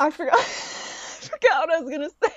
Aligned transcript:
I 0.00 0.10
forgot. 0.10 0.34
I 0.38 1.26
forgot 1.26 1.68
what 1.68 1.72
I 1.72 1.80
was 1.80 1.90
gonna 1.90 2.10
say. 2.10 2.34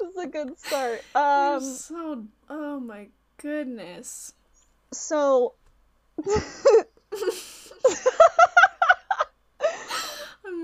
this 0.00 0.08
is 0.10 0.16
a 0.16 0.26
good 0.26 0.58
start. 0.58 1.02
Um, 1.14 1.60
so. 1.60 2.24
Oh 2.48 2.80
my 2.80 3.08
goodness. 3.36 4.32
so 4.92 5.54
I'm 6.26 6.34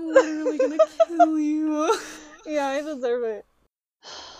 literally 0.07 0.57
gonna 0.57 0.77
kill 1.07 1.39
you. 1.39 1.97
yeah, 2.45 2.67
I 2.67 2.81
deserve 2.81 3.23
it. 3.23 3.45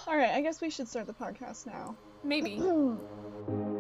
All 0.08 0.18
right, 0.18 0.32
I 0.32 0.42
guess 0.42 0.62
we 0.62 0.70
should 0.70 0.88
start 0.88 1.08
the 1.08 1.14
podcast 1.14 1.68
now. 1.68 1.96
Maybe. 2.24 2.62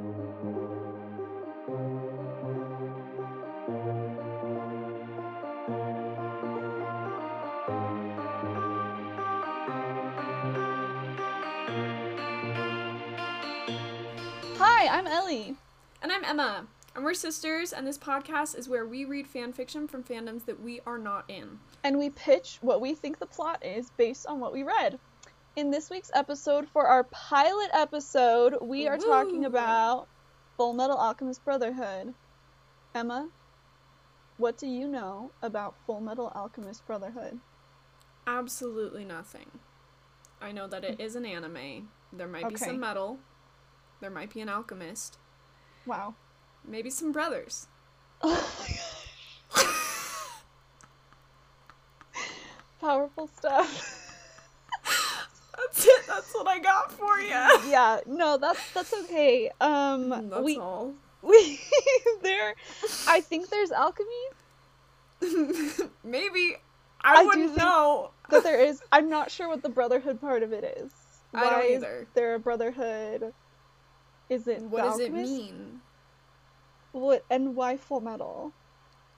Hi, 15.31 15.53
And 16.01 16.11
I'm 16.11 16.25
Emma. 16.25 16.67
And 16.93 17.05
we're 17.05 17.13
sisters, 17.13 17.71
and 17.71 17.87
this 17.87 17.97
podcast 17.97 18.57
is 18.57 18.67
where 18.67 18.85
we 18.85 19.05
read 19.05 19.25
fan 19.25 19.53
fiction 19.53 19.87
from 19.87 20.03
fandoms 20.03 20.43
that 20.43 20.61
we 20.61 20.81
are 20.85 20.97
not 20.97 21.23
in. 21.29 21.59
and 21.85 21.97
we 21.97 22.09
pitch 22.09 22.57
what 22.59 22.81
we 22.81 22.93
think 22.93 23.17
the 23.17 23.25
plot 23.25 23.63
is 23.63 23.91
based 23.91 24.27
on 24.27 24.41
what 24.41 24.51
we 24.51 24.63
read. 24.63 24.99
In 25.55 25.71
this 25.71 25.89
week's 25.89 26.11
episode, 26.13 26.67
for 26.67 26.85
our 26.85 27.05
pilot 27.05 27.69
episode, 27.71 28.57
we 28.61 28.89
are 28.89 28.97
talking 28.97 29.45
about 29.45 30.09
Full 30.57 30.73
Metal 30.73 30.97
Alchemist 30.97 31.45
Brotherhood. 31.45 32.13
Emma, 32.93 33.29
what 34.35 34.57
do 34.57 34.67
you 34.67 34.85
know 34.85 35.31
about 35.41 35.75
Full 35.85 36.01
Metal 36.01 36.29
Alchemist 36.35 36.85
Brotherhood? 36.85 37.39
Absolutely 38.27 39.05
nothing. 39.05 39.49
I 40.41 40.51
know 40.51 40.67
that 40.67 40.83
it 40.83 40.99
is 40.99 41.15
an 41.15 41.25
anime. 41.25 41.87
There 42.11 42.27
might 42.27 42.49
be 42.49 42.57
some 42.57 42.81
metal. 42.81 43.19
There 44.01 44.09
might 44.09 44.33
be 44.33 44.41
an 44.41 44.49
alchemist. 44.49 45.17
Wow. 45.85 46.15
Maybe 46.67 46.89
some 46.89 47.11
brothers. 47.11 47.67
Oh 48.23 48.53
my 48.59 48.67
gosh. 48.67 49.67
Powerful 52.79 53.27
stuff. 53.37 53.97
That's 55.57 55.85
it. 55.85 56.07
That's 56.07 56.33
what 56.33 56.47
I 56.47 56.59
got 56.59 56.91
for 56.91 57.19
you. 57.19 57.29
yeah, 57.69 57.99
no, 58.07 58.37
that's 58.37 58.71
that's 58.73 58.93
okay. 59.03 59.51
Um 59.61 60.09
That's 60.09 60.43
we 60.43 60.57
all. 60.57 60.93
we 61.21 61.59
there 62.23 62.55
I 63.07 63.21
think 63.21 63.49
there's 63.49 63.71
alchemy 63.71 64.09
Maybe. 66.03 66.55
I 67.03 67.21
I, 67.21 67.23
wouldn't 67.25 67.55
know. 67.57 68.11
that 68.29 68.43
there 68.43 68.59
is. 68.59 68.81
I'm 68.91 69.09
not 69.09 69.29
sure 69.31 69.47
what 69.47 69.61
the 69.63 69.69
brotherhood 69.69 70.19
part 70.21 70.41
of 70.43 70.51
it 70.53 70.63
is. 70.77 70.91
I 71.33 71.41
don't 71.41 71.53
Why 71.53 71.61
is 71.65 71.83
there 72.15 72.35
a 72.35 72.39
brotherhood? 72.39 73.33
Is 74.31 74.47
it 74.47 74.61
What 74.61 74.83
does 74.83 74.99
it 74.99 75.11
mean? 75.13 75.81
What 76.93 77.25
and 77.29 77.53
why 77.53 77.75
full 77.75 77.99
metal? 77.99 78.53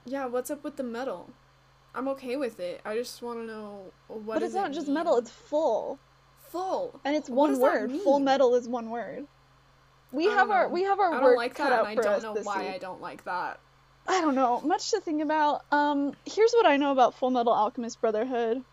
Yeah, 0.06 0.26
what's 0.26 0.50
up 0.50 0.64
with 0.64 0.76
the 0.76 0.84
metal? 0.84 1.30
I'm 1.94 2.08
okay 2.10 2.36
with 2.36 2.60
it. 2.60 2.82
I 2.84 2.96
just 2.96 3.22
want 3.22 3.38
to 3.40 3.46
know 3.46 3.92
what. 4.08 4.26
but 4.26 4.36
it's 4.38 4.54
does 4.54 4.56
it 4.56 4.58
not 4.58 4.72
just 4.74 4.88
mean? 4.88 4.96
metal. 4.96 5.18
It's 5.18 5.30
full, 5.30 6.00
full. 6.50 7.00
and 7.06 7.16
it's 7.16 7.30
one 7.30 7.60
word. 7.60 7.92
Full 7.92 8.20
metal 8.20 8.56
is 8.56 8.68
one 8.68 8.90
word. 8.90 9.28
We 10.12 10.26
have 10.26 10.48
don't 10.48 10.52
our 10.52 10.68
we 10.70 10.84
have 10.84 11.00
our 11.00 11.14
I 11.14 11.22
work 11.22 11.22
don't 11.22 11.36
like 11.36 11.56
cut 11.56 11.70
that, 11.70 11.80
out 11.80 11.88
and 11.88 11.96
for 11.96 12.02
I 12.02 12.06
don't 12.06 12.16
us 12.16 12.24
know 12.24 12.34
this 12.34 12.46
why 12.46 12.64
week. 12.64 12.70
I 12.74 12.78
don't 12.80 13.02
like 13.02 13.24
that. 13.26 13.60
I 14.08 14.20
don't 14.22 14.36
know. 14.36 14.62
Much 14.62 14.90
to 14.92 15.00
think 15.00 15.22
about. 15.22 15.64
Um, 15.72 16.14
here's 16.26 16.54
what 16.54 16.66
I 16.66 16.78
know 16.78 16.92
about 16.92 17.14
Full 17.14 17.30
Metal 17.30 17.54
Alchemist 17.54 18.02
Brotherhood. 18.02 18.64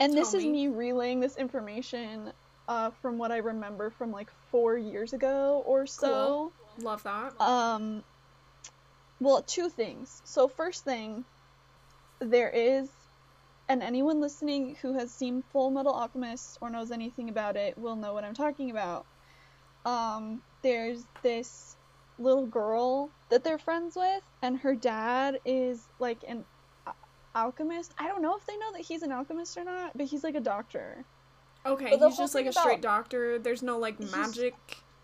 And 0.00 0.12
this 0.14 0.32
Tell 0.32 0.40
is 0.40 0.46
me. 0.46 0.52
me 0.52 0.68
relaying 0.68 1.20
this 1.20 1.36
information 1.36 2.32
uh, 2.68 2.90
from 3.02 3.18
what 3.18 3.30
I 3.30 3.38
remember 3.38 3.90
from 3.90 4.10
like 4.10 4.30
four 4.50 4.76
years 4.76 5.12
ago 5.12 5.62
or 5.66 5.86
so. 5.86 6.52
Cool. 6.78 6.84
Love 6.84 7.02
that. 7.04 7.40
Um, 7.40 8.02
well, 9.20 9.42
two 9.42 9.68
things. 9.68 10.22
So, 10.24 10.48
first 10.48 10.84
thing, 10.84 11.24
there 12.18 12.50
is, 12.50 12.88
and 13.68 13.82
anyone 13.82 14.20
listening 14.20 14.76
who 14.82 14.94
has 14.94 15.12
seen 15.12 15.44
Full 15.52 15.70
Metal 15.70 15.92
Alchemist 15.92 16.58
or 16.60 16.70
knows 16.70 16.90
anything 16.90 17.28
about 17.28 17.56
it 17.56 17.78
will 17.78 17.96
know 17.96 18.14
what 18.14 18.24
I'm 18.24 18.34
talking 18.34 18.70
about. 18.70 19.06
Um, 19.84 20.42
there's 20.62 21.04
this 21.22 21.76
little 22.18 22.46
girl 22.46 23.10
that 23.28 23.44
they're 23.44 23.58
friends 23.58 23.96
with, 23.96 24.22
and 24.42 24.58
her 24.58 24.74
dad 24.74 25.38
is 25.44 25.86
like 25.98 26.18
an 26.26 26.44
alchemist. 27.34 27.92
I 27.98 28.08
don't 28.08 28.22
know 28.22 28.36
if 28.36 28.46
they 28.46 28.56
know 28.56 28.72
that 28.72 28.82
he's 28.82 29.02
an 29.02 29.12
alchemist 29.12 29.56
or 29.56 29.64
not, 29.64 29.96
but 29.96 30.06
he's 30.06 30.24
like 30.24 30.34
a 30.34 30.40
doctor. 30.40 31.04
Okay, 31.66 31.96
but 31.98 32.08
he's 32.08 32.18
just 32.18 32.34
like 32.34 32.46
a 32.46 32.52
straight 32.52 32.82
doctor. 32.82 33.38
There's 33.38 33.62
no 33.62 33.78
like 33.78 33.98
magic. 33.98 34.54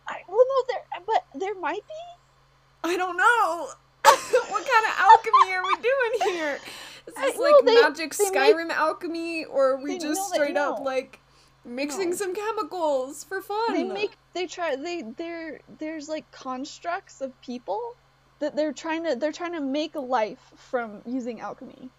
I 0.08 0.16
well, 0.28 0.38
no, 0.38 0.64
there, 0.68 1.02
but 1.06 1.24
there 1.38 1.54
might 1.58 1.86
be. 1.86 2.88
I 2.90 2.96
don't 2.96 3.16
know. 3.16 3.68
what 4.04 4.66
kind 4.66 4.86
of 4.86 4.92
alchemy 4.98 5.52
are 5.54 5.62
we 5.62 5.74
doing 5.76 6.34
here? 6.36 6.58
Is 7.06 7.14
I- 7.16 7.26
this 7.26 7.36
no, 7.36 7.42
like 7.42 7.64
they- 7.64 7.80
magic 7.82 8.14
they 8.14 8.30
make- 8.30 8.56
Skyrim 8.56 8.70
alchemy, 8.70 9.44
or 9.44 9.72
are 9.72 9.82
we 9.82 9.98
just 9.98 10.20
no, 10.20 10.34
straight 10.34 10.56
up 10.56 10.78
no. 10.78 10.84
like 10.84 11.20
mixing 11.64 12.10
No. 12.10 12.16
some 12.16 12.34
chemicals 12.34 13.24
for 13.24 13.40
fun? 13.42 13.74
they 13.74 13.84
make 13.84 14.12
they 14.34 14.46
try 14.46 14.76
they 14.76 15.02
there 15.02 15.60
there's 15.78 16.08
like 16.08 16.30
constructs 16.32 17.20
of 17.20 17.38
people 17.42 17.94
that 18.38 18.56
they're 18.56 18.72
trying 18.72 19.04
to 19.04 19.14
they're 19.16 19.32
trying 19.32 19.52
to 19.52 19.60
make 19.60 19.94
life 19.94 20.52
from 20.56 21.02
using 21.04 21.40
alchemy 21.40 21.90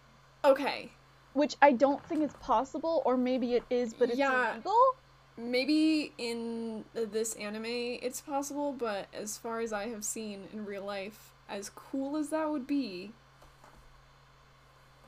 Okay, 0.44 0.92
which 1.34 1.56
i 1.62 1.72
don't 1.72 2.04
think 2.06 2.22
is 2.24 2.34
possible 2.40 3.02
or 3.06 3.16
maybe 3.18 3.54
it 3.56 3.64
is 3.70 3.94
but 3.94 4.10
it's 4.10 4.18
Yeah. 4.18 4.54
illegal 4.54 4.96
maybe 5.38 6.12
in 6.18 6.84
uh, 6.96 7.02
this 7.12 7.34
anime 7.36 7.66
it's 7.66 8.22
possible, 8.22 8.74
but 8.74 9.08
as 9.14 9.38
far 9.38 9.60
as 9.62 9.72
I 9.74 9.88
have 9.88 10.04
seen 10.04 10.48
in 10.54 10.66
real 10.66 10.84
life, 10.84 11.32
as 11.50 11.70
cool 11.70 12.18
as 12.18 12.30
that 12.30 12.50
would 12.52 12.68
be, 12.68 13.12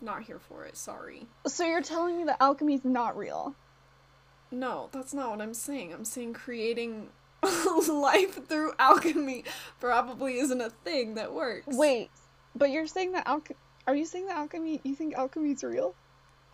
not 0.01 0.23
here 0.23 0.39
for 0.39 0.65
it. 0.65 0.75
Sorry. 0.75 1.27
so 1.45 1.65
you're 1.65 1.81
telling 1.81 2.17
me 2.17 2.23
that 2.23 2.37
alchemy 2.41 2.75
is 2.75 2.85
not 2.85 3.15
real 3.17 3.53
No, 4.49 4.89
that's 4.91 5.13
not 5.13 5.29
what 5.31 5.41
I'm 5.41 5.53
saying. 5.53 5.93
I'm 5.93 6.05
saying 6.05 6.33
creating 6.33 7.09
life 7.89 8.47
through 8.47 8.73
alchemy 8.79 9.43
probably 9.79 10.37
isn't 10.39 10.61
a 10.61 10.69
thing 10.69 11.15
that 11.15 11.33
works. 11.33 11.67
wait 11.75 12.09
but 12.55 12.69
you're 12.71 12.87
saying 12.87 13.11
that 13.11 13.27
alchemy 13.27 13.57
are 13.87 13.95
you 13.95 14.05
saying 14.05 14.27
that 14.27 14.37
alchemy 14.37 14.79
you 14.83 14.95
think 14.95 15.13
alchemy 15.15 15.51
is 15.51 15.63
real 15.63 15.93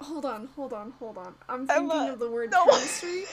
Hold 0.02 0.26
on, 0.26 0.50
hold 0.56 0.74
on, 0.74 0.92
hold 1.00 1.18
on. 1.18 1.34
I'm 1.48 1.68
thinking 1.68 1.92
Emma, 1.92 2.14
of 2.14 2.20
the 2.20 2.30
word 2.30 2.52
no. 2.52 2.66
chemistry. 2.66 3.24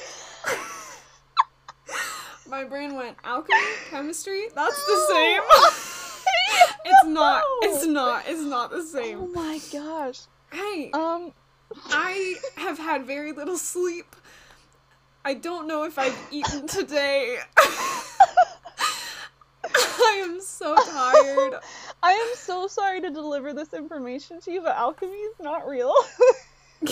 My 2.49 2.65
brain 2.65 2.95
went 2.95 3.17
alchemy, 3.25 3.59
chemistry. 3.91 4.45
That's 4.55 4.87
the 4.87 5.07
same. 5.09 5.41
it's 6.85 7.05
not. 7.07 7.43
It's 7.63 7.87
not. 7.87 8.25
It's 8.29 8.43
not 8.43 8.71
the 8.71 8.83
same. 8.83 9.19
oh 9.21 9.27
my 9.29 9.61
gosh 9.73 10.21
Hey, 10.53 10.91
um 10.93 11.33
I 11.87 12.37
have 12.57 12.79
had 12.79 13.05
very 13.05 13.33
little 13.33 13.59
sleep. 13.59 14.15
I 15.25 15.35
don't 15.35 15.67
know 15.67 15.83
if 15.85 15.99
I've 15.99 16.17
eaten 16.31 16.69
today. 16.69 17.39
I 19.67 20.21
am 20.23 20.41
so 20.41 20.77
tired. 20.77 21.55
i 22.03 22.13
am 22.13 22.29
so 22.37 22.69
sorry 22.69 23.01
to 23.01 23.11
deliver 23.11 23.53
this 23.53 23.75
information 23.75 24.41
to 24.41 24.53
you 24.53 24.63
but 24.63 24.77
alchemy 24.77 25.17
is 25.17 25.35
not 25.41 25.67
real 25.67 25.93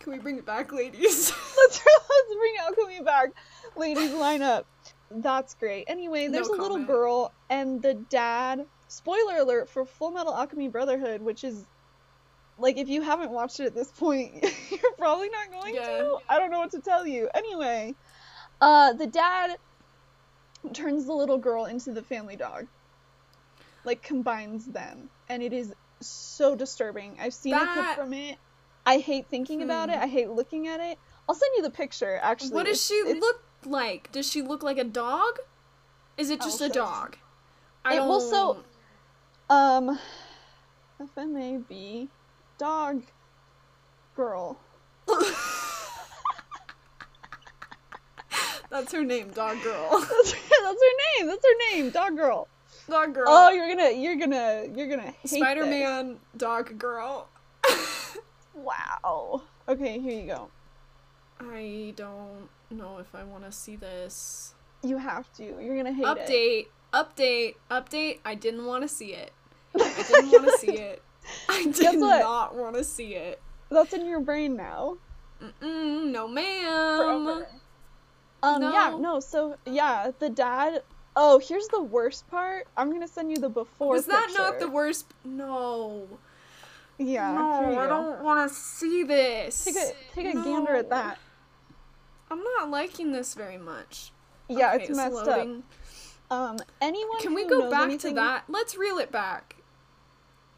Can 0.00 0.12
we 0.12 0.18
bring 0.18 0.38
it 0.38 0.46
back, 0.46 0.72
ladies? 0.72 1.30
let's 1.56 1.80
let's 2.10 2.34
bring 2.34 2.54
alchemy 2.60 3.02
back. 3.04 3.30
Ladies, 3.76 4.12
line 4.12 4.42
up. 4.42 4.66
That's 5.10 5.54
great. 5.54 5.84
Anyway, 5.88 6.26
No 6.26 6.32
there's 6.32 6.48
a 6.48 6.52
little 6.52 6.84
girl 6.84 7.32
and 7.50 7.82
the 7.82 7.94
dad. 7.94 8.66
Spoiler 8.88 9.38
alert 9.38 9.68
for 9.68 9.84
Full 9.84 10.10
Metal 10.12 10.34
Alchemy 10.34 10.68
Brotherhood, 10.68 11.20
which 11.20 11.44
is 11.44 11.66
like 12.58 12.78
if 12.78 12.88
you 12.88 13.02
haven't 13.02 13.30
watched 13.30 13.60
it 13.60 13.66
at 13.66 13.74
this 13.74 13.90
point, 13.90 14.42
you're 14.70 14.92
probably 14.96 15.28
not 15.28 15.50
going 15.50 15.74
Yeah. 15.74 15.86
to. 15.98 16.18
I 16.28 16.38
don't 16.38 16.50
know 16.50 16.58
what 16.58 16.70
to 16.72 16.80
tell 16.80 17.06
you. 17.06 17.28
Anyway, 17.34 17.94
uh, 18.60 18.94
the 18.94 19.06
dad 19.06 19.56
turns 20.72 21.04
the 21.06 21.12
little 21.12 21.38
girl 21.38 21.66
into 21.66 21.92
the 21.92 22.02
family 22.02 22.36
dog. 22.36 22.66
Like 23.84 24.02
combines 24.02 24.66
them, 24.66 25.08
and 25.28 25.42
it 25.42 25.52
is 25.52 25.72
so 26.00 26.54
disturbing. 26.54 27.16
I've 27.20 27.34
seen 27.34 27.54
a 27.54 27.66
clip 27.66 27.96
from 27.96 28.12
it. 28.12 28.38
I 28.86 28.98
hate 28.98 29.26
thinking 29.28 29.62
about 29.62 29.88
Hmm. 29.88 29.94
it. 29.96 29.98
I 30.02 30.06
hate 30.06 30.30
looking 30.30 30.66
at 30.68 30.80
it. 30.80 30.98
I'll 31.28 31.34
send 31.34 31.50
you 31.56 31.62
the 31.62 31.70
picture. 31.70 32.18
Actually, 32.22 32.52
What 32.52 32.66
does 32.66 32.76
It's- 32.78 32.86
she 32.86 32.94
it's- 33.10 33.20
look 33.20 33.42
like? 33.66 34.10
Does 34.12 34.26
she 34.30 34.40
look 34.42 34.62
like 34.62 34.78
a 34.78 34.84
dog? 34.84 35.38
Is 36.16 36.30
it 36.30 36.40
just 36.40 36.58
show 36.58 36.66
a 36.66 36.68
dog? 36.68 37.16
I 37.84 37.94
It 37.94 37.96
don't. 37.96 38.08
will 38.08 38.20
so- 38.20 38.64
Um, 39.50 39.98
FMAB, 41.00 42.08
dog, 42.58 43.02
girl. 44.16 44.58
That's 48.70 48.92
her 48.92 49.02
name, 49.04 49.30
dog 49.30 49.62
girl. 49.62 49.88
That's 50.00 50.32
her, 50.32 50.38
that's 50.62 50.82
her 50.82 51.18
name. 51.18 51.26
That's 51.28 51.44
her 51.44 51.72
name. 51.74 51.90
Dog 51.90 52.16
girl. 52.16 52.48
Dog 52.88 53.14
girl. 53.14 53.24
Oh, 53.26 53.50
you're 53.50 53.68
gonna, 53.68 53.90
you're 53.90 54.16
gonna, 54.16 54.64
you're 54.74 54.88
gonna 54.88 55.12
hate 55.22 55.28
Spider 55.28 55.66
Man 55.66 56.18
dog 56.36 56.78
girl. 56.78 57.28
Wow. 58.54 59.42
Okay, 59.68 60.00
here 60.00 60.20
you 60.20 60.26
go. 60.26 60.48
I 61.40 61.92
don't 61.94 62.48
know 62.70 62.98
if 62.98 63.14
I 63.14 63.22
want 63.22 63.44
to 63.44 63.52
see 63.52 63.76
this. 63.76 64.54
You 64.82 64.98
have 64.98 65.32
to. 65.34 65.44
You're 65.44 65.76
gonna 65.76 65.92
hate 65.92 66.04
it. 66.04 66.66
Update, 66.92 67.06
update, 67.06 67.54
update. 67.70 68.18
I 68.24 68.34
didn't 68.34 68.66
want 68.66 68.82
to 68.82 68.88
see 68.88 69.12
it. 69.12 69.32
I 69.80 70.04
didn't 70.08 70.30
want 70.30 70.44
to 70.46 70.58
see 70.58 70.72
it. 70.72 71.02
I 71.48 71.66
did 71.66 71.98
not 71.98 72.54
want 72.56 72.74
to 72.76 72.84
see 72.84 73.14
it. 73.14 73.40
That's 73.70 73.92
in 73.92 74.06
your 74.06 74.20
brain 74.20 74.56
now. 74.56 74.96
Mm-mm, 75.42 76.10
no, 76.10 76.26
ma'am. 76.26 76.96
Forever. 76.98 77.48
Um, 78.42 78.62
yeah, 78.62 78.90
No. 78.90 78.98
no, 78.98 79.20
so, 79.20 79.56
yeah, 79.66 80.10
the 80.18 80.30
dad. 80.30 80.82
Oh, 81.20 81.40
here's 81.40 81.66
the 81.66 81.82
worst 81.82 82.30
part. 82.30 82.68
I'm 82.76 82.92
gonna 82.92 83.08
send 83.08 83.32
you 83.32 83.38
the 83.38 83.48
before 83.48 83.88
Was 83.94 84.06
that 84.06 84.30
not 84.36 84.60
the 84.60 84.70
worst? 84.70 85.06
No. 85.24 86.06
Yeah, 86.96 87.32
no, 87.32 87.78
I 87.80 87.86
don't 87.88 88.22
want 88.22 88.48
to 88.48 88.54
see 88.54 89.02
this. 89.02 89.64
Take 89.64 89.76
a, 89.76 89.90
take 90.14 90.26
a 90.34 90.42
gander 90.44 90.76
at 90.76 90.90
that. 90.90 91.18
I'm 92.30 92.42
not 92.42 92.70
liking 92.70 93.10
this 93.12 93.34
very 93.34 93.58
much. 93.58 94.12
Yeah, 94.48 94.74
Okay, 94.74 94.84
it's 94.84 94.96
messed 94.96 95.12
loading. 95.12 95.64
up. 96.30 96.36
Um, 96.38 96.58
anyone 96.80 97.18
Can 97.20 97.34
we 97.34 97.46
go 97.46 97.68
back 97.70 97.82
anything- 97.84 98.14
to 98.14 98.20
that? 98.20 98.44
Let's 98.48 98.76
reel 98.76 98.98
it 98.98 99.10
back. 99.10 99.56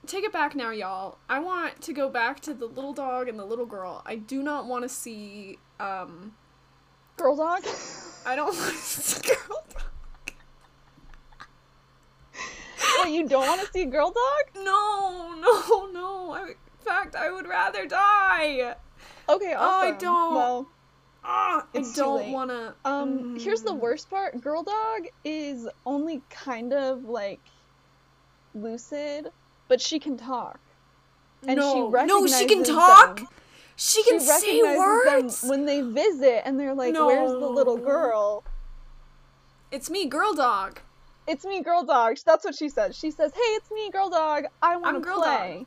Take 0.07 0.25
it 0.25 0.33
back 0.33 0.55
now, 0.55 0.71
y'all. 0.71 1.19
I 1.29 1.41
want 1.41 1.81
to 1.83 1.93
go 1.95 2.09
back 2.11 2.41
to 2.41 2.53
the 2.55 2.67
little 2.67 2.93
dog 2.93 3.29
and 3.29 3.39
the 3.39 3.45
little 3.45 3.67
girl. 3.67 4.03
I 4.05 4.17
do 4.17 4.43
not 4.43 4.67
want 4.67 4.83
to 4.83 4.89
see. 4.91 5.59
Um, 5.79 6.35
Girl 7.17 7.37
dog? 7.37 7.65
I 8.27 8.35
don't 8.37 8.47
want 8.57 8.71
to 8.73 8.77
see 8.77 9.29
girl. 9.29 9.63
dog. 9.75 9.83
Wait, 12.35 12.97
you 13.13 13.29
don't 13.29 13.47
want 13.47 13.61
to 13.61 13.67
see 13.73 13.85
girl 13.85 14.11
dog? 14.11 14.65
No, 14.65 15.35
no, 15.41 15.91
no. 15.93 16.31
I, 16.33 16.49
in 16.51 16.55
fact, 16.85 17.15
I 17.15 17.31
would 17.31 17.47
rather 17.47 17.87
die. 17.87 18.75
Okay, 19.29 19.55
Oh, 19.57 19.81
I 19.83 19.93
don't. 19.93 20.35
Well, 20.35 20.69
Ah, 21.23 21.67
I 21.75 21.85
don't 21.95 22.33
want 22.33 22.51
to. 22.51 22.75
Um, 22.87 23.39
here's 23.39 23.61
the 23.63 23.75
worst 23.75 24.09
part. 24.09 24.41
Girl 24.41 24.63
Dog 24.63 25.07
is 25.23 25.69
only 25.85 26.23
kind 26.31 26.73
of 26.73 27.05
like 27.05 27.41
lucid, 28.55 29.31
but 29.69 29.81
she 29.81 29.99
can 29.99 30.17
talk. 30.17 30.59
And 31.47 31.59
no, 31.59 31.91
she 31.95 32.07
no, 32.07 32.27
she 32.27 32.47
can 32.47 32.65
talk. 32.65 33.17
them. 33.19 33.29
She 33.77 34.03
can 34.05 34.21
she 34.21 34.27
say 34.27 34.77
words. 34.79 35.41
them 35.43 35.51
when 35.51 35.67
they 35.67 35.83
visit, 35.83 36.43
and 36.47 36.59
they're 36.59 36.75
like, 36.75 36.95
"Where's 36.95 37.31
the 37.31 37.39
little 37.49 37.77
girl?" 37.77 38.43
It's 39.71 39.89
me, 39.91 40.07
girl 40.07 40.35
dog. 40.35 40.81
It's 41.31 41.45
me, 41.45 41.63
Girl 41.63 41.85
Dog. 41.85 42.19
That's 42.27 42.45
what 42.45 42.57
she 42.57 42.69
says. 42.69 42.97
She 42.97 43.13
says, 43.13 43.31
"Hey, 43.33 43.41
it's 43.41 43.71
me, 43.71 43.89
Girl 43.91 44.11
Dog. 44.11 44.47
I 44.61 44.77
want 44.77 45.01
to 45.01 45.13
play." 45.13 45.65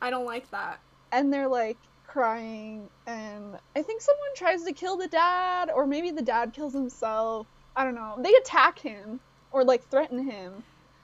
I 0.00 0.08
don't 0.08 0.24
like 0.24 0.48
that. 0.52 0.78
And 1.10 1.32
they're 1.32 1.48
like 1.48 1.78
crying, 2.06 2.88
and 3.08 3.58
I 3.74 3.82
think 3.82 4.02
someone 4.02 4.28
tries 4.36 4.62
to 4.62 4.72
kill 4.72 4.96
the 4.96 5.08
dad, 5.08 5.68
or 5.68 5.84
maybe 5.84 6.12
the 6.12 6.22
dad 6.22 6.52
kills 6.52 6.72
himself. 6.72 7.48
I 7.74 7.82
don't 7.82 7.96
know. 7.96 8.14
They 8.18 8.32
attack 8.34 8.78
him 8.78 9.18
or 9.50 9.64
like 9.64 9.82
threaten 9.90 10.30
him. 10.30 10.62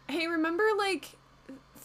Hey, 0.09 0.29
remember 0.29 0.63
like 0.79 1.16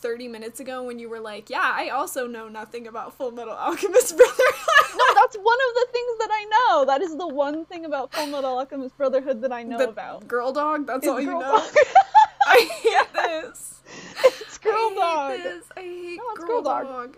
30 0.01 0.27
minutes 0.27 0.59
ago 0.59 0.83
when 0.83 0.99
you 0.99 1.07
were 1.09 1.19
like, 1.19 1.49
yeah, 1.49 1.71
I 1.75 1.89
also 1.89 2.27
know 2.27 2.47
nothing 2.49 2.87
about 2.87 3.13
Full 3.15 3.31
Metal 3.31 3.53
Alchemist 3.53 4.17
Brotherhood? 4.17 4.37
No, 4.93 5.05
that's 5.15 5.37
one 5.37 5.57
of 5.69 5.75
the 5.75 5.87
things 5.93 6.17
that 6.19 6.29
I 6.31 6.45
know. 6.51 6.85
That 6.85 7.01
is 7.01 7.15
the 7.15 7.27
one 7.27 7.63
thing 7.65 7.85
about 7.85 8.11
Full 8.13 8.27
Metal 8.27 8.57
Alchemist 8.57 8.97
Brotherhood 8.97 9.41
that 9.41 9.51
I 9.53 9.63
know 9.63 9.77
The 9.77 9.87
about. 9.89 10.27
Girl 10.27 10.51
dog, 10.51 10.85
that's 10.85 11.07
all 11.07 11.19
you 11.21 11.27
know. 11.31 11.65
I 12.45 12.69
hate 12.83 13.13
this. 13.13 13.79
it's 14.25 14.57
Girl 14.57 14.73
I 14.73 14.89
hate 14.89 14.95
Dog. 14.97 15.43
this. 15.43 15.65
I 15.77 15.79
hate 15.81 16.17
No, 16.17 16.23
it's 16.31 16.39
girl, 16.39 16.47
Girl 16.47 16.61
Dog. 16.61 16.83
dog. 16.87 17.17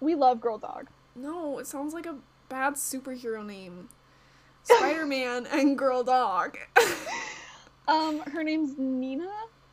We 0.00 0.14
love 0.14 0.40
Girl 0.42 0.58
Dog. 0.58 0.88
No, 1.16 1.58
it 1.58 1.66
sounds 1.66 1.94
like 1.94 2.04
a 2.06 2.16
bad 2.50 2.74
superhero 2.74 3.44
name. 3.44 3.88
Spider 4.64 5.06
Man 5.06 5.46
and 5.46 5.78
Girl 5.78 6.04
Dog. 6.04 6.58
Um, 7.88 8.20
her 8.20 8.42
name's 8.44 8.76
Nina, 8.76 9.30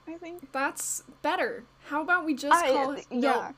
I 0.08 0.14
think. 0.18 0.52
That's 0.52 1.04
better. 1.22 1.64
How 1.88 2.02
about 2.02 2.26
we 2.26 2.36
just 2.36 2.64
I- 2.64 2.72
call 2.72 2.96
yeah. 2.96 3.02
No, 3.12 3.54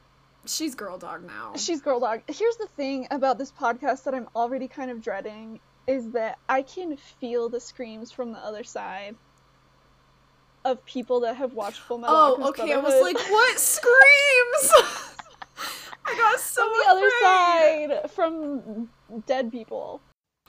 she's 0.45 0.75
Girl 0.75 0.97
Dog 0.97 1.25
now. 1.25 1.53
She's 1.55 1.81
Girl 1.81 1.99
Dog. 1.99 2.21
Here's 2.27 2.57
the 2.57 2.67
thing 2.75 3.07
about 3.11 3.37
this 3.37 3.51
podcast 3.51 4.03
that 4.05 4.13
I'm 4.15 4.27
already 4.35 4.67
kind 4.67 4.89
of 4.91 5.01
dreading 5.01 5.59
is 5.87 6.11
that 6.11 6.37
I 6.49 6.61
can 6.61 6.97
feel 6.97 7.49
the 7.49 7.59
screams 7.59 8.11
from 8.11 8.31
the 8.33 8.39
other 8.39 8.63
side 8.63 9.15
of 10.65 10.83
people 10.85 11.21
that 11.21 11.35
have 11.37 11.53
watched 11.53 11.79
Full 11.79 11.97
Metal 11.99 12.15
Oh, 12.15 12.43
Alchemist 12.43 12.59
okay. 12.61 12.73
I 12.73 12.77
was 12.77 13.01
like, 13.01 13.17
what 13.31 13.57
screams? 13.59 14.73
I 16.05 16.15
got 16.17 16.39
so 16.39 16.63
from 16.63 16.71
the 16.99 17.07
afraid. 17.07 17.91
other 17.91 18.01
side 18.01 18.11
from 18.11 18.89
dead 19.25 19.51
people. 19.51 20.01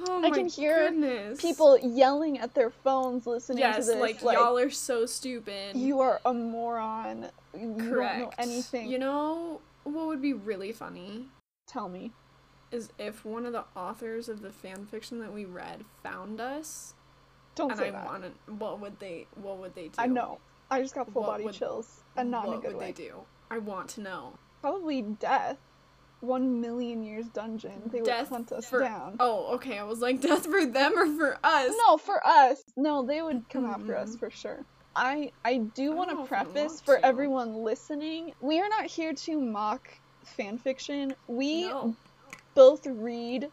Oh 0.07 0.23
I 0.25 0.31
can 0.31 0.49
hear 0.49 0.89
goodness. 0.91 1.41
People 1.41 1.79
yelling 1.79 2.39
at 2.39 2.55
their 2.55 2.71
phones 2.71 3.27
listening 3.27 3.59
Yes, 3.59 3.87
to 3.87 3.93
this. 3.93 4.01
like, 4.01 4.23
y'all 4.23 4.57
are 4.59 4.71
so 4.71 5.07
stupid. 5.07 5.75
you 5.77 6.01
are 6.01 6.21
a 6.25 6.33
moron. 6.33 7.27
You 7.59 7.75
Correct. 7.79 8.19
don't 8.19 8.21
know 8.21 8.31
anything. 8.39 8.89
You 8.89 8.99
know 8.99 9.61
what 9.85 10.07
would 10.07 10.23
be 10.23 10.33
really 10.35 10.71
funny 10.73 11.27
Tell 11.67 11.89
me. 11.89 12.13
is 12.71 12.91
if 12.99 13.25
one 13.25 13.45
of 13.47 13.53
the 13.53 13.65
authors 13.75 14.29
of 14.29 14.41
the 14.43 14.51
fan 14.51 14.87
fiction 14.87 15.19
that 15.21 15.33
we 15.33 15.45
read 15.45 15.85
found 16.03 16.41
us, 16.41 16.95
Don't 17.57 17.71
and 17.73 17.81
say 17.81 17.89
I 17.89 17.91
that. 17.93 18.33
What 18.59 18.81
would 18.81 19.01
they? 19.01 19.27
What 19.35 19.59
would 19.59 19.75
they 19.75 19.85
do? 19.89 19.95
I 19.99 20.07
know. 20.07 20.39
I 20.71 20.81
just 20.83 20.95
got 20.95 21.11
full 21.13 21.23
What 21.23 21.29
body 21.33 21.45
would- 21.45 21.55
chills, 21.55 22.03
and 22.17 22.31
not 22.31 22.47
in 22.47 22.53
a 22.53 22.57
good 22.57 22.63
way. 22.65 22.71
What 22.75 22.87
would 22.87 22.97
they 22.97 23.03
do? 23.03 23.15
I 23.51 23.59
want 23.59 23.89
to 23.91 24.01
know. 24.03 24.35
Probably 24.61 25.03
death. 25.03 25.57
One 26.21 26.61
million 26.61 27.05
years 27.05 27.27
dungeon. 27.29 27.83
They 27.87 28.01
would 28.01 28.07
Death 28.07 28.31
hunt 28.31 28.51
us 28.53 28.69
for- 28.69 28.81
down. 28.81 29.17
Oh, 29.21 29.55
okay. 29.55 29.79
I 29.79 29.85
was 29.85 30.01
like, 30.01 30.21
death 30.21 30.47
for 30.47 30.67
them 30.67 30.99
or 30.99 31.07
for 31.17 31.39
us? 31.45 31.75
No, 31.87 31.97
for 31.97 32.27
us. 32.27 32.61
No, 32.77 33.05
they 33.05 33.23
would 33.23 33.49
come 33.49 33.65
hmm. 33.65 33.71
after 33.71 33.97
us 33.97 34.17
for 34.17 34.31
sure. 34.31 34.65
I 34.97 35.31
I 35.45 35.59
do 35.59 35.93
want 35.93 36.11
to 36.11 36.17
know 36.17 36.25
if 36.25 36.33
I 36.33 36.43
preface 36.43 36.81
for 36.81 36.97
to. 36.97 37.07
everyone 37.07 37.63
listening, 37.63 38.33
we 38.41 38.61
are 38.61 38.69
not 38.69 38.87
here 38.87 39.13
to 39.13 39.41
mock 39.41 39.89
fan 40.25 40.59
fiction. 40.59 41.15
We 41.29 41.69
No. 41.69 41.95
both 42.55 42.85
read 42.85 43.49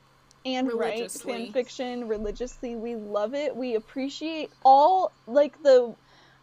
and 0.45 0.71
write 0.73 1.11
fan 1.11 1.51
fiction 1.51 2.07
religiously. 2.07 2.75
We 2.75 2.95
love 2.95 3.35
it. 3.35 3.55
We 3.55 3.75
appreciate 3.75 4.51
all 4.63 5.11
like 5.27 5.61
the 5.61 5.93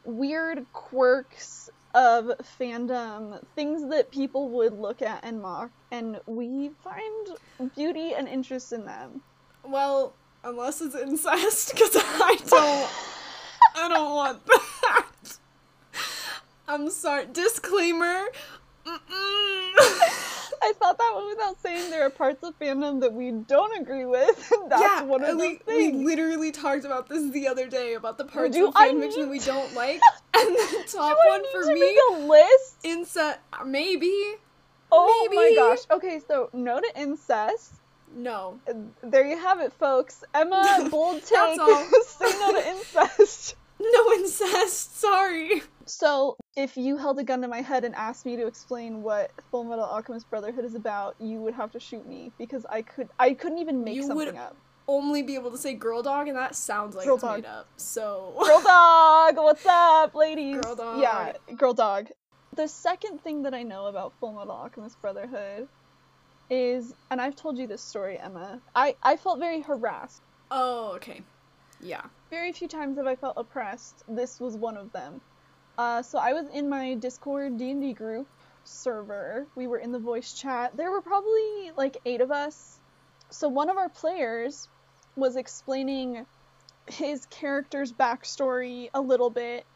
weird 0.05 0.67
quirks 0.73 1.71
of 1.95 2.33
fandom, 2.59 3.43
things 3.55 3.89
that 3.91 4.11
people 4.11 4.49
would 4.51 4.79
look 4.79 5.03
at 5.03 5.25
and 5.25 5.41
mock, 5.43 5.71
and 5.91 6.21
we 6.27 6.71
find 6.83 7.29
beauty 7.77 8.15
and 8.15 8.29
interest 8.29 8.73
in 8.73 8.85
them. 8.85 9.21
Well, 9.65 10.15
unless 10.45 10.81
it's 10.81 10.95
incest, 10.95 11.71
because 11.75 11.97
I 11.97 12.37
don't. 12.47 12.91
I 13.75 13.89
don't 13.89 14.15
want 14.15 14.47
that. 14.47 15.39
I'm 16.69 16.91
sorry. 16.91 17.27
Disclaimer. 17.33 18.27
I 20.63 20.73
thought 20.79 20.97
that 20.99 21.13
went 21.17 21.29
without 21.31 21.61
saying 21.61 21.91
there 21.91 22.05
are 22.07 22.11
parts 22.11 22.43
of 22.43 22.59
fandom 22.59 23.01
that 23.01 23.13
we 23.13 23.31
don't 23.33 23.81
agree 23.81 24.05
with. 24.07 24.51
and 24.53 24.71
That's 24.71 24.83
yeah, 24.83 25.03
one 25.03 25.25
of 25.25 25.37
we, 25.37 25.59
those 25.67 25.77
we 25.77 25.93
literally 25.93 26.53
talked 26.53 26.85
about 26.85 27.09
this 27.09 27.31
the 27.33 27.49
other 27.49 27.69
day 27.69 27.95
about 27.95 28.19
the 28.19 28.25
parts 28.25 28.57
Do 28.57 28.69
of 28.69 28.75
fanfiction 28.75 29.17
need- 29.25 29.31
we 29.31 29.39
don't 29.41 29.75
like, 29.75 30.01
and 30.39 30.55
the 30.55 30.85
top 30.89 31.17
Do 31.17 31.19
I 31.21 31.29
one 31.29 31.43
need 31.43 31.49
for 31.53 31.63
to 31.65 31.75
me, 31.75 31.81
make 31.81 31.97
a 32.11 32.15
list? 32.27 32.77
incest. 32.85 33.39
Maybe. 33.67 34.35
Oh 34.91 35.29
my 35.33 35.55
gosh. 35.57 35.79
Okay, 35.91 36.21
so 36.27 36.51
no 36.53 36.79
to 36.81 36.91
incest. 36.97 37.73
No. 38.15 38.61
There 39.03 39.27
you 39.27 39.39
have 39.39 39.61
it, 39.61 39.73
folks. 39.73 40.23
Emma, 40.35 40.87
bold 40.91 41.21
take. 41.25 41.31
That's 41.31 41.59
all. 41.59 41.87
Say 42.05 42.39
no 42.41 42.53
to 42.53 42.69
incest. 42.69 43.57
No 43.81 44.13
incest. 44.13 45.01
Sorry. 45.01 45.63
So, 45.87 46.37
if 46.57 46.77
you 46.77 46.97
held 46.97 47.19
a 47.19 47.25
gun 47.25 47.43
to 47.43 47.49
my 47.49 47.61
head 47.61 47.85
and 47.85 47.95
asked 47.95 48.25
me 48.27 48.37
to 48.37 48.47
explain 48.47 49.03
what 49.03 49.31
Full 49.51 49.65
Metal 49.65 49.85
Alchemist 49.85 50.29
Brotherhood 50.31 50.65
is 50.65 50.75
about, 50.75 51.17
you 51.19 51.41
would 51.41 51.55
have 51.55 51.73
to 51.73 51.81
shoot 51.81 52.07
me 52.07 52.33
because 52.39 52.65
I 52.69 52.83
could 52.83 53.09
I 53.19 53.35
couldn't 53.35 53.59
even 53.59 53.83
make 53.85 53.97
You 53.97 54.03
something 54.03 54.17
would- 54.27 54.37
up. 54.37 54.57
Only 54.89 55.23
be 55.23 55.37
able 55.37 55.53
to 55.53 55.59
say 55.59 55.75
girl 55.75 56.03
dog, 56.03 56.27
and 56.27 56.37
that 56.37 56.57
sounds 56.57 56.97
like 56.97 57.07
Girl 57.07 57.15
it's 57.15 57.23
dog. 57.23 57.37
made 57.43 57.47
up. 57.47 57.69
So. 57.77 58.35
Girl 58.45 58.61
dog, 58.67 59.37
what's 59.37 59.65
up, 59.65 60.15
ladies? 60.17 60.61
Girl 60.61 60.75
dog. 60.75 61.01
Yeah, 61.01 61.33
girl 61.57 61.73
dog. 61.73 62.09
The 62.57 62.67
second 62.67 63.21
thing 63.23 63.45
that 63.45 63.55
I 63.55 63.63
know 63.63 63.87
about 63.87 64.13
Full 64.19 64.33
Metal 64.33 64.51
Alchemist 64.51 65.01
Brotherhood 65.01 65.69
is, 66.51 66.93
and 67.13 67.21
I've 67.21 67.37
told 67.37 67.59
you 67.59 67.67
this 67.69 67.81
story, 67.81 68.19
Emma. 68.19 68.61
I 68.75 68.97
I 69.03 69.17
felt 69.17 69.39
very 69.39 69.61
harassed. 69.61 70.21
Oh, 70.51 70.95
okay. 70.97 71.23
Yeah. 71.81 72.03
Very 72.29 72.53
few 72.53 72.67
times 72.69 72.97
have 72.99 73.07
I 73.07 73.15
felt 73.15 73.35
oppressed. 73.37 74.03
This 74.09 74.41
was 74.41 74.57
one 74.57 74.77
of 74.77 74.93
them. 74.93 75.21
Uh, 75.79 76.03
so 76.03 76.19
I 76.19 76.33
was 76.35 76.47
in 76.53 76.69
my 76.69 76.95
Discord 76.95 77.59
D 77.59 77.71
and 77.71 77.81
D 77.81 77.93
group 77.95 78.29
server. 78.65 79.47
We 79.57 79.67
were 79.67 79.79
in 79.79 79.93
the 79.93 79.99
voice 79.99 80.33
chat. 80.35 80.77
There 80.77 80.91
were 80.91 81.03
probably 81.03 81.73
like 81.77 81.97
eight 82.05 82.21
of 82.21 82.31
us. 82.31 82.81
So 83.31 83.49
one 83.49 83.71
of 83.71 83.77
our 83.79 83.89
players 83.89 84.69
was 85.17 85.37
explaining 85.37 86.27
his 86.89 87.27
character's 87.27 87.93
backstory 87.93 88.89
a 88.95 89.01
little 89.01 89.31
bit. 89.31 89.67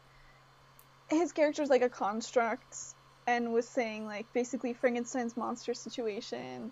his 1.09 1.31
character's 1.31 1.69
like 1.69 1.81
a 1.81 1.89
construct 1.89 2.77
and 3.25 3.53
was 3.53 3.67
saying 3.67 4.05
like 4.05 4.31
basically 4.33 4.73
Frankenstein's 4.73 5.37
monster 5.37 5.73
situation. 5.73 6.71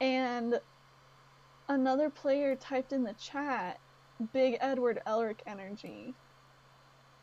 And 0.00 0.60
another 1.68 2.10
player 2.10 2.56
typed 2.56 2.92
in 2.92 3.04
the 3.04 3.14
chat 3.14 3.78
big 4.32 4.56
Edward 4.60 5.00
Elric 5.06 5.40
energy. 5.46 6.14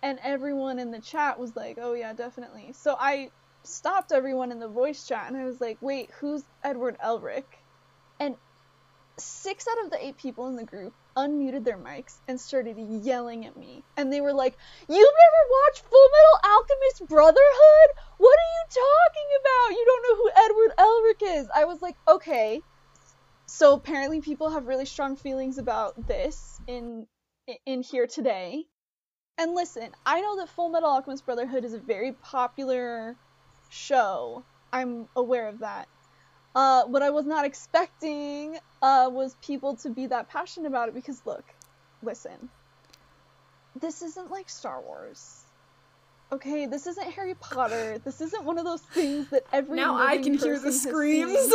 And 0.03 0.19
everyone 0.23 0.79
in 0.79 0.91
the 0.91 1.01
chat 1.01 1.39
was 1.39 1.55
like, 1.55 1.77
"Oh 1.81 1.93
yeah, 1.93 2.13
definitely." 2.13 2.73
So 2.73 2.95
I 2.99 3.29
stopped 3.63 4.11
everyone 4.11 4.51
in 4.51 4.59
the 4.59 4.67
voice 4.67 5.05
chat 5.05 5.27
and 5.27 5.37
I 5.37 5.45
was 5.45 5.59
like, 5.59 5.77
"Wait, 5.81 6.11
who's 6.19 6.43
Edward 6.63 6.97
Elric?" 7.03 7.45
And 8.19 8.35
six 9.19 9.65
out 9.67 9.83
of 9.85 9.91
the 9.91 10.05
eight 10.05 10.17
people 10.17 10.47
in 10.47 10.55
the 10.55 10.63
group 10.63 10.93
unmuted 11.15 11.63
their 11.63 11.77
mics 11.77 12.19
and 12.27 12.39
started 12.39 12.77
yelling 12.77 13.45
at 13.45 13.57
me. 13.57 13.83
And 13.97 14.13
they 14.13 14.21
were 14.21 14.33
like, 14.33 14.55
You've 14.87 14.89
never 14.89 15.51
watched 15.65 15.83
Full 15.83 16.09
Metal 16.09 16.51
Alchemist 16.53 17.09
Brotherhood? 17.09 17.89
What 18.17 18.37
are 18.37 18.51
you 18.53 18.65
talking 18.69 19.29
about? 19.41 19.77
You 19.77 19.85
don't 19.85 20.03
know 20.03 20.15
who 20.15 20.29
Edward 20.45 20.73
Elric 20.77 21.39
is. 21.39 21.47
I 21.55 21.65
was 21.65 21.81
like, 21.81 21.95
Okay. 22.07 22.61
So 23.47 23.73
apparently 23.73 24.21
people 24.21 24.51
have 24.51 24.67
really 24.67 24.85
strong 24.85 25.15
feelings 25.15 25.57
about 25.57 26.07
this 26.07 26.59
in 26.67 27.07
in 27.65 27.81
here 27.81 28.07
today. 28.07 28.65
And 29.37 29.53
listen, 29.53 29.89
I 30.05 30.21
know 30.21 30.37
that 30.37 30.49
Full 30.49 30.69
Metal 30.69 30.89
Alchemist 30.89 31.25
Brotherhood 31.25 31.63
is 31.63 31.73
a 31.73 31.79
very 31.79 32.11
popular 32.11 33.15
show. 33.69 34.43
I'm 34.73 35.07
aware 35.15 35.47
of 35.47 35.59
that. 35.59 35.87
Uh, 36.55 36.85
what 36.85 37.03
I 37.03 37.11
was 37.11 37.25
not 37.25 37.45
expecting 37.45 38.57
uh, 38.81 39.09
was 39.11 39.35
people 39.43 39.75
to 39.77 39.89
be 39.89 40.07
that 40.07 40.29
passionate 40.29 40.67
about 40.67 40.89
it 40.89 40.95
because, 40.95 41.21
look, 41.23 41.43
listen, 42.01 42.49
this 43.79 44.01
isn't 44.01 44.31
like 44.31 44.49
Star 44.49 44.81
Wars. 44.81 45.43
Okay, 46.31 46.65
this 46.65 46.87
isn't 46.87 47.11
Harry 47.11 47.35
Potter. 47.35 47.99
This 48.03 48.19
isn't 48.21 48.43
one 48.43 48.57
of 48.57 48.65
those 48.65 48.81
things 48.81 49.29
that 49.29 49.43
every 49.53 49.75
now 49.75 49.95
I 49.95 50.17
can 50.17 50.33
hear 50.33 50.59
the 50.59 50.73
screams. 50.73 51.29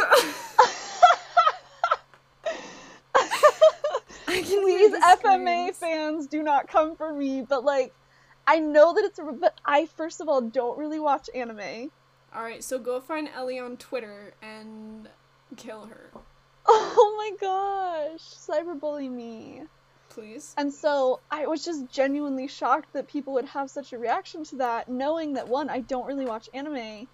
Please, 4.60 4.92
FMA 4.94 5.74
fans, 5.74 6.26
do 6.26 6.42
not 6.42 6.68
come 6.68 6.96
for 6.96 7.12
me. 7.12 7.42
But 7.42 7.64
like, 7.64 7.94
I 8.46 8.58
know 8.58 8.94
that 8.94 9.04
it's 9.04 9.18
a. 9.18 9.24
But 9.24 9.58
I 9.64 9.86
first 9.86 10.20
of 10.20 10.28
all 10.28 10.40
don't 10.40 10.78
really 10.78 11.00
watch 11.00 11.28
anime. 11.34 11.90
All 12.34 12.42
right, 12.42 12.64
so 12.64 12.78
go 12.78 13.00
find 13.00 13.28
Ellie 13.34 13.58
on 13.58 13.76
Twitter 13.76 14.34
and 14.42 15.08
kill 15.56 15.86
her. 15.86 16.10
Oh 16.66 17.14
my 17.18 17.36
gosh, 17.38 18.20
cyberbully 18.20 19.10
me. 19.10 19.62
Please. 20.08 20.54
And 20.58 20.72
so 20.72 21.20
I 21.30 21.46
was 21.46 21.64
just 21.64 21.90
genuinely 21.90 22.46
shocked 22.46 22.92
that 22.92 23.08
people 23.08 23.32
would 23.32 23.46
have 23.46 23.70
such 23.70 23.92
a 23.92 23.98
reaction 23.98 24.44
to 24.44 24.56
that, 24.56 24.88
knowing 24.88 25.32
that 25.34 25.48
one, 25.48 25.70
I 25.70 25.80
don't 25.80 26.06
really 26.06 26.26
watch 26.26 26.50
anime, 26.52 27.08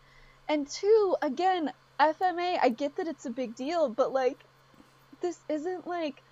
and 0.48 0.68
two, 0.68 1.16
again, 1.22 1.72
FMA, 2.00 2.58
I 2.60 2.70
get 2.70 2.96
that 2.96 3.06
it's 3.06 3.26
a 3.26 3.30
big 3.30 3.54
deal, 3.54 3.88
but 3.88 4.12
like, 4.12 4.38
this 5.20 5.38
isn't 5.48 5.86
like, 5.86 6.22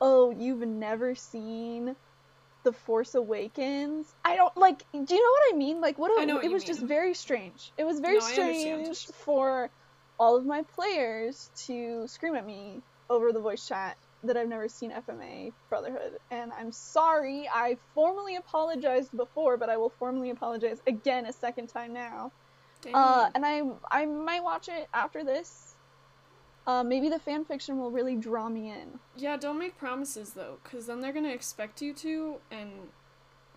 oh, 0.00 0.30
you've 0.30 0.66
never 0.66 1.14
seen 1.14 1.96
The 2.64 2.72
Force 2.72 3.14
Awakens. 3.14 4.12
I 4.24 4.36
don't 4.36 4.56
like. 4.56 4.84
Do 4.92 5.14
you 5.14 5.22
know 5.22 5.30
what 5.30 5.54
I 5.54 5.56
mean? 5.56 5.80
Like, 5.80 5.98
what? 5.98 6.18
A, 6.18 6.22
I 6.22 6.24
know 6.24 6.36
what 6.36 6.44
it 6.44 6.52
was 6.52 6.64
just 6.64 6.80
very 6.80 7.14
strange. 7.14 7.72
It 7.76 7.84
was 7.84 8.00
very 8.00 8.18
No, 8.18 8.20
strange 8.20 9.06
for 9.06 9.70
all 10.18 10.36
of 10.36 10.46
my 10.46 10.62
players 10.62 11.50
to 11.66 12.06
scream 12.06 12.34
at 12.36 12.46
me 12.46 12.80
over 13.10 13.32
the 13.32 13.40
voice 13.40 13.66
chat 13.66 13.96
that 14.22 14.36
I've 14.36 14.48
never 14.48 14.68
seen 14.68 14.90
FMA 14.90 15.52
Brotherhood, 15.68 16.18
and 16.30 16.52
I'm 16.52 16.72
sorry. 16.72 17.48
I 17.52 17.76
formally 17.94 18.36
apologized 18.36 19.14
before, 19.16 19.56
but 19.56 19.68
I 19.68 19.76
will 19.76 19.90
formally 19.90 20.30
apologize 20.30 20.80
again 20.86 21.26
a 21.26 21.32
second 21.32 21.68
time 21.68 21.92
now. 21.92 22.32
Uh, 22.92 23.30
and 23.34 23.46
I 23.46 23.62
I 23.90 24.06
might 24.06 24.42
watch 24.42 24.68
it 24.68 24.88
after 24.92 25.24
this. 25.24 25.73
Uh, 26.66 26.82
maybe 26.82 27.08
the 27.10 27.18
fan 27.18 27.44
fiction 27.44 27.78
will 27.78 27.90
really 27.90 28.16
draw 28.16 28.48
me 28.48 28.70
in. 28.70 28.98
yeah, 29.16 29.36
don't 29.36 29.58
make 29.58 29.76
promises 29.76 30.32
though, 30.32 30.58
because 30.64 30.86
then 30.86 31.00
they're 31.00 31.12
gonna 31.12 31.28
expect 31.28 31.82
you 31.82 31.92
to, 31.92 32.36
and 32.50 32.70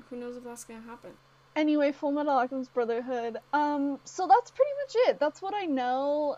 who 0.09 0.15
knows 0.17 0.35
if 0.35 0.43
that's 0.43 0.63
gonna 0.65 0.81
happen. 0.81 1.11
Anyway, 1.55 1.91
Full 1.91 2.11
Metal 2.11 2.33
Alchemist 2.33 2.73
Brotherhood. 2.73 3.37
Um, 3.53 3.99
so 4.03 4.27
that's 4.27 4.51
pretty 4.51 4.71
much 4.83 5.09
it. 5.09 5.19
That's 5.19 5.41
what 5.41 5.53
I 5.55 5.65
know. 5.65 6.37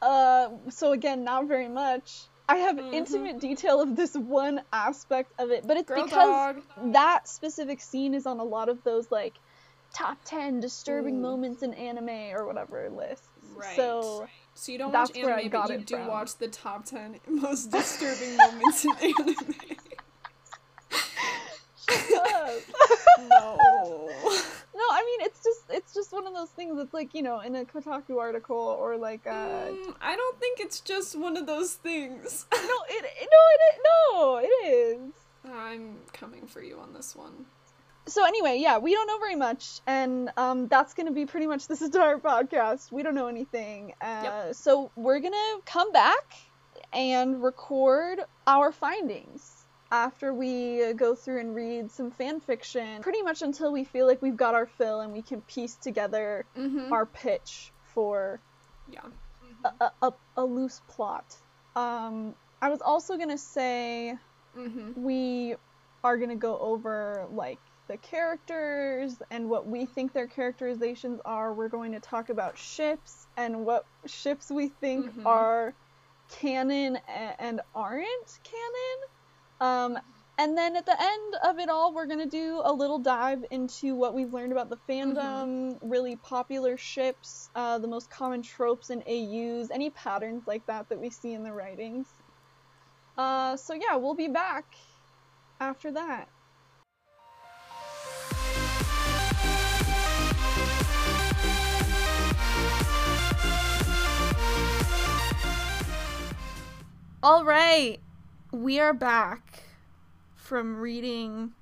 Uh, 0.00 0.50
so 0.70 0.92
again, 0.92 1.24
not 1.24 1.46
very 1.48 1.68
much. 1.68 2.22
I 2.48 2.56
have 2.58 2.76
Mhm. 2.76 2.94
intimate 2.94 3.40
detail 3.40 3.80
of 3.82 3.94
this 3.94 4.14
one 4.14 4.62
aspect 4.72 5.32
of 5.38 5.50
it, 5.50 5.66
but 5.66 5.76
it's 5.76 5.88
Girl 5.88 6.04
because 6.04 6.54
dog. 6.56 6.62
that 6.92 7.28
specific 7.28 7.80
scene 7.82 8.14
is 8.14 8.24
on 8.24 8.38
a 8.38 8.44
lot 8.44 8.68
of 8.70 8.82
those 8.84 9.10
like 9.10 9.34
top 9.92 10.18
10 10.24 10.60
disturbing 10.60 11.16
Ooh. 11.16 11.20
moments 11.22 11.62
in 11.62 11.74
anime 11.74 12.32
or 12.34 12.46
whatever 12.46 12.88
lists. 12.88 13.28
Right. 13.54 13.76
So 13.76 14.26
So 14.58 14.72
you 14.72 14.78
don't 14.78 14.90
That's 14.90 15.10
watch 15.10 15.18
anime, 15.18 15.50
but 15.50 15.70
you 15.70 15.78
do 15.78 15.96
from. 15.96 16.06
watch 16.08 16.36
the 16.36 16.48
top 16.48 16.84
ten 16.84 17.20
most 17.28 17.70
disturbing 17.70 18.36
moments 18.36 18.84
in 18.84 18.90
anime. 19.00 19.36
No. 23.30 24.10
No, 24.74 24.84
I 24.92 25.02
mean 25.06 25.26
it's 25.26 25.42
just 25.42 25.62
it's 25.70 25.94
just 25.94 26.12
one 26.12 26.26
of 26.26 26.34
those 26.34 26.50
things 26.50 26.76
that's 26.76 26.92
like, 26.92 27.14
you 27.14 27.22
know, 27.22 27.40
in 27.40 27.56
a 27.56 27.64
Kotaku 27.64 28.18
article 28.18 28.56
or 28.56 28.96
like 28.96 29.26
uh 29.26 29.30
Mm, 29.68 29.94
I 30.00 30.14
don't 30.16 30.38
think 30.38 30.60
it's 30.60 30.80
just 30.80 31.16
one 31.18 31.36
of 31.36 31.46
those 31.46 31.74
things. 31.74 32.46
No, 32.52 32.58
it, 32.88 33.04
it 33.04 33.28
no 33.30 33.42
it 33.54 33.80
no, 33.88 34.36
it 34.38 34.68
is. 34.68 35.12
I'm 35.50 35.96
coming 36.12 36.46
for 36.46 36.62
you 36.62 36.78
on 36.78 36.92
this 36.92 37.16
one. 37.16 37.46
So 38.08 38.24
anyway, 38.26 38.58
yeah, 38.60 38.78
we 38.78 38.92
don't 38.94 39.06
know 39.06 39.18
very 39.18 39.36
much 39.36 39.80
and 39.86 40.30
um 40.36 40.68
that's 40.68 40.94
going 40.94 41.06
to 41.06 41.12
be 41.12 41.26
pretty 41.26 41.46
much 41.46 41.68
this 41.68 41.82
entire 41.88 42.18
podcast. 42.18 42.90
We 42.92 43.02
don't 43.02 43.14
know 43.14 43.28
anything. 43.28 43.92
Uh 44.00 44.22
Yep. 44.24 44.54
so 44.54 44.92
we're 44.96 45.20
going 45.20 45.32
to 45.32 45.60
come 45.66 45.92
back 45.92 46.16
and 46.92 47.42
record 47.42 48.20
our 48.46 48.72
findings 48.72 49.66
after 49.90 50.34
we 50.34 50.92
go 50.94 51.14
through 51.14 51.40
and 51.40 51.54
read 51.54 51.90
some 51.90 52.10
fan 52.10 52.40
fiction 52.40 53.00
pretty 53.02 53.22
much 53.22 53.42
until 53.42 53.72
we 53.72 53.84
feel 53.84 54.06
like 54.06 54.20
we've 54.22 54.36
got 54.36 54.54
our 54.54 54.66
fill 54.66 55.00
and 55.00 55.12
we 55.12 55.22
can 55.22 55.40
piece 55.42 55.76
together 55.76 56.46
Mm-hmm. 56.56 56.92
our 56.92 57.06
pitch 57.06 57.72
for 57.94 58.40
Yeah. 58.86 59.00
a, 59.64 59.70
a, 59.84 59.90
a, 60.02 60.12
a 60.36 60.44
loose 60.44 60.80
plot. 60.88 61.24
Um, 61.74 62.34
I 62.60 62.68
was 62.70 62.80
also 62.82 63.16
gonna 63.16 63.38
say 63.38 64.14
Mm-hmm. 64.56 64.92
we 65.00 65.54
are 66.04 66.16
gonna 66.18 66.36
go 66.36 66.58
over 66.58 67.26
like 67.30 67.60
the 67.88 67.96
characters 67.96 69.20
and 69.30 69.48
what 69.48 69.66
we 69.66 69.86
think 69.86 70.12
their 70.12 70.28
characterizations 70.28 71.20
are. 71.24 71.54
We're 71.54 71.68
going 71.68 71.92
to 71.92 72.00
talk 72.00 72.28
about 72.28 72.58
ships 72.58 73.26
and 73.36 73.64
what 73.64 73.84
ships 74.06 74.50
we 74.50 74.68
think 74.68 75.06
Mhm. 75.06 75.26
are 75.26 75.74
canon 76.28 76.96
and 77.08 77.60
aren't 77.74 78.38
canon. 78.44 78.98
Um, 79.60 79.98
and 80.38 80.56
then 80.56 80.76
at 80.76 80.86
the 80.86 81.00
end 81.00 81.34
of 81.42 81.58
it 81.58 81.68
all, 81.68 81.92
we're 81.92 82.06
gonna 82.06 82.26
do 82.26 82.60
a 82.64 82.72
little 82.72 83.00
dive 83.00 83.44
into 83.50 83.96
what 83.96 84.14
we've 84.14 84.32
learned 84.32 84.52
about 84.52 84.70
the 84.70 84.76
fandom, 84.88 85.78
really 85.82 86.14
popular 86.16 86.76
ships, 86.76 87.50
uh, 87.56 87.78
the 87.78 87.88
most 87.88 88.08
common 88.08 88.42
tropes 88.42 88.90
and 88.90 89.02
AUs, 89.06 89.70
any 89.70 89.90
patterns 89.90 90.44
like 90.46 90.64
that 90.66 90.88
that 90.90 91.00
we 91.00 91.10
see 91.10 91.32
in 91.32 91.42
the 91.42 91.52
writings. 91.52 92.08
Uh, 93.16 93.56
so 93.56 93.74
yeah, 93.74 93.96
we'll 93.96 94.14
be 94.14 94.28
back 94.28 94.76
after 95.60 95.90
that. 95.92 96.28
All 107.22 107.44
right, 107.44 107.98
we 108.52 108.78
are 108.78 108.92
back 108.92 109.64
from 110.36 110.78
reading 110.78 111.52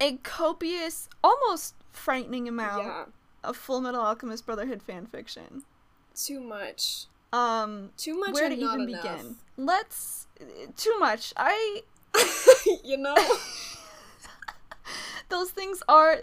a 0.00 0.16
copious, 0.18 1.08
almost 1.22 1.74
frightening 1.90 2.48
amount 2.48 2.84
Yeah. 2.84 3.04
of 3.42 3.56
Full 3.56 3.80
Metal 3.80 4.00
Alchemist 4.00 4.46
Brotherhood 4.46 4.82
fan 4.82 5.06
fiction. 5.06 5.64
Too 6.14 6.40
much. 6.40 7.06
Um, 7.32 7.90
Too 7.96 8.18
much 8.18 8.34
where 8.34 8.48
to 8.48 8.54
even 8.54 8.88
enough. 8.88 9.02
begin? 9.02 9.36
Let's. 9.56 10.28
Too 10.76 10.96
much. 11.00 11.32
I. 11.36 11.82
you 12.84 12.96
know? 12.96 13.16
Those 15.28 15.50
things 15.50 15.82
are. 15.88 16.18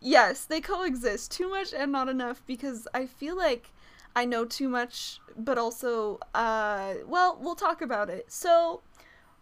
Yes, 0.00 0.44
they 0.44 0.60
coexist. 0.60 1.30
Too 1.30 1.48
much 1.48 1.72
and 1.72 1.92
not 1.92 2.08
enough 2.08 2.42
because 2.46 2.88
I 2.92 3.06
feel 3.06 3.36
like 3.36 3.70
I 4.16 4.24
know 4.24 4.46
too 4.46 4.68
much, 4.70 5.20
but 5.36 5.58
also, 5.58 6.18
uh, 6.34 6.94
well, 7.06 7.38
we'll 7.40 7.54
talk 7.54 7.82
about 7.82 8.08
it. 8.08 8.32
So, 8.32 8.80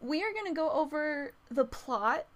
we 0.00 0.22
are 0.24 0.32
going 0.32 0.46
to 0.46 0.52
go 0.52 0.68
over 0.70 1.32
the 1.48 1.64
plot, 1.64 2.26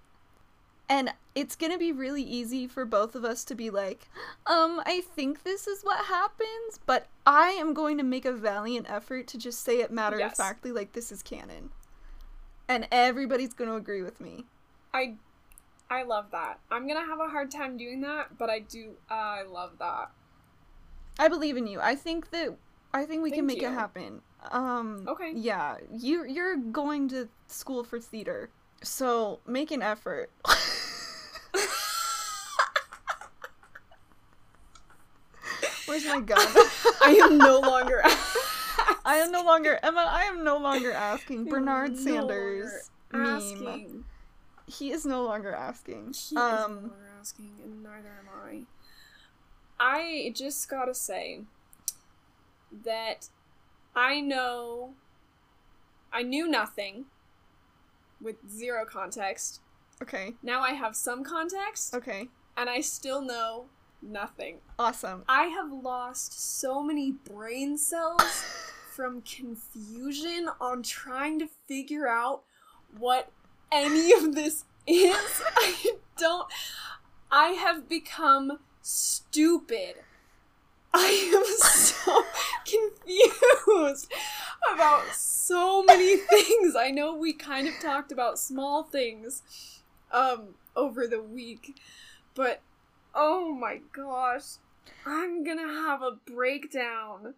and 0.88 1.12
it's 1.34 1.56
going 1.56 1.72
to 1.72 1.78
be 1.78 1.90
really 1.90 2.22
easy 2.22 2.68
for 2.68 2.84
both 2.84 3.16
of 3.16 3.24
us 3.24 3.42
to 3.44 3.56
be 3.56 3.70
like, 3.70 4.08
um, 4.46 4.80
I 4.86 5.02
think 5.14 5.42
this 5.42 5.66
is 5.66 5.82
what 5.82 6.06
happens, 6.06 6.78
but 6.86 7.08
I 7.26 7.48
am 7.50 7.74
going 7.74 7.98
to 7.98 8.04
make 8.04 8.24
a 8.24 8.32
valiant 8.32 8.88
effort 8.88 9.26
to 9.28 9.38
just 9.38 9.64
say 9.64 9.80
it 9.80 9.90
matter 9.90 10.16
of 10.16 10.20
Yes. 10.20 10.36
factly 10.36 10.70
like 10.70 10.92
this 10.92 11.10
is 11.10 11.24
canon. 11.24 11.70
And 12.68 12.86
everybody's 12.92 13.52
going 13.52 13.68
to 13.68 13.76
agree 13.76 14.02
with 14.02 14.20
me. 14.20 14.46
I 14.94 15.16
I 15.90 16.02
love 16.02 16.26
that. 16.32 16.60
I'm 16.70 16.86
gonna 16.86 17.04
have 17.06 17.18
a 17.18 17.28
hard 17.28 17.50
time 17.50 17.78
doing 17.78 18.02
that, 18.02 18.36
but 18.36 18.50
I 18.50 18.58
do. 18.58 18.92
Uh, 19.10 19.14
I 19.14 19.42
love 19.42 19.72
that. 19.78 20.10
I 21.18 21.28
believe 21.28 21.56
in 21.56 21.66
you. 21.66 21.80
I 21.80 21.94
think 21.94 22.30
that 22.30 22.56
I 22.92 23.04
think 23.04 23.22
we 23.22 23.30
can 23.30 23.46
make 23.46 23.60
you. 23.60 23.68
it 23.68 23.72
happen. 23.72 24.22
Um 24.50 25.04
Okay. 25.08 25.32
Yeah, 25.34 25.76
you 25.90 26.24
you're 26.24 26.56
going 26.56 27.08
to 27.08 27.28
school 27.48 27.84
for 27.84 27.98
theater. 28.00 28.50
So, 28.82 29.40
make 29.44 29.72
an 29.72 29.82
effort. 29.82 30.30
Where's 35.86 36.04
my 36.04 36.20
gun? 36.20 36.38
I 37.02 37.18
am 37.24 37.38
no 37.38 37.60
longer. 37.60 38.02
I 39.04 39.16
am 39.16 39.32
no 39.32 39.42
longer 39.42 39.80
Emma, 39.82 40.06
I 40.08 40.24
am 40.24 40.44
no 40.44 40.58
longer 40.58 40.92
asking 40.92 41.46
Bernard 41.46 41.92
no 41.92 41.96
Sanders 41.96 42.90
meme. 43.12 43.26
asking. 43.26 44.04
He 44.66 44.92
is 44.92 45.06
no 45.06 45.22
longer 45.24 45.52
asking. 45.54 46.12
He 46.12 46.36
is 46.36 46.36
um 46.36 46.74
no 46.74 46.80
longer 46.82 47.08
asking, 47.18 47.52
and 47.64 47.82
neither 47.82 48.08
am 48.08 48.28
I. 48.44 48.62
I 49.80 50.32
just 50.34 50.68
gotta 50.68 50.94
say 50.94 51.42
that 52.84 53.28
I 53.94 54.20
know. 54.20 54.94
I 56.12 56.22
knew 56.22 56.48
nothing 56.48 57.04
with 58.20 58.36
zero 58.50 58.84
context. 58.84 59.60
okay. 60.02 60.32
Now 60.42 60.62
I 60.62 60.72
have 60.72 60.96
some 60.96 61.22
context, 61.22 61.94
Okay. 61.94 62.28
and 62.56 62.68
I 62.70 62.80
still 62.80 63.20
know 63.20 63.66
nothing. 64.02 64.58
Awesome. 64.78 65.24
I 65.28 65.44
have 65.44 65.70
lost 65.70 66.60
so 66.60 66.82
many 66.82 67.12
brain 67.12 67.76
cells 67.76 68.22
from 68.94 69.22
confusion 69.22 70.48
on 70.60 70.82
trying 70.82 71.38
to 71.40 71.48
figure 71.68 72.08
out 72.08 72.42
what 72.96 73.30
any 73.70 74.12
of 74.12 74.34
this 74.34 74.64
is. 74.86 75.42
I 75.56 75.92
don't. 76.16 76.48
I 77.30 77.48
have 77.48 77.88
become 77.88 78.58
stupid. 78.88 79.96
I 80.94 81.30
am 81.34 81.44
so 81.58 82.24
confused 82.64 84.10
about 84.72 85.04
so 85.12 85.82
many 85.82 86.16
things. 86.16 86.74
I 86.74 86.90
know 86.90 87.14
we 87.14 87.34
kind 87.34 87.68
of 87.68 87.74
talked 87.80 88.10
about 88.12 88.38
small 88.38 88.82
things 88.82 89.42
um 90.10 90.54
over 90.74 91.06
the 91.06 91.20
week, 91.20 91.78
but 92.34 92.62
oh 93.14 93.52
my 93.52 93.80
gosh, 93.92 94.56
I'm 95.04 95.44
gonna 95.44 95.68
have 95.68 96.00
a 96.02 96.12
breakdown. 96.26 97.34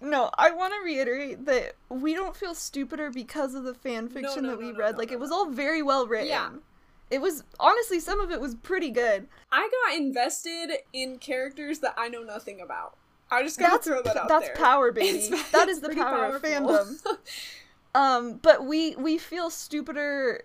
No, 0.00 0.30
I 0.38 0.52
want 0.52 0.72
to 0.74 0.80
reiterate 0.84 1.44
that 1.46 1.74
we 1.88 2.14
don't 2.14 2.36
feel 2.36 2.54
stupider 2.54 3.10
because 3.10 3.54
of 3.54 3.64
the 3.64 3.74
fan 3.74 4.08
fiction 4.08 4.44
no, 4.44 4.50
that 4.50 4.58
we 4.58 4.66
no, 4.66 4.72
no, 4.72 4.78
read. 4.78 4.92
no, 4.92 4.98
like 4.98 5.10
no, 5.10 5.14
it 5.14 5.20
was 5.20 5.30
no. 5.30 5.36
all 5.36 5.50
very 5.50 5.82
well 5.82 6.06
written. 6.06 6.28
Yeah. 6.28 6.50
It 7.10 7.20
was 7.20 7.42
honestly 7.58 8.00
some 8.00 8.20
of 8.20 8.30
it 8.30 8.40
was 8.40 8.54
pretty 8.54 8.90
good. 8.90 9.28
I 9.50 9.70
got 9.86 9.96
invested 9.96 10.70
in 10.92 11.18
characters 11.18 11.78
that 11.80 11.94
I 11.96 12.08
know 12.08 12.22
nothing 12.22 12.60
about. 12.60 12.96
I 13.30 13.42
just 13.42 13.58
gotta 13.58 13.72
That's 13.72 13.86
throw 13.86 14.02
that 14.02 14.16
out 14.16 14.28
that's 14.28 14.46
there. 14.48 14.56
power, 14.56 14.92
baby. 14.92 15.18
It's- 15.18 15.50
that 15.52 15.68
is 15.68 15.80
the 15.80 15.90
power 15.94 16.26
of 16.36 16.42
powerful. 16.42 16.50
fandom. 16.50 17.16
Um, 17.94 18.34
but 18.42 18.64
we 18.66 18.94
we 18.96 19.16
feel 19.18 19.48
stupider. 19.50 20.44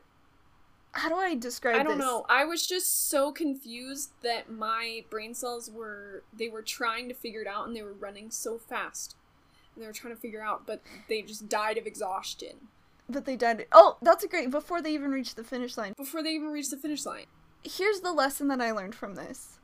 How 0.93 1.09
do 1.09 1.15
I 1.15 1.35
describe 1.35 1.75
it? 1.75 1.79
I 1.79 1.83
don't 1.83 1.97
this? 1.97 2.05
know. 2.05 2.25
I 2.29 2.45
was 2.45 2.65
just 2.65 3.09
so 3.09 3.31
confused 3.31 4.11
that 4.23 4.49
my 4.49 5.03
brain 5.09 5.33
cells 5.35 5.69
were 5.69 6.23
they 6.31 6.47
were 6.47 6.61
trying 6.61 7.09
to 7.09 7.13
figure 7.13 7.41
it 7.41 7.47
out 7.47 7.67
and 7.67 7.75
they 7.75 7.81
were 7.81 7.93
running 7.93 8.31
so 8.31 8.57
fast. 8.57 9.15
And 9.75 9.83
they 9.83 9.87
were 9.87 9.93
trying 9.93 10.15
to 10.15 10.19
figure 10.19 10.41
out, 10.41 10.65
but 10.65 10.81
they 11.09 11.21
just 11.21 11.49
died 11.49 11.77
of 11.77 11.85
exhaustion 11.85 12.69
But 13.09 13.25
they 13.25 13.35
died. 13.35 13.65
Oh, 13.71 13.97
that's 14.01 14.23
a 14.23 14.27
great. 14.27 14.49
Before 14.49 14.81
they 14.81 14.93
even 14.93 15.11
reached 15.11 15.35
the 15.35 15.43
finish 15.43 15.77
line. 15.77 15.93
before 15.97 16.23
they 16.23 16.31
even 16.31 16.49
reached 16.49 16.71
the 16.71 16.77
finish 16.77 17.05
line. 17.05 17.25
Here's 17.63 18.01
the 18.01 18.11
lesson 18.11 18.47
that 18.49 18.61
I 18.61 18.71
learned 18.71 18.95
from 18.95 19.15
this. 19.15 19.59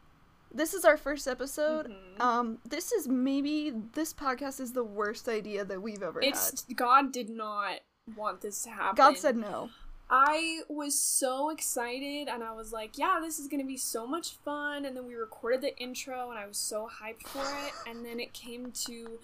This 0.51 0.73
is 0.73 0.83
our 0.83 0.97
first 0.97 1.27
episode. 1.27 1.87
Mhm. 1.87 2.21
Um, 2.21 2.57
this 2.65 2.91
is 2.91 3.07
maybe 3.07 3.71
this 3.93 4.13
podcast 4.13 4.59
is 4.59 4.73
the 4.73 4.83
worst 4.83 5.29
idea 5.29 5.63
that 5.65 5.81
we've 5.81 6.01
ever 6.01 6.21
It's 6.21 6.63
God 6.75 7.11
did 7.11 7.29
not 7.29 7.81
want 8.15 8.41
this 8.41 8.63
to 8.63 8.69
happen. 8.71 8.95
God 8.95 9.17
said 9.17 9.37
no. 9.37 9.69
I 10.11 10.61
was 10.67 10.99
so 10.99 11.51
excited 11.51 12.29
and 12.29 12.43
I 12.43 12.51
was 12.53 12.71
like, 12.73 12.97
yeah, 12.97 13.19
this 13.21 13.37
is 13.37 13.47
going 13.47 13.59
to 13.59 13.67
be 13.67 13.77
so 13.77 14.07
much 14.07 14.31
fun. 14.43 14.85
And 14.85 14.97
then 14.97 15.05
we 15.05 15.13
recorded 15.13 15.61
the 15.61 15.77
intro 15.77 16.31
and 16.31 16.39
I 16.39 16.47
was 16.47 16.57
so 16.57 16.89
hyped 17.01 17.27
for 17.27 17.43
it. 17.67 17.73
And 17.87 18.03
then 18.03 18.19
it 18.19 18.33
came 18.33 18.71
to 18.87 19.19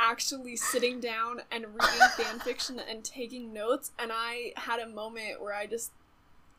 actually 0.00 0.56
sitting 0.56 0.98
down 1.00 1.42
and 1.52 1.66
reading 1.66 2.08
fan 2.16 2.38
fiction 2.40 2.80
and 2.88 3.04
taking 3.04 3.52
notes. 3.52 3.92
And 3.98 4.10
I 4.12 4.52
had 4.56 4.80
a 4.80 4.88
moment 4.88 5.40
where 5.42 5.54
I 5.54 5.66
just, 5.66 5.92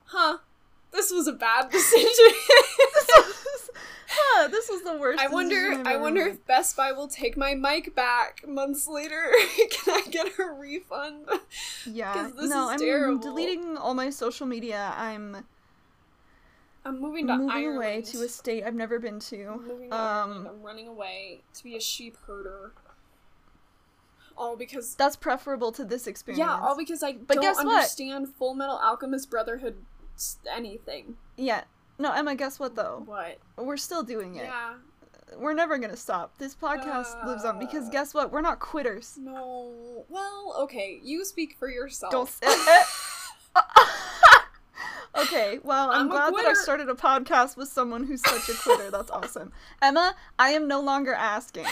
huh, 0.05 0.37
this 0.91 1.11
was 1.11 1.27
a 1.27 1.33
bad 1.33 1.69
decision. 1.71 2.07
Huh, 4.13 4.49
this 4.49 4.67
was 4.69 4.83
the 4.83 4.97
worst. 4.97 5.21
I 5.21 5.27
wonder. 5.29 5.81
I 5.85 5.95
wonder 5.95 6.25
made. 6.25 6.31
if 6.33 6.45
Best 6.45 6.75
Buy 6.75 6.91
will 6.91 7.07
take 7.07 7.37
my 7.37 7.53
mic 7.55 7.95
back 7.95 8.45
months 8.45 8.85
later. 8.85 9.31
Can 9.71 9.93
I 9.93 10.01
get 10.09 10.37
a 10.37 10.51
refund? 10.51 11.27
Yeah. 11.85 12.29
this 12.35 12.49
no, 12.49 12.69
I'm 12.69 12.77
terrible. 12.77 13.19
deleting 13.19 13.77
all 13.77 13.93
my 13.93 14.09
social 14.09 14.45
media. 14.45 14.93
I'm 14.97 15.45
I'm 16.83 16.99
moving 16.99 17.27
to 17.27 17.37
moving 17.37 17.51
Ireland. 17.51 17.77
away 17.77 18.01
to 18.01 18.23
a 18.23 18.27
state 18.27 18.65
I've 18.65 18.75
never 18.75 18.99
been 18.99 19.13
I'm 19.15 19.19
to. 19.21 19.47
Um, 19.91 20.47
I'm 20.49 20.61
running 20.61 20.87
away 20.89 21.39
to 21.53 21.63
be 21.63 21.77
a 21.77 21.81
sheep 21.81 22.17
herder. 22.27 22.73
All 24.41 24.55
because 24.55 24.95
That's 24.95 25.15
preferable 25.15 25.71
to 25.73 25.85
this 25.85 26.07
experience. 26.07 26.39
yeah, 26.39 26.59
all 26.59 26.75
because 26.75 27.03
I 27.03 27.13
But 27.13 27.35
don't 27.35 27.43
guess 27.43 27.57
what? 27.57 27.67
understand 27.75 28.29
Full 28.39 28.55
Metal 28.55 28.75
Alchemist 28.77 29.29
Brotherhood 29.29 29.75
anything. 30.51 31.17
yeah. 31.37 31.63
No, 31.99 32.11
Emma. 32.11 32.33
Guess 32.33 32.59
what 32.59 32.75
though? 32.75 33.03
What? 33.05 33.37
We're 33.57 33.77
still 33.77 34.01
doing 34.01 34.35
it. 34.35 34.45
Yeah. 34.45 34.73
We're 35.37 35.53
never 35.53 35.77
gonna 35.77 35.95
stop. 35.95 36.35
This 36.39 36.55
podcast 36.55 37.23
lives 37.27 37.45
on 37.45 37.59
because 37.59 37.87
Uh. 37.87 37.91
guess 37.91 38.13
what? 38.15 38.31
We're 38.31 38.41
not 38.41 38.59
quitters. 38.59 39.17
No. 39.19 40.03
Well, 40.09 40.55
okay. 40.61 40.99
You 41.03 41.23
speak 41.23 41.55
for 41.59 41.69
yourself. 41.69 42.11
Don't. 42.11 42.29
okay. 45.17 45.59
Well, 45.63 45.91
I'm, 45.91 46.01
I'm 46.01 46.09
glad 46.09 46.33
that 46.33 46.45
I 46.45 46.53
started 46.53 46.89
a 46.89 46.95
podcast 46.95 47.55
with 47.57 47.67
someone 47.69 48.03
who's 48.05 48.21
such 48.27 48.49
a 48.49 48.57
quitter. 48.59 48.89
That's 48.89 49.11
awesome. 49.19 49.51
Emma, 49.81 50.15
I 50.39 50.49
am 50.51 50.67
no 50.67 50.81
longer 50.81 51.13
asking. 51.13 51.67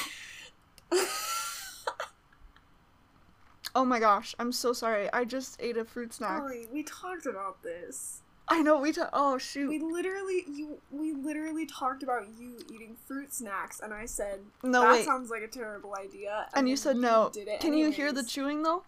Oh 3.76 3.86
my 3.86 4.00
gosh, 4.00 4.36
I'm 4.40 4.52
so 4.52 4.74
sorry. 4.74 5.12
I 5.14 5.26
just 5.26 5.58
ate 5.62 5.78
a 5.78 5.86
fruit 5.86 6.14
snack. 6.14 6.40
Sorry, 6.40 6.68
we 6.72 6.84
talked 6.84 7.26
about 7.26 7.62
this. 7.64 8.22
I 8.48 8.62
know 8.62 8.80
we. 8.80 8.92
talked. 8.92 9.12
oh 9.14 9.38
shoot. 9.38 9.70
We 9.70 9.80
literally 9.80 10.44
you 10.52 10.80
we 10.92 11.14
literally 11.14 11.68
talked 11.68 12.02
about 12.02 12.24
you 12.38 12.58
eating 12.74 12.98
fruit 13.06 13.32
snacks 13.32 13.80
and 13.80 13.94
I 13.94 14.06
said 14.06 14.40
no 14.64 14.82
that 14.82 14.92
wait. 14.94 15.06
sounds 15.06 15.30
like 15.30 15.44
a 15.44 15.48
terrible 15.48 15.96
idea. 16.00 16.48
and 16.56 16.68
you 16.68 16.76
then 16.76 16.82
said 16.82 16.98
no. 16.98 17.30
Did 17.32 17.48
it 17.48 17.60
Can 17.60 17.74
you 17.74 17.92
hear 17.92 18.12
the 18.12 18.24
chewing 18.24 18.64
though? 18.64 18.84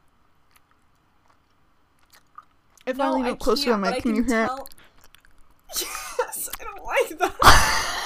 If 2.87 2.97
no, 2.97 3.05
I 3.05 3.09
lean 3.11 3.25
up 3.27 3.39
closer 3.39 3.65
to 3.65 3.71
the 3.71 3.77
mic, 3.77 3.93
I 3.93 3.99
can 3.99 4.15
you 4.15 4.23
hear 4.23 4.45
it? 4.45 4.49
Yes, 6.19 6.49
I 6.59 6.63
don't 6.63 6.83
like 6.83 7.19
that. 7.19 7.35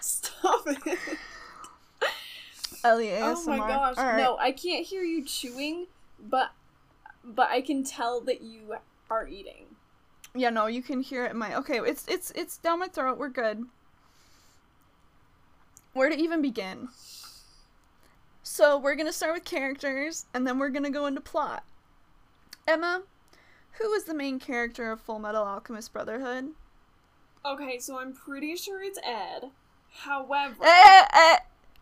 Stop 0.00 0.66
it. 0.66 0.98
Ellie 2.84 3.12
Oh 3.16 3.42
my 3.46 3.58
gosh. 3.58 3.98
All 3.98 4.04
right. 4.04 4.16
No, 4.16 4.36
I 4.38 4.52
can't 4.52 4.86
hear 4.86 5.02
you 5.02 5.24
chewing, 5.24 5.86
but 6.18 6.50
but 7.24 7.50
I 7.50 7.60
can 7.60 7.84
tell 7.84 8.20
that 8.22 8.40
you 8.42 8.76
are 9.10 9.26
eating. 9.28 9.66
Yeah, 10.34 10.50
no, 10.50 10.66
you 10.66 10.82
can 10.82 11.02
hear 11.02 11.24
it 11.24 11.32
in 11.32 11.38
my. 11.38 11.54
Okay, 11.56 11.78
it's 11.80 12.06
it's 12.08 12.30
it's 12.32 12.56
down 12.58 12.78
my 12.78 12.88
throat. 12.88 13.18
We're 13.18 13.28
good. 13.28 13.64
Where 15.92 16.08
to 16.08 16.16
even 16.16 16.40
begin? 16.40 16.88
So 18.42 18.78
we're 18.78 18.94
gonna 18.94 19.12
start 19.12 19.34
with 19.34 19.44
characters, 19.44 20.26
and 20.32 20.46
then 20.46 20.58
we're 20.58 20.70
gonna 20.70 20.90
go 20.90 21.06
into 21.06 21.20
plot. 21.20 21.64
Emma, 22.66 23.02
who 23.80 23.92
is 23.92 24.04
the 24.04 24.14
main 24.14 24.38
character 24.38 24.90
of 24.92 25.00
Full 25.00 25.18
Metal 25.18 25.44
Alchemist 25.44 25.92
Brotherhood? 25.92 26.50
Okay, 27.44 27.78
so 27.78 27.98
I'm 27.98 28.12
pretty 28.12 28.54
sure 28.56 28.82
it's 28.82 28.98
Ed. 29.02 29.50
However, 29.92 30.62
Eh, 30.62 31.04
eh, 31.12 31.38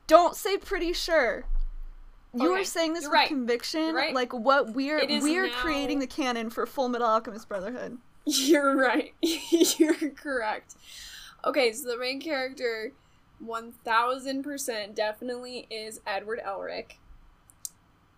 don't 0.09 0.35
say 0.35 0.57
pretty 0.59 0.93
sure. 0.93 1.45
You 2.35 2.53
are 2.53 2.65
saying 2.65 2.93
this 2.95 3.03
you're 3.05 3.11
with 3.11 3.19
right. 3.21 3.29
conviction, 3.29 3.95
right. 3.95 4.13
like 4.15 4.33
what 4.35 4.75
we're 4.75 5.01
we're 5.07 5.47
now- 5.47 5.53
creating 5.55 6.01
the 6.01 6.07
canon 6.07 6.51
for 6.51 6.67
Full 6.67 6.89
Metal 6.89 7.07
Alchemist 7.07 7.49
Brotherhood. 7.49 7.99
You're 8.27 8.77
right. 8.77 9.15
You're 9.23 9.95
correct. 10.11 10.75
Okay, 11.45 11.73
so 11.73 11.89
the 11.89 11.97
main 11.97 12.21
character, 12.21 12.93
1000% 13.43 14.95
definitely 14.95 15.67
is 15.71 16.01
Edward 16.07 16.41
Elric. 16.47 16.99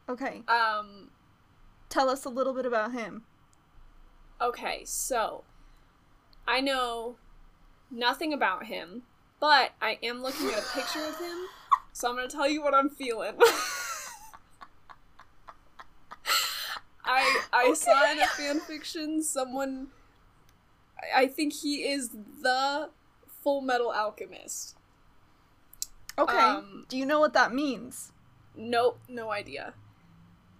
Okay, 0.08 0.42
Um, 0.48 1.10
tell 1.88 2.08
us 2.10 2.24
a 2.24 2.28
little 2.28 2.52
bit 2.52 2.66
about 2.66 2.92
him. 2.92 3.22
okay, 4.40 4.82
so 4.84 5.44
I 6.48 6.60
know 6.60 7.16
nothing 7.90 8.32
about 8.32 8.64
him, 8.66 9.02
but 9.38 9.70
I 9.80 9.98
am 10.02 10.20
looking 10.22 10.48
at 10.48 10.58
a 10.58 10.66
picture 10.74 11.04
of 11.04 11.16
him, 11.18 11.36
so 11.92 12.08
I'm 12.08 12.16
gonna 12.16 12.28
tell 12.28 12.48
you 12.48 12.62
what 12.62 12.74
I'm 12.74 12.88
feeling. 12.88 13.34
I 17.04 17.40
I 17.52 17.74
saw 17.74 18.10
in 18.12 18.20
a 18.20 18.26
fan 18.26 18.60
fiction 18.60 19.22
someone 19.22 19.88
I 21.14 21.26
think 21.26 21.52
he 21.54 21.88
is 21.90 22.10
the 22.42 22.90
Full 23.42 23.60
Metal 23.62 23.90
Alchemist. 23.90 24.76
Okay. 26.18 26.38
Um, 26.38 26.84
Do 26.88 26.96
you 26.98 27.06
know 27.06 27.20
what 27.20 27.32
that 27.32 27.54
means? 27.54 28.12
Nope, 28.54 29.00
no 29.08 29.30
idea. 29.30 29.74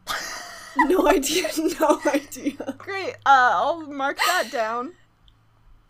no 0.76 1.06
idea, 1.08 1.48
no 1.80 2.00
idea. 2.06 2.74
Great. 2.78 3.14
Uh, 3.26 3.50
I'll 3.52 3.86
mark 3.86 4.18
that 4.26 4.48
down. 4.50 4.94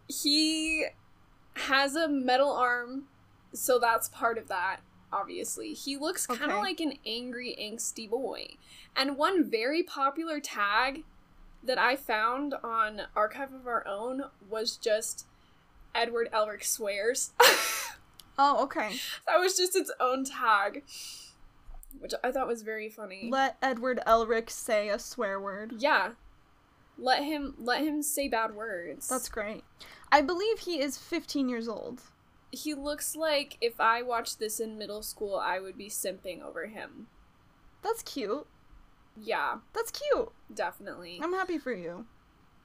He 0.09 0.87
has 1.55 1.95
a 1.95 2.09
metal 2.09 2.53
arm, 2.53 3.05
so 3.53 3.79
that's 3.79 4.09
part 4.09 4.39
of 4.39 4.49
that, 4.49 4.81
obviously. 5.13 5.73
He 5.75 5.97
looks 5.97 6.27
kind 6.27 6.43
of 6.45 6.51
Okay. 6.51 6.61
like 6.61 6.81
an 6.81 6.95
angry, 7.07 7.57
angsty 7.61 8.09
boy. 8.09 8.57
And 8.97 9.17
one 9.17 9.49
very 9.51 9.83
popular 9.83 10.41
tag 10.41 11.05
that 11.63 11.79
I 11.79 11.97
found 11.97 12.55
on 12.63 13.03
Archive 13.15 13.53
of 13.53 13.67
Our 13.67 13.87
Own 13.87 14.25
was 14.49 14.77
just 14.77 15.27
Edward 15.95 16.29
Elric 16.33 16.65
swears. 16.65 17.33
Oh, 18.43 18.63
okay. 18.65 18.97
that 19.27 19.39
was 19.39 19.55
just 19.55 19.77
its 19.77 19.93
own 20.01 20.25
tag, 20.25 20.83
which 21.99 22.13
I 22.25 22.33
thought 22.33 22.49
was 22.49 22.63
very 22.63 22.89
funny. 22.89 23.29
Let 23.31 23.59
Edward 23.61 24.01
Elric 24.07 24.49
say 24.49 24.89
a 24.89 24.99
swear 24.99 25.39
word. 25.39 25.75
yeah. 25.79 26.13
Let 26.97 27.23
him 27.23 27.55
let 27.59 27.83
him 27.83 28.03
say 28.03 28.29
bad 28.29 28.55
words. 28.55 29.09
That's 29.09 29.29
great. 29.29 29.65
I 30.11 30.23
believe 30.23 30.61
he 30.61 30.81
is 30.81 30.97
15 30.97 31.49
years 31.51 31.69
old. 31.69 32.01
He 32.53 32.75
looks 32.75 33.15
like 33.17 33.57
if 33.61 33.81
I 33.81 34.03
watched 34.03 34.39
this 34.39 34.61
in 34.61 34.79
middle 34.79 35.03
school, 35.03 35.37
I 35.37 35.61
would 35.61 35.77
be 35.79 35.89
simping 35.89 36.43
over 36.43 36.67
him. 36.67 37.07
That's 37.83 38.03
cute. 38.03 38.47
Yeah, 39.21 39.59
That's 39.75 39.91
cute. 39.91 40.31
definitely. 40.53 41.21
I'm 41.23 41.33
happy 41.33 41.59
for 41.59 41.73
you. 41.73 42.07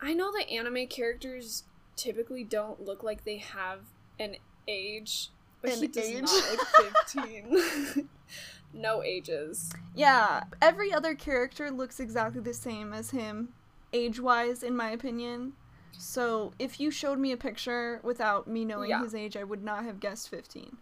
I 0.01 0.13
know 0.13 0.31
that 0.31 0.49
anime 0.49 0.87
characters 0.87 1.63
typically 1.95 2.43
don't 2.43 2.83
look 2.83 3.03
like 3.03 3.23
they 3.23 3.37
have 3.37 3.79
an 4.19 4.35
age, 4.67 5.29
but 5.61 5.73
An 5.73 5.79
he 5.79 5.87
does 5.87 6.03
age? 6.05 6.21
not 6.21 6.57
look 6.77 6.97
15. 7.07 8.09
no 8.73 9.01
ages. 9.03 9.71
Yeah, 9.95 10.43
every 10.61 10.93
other 10.93 11.15
character 11.15 11.71
looks 11.71 11.99
exactly 11.99 12.41
the 12.41 12.53
same 12.53 12.93
as 12.93 13.11
him, 13.11 13.49
age 13.93 14.19
wise, 14.19 14.63
in 14.63 14.75
my 14.75 14.91
opinion. 14.91 15.53
So 15.97 16.53
if 16.59 16.79
you 16.79 16.91
showed 16.91 17.19
me 17.19 17.31
a 17.31 17.37
picture 17.37 17.99
without 18.03 18.47
me 18.47 18.65
knowing 18.65 18.89
Yeah. 18.89 19.01
his 19.03 19.15
age, 19.15 19.35
I 19.37 19.43
would 19.43 19.63
not 19.63 19.83
have 19.83 19.99
guessed 19.99 20.29
15. 20.29 20.77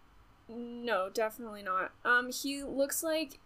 No, 0.50 1.10
definitely 1.10 1.64
not. 1.64 1.92
Um, 2.04 2.32
he 2.32 2.64
looks 2.64 3.04
like. 3.04 3.40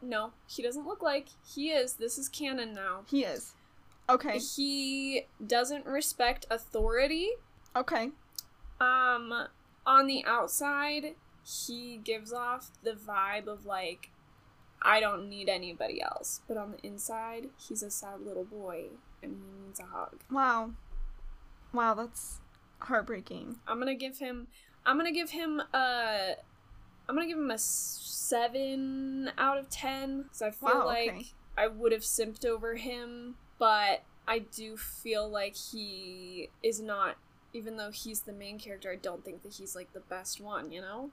No, 0.00 0.32
he 0.46 0.62
doesn't 0.62 0.86
look 0.86 1.02
like. 1.02 1.28
He 1.46 1.70
is. 1.70 1.94
This 1.94 2.18
is 2.18 2.28
canon 2.28 2.74
now. 2.74 3.04
He 3.08 3.24
is. 3.24 3.54
Okay. 4.08 4.38
He 4.38 5.26
doesn't 5.44 5.86
respect 5.86 6.46
authority. 6.50 7.30
Okay. 7.76 8.10
Um, 8.80 9.46
on 9.86 10.06
the 10.06 10.24
outside, 10.24 11.14
he 11.44 11.98
gives 12.02 12.32
off 12.32 12.70
the 12.82 12.92
vibe 12.92 13.46
of 13.46 13.64
like, 13.64 14.10
I 14.80 14.98
don't 15.00 15.28
need 15.28 15.48
anybody 15.48 16.02
else. 16.02 16.40
But 16.48 16.56
on 16.56 16.72
the 16.72 16.86
inside, 16.86 17.50
he's 17.56 17.82
a 17.82 17.90
sad 17.90 18.20
little 18.20 18.44
boy 18.44 18.86
and 19.22 19.36
he 19.36 19.66
needs 19.66 19.78
a 19.78 19.84
hug. 19.84 20.20
Wow. 20.30 20.72
Wow, 21.72 21.94
that's 21.94 22.40
heartbreaking. 22.80 23.56
I'm 23.66 23.78
gonna 23.78 23.94
give 23.94 24.18
him. 24.18 24.48
I'm 24.84 24.96
gonna 24.96 25.12
give 25.12 25.30
him 25.30 25.60
a. 25.72 26.34
I'm 27.08 27.14
gonna 27.14 27.26
give 27.26 27.38
him 27.38 27.50
a 27.50 27.58
seven 27.58 29.30
out 29.38 29.58
of 29.58 29.68
ten. 29.70 30.24
Cause 30.28 30.42
I 30.42 30.50
feel 30.50 30.80
Wow, 30.80 30.86
like 30.86 31.10
okay. 31.10 31.26
I 31.56 31.68
would 31.68 31.92
have 31.92 32.02
simped 32.02 32.44
over 32.44 32.76
him, 32.76 33.36
but 33.58 34.02
I 34.26 34.40
do 34.40 34.76
feel 34.76 35.28
like 35.28 35.56
he 35.56 36.50
is 36.62 36.80
not. 36.80 37.16
Even 37.54 37.76
though 37.76 37.90
he's 37.90 38.22
the 38.22 38.32
main 38.32 38.58
character, 38.58 38.90
I 38.90 38.96
don't 38.96 39.22
think 39.24 39.42
that 39.42 39.52
he's 39.54 39.76
like 39.76 39.92
the 39.92 40.00
best 40.00 40.40
one. 40.40 40.72
You 40.72 40.80
know. 40.80 41.10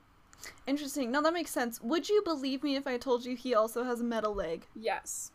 Interesting. 0.66 1.12
Now 1.12 1.22
that 1.22 1.34
makes 1.34 1.52
sense. 1.52 1.82
Would 1.82 2.08
you 2.08 2.22
believe 2.24 2.64
me 2.64 2.76
if 2.78 2.88
I 2.88 2.98
told 2.98 3.26
you 3.26 3.36
he 3.36 3.54
also 3.54 3.84
has 3.84 4.00
a 4.00 4.06
metal 4.06 4.34
leg? 4.34 4.68
Yes, 4.74 5.32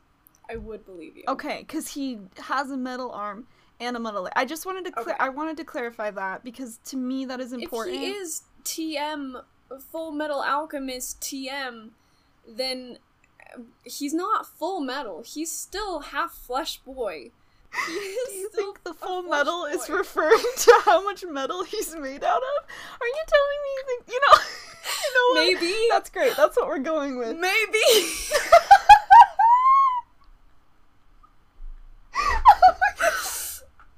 I 0.49 0.57
would 0.57 0.87
believe 0.87 1.17
you. 1.17 1.25
Okay, 1.29 1.59
because 1.61 1.89
he 1.89 2.21
has 2.39 2.71
a 2.71 2.77
metal 2.77 3.11
arm 3.11 3.47
and 3.81 3.97
a. 3.97 4.31
I 4.37 4.45
just 4.45 4.67
wanted 4.67 4.85
to 4.87 4.93
clear. 4.93 5.15
Okay. 5.15 5.25
I 5.25 5.29
wanted 5.29 5.57
to 5.59 5.65
clarify 5.65 6.11
that 6.13 6.45
because 6.45 6.79
to 6.87 6.97
me 6.97 7.25
that 7.27 7.41
is 7.41 7.53
important. 7.53 7.97
If 7.97 8.03
he 8.03 8.11
is 8.11 8.43
TM 8.65 9.43
Full 9.91 10.13
Metal 10.13 10.41
Alchemist 10.41 11.21
TM, 11.21 11.91
then 12.49 12.99
uh, 13.55 13.63
he's 13.85 14.15
not 14.15 14.47
full 14.47 14.81
metal. 14.81 15.23
He's 15.25 15.51
still 15.51 16.01
half 16.01 16.33
flesh 16.33 16.79
boy. 16.79 17.31
Do 17.87 17.93
you 17.93 18.51
think 18.55 18.85
the 18.85 18.95
full 18.95 19.23
metal 19.23 19.65
is 19.65 19.89
referring 19.91 20.39
to 20.59 20.73
how 20.85 21.03
much 21.03 21.25
metal 21.29 21.65
he's 21.65 21.95
made 21.97 22.23
out 22.23 22.43
of? 22.43 22.65
Are 23.01 23.07
you 23.07 23.23
telling 23.27 23.61
me 23.63 23.71
you 23.75 23.83
think 23.87 24.05
you 24.09 24.21
know? 24.21 24.39
you 25.03 25.15
know 25.15 25.41
what? 25.41 25.61
Maybe. 25.61 25.87
That's 25.91 26.11
great. 26.11 26.37
That's 26.37 26.57
what 26.57 26.69
we're 26.69 26.79
going 26.79 27.19
with. 27.19 27.37
Maybe. 27.37 28.09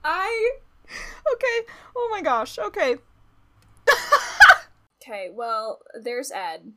I. 0.07 0.59
okay. 1.35 1.73
Oh 1.97 2.09
my 2.11 2.23
gosh. 2.23 2.59
Okay. 2.59 2.97
Okay, 5.09 5.31
well, 5.33 5.79
there's 5.95 6.33
Ed. 6.33 6.73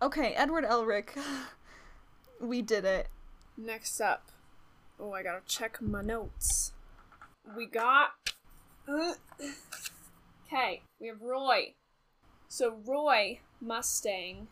Okay, 0.00 0.32
Edward 0.34 0.64
Elric. 0.64 1.08
We 2.40 2.62
did 2.62 2.84
it. 2.86 3.08
Next 3.58 4.00
up. 4.00 4.30
Oh, 4.98 5.12
I 5.12 5.22
gotta 5.22 5.42
check 5.46 5.80
my 5.82 6.00
notes. 6.00 6.72
We 7.56 7.66
got. 7.66 8.12
Okay, 10.46 10.82
we 11.00 11.08
have 11.08 11.20
Roy. 11.20 11.74
So, 12.48 12.76
Roy 12.86 13.40
Mustang. 13.60 14.48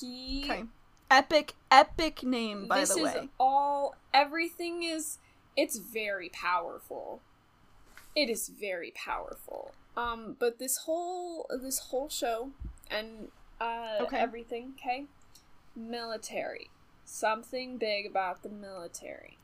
He. 0.00 0.42
Okay. 0.44 0.64
Epic, 1.10 1.54
epic 1.70 2.22
name, 2.22 2.68
by 2.68 2.80
this 2.80 2.90
the 2.94 3.00
is 3.00 3.14
way. 3.14 3.28
all. 3.40 3.96
Everything 4.14 4.82
is. 4.84 5.18
It's 5.56 5.78
very 5.78 6.28
powerful. 6.28 7.20
It 8.20 8.28
is 8.28 8.48
very 8.48 8.92
powerful. 8.96 9.70
Um, 9.96 10.34
but 10.40 10.58
this 10.58 10.78
whole 10.78 11.46
this 11.62 11.78
whole 11.78 12.08
show 12.08 12.50
and 12.90 13.28
uh 13.60 13.98
Okay. 14.00 14.18
everything, 14.18 14.72
okay? 14.76 15.06
Military. 15.76 16.68
Something 17.04 17.78
big 17.78 18.06
about 18.06 18.42
the 18.42 18.48
military. 18.48 19.38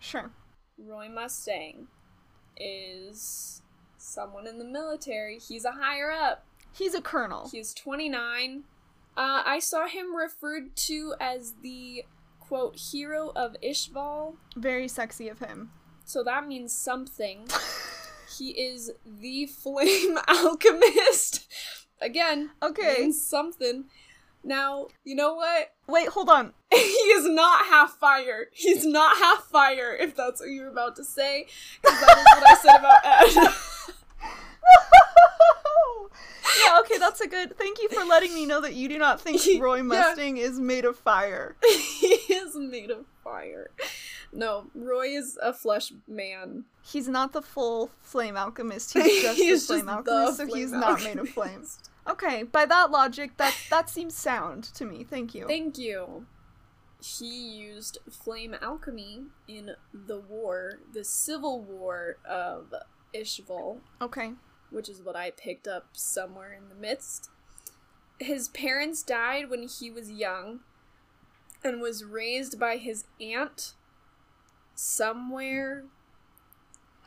Sure. 0.00 0.30
Roy 0.78 1.08
Mustang 1.08 1.88
is 2.56 3.62
someone 3.98 4.46
in 4.46 4.58
the 4.58 4.64
military. 4.64 5.38
He's 5.38 5.64
a 5.66 5.72
higher 5.72 6.10
up. 6.10 6.46
He's 6.72 6.94
a 6.94 7.02
colonel. 7.02 7.48
He's 7.52 7.74
29. 7.74 8.64
Uh, 9.16 9.42
I 9.46 9.58
saw 9.58 9.86
him 9.86 10.16
referred 10.16 10.74
to 10.88 11.14
as 11.20 11.54
the 11.62 12.04
quote 12.40 12.76
hero 12.76 13.32
of 13.36 13.54
Ishval, 13.62 14.34
Very 14.56 14.88
sexy 14.88 15.28
of 15.28 15.38
him. 15.38 15.70
so 16.04 16.24
that 16.24 16.46
means 16.48 16.72
something. 16.74 17.46
he 18.38 18.50
is 18.50 18.92
the 19.04 19.46
flame 19.46 20.18
alchemist. 20.28 21.46
Again, 22.00 22.50
Okay. 22.62 22.96
means 23.00 23.24
something. 23.24 23.84
Now, 24.46 24.88
you 25.04 25.14
know 25.14 25.34
what? 25.34 25.72
Wait, 25.88 26.08
hold 26.08 26.28
on. 26.28 26.52
he 26.70 26.78
is 26.78 27.26
not 27.26 27.64
half 27.66 27.96
fire. 27.98 28.46
He's 28.52 28.84
not 28.84 29.16
half 29.16 29.44
fire, 29.44 29.96
if 29.98 30.14
that's 30.14 30.40
what 30.40 30.50
you're 30.50 30.68
about 30.68 30.96
to 30.96 31.04
say. 31.04 31.46
Because 31.80 31.98
that 32.00 32.18
is 32.18 32.24
what 32.24 32.46
I 32.46 32.54
said 32.56 32.78
about 32.78 33.48
Ed. 33.48 33.54
yeah, 36.62 36.78
okay, 36.80 36.98
that's 36.98 37.20
a 37.20 37.26
good. 37.26 37.56
Thank 37.56 37.78
you 37.80 37.88
for 37.88 38.04
letting 38.04 38.34
me 38.34 38.44
know 38.46 38.60
that 38.60 38.74
you 38.74 38.88
do 38.88 38.98
not 38.98 39.20
think 39.20 39.40
Roy 39.62 39.76
Yeah. 39.76 39.82
Mustang 39.82 40.36
is 40.36 40.58
made 40.60 40.84
of 40.84 40.98
fire. 40.98 41.56
he 41.62 42.06
is 42.34 42.54
made 42.54 42.90
of 42.90 43.06
fire. 43.22 43.70
No, 44.34 44.66
Roy 44.74 45.08
is 45.10 45.38
a 45.40 45.52
flesh 45.52 45.92
man. 46.08 46.64
He's 46.82 47.08
not 47.08 47.32
the 47.32 47.40
full 47.40 47.90
flame 48.00 48.36
alchemist. 48.36 48.92
He's 48.94 49.22
just 49.22 49.38
He's 49.38 49.66
the 49.66 49.74
flame 49.74 49.86
just 49.86 49.96
alchemist, 49.96 50.38
the 50.38 50.46
so 50.46 50.54
he's 50.54 50.68
flame 50.70 50.80
not 50.80 51.04
made 51.04 51.18
of 51.18 51.28
flames. 51.28 51.78
Okay, 52.06 52.42
by 52.42 52.66
that 52.66 52.90
logic, 52.90 53.36
that 53.38 53.54
that 53.70 53.88
seems 53.88 54.14
sound 54.14 54.64
to 54.74 54.84
me. 54.84 55.04
Thank 55.04 55.34
you. 55.34 55.46
Thank 55.46 55.78
you. 55.78 56.26
He 57.00 57.48
used 57.48 57.98
flame 58.10 58.56
alchemy 58.60 59.24
in 59.46 59.72
the 59.92 60.18
war, 60.18 60.80
the 60.92 61.04
civil 61.04 61.62
war 61.62 62.16
of 62.24 62.74
Ishval, 63.14 63.80
okay. 64.02 64.32
which 64.70 64.88
is 64.88 65.02
what 65.02 65.14
I 65.14 65.30
picked 65.30 65.68
up 65.68 65.88
somewhere 65.92 66.52
in 66.52 66.68
the 66.68 66.74
midst. 66.74 67.30
His 68.18 68.48
parents 68.48 69.02
died 69.02 69.50
when 69.50 69.68
he 69.68 69.90
was 69.90 70.10
young 70.10 70.60
and 71.62 71.80
was 71.80 72.04
raised 72.04 72.58
by 72.58 72.76
his 72.78 73.04
aunt 73.20 73.74
somewhere. 74.74 75.84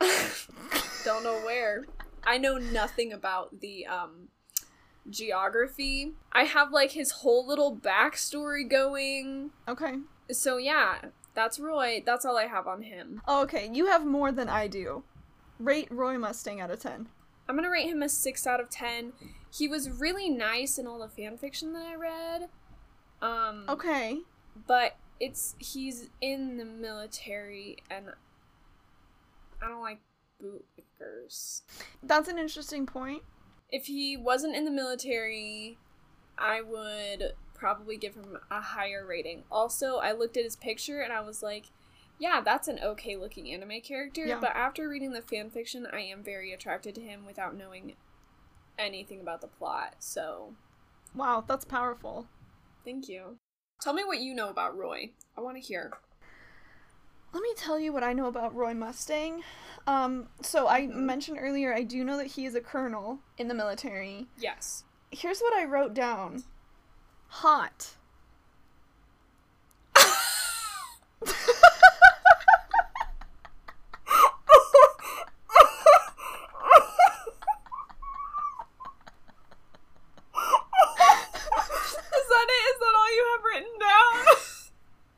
Don't 1.04 1.24
know 1.24 1.40
where. 1.44 1.84
I 2.24 2.38
know 2.38 2.58
nothing 2.58 3.12
about 3.12 3.60
the 3.60 3.86
um 3.86 4.28
geography. 5.08 6.12
I 6.32 6.44
have 6.44 6.72
like 6.72 6.92
his 6.92 7.10
whole 7.10 7.46
little 7.46 7.74
backstory 7.76 8.68
going. 8.68 9.50
Okay. 9.66 9.94
So 10.30 10.56
yeah, 10.58 10.96
that's 11.34 11.58
Roy. 11.58 12.02
That's 12.04 12.24
all 12.24 12.36
I 12.36 12.46
have 12.46 12.66
on 12.66 12.82
him. 12.82 13.20
Oh, 13.26 13.42
okay. 13.42 13.70
You 13.72 13.86
have 13.86 14.04
more 14.04 14.30
than 14.32 14.48
I 14.48 14.66
do. 14.66 15.04
Rate 15.58 15.88
Roy 15.90 16.18
Mustang 16.18 16.60
out 16.60 16.70
of 16.70 16.80
10. 16.80 17.08
I'm 17.48 17.56
gonna 17.56 17.70
rate 17.70 17.88
him 17.88 18.02
a 18.02 18.08
six 18.10 18.46
out 18.46 18.60
of 18.60 18.68
ten. 18.68 19.14
He 19.50 19.66
was 19.66 19.88
really 19.90 20.28
nice 20.28 20.76
in 20.78 20.86
all 20.86 20.98
the 20.98 21.08
fan 21.08 21.38
fiction 21.38 21.72
that 21.72 21.86
I 21.86 21.94
read. 21.94 22.48
Um, 23.22 23.64
Okay. 23.70 24.18
but 24.66 24.96
it's 25.20 25.54
he's 25.58 26.08
in 26.20 26.56
the 26.56 26.64
military, 26.64 27.78
and 27.90 28.06
I 29.62 29.68
don't 29.68 29.80
like 29.82 30.00
bootlickers. 30.42 31.62
That's 32.02 32.28
an 32.28 32.38
interesting 32.38 32.86
point. 32.86 33.22
If 33.70 33.86
he 33.86 34.16
wasn't 34.16 34.54
in 34.56 34.64
the 34.64 34.70
military, 34.70 35.78
I 36.38 36.62
would 36.62 37.32
probably 37.54 37.96
give 37.96 38.14
him 38.14 38.38
a 38.50 38.60
higher 38.60 39.04
rating. 39.04 39.42
Also, 39.50 39.96
I 39.96 40.12
looked 40.12 40.36
at 40.36 40.44
his 40.44 40.56
picture 40.56 41.00
and 41.00 41.12
I 41.12 41.20
was 41.20 41.42
like, 41.42 41.66
yeah, 42.18 42.40
that's 42.40 42.68
an 42.68 42.78
okay 42.82 43.16
looking 43.16 43.50
anime 43.52 43.80
character, 43.82 44.24
Yeah. 44.26 44.38
but 44.40 44.50
after 44.54 44.88
reading 44.88 45.12
the 45.12 45.22
fan 45.22 45.50
fiction, 45.50 45.86
I 45.92 46.00
am 46.02 46.22
very 46.22 46.52
attracted 46.52 46.94
to 46.94 47.00
him 47.00 47.26
without 47.26 47.56
knowing 47.56 47.96
anything 48.78 49.20
about 49.20 49.40
the 49.40 49.48
plot. 49.48 49.96
So, 49.98 50.54
Wow, 51.14 51.44
that's 51.46 51.64
powerful. 51.64 52.28
thank 52.84 53.08
you. 53.08 53.38
Tell 53.80 53.92
me 53.92 54.04
what 54.04 54.20
you 54.20 54.34
know 54.34 54.48
about 54.48 54.76
Roy. 54.76 55.10
I 55.36 55.40
want 55.40 55.56
to 55.56 55.62
hear. 55.62 55.92
Let 57.32 57.42
me 57.42 57.52
tell 57.56 57.78
you 57.78 57.92
what 57.92 58.02
I 58.02 58.12
know 58.12 58.26
about 58.26 58.54
Roy 58.54 58.74
Mustang. 58.74 59.42
Um, 59.86 60.28
so 60.42 60.66
I 60.66 60.82
Mhm. 60.82 60.94
mentioned 60.94 61.38
earlier, 61.40 61.72
I 61.74 61.82
do 61.82 62.02
know 62.04 62.16
that 62.16 62.26
he 62.26 62.44
is 62.46 62.54
a 62.54 62.60
colonel 62.60 63.20
in 63.36 63.48
the 63.48 63.54
military. 63.54 64.28
Yes. 64.36 64.84
Here's 65.10 65.40
what 65.40 65.54
I 65.54 65.64
wrote 65.64 65.94
down. 65.94 66.44
Hot. 67.28 67.94
Is 80.78 82.26
that 82.28 82.46
it? 82.48 82.62
Is 82.70 82.78
that 82.80 82.94
all 82.96 83.12
you 83.14 83.26
have 83.32 83.44
written 83.44 83.78
down? 83.78 84.24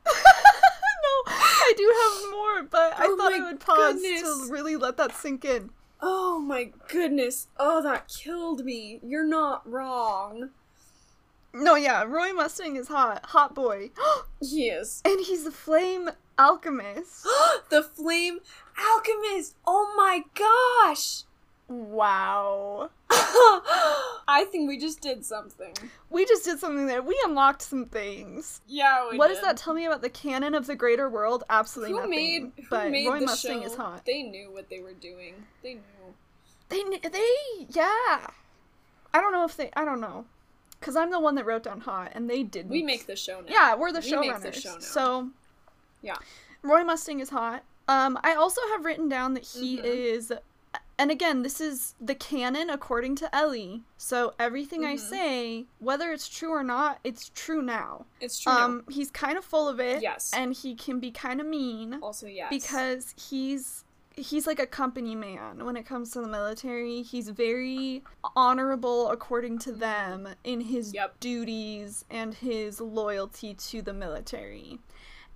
no, 0.05 1.13
I 1.27 1.73
do 1.77 1.93
have 2.01 2.31
more, 2.31 2.63
but 2.63 2.99
I 2.99 3.05
Oh 3.07 3.17
thought 3.17 3.33
I 3.33 3.39
my 3.39 3.45
would 3.51 3.59
pause 3.59 3.95
goodness. 4.01 4.21
to 4.21 4.51
really 4.51 4.75
let 4.75 4.97
that 4.97 5.10
sink 5.21 5.45
in. 5.45 5.69
Oh 6.01 6.39
my 6.39 6.71
goodness. 6.87 7.47
Oh, 7.57 7.81
that 7.83 8.07
killed 8.07 8.65
me. 8.65 8.99
You're 9.03 9.27
not 9.27 9.69
wrong. 9.69 10.49
No, 11.53 11.75
yeah, 11.75 12.03
Roy 12.03 12.33
Mustang 12.33 12.75
is 12.75 12.87
hot. 12.87 13.25
Hot 13.27 13.53
boy. 13.53 13.91
He 14.41 14.69
is. 14.69 15.03
and 15.05 15.19
he's 15.19 15.45
a 15.45 15.51
flame 15.51 16.09
alchemist. 16.39 17.27
the 17.69 17.83
flame 17.83 18.39
alchemist. 18.79 19.55
Oh 19.67 19.93
my 19.95 20.23
gosh. 20.33 21.23
wow. 21.67 22.89
I 24.27 24.45
think 24.51 24.67
we 24.67 24.77
just 24.77 25.01
did 25.01 25.25
something. 25.25 25.73
We 26.09 26.25
just 26.25 26.43
did 26.45 26.59
something 26.59 26.85
there. 26.87 27.01
We 27.01 27.19
unlocked 27.25 27.61
some 27.61 27.85
things. 27.85 28.61
Yeah, 28.67 29.09
we 29.11 29.17
what 29.17 29.27
did. 29.27 29.35
does 29.35 29.43
that 29.43 29.57
tell 29.57 29.73
me 29.73 29.85
about 29.85 30.01
the 30.01 30.09
canon 30.09 30.53
of 30.55 30.67
the 30.67 30.75
greater 30.75 31.09
world? 31.09 31.43
Absolutely 31.49 31.91
Who 31.93 31.97
nothing. 31.97 32.09
made 32.11 32.41
who 32.57 32.63
but 32.69 32.91
made 32.91 33.07
Roy 33.07 33.19
the 33.19 33.25
Mustang 33.25 33.61
show? 33.61 33.65
is 33.67 33.75
hot. 33.75 34.05
They 34.05 34.23
knew 34.23 34.51
what 34.51 34.69
they 34.69 34.79
were 34.79 34.93
doing. 34.93 35.35
They 35.63 35.75
knew. 35.75 35.81
They 36.69 36.83
they 37.09 37.65
yeah. 37.69 38.27
I 39.13 39.19
don't 39.21 39.33
know 39.33 39.43
if 39.45 39.57
they 39.57 39.69
I 39.75 39.83
don't 39.85 39.99
know. 40.01 40.25
Cuz 40.79 40.95
I'm 40.95 41.11
the 41.11 41.19
one 41.19 41.35
that 41.35 41.45
wrote 41.45 41.63
down 41.63 41.81
hot 41.81 42.11
and 42.15 42.29
they 42.29 42.43
didn't. 42.43 42.71
We 42.71 42.83
make 42.83 43.05
the 43.07 43.15
show 43.15 43.41
now. 43.41 43.47
Yeah, 43.51 43.75
we're 43.75 43.91
the 43.91 43.99
We 43.99 44.11
showrunners. 44.11 44.61
show. 44.61 44.79
So 44.79 45.29
Yeah. 46.01 46.15
Roy 46.63 46.83
Mustang 46.83 47.19
is 47.19 47.29
hot. 47.29 47.63
Um 47.87 48.17
I 48.23 48.35
also 48.35 48.61
have 48.71 48.85
written 48.85 49.09
down 49.09 49.33
that 49.33 49.45
he 49.45 49.77
Mhm. 49.77 49.83
is 49.83 50.33
and 51.01 51.09
again, 51.09 51.41
this 51.41 51.59
is 51.59 51.95
the 51.99 52.13
canon 52.15 52.69
according 52.69 53.15
to 53.15 53.35
Ellie. 53.35 53.81
So 53.97 54.33
everything 54.37 54.85
I 54.85 54.95
Mhm. 54.95 55.09
say, 55.09 55.65
whether 55.79 56.11
it's 56.11 56.29
true 56.29 56.51
or 56.51 56.63
not, 56.63 56.99
it's 57.03 57.29
true 57.33 57.61
now. 57.63 58.05
It's 58.19 58.39
true. 58.39 58.53
now. 58.53 58.65
Um 58.65 58.83
he's 58.89 59.09
kind 59.09 59.37
of 59.37 59.43
full 59.43 59.67
of 59.67 59.79
it 59.79 60.01
Yes. 60.03 60.31
and 60.33 60.53
he 60.53 60.75
can 60.75 60.99
be 60.99 61.09
kind 61.11 61.41
of 61.41 61.47
mean. 61.47 61.99
also, 62.01 62.27
yes. 62.27 62.49
because 62.49 63.13
he's 63.17 63.83
he's 64.15 64.45
like 64.45 64.59
a 64.59 64.67
company 64.67 65.15
man 65.15 65.63
when 65.65 65.75
it 65.77 65.85
comes 65.85 66.11
to 66.11 66.21
the 66.21 66.27
military. 66.27 67.01
He's 67.01 67.29
very 67.29 68.03
honorable 68.35 69.09
according 69.09 69.59
to 69.59 69.71
them 69.71 70.35
in 70.43 70.61
his 70.61 70.93
Yep. 70.93 71.19
duties 71.21 72.03
and 72.09 72.33
his 72.35 72.79
loyalty 72.81 73.53
to 73.69 73.81
the 73.81 73.93
military. 73.93 74.79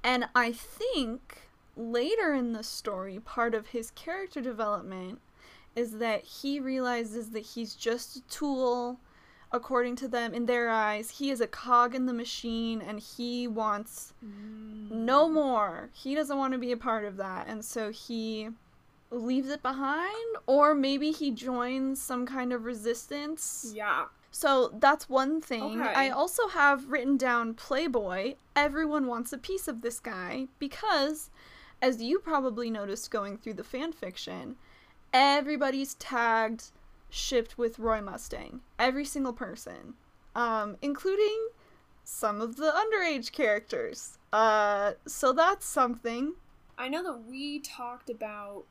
And 0.03 0.27
I 0.35 0.51
think 0.51 1.49
later 1.77 2.33
in 2.33 2.51
the 2.53 2.63
story, 2.63 3.19
part 3.19 3.55
of 3.55 3.67
his 3.67 3.91
character 3.91 4.41
development 4.41 5.21
is 5.75 5.97
that 5.99 6.23
he 6.23 6.59
realizes 6.59 7.31
that 7.31 7.41
he's 7.45 7.75
just 7.75 8.15
a 8.17 8.21
tool 8.23 8.99
according 9.51 9.95
to 9.97 10.07
them 10.07 10.33
in 10.33 10.45
their 10.47 10.69
eyes. 10.69 11.09
He 11.11 11.29
is 11.31 11.39
a 11.39 11.47
cog 11.47 11.95
in 11.95 12.05
the 12.07 12.13
machine 12.13 12.81
and 12.81 12.99
he 12.99 13.47
wants 13.47 14.13
Mm. 14.23 14.91
no 14.91 15.29
more. 15.29 15.89
He 15.93 16.15
doesn't 16.15 16.37
want 16.37 16.53
to 16.53 16.59
be 16.59 16.71
a 16.71 16.77
part 16.77 17.05
of 17.05 17.17
that, 17.17 17.47
and 17.47 17.63
so 17.63 17.91
he 17.91 18.49
leaves 19.11 19.49
it 19.49 19.61
behind, 19.61 20.37
or 20.47 20.73
maybe 20.75 21.11
he 21.11 21.31
joins 21.31 22.01
some 22.01 22.25
kind 22.25 22.51
of 22.51 22.65
resistance. 22.65 23.71
Yeah. 23.73 24.05
So 24.31 24.71
that's 24.79 25.07
one 25.07 25.39
thing. 25.39 25.79
Okay. 25.81 25.93
I 25.93 26.09
also 26.09 26.49
have 26.49 26.89
written 26.89 27.15
down 27.15 27.53
Playboy. 27.53 28.35
Everyone 28.55 29.07
wants 29.07 29.31
a 29.31 29.37
piece 29.37 29.67
of 29.69 29.81
this 29.81 30.01
guy 30.01 30.47
because, 30.59 31.29
as 31.81 32.01
you 32.01 32.19
probably 32.19 32.69
noticed 32.69 33.09
going 33.11 33.37
through 33.37 33.53
the 33.53 33.63
fan 33.63 33.93
fiction, 33.93 34.57
everybody's 35.15 35.93
tagged 35.93 36.71
shipped 37.09 37.57
with 37.57 37.79
Roy 37.79 38.01
Mustang. 38.01 38.59
Every 38.77 39.05
single 39.05 39.31
person, 39.31 39.93
um, 40.35 40.75
including 40.81 41.47
some 42.03 42.41
of 42.41 42.57
the 42.57 42.71
underage 42.71 43.31
characters. 43.31 44.17
Uh, 44.33 44.91
so 45.07 45.31
that's 45.31 45.65
something. 45.65 46.33
I 46.77 46.89
know 46.89 47.01
that 47.03 47.23
we 47.29 47.59
talked 47.59 48.09
about 48.09 48.65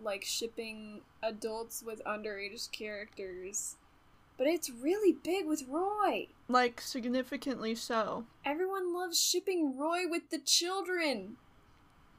like 0.00 0.24
shipping 0.24 1.02
adults 1.22 1.82
with 1.84 2.02
underage 2.06 2.72
characters, 2.72 3.76
but 4.38 4.46
it's 4.46 4.70
really 4.70 5.12
big 5.12 5.46
with 5.46 5.64
Roy. 5.68 6.28
Like 6.48 6.80
significantly 6.80 7.74
so. 7.74 8.24
Everyone 8.46 8.94
loves 8.94 9.20
shipping 9.20 9.76
Roy 9.76 10.08
with 10.08 10.30
the 10.30 10.38
children, 10.38 11.36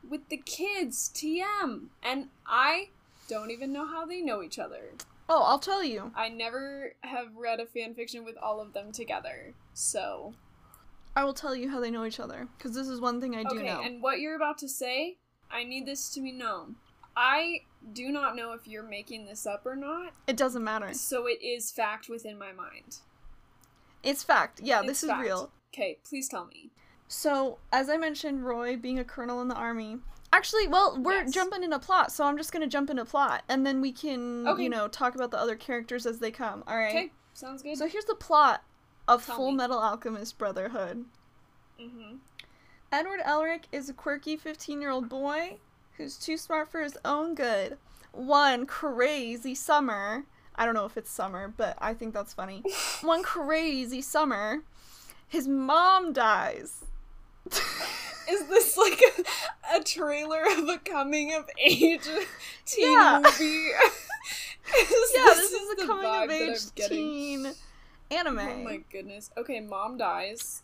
with 0.07 0.29
the 0.29 0.37
kids, 0.37 1.09
TM. 1.11 1.87
And 2.03 2.27
I 2.45 2.89
don't 3.27 3.51
even 3.51 3.71
know 3.73 3.85
how 3.87 4.05
they 4.05 4.21
know 4.21 4.41
each 4.41 4.59
other. 4.59 4.91
Oh, 5.29 5.43
I'll 5.43 5.59
tell 5.59 5.83
you. 5.83 6.11
I 6.15 6.29
never 6.29 6.95
have 7.01 7.35
read 7.35 7.59
a 7.59 7.65
fan 7.65 7.93
fiction 7.95 8.25
with 8.25 8.35
all 8.37 8.59
of 8.59 8.73
them 8.73 8.91
together. 8.91 9.53
So, 9.73 10.33
I 11.15 11.23
will 11.23 11.33
tell 11.33 11.55
you 11.55 11.69
how 11.69 11.79
they 11.79 11.91
know 11.91 12.05
each 12.05 12.19
other 12.19 12.47
because 12.57 12.73
this 12.75 12.87
is 12.87 12.99
one 12.99 13.21
thing 13.21 13.35
I 13.35 13.43
do 13.43 13.55
okay, 13.57 13.65
know. 13.67 13.81
and 13.81 14.01
what 14.01 14.19
you're 14.19 14.35
about 14.35 14.57
to 14.59 14.67
say, 14.69 15.17
I 15.49 15.63
need 15.63 15.85
this 15.85 16.09
to 16.15 16.21
be 16.21 16.31
known. 16.31 16.75
I 17.15 17.61
do 17.93 18.11
not 18.11 18.35
know 18.35 18.53
if 18.53 18.67
you're 18.67 18.81
making 18.83 19.25
this 19.25 19.45
up 19.45 19.65
or 19.65 19.75
not, 19.75 20.13
It 20.27 20.35
doesn't 20.35 20.63
matter. 20.63 20.93
so 20.93 21.27
it 21.27 21.41
is 21.43 21.71
fact 21.71 22.09
within 22.09 22.37
my 22.37 22.51
mind. 22.51 22.97
It's 24.01 24.23
fact. 24.23 24.59
Yeah, 24.61 24.79
It's 24.79 24.87
this 24.87 25.03
is 25.03 25.09
fact. 25.09 25.21
real. 25.23 25.51
Okay, 25.73 25.99
please 26.03 26.27
tell 26.27 26.45
me. 26.45 26.71
So, 27.07 27.59
as 27.71 27.89
I 27.89 27.97
mentioned, 27.97 28.43
Roy 28.45 28.75
being 28.75 28.97
a 28.99 29.03
colonel 29.03 29.41
in 29.41 29.47
the 29.47 29.55
army. 29.55 29.99
Actually, 30.33 30.67
well, 30.67 30.97
we're 30.99 31.21
Yes. 31.21 31.31
jumping 31.31 31.63
into 31.63 31.77
plot, 31.77 32.11
so 32.11 32.25
I'm 32.25 32.37
just 32.37 32.51
gonna 32.51 32.65
jump 32.67 32.89
into 32.89 33.05
plot, 33.05 33.43
and 33.47 33.63
then 33.65 33.81
we 33.81 33.91
can, 33.91 34.47
Okay. 34.47 34.63
you 34.63 34.69
know, 34.69 34.87
talk 34.87 35.13
about 35.13 35.29
the 35.29 35.37
other 35.37 35.55
characters 35.55 36.07
as 36.07 36.17
they 36.17 36.31
come. 36.31 36.63
All 36.67 36.75
right. 36.75 36.89
Okay, 36.89 37.11
sounds 37.35 37.61
good. 37.61 37.77
So 37.77 37.87
here's 37.87 38.05
the 38.05 38.15
plot 38.15 38.63
of 39.07 39.23
Tell 39.25 39.35
Full 39.35 39.51
me. 39.51 39.57
Metal 39.57 39.77
Alchemist 39.77 40.37
Brotherhood. 40.39 41.05
mm-hmm. 41.79 42.15
Edward 42.91 43.19
Elric 43.21 43.65
is 43.71 43.89
a 43.89 43.93
quirky 43.93 44.35
15 44.35 44.81
year 44.81 44.89
old 44.89 45.07
boy 45.07 45.57
who's 45.97 46.17
too 46.17 46.37
smart 46.37 46.69
for 46.71 46.81
his 46.81 46.97
own 47.05 47.35
good. 47.35 47.77
One 48.11 48.65
crazy 48.65 49.53
summer, 49.55 50.25
I 50.55 50.65
don't 50.65 50.73
know 50.73 50.85
if 50.85 50.97
it's 50.97 51.11
summer, 51.11 51.53
but 51.55 51.77
I 51.79 51.93
think 51.93 52.13
that's 52.13 52.33
funny. 52.33 52.63
One 53.01 53.21
crazy 53.23 54.01
summer, 54.01 54.63
his 55.27 55.47
mom 55.47 56.11
dies. 56.13 56.85
Is 58.29 58.47
this 58.47 58.77
like 58.77 59.01
a, 59.01 59.77
a 59.79 59.83
trailer 59.83 60.41
of 60.57 60.67
a 60.69 60.77
coming 60.79 61.33
of 61.33 61.49
age 61.59 62.01
teen 62.65 62.91
Yeah. 62.91 63.21
movie? 63.23 63.45
Is 64.75 65.13
yeah, 65.15 65.25
this, 65.25 65.51
is 65.51 65.75
the 65.75 65.83
a 65.83 65.87
coming 65.87 66.23
of 66.23 66.31
age 66.31 66.73
teen 66.89 67.51
anime. 68.09 68.39
Oh 68.39 68.55
my 68.63 68.79
goodness. 68.91 69.29
Okay, 69.37 69.59
mom 69.59 69.97
dies. 69.97 70.63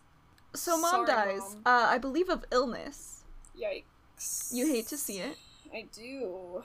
so 0.55 0.79
mom 0.79 1.05
Sorry, 1.05 1.07
dies, 1.07 1.41
Mom. 1.41 1.61
Uh, 1.65 1.87
I 1.89 1.97
believe 1.97 2.29
of 2.29 2.45
illness. 2.51 3.23
Yikes. 3.59 4.53
You 4.53 4.67
hate 4.67 4.87
to 4.87 4.97
see 4.97 5.19
it. 5.19 5.37
I 5.73 5.85
do. 5.93 6.63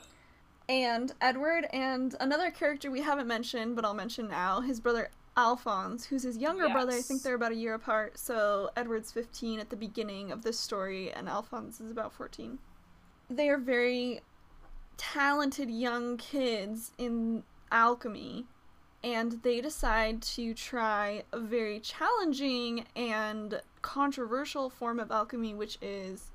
And 0.69 1.13
Edward 1.21 1.67
and 1.73 2.15
another 2.19 2.49
character 2.51 2.89
we 2.89 3.01
haven't 3.01 3.27
mentioned, 3.27 3.75
but 3.75 3.83
I'll 3.85 3.93
mention 3.93 4.27
now, 4.29 4.61
his 4.61 4.79
brother 4.79 5.09
Alphonse, 5.37 6.05
who's 6.05 6.23
his 6.23 6.37
younger 6.37 6.69
brother. 6.69 6.93
I 6.93 7.01
think 7.01 7.21
they're 7.21 7.35
about 7.35 7.51
a 7.51 7.55
year 7.55 7.73
apart. 7.73 8.17
So 8.17 8.69
Edward's 8.77 9.11
15 9.11 9.59
at 9.59 9.69
the 9.69 9.75
beginning 9.75 10.31
of 10.31 10.43
this 10.43 10.59
story, 10.59 11.11
and 11.11 11.27
Alphonse 11.27 11.81
is 11.81 11.91
about 11.91 12.13
14. 12.13 12.57
They 13.29 13.49
are 13.49 13.57
very 13.57 14.21
talented 14.97 15.69
young 15.69 16.17
kids 16.17 16.91
in 16.97 17.43
alchemy 17.71 18.45
and 19.03 19.33
they 19.43 19.61
decide 19.61 20.21
to 20.21 20.53
try 20.53 21.23
a 21.31 21.39
very 21.39 21.79
challenging 21.79 22.85
and 22.95 23.61
controversial 23.81 24.69
form 24.69 24.99
of 24.99 25.11
alchemy 25.11 25.53
which 25.53 25.77
is 25.81 26.31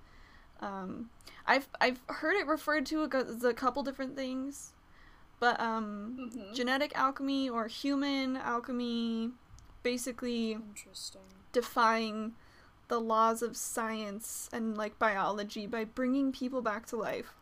um, 0.60 1.08
I've 1.46 1.68
I've 1.80 2.00
heard 2.08 2.36
it 2.36 2.46
referred 2.46 2.86
to 2.86 3.08
as 3.12 3.42
a 3.44 3.54
couple 3.54 3.82
different 3.82 4.14
things 4.14 4.72
but 5.40 5.58
um, 5.60 6.30
Mhm. 6.32 6.54
genetic 6.54 6.92
alchemy 6.96 7.48
or 7.50 7.66
human 7.66 8.36
alchemy 8.36 9.30
basically 9.82 10.58
defying 11.52 12.34
the 12.88 13.00
laws 13.00 13.40
of 13.42 13.56
science 13.56 14.48
and 14.52 14.76
like 14.76 14.98
biology 14.98 15.66
by 15.66 15.84
bringing 15.84 16.30
people 16.32 16.60
back 16.62 16.86
to 16.86 16.96
life 16.96 17.34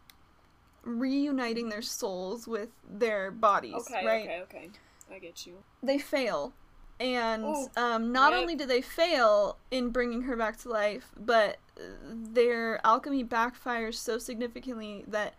reuniting 0.84 1.68
their 1.68 1.82
souls 1.82 2.46
with 2.46 2.68
their 2.88 3.30
bodies 3.30 3.74
Okay, 3.74 4.06
right 4.06 4.22
okay, 4.28 4.40
okay. 4.42 4.70
I 5.12 5.18
get 5.18 5.46
you. 5.46 5.62
they 5.82 5.98
fail 5.98 6.52
and 7.00 7.44
Ooh, 7.44 7.68
um, 7.76 8.12
not 8.12 8.32
rip. 8.32 8.40
only 8.42 8.54
do 8.56 8.64
they 8.66 8.80
fail 8.80 9.56
in 9.70 9.90
bringing 9.90 10.22
her 10.22 10.36
back 10.36 10.56
to 10.58 10.68
life 10.68 11.10
but 11.18 11.58
their 12.04 12.84
alchemy 12.86 13.24
backfires 13.24 13.94
so 13.94 14.18
significantly 14.18 15.04
that 15.06 15.34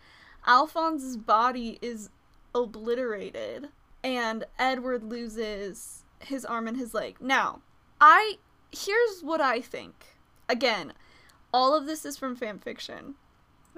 alphonse's 0.46 1.18
body 1.18 1.80
is 1.82 2.10
obliterated 2.54 3.70
and 4.04 4.46
edward 4.58 5.04
loses 5.04 6.04
his 6.20 6.46
arm 6.46 6.68
and 6.68 6.78
his 6.78 6.94
leg. 6.94 7.18
Now 7.20 7.62
i 8.00 8.38
here's 8.72 9.22
what 9.22 9.42
i 9.42 9.62
think. 9.62 10.18
Again 10.48 10.94
all 11.54 11.76
of 11.76 11.86
this 11.86 12.06
is 12.06 12.18
from 12.18 12.36
fan 12.36 12.60
fiction. 12.60 13.16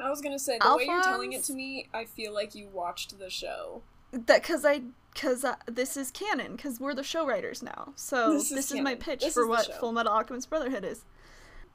I 0.02 0.10
was 0.10 0.22
gonna 0.22 0.40
say 0.40 0.58
the 0.60 0.76
way 0.76 0.86
you're 0.86 1.04
telling 1.04 1.34
it 1.34 1.44
to 1.46 1.54
me, 1.54 1.88
I 1.94 2.06
feel 2.06 2.34
like 2.34 2.56
you 2.56 2.68
watched 2.68 3.18
the 3.20 3.30
show. 3.30 3.82
that 4.12 4.42
because 4.42 4.66
i 4.66 4.82
because 5.14 5.46
this 5.68 5.98
is 5.98 6.10
canon 6.12 6.56
because 6.56 6.80
we're 6.80 6.94
the 6.94 7.04
show 7.04 7.26
writers 7.26 7.62
now. 7.62 7.94
So 7.96 8.34
This 8.34 8.50
this, 8.50 8.66
is 8.72 8.78
is, 8.78 8.82
my 8.82 8.96
pitch 8.96 9.22
This 9.22 9.34
for 9.34 9.46
what 9.48 9.74
full 9.80 9.92
metal 9.92 10.12
alchemist 10.12 10.50
brotherhood 10.50 10.86
is. 10.86 11.04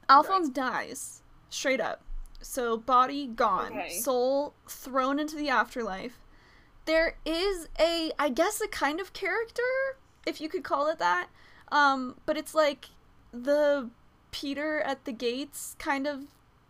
Alphonse 0.09 0.49
dies 0.49 1.21
straight 1.49 1.81
up. 1.81 2.01
So 2.41 2.77
body 2.77 3.27
gone. 3.27 3.71
Okay. 3.73 3.89
soul 3.99 4.53
thrown 4.67 5.19
into 5.19 5.35
the 5.35 5.49
afterlife 5.49 6.19
there 6.87 7.15
is 7.25 7.69
a 7.79 8.11
i 8.17 8.27
guess 8.29 8.59
a 8.61 8.67
kind 8.67 8.99
of 8.99 9.13
character 9.13 9.61
if 10.25 10.41
you 10.41 10.49
could 10.49 10.63
call 10.63 10.87
it 10.89 10.97
that 10.99 11.27
um 11.71 12.15
but 12.25 12.35
it's 12.37 12.55
like 12.55 12.87
the 13.31 13.89
peter 14.31 14.79
at 14.81 15.05
the 15.05 15.11
gates 15.11 15.75
kind 15.79 16.07
of 16.07 16.21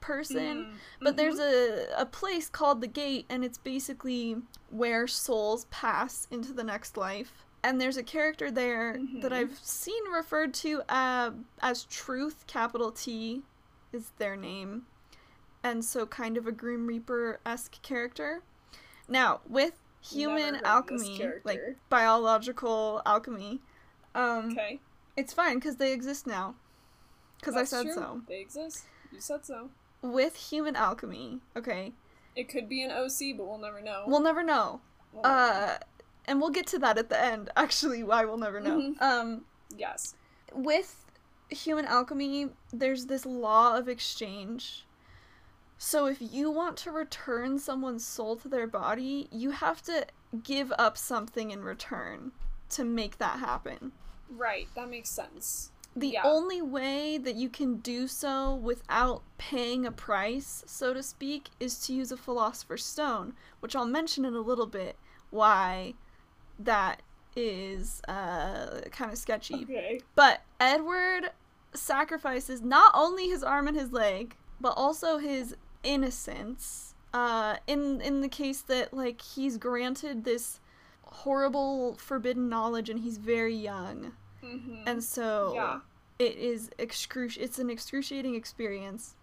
person 0.01 0.65
Mm, 0.67 0.73
but 1.01 1.17
there's 1.17 1.39
a, 1.39 1.87
a 1.97 2.05
place 2.05 2.49
called 2.49 2.81
the 2.81 2.87
gate, 2.87 3.25
and 3.29 3.43
it's 3.43 3.57
basically 3.57 4.37
where 4.69 5.05
souls 5.07 5.65
pass 5.69 6.27
into 6.31 6.53
the 6.53 6.63
next 6.63 6.95
life. 6.97 7.45
And 7.63 7.81
there's 7.81 7.97
a 7.97 8.03
character 8.03 8.49
there 8.49 8.93
that 9.21 9.31
Mhm. 9.31 9.35
I've 9.35 9.57
seen 9.61 10.03
referred 10.11 10.53
to 10.55 10.81
uh, 10.87 11.31
as 11.61 11.83
Truth, 11.85 12.45
capital 12.47 12.91
T 12.91 13.41
is 13.91 14.11
their 14.17 14.35
name. 14.37 14.85
And 15.63 15.83
so 15.83 16.05
kind 16.05 16.37
of 16.37 16.47
a 16.47 16.51
Grim 16.51 16.87
Reaper 16.87 17.39
esque 17.45 17.81
character. 17.81 18.43
Now, 19.09 19.41
with 19.47 19.73
human 20.09 20.53
Never 20.53 20.67
heard 20.67 20.79
of 20.79 20.87
this 20.87 21.09
alchemy, 21.09 21.33
like 21.43 21.61
biological 21.89 23.01
alchemy, 23.05 23.61
um, 24.15 24.51
Okay. 24.51 24.79
it's 25.15 25.33
fine 25.33 25.55
because 25.55 25.75
they 25.77 25.91
exist 25.93 26.25
now. 26.27 26.55
Because 27.39 27.55
I 27.55 27.63
said 27.65 27.83
true. 27.83 27.93
so. 27.93 28.21
They 28.27 28.39
exist. 28.41 28.85
You 29.11 29.21
said 29.21 29.45
so. 29.45 29.69
With 30.01 30.35
human 30.35 30.75
alchemy, 30.75 31.41
okay, 31.55 31.93
It 32.35 32.49
could 32.49 32.67
be 32.69 32.83
an 32.83 32.91
OC, 32.91 33.33
but 33.37 33.45
we'll 33.47 33.57
never 33.57 33.81
know. 33.81 34.03
we'll 34.07 34.21
never 34.21 34.43
know. 34.43 34.81
We'll 35.11 35.23
never 35.23 35.35
know. 35.35 35.43
Uh, 35.43 35.77
and 36.25 36.39
we'll 36.41 36.49
get 36.51 36.67
to 36.67 36.79
that 36.79 36.97
at 36.97 37.09
the 37.09 37.19
end. 37.21 37.49
Actually, 37.57 38.03
why 38.03 38.25
we'll 38.25 38.37
never 38.37 38.59
know. 38.59 38.77
Mhm. 38.79 39.01
Um, 39.01 39.45
yes. 39.75 40.15
with 40.53 41.03
human 41.49 41.85
alchemy, 41.85 42.49
there's 42.73 43.05
this 43.05 43.25
law 43.25 43.77
of 43.77 43.87
exchange. 43.87 44.85
So 45.77 46.07
if 46.07 46.17
you 46.19 46.49
want 46.49 46.77
to 46.77 46.91
return 46.91 47.59
someone's 47.59 48.05
soul 48.05 48.35
to 48.37 48.47
their 48.47 48.67
body, 48.67 49.27
you 49.31 49.51
have 49.51 49.81
to 49.83 50.07
give 50.43 50.73
up 50.77 50.97
something 50.97 51.51
in 51.51 51.63
return 51.63 52.31
to 52.69 52.83
make 52.83 53.17
that 53.19 53.39
happen. 53.39 53.91
Right. 54.29 54.67
That 54.75 54.89
makes 54.89 55.09
sense. 55.09 55.71
The 55.95 56.09
Yeah. 56.09 56.21
only 56.25 56.61
way 56.61 57.17
that 57.17 57.35
you 57.35 57.49
can 57.49 57.77
do 57.77 58.07
so 58.07 58.53
without 58.53 59.23
paying 59.37 59.85
a 59.85 59.91
price, 59.91 60.63
so 60.67 60.93
to 60.93 61.01
speak, 61.01 61.49
is 61.59 61.79
to 61.85 61.93
use 61.93 62.11
a 62.11 62.17
philosopher's 62.17 62.85
stone, 62.85 63.33
which 63.61 63.75
I'll 63.75 63.85
mention 63.85 64.25
in 64.25 64.33
a 64.35 64.41
little 64.41 64.67
bit 64.67 64.97
why 65.29 65.93
that 66.59 67.01
is 67.35 68.01
uh, 68.07 68.81
kind 68.91 69.11
of 69.11 69.17
sketchy. 69.17 69.63
Okay. 69.63 70.01
But 70.15 70.41
Edward 70.59 71.31
sacrifices 71.73 72.61
not 72.61 72.91
only 72.93 73.29
his 73.29 73.43
arm 73.43 73.67
and 73.67 73.77
his 73.77 73.91
leg, 73.91 74.35
but 74.59 74.73
also 74.75 75.17
his 75.17 75.55
innocence. 75.87 76.93
Uh, 77.13 77.55
in 77.65 78.01
in 78.01 78.21
the 78.21 78.27
case 78.29 78.61
that 78.61 78.93
like 78.93 79.21
he's 79.21 79.57
granted 79.57 80.23
this 80.25 80.59
horrible 81.03 81.95
forbidden 81.95 82.49
knowledge 82.49 82.89
and 82.89 82.99
he's 82.99 83.17
very 83.17 83.55
young, 83.55 84.11
Mm-hmm. 84.43 84.83
and 84.85 85.03
so 85.03 85.53
yeah. 85.55 85.79
it 86.19 86.35
is 86.37 86.69
excruci- 86.77 87.37
It's 87.41 87.57
an 87.59 87.69
excruciating 87.69 88.35
experience 88.35 89.15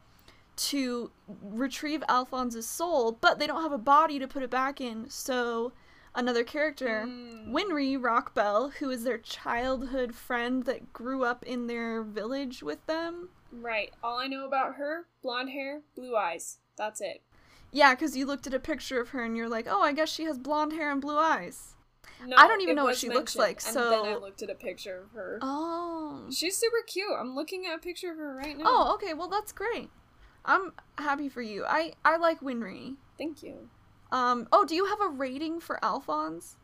to 0.57 1.11
retrieve 1.43 2.03
Alphonse's 2.09 2.67
soul, 2.67 3.13
but 3.21 3.39
they 3.39 3.47
don't 3.47 3.63
have 3.63 3.73
a 3.73 3.79
body 3.79 4.19
to 4.19 4.27
put 4.27 4.43
it 4.43 4.51
back 4.51 4.81
in. 4.81 5.09
So 5.11 5.73
another 6.15 6.43
character. 6.45 7.05
Mm. 7.07 7.51
Winry 7.53 7.97
Rockbell, 8.01 8.71
who 8.79 8.91
is 8.91 9.05
their 9.05 9.19
childhood 9.19 10.15
friend 10.15 10.65
that 10.65 10.93
grew 10.93 11.25
up 11.25 11.43
in 11.45 11.67
their 11.67 12.03
village 12.03 12.63
with 12.63 12.85
them. 12.87 13.29
Right. 13.61 13.93
All 14.03 14.19
I 14.19 14.27
know 14.27 14.47
about 14.47 14.75
her: 14.77 15.07
blonde 15.23 15.51
hair, 15.51 15.83
blue 15.95 16.17
eyes. 16.17 16.59
That's 16.77 17.01
it. 17.01 17.23
Yeah, 17.71 17.95
because 17.95 18.17
you 18.17 18.25
looked 18.25 18.47
at 18.47 18.55
a 18.55 18.61
picture 18.61 19.01
of 19.01 19.09
her 19.11 19.25
and 19.25 19.37
you're 19.37 19.49
like, 19.49 19.67
oh, 19.69 19.83
I 19.83 19.93
guess 19.93 20.09
she 20.09 20.25
has 20.25 20.39
blonde 20.39 20.73
hair 20.73 20.93
and 20.93 21.01
blue 21.01 21.19
eyes. 21.19 21.75
No, 22.25 22.37
I 22.37 22.47
don't 22.47 22.61
even 22.61 22.77
know 22.77 22.85
what 22.85 22.97
she 22.97 23.09
looks 23.09 23.35
like, 23.35 23.61
And 23.67 23.77
then 23.77 24.05
I 24.07 24.15
looked 24.15 24.43
at 24.43 24.51
a 24.51 24.55
picture 24.55 25.03
of 25.03 25.11
her. 25.11 25.39
Oh. 25.43 26.25
She's 26.31 26.57
super 26.57 26.83
cute. 26.87 27.13
I'm 27.19 27.35
looking 27.35 27.67
at 27.67 27.75
a 27.75 27.79
picture 27.79 28.13
of 28.13 28.19
her 28.19 28.37
right 28.37 28.57
now. 28.57 28.65
Oh, 28.67 28.95
okay, 28.95 29.13
well, 29.13 29.29
that's 29.29 29.53
great. 29.53 29.91
I'm 30.45 30.73
happy 30.99 31.29
for 31.29 31.43
you. 31.43 31.65
I, 31.67 31.95
I 32.05 32.17
like 32.17 32.41
Winry. 32.41 32.97
thank 33.19 33.43
you. 33.43 33.69
Um, 34.13 34.47
oh, 34.53 34.65
do 34.65 34.75
you 34.75 34.87
have 34.87 35.01
a 35.01 35.09
rating 35.09 35.59
for 35.59 35.85
Alphonse? 35.85 36.57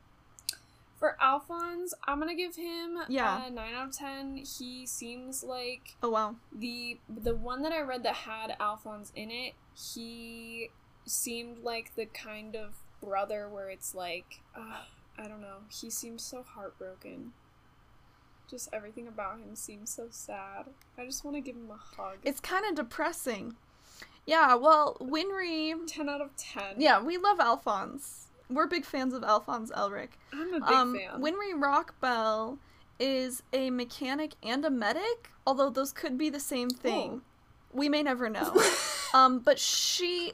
For 1.01 1.17
Alphonse, 1.21 1.95
I'm 2.07 2.21
gonna 2.21 2.35
give 2.37 2.55
him 2.57 2.99
Yeah. 3.09 3.47
a 3.47 3.51
nine 3.51 3.75
out 3.75 3.89
of 3.89 3.97
ten. 3.97 4.37
He 4.37 4.87
seems 4.87 5.43
like 5.43 5.97
Oh, 6.03 6.11
wow. 6.11 6.37
the 6.53 7.01
the 7.09 7.35
one 7.35 7.63
that 7.63 7.73
I 7.73 7.81
read 7.81 8.03
that 8.05 8.15
had 8.15 8.55
Alphonse 8.61 9.11
in 9.17 9.31
it. 9.31 9.55
He 9.75 10.69
seemed 11.07 11.65
like 11.65 11.95
the 11.97 12.05
kind 12.07 12.55
of 12.55 12.77
brother 13.03 13.49
where 13.49 13.71
it's 13.71 13.95
like, 13.95 14.43
uh, 14.55 14.83
I 15.19 15.27
don't 15.27 15.41
know. 15.41 15.63
He 15.71 15.89
seems 15.91 16.23
so 16.23 16.43
heartbroken. 16.43 17.33
Just 18.49 18.69
everything 18.73 19.09
about 19.09 19.39
him 19.39 19.57
seems 19.57 19.91
so 19.91 20.09
sad. 20.11 20.67
I 20.99 21.07
just 21.07 21.25
want 21.25 21.37
to 21.37 21.41
give 21.41 21.57
him 21.57 21.71
a 21.71 21.77
hug. 21.77 22.19
It's 22.25 22.41
kind 22.41 22.67
of 22.67 22.75
depressing. 22.75 23.57
Yeah, 24.27 24.55
well, 24.55 24.97
Winry. 25.01 25.73
ten 25.87 26.11
out 26.11 26.21
of 26.21 26.37
ten. 26.37 26.79
Yeah, 26.79 27.01
we 27.03 27.17
love 27.17 27.41
Alphonse. 27.41 28.27
We're 28.51 28.67
big 28.67 28.85
fans 28.85 29.15
of 29.15 29.23
Alphonse 29.23 29.71
Elric. 29.71 30.11
I'm 30.33 30.55
a 30.55 30.61
big 30.61 30.63
um, 30.63 30.97
fan. 30.97 31.23
Winry 31.23 31.55
Rockbell 31.55 32.59
is 32.99 33.43
a 33.53 33.71
mechanic 33.71 34.35
and 34.43 34.65
a 34.65 34.71
medic, 34.71 35.31
although 35.47 35.71
those 35.71 35.93
could 35.93 36.19
be 36.19 36.29
the 36.31 36.41
same 36.41 36.69
thing. 36.69 37.23
We 37.73 37.89
may 37.89 38.03
never 38.03 38.29
know. 38.29 38.53
um, 39.15 39.39
but 39.39 39.59
she 39.59 40.33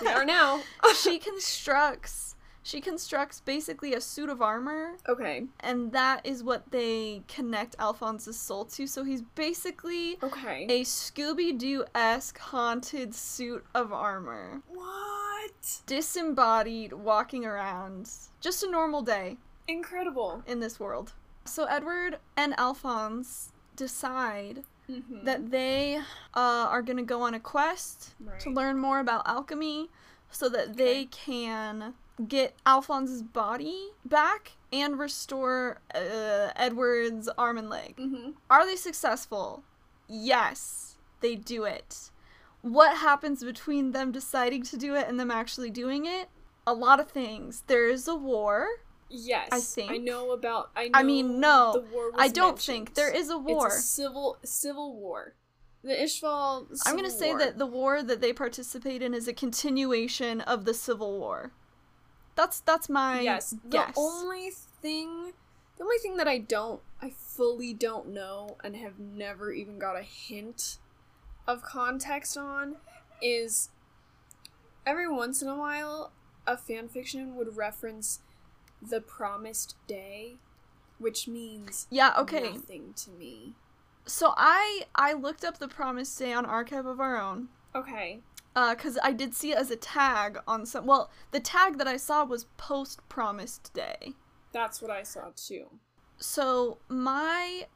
we 0.00 0.08
are 0.08 0.24
now. 0.24 0.60
she 1.02 1.18
constructs 1.18 2.29
she 2.70 2.80
constructs 2.80 3.40
basically 3.40 3.94
a 3.94 4.00
suit 4.00 4.28
of 4.28 4.40
armor, 4.40 4.92
Okay. 5.08 5.46
and 5.58 5.90
that 5.92 6.24
is 6.24 6.44
what 6.44 6.70
they 6.70 7.22
connect 7.26 7.74
Alphonse's 7.80 8.38
soul 8.38 8.64
to. 8.66 8.86
So 8.86 9.02
he's 9.02 9.22
basically 9.22 10.18
Okay. 10.22 10.66
a 10.68 10.84
Scooby 10.84 11.56
Doo 11.58 11.84
esque 11.94 12.38
haunted 12.38 13.12
suit 13.14 13.64
of 13.74 13.92
armor, 13.92 14.62
what? 14.68 15.80
disembodied, 15.86 16.92
walking 16.92 17.44
around. 17.44 18.08
Just 18.40 18.62
a 18.62 18.70
normal 18.70 19.02
day. 19.02 19.36
Incredible. 19.66 20.42
in 20.46 20.60
this 20.60 20.78
world. 20.78 21.12
So 21.44 21.64
Edward 21.64 22.18
and 22.36 22.54
Alphonse 22.58 23.52
decide 23.76 24.64
Mm-hmm. 24.90 25.24
that 25.24 25.52
they 25.52 25.98
uh, 26.34 26.66
are 26.68 26.82
going 26.82 26.96
to 26.96 27.04
go 27.04 27.22
on 27.22 27.32
a 27.34 27.38
quest 27.38 28.14
right. 28.18 28.40
to 28.40 28.50
learn 28.50 28.76
more 28.76 28.98
about 28.98 29.22
alchemy 29.24 29.88
so 30.32 30.48
that 30.48 30.76
they 30.76 31.04
can 31.04 31.94
get 32.28 32.54
Alphonse's 32.66 33.22
body 33.22 33.88
back 34.04 34.52
and 34.72 34.98
restore 34.98 35.80
uh, 35.94 36.50
Edward's 36.56 37.28
arm 37.36 37.58
and 37.58 37.68
leg. 37.68 37.96
Mm-hmm. 37.96 38.30
Are 38.48 38.66
they 38.66 38.76
successful? 38.76 39.64
Yes, 40.08 40.96
they 41.20 41.34
do 41.36 41.64
it. 41.64 42.10
What 42.62 42.98
happens 42.98 43.42
between 43.42 43.92
them 43.92 44.12
deciding 44.12 44.64
to 44.64 44.76
do 44.76 44.94
it 44.94 45.08
and 45.08 45.18
them 45.18 45.30
actually 45.30 45.70
doing 45.70 46.06
it? 46.06 46.28
a 46.66 46.74
lot 46.74 47.00
of 47.00 47.10
things. 47.10 47.64
There 47.66 47.88
is 47.88 48.08
a 48.08 48.14
war. 48.14 48.68
Yes, 49.08 49.48
I 49.50 49.60
think. 49.60 49.90
I 49.90 49.96
know 49.96 50.30
about. 50.30 50.70
I. 50.76 50.84
Know 50.84 50.90
I 50.94 51.02
mean, 51.02 51.40
no, 51.40 51.72
the 51.74 51.80
war 51.92 52.12
was 52.12 52.20
I 52.20 52.28
don't 52.28 52.52
mentioned. 52.52 52.76
think 52.76 52.94
there 52.94 53.14
is 53.14 53.28
a 53.28 53.38
war. 53.38 53.66
It's 53.66 53.78
a 53.78 53.80
civil 53.80 54.38
civil 54.44 54.96
war. 54.96 55.34
The 55.82 55.94
Ishval. 55.94 56.68
I'm 56.86 56.94
gonna 56.94 57.10
say 57.10 57.34
that 57.34 57.58
the 57.58 57.66
war 57.66 58.02
that 58.02 58.20
they 58.20 58.32
participate 58.32 59.02
in 59.02 59.14
is 59.14 59.26
a 59.26 59.32
continuation 59.32 60.40
of 60.42 60.64
the 60.64 60.74
Civil 60.74 61.18
War. 61.18 61.52
That's 62.40 62.60
that's 62.60 62.88
my 62.88 63.20
yes. 63.20 63.54
The 63.68 63.92
only 63.98 64.48
thing, 64.50 65.32
the 65.76 65.84
only 65.84 65.98
thing 65.98 66.16
that 66.16 66.26
I 66.26 66.38
don't, 66.38 66.80
I 67.02 67.10
fully 67.10 67.74
don't 67.74 68.08
know, 68.08 68.56
and 68.64 68.74
have 68.76 68.98
never 68.98 69.52
even 69.52 69.78
got 69.78 69.94
a 69.94 70.02
hint 70.02 70.78
of 71.46 71.60
context 71.60 72.38
on, 72.38 72.76
is 73.20 73.68
every 74.86 75.06
once 75.06 75.42
in 75.42 75.48
a 75.48 75.54
while 75.54 76.12
a 76.46 76.56
fan 76.56 76.88
fiction 76.88 77.36
would 77.36 77.58
reference 77.58 78.20
the 78.80 79.02
promised 79.02 79.76
day, 79.86 80.36
which 80.98 81.28
means 81.28 81.88
yeah, 81.90 82.14
okay. 82.16 82.52
nothing 82.52 82.94
to 83.04 83.10
me. 83.10 83.52
So 84.06 84.32
I 84.38 84.84
I 84.94 85.12
looked 85.12 85.44
up 85.44 85.58
the 85.58 85.68
Promised 85.68 86.18
Day 86.18 86.32
on 86.32 86.46
Archive 86.46 86.86
of 86.86 87.00
Our 87.00 87.20
Own. 87.20 87.48
Okay. 87.74 88.20
Uh, 88.56 88.74
cause 88.74 88.98
I 89.02 89.12
did 89.12 89.34
see 89.34 89.52
it 89.52 89.58
as 89.58 89.70
a 89.70 89.76
tag 89.76 90.38
on 90.46 90.66
some. 90.66 90.84
Well, 90.86 91.10
the 91.30 91.40
tag 91.40 91.78
that 91.78 91.86
I 91.86 91.96
saw 91.96 92.24
was 92.24 92.44
post 92.56 93.00
Promised 93.08 93.72
Day. 93.72 94.14
That's 94.52 94.82
what 94.82 94.90
I 94.90 95.04
saw 95.04 95.30
too. 95.36 95.66
So 96.18 96.78
my 96.88 97.66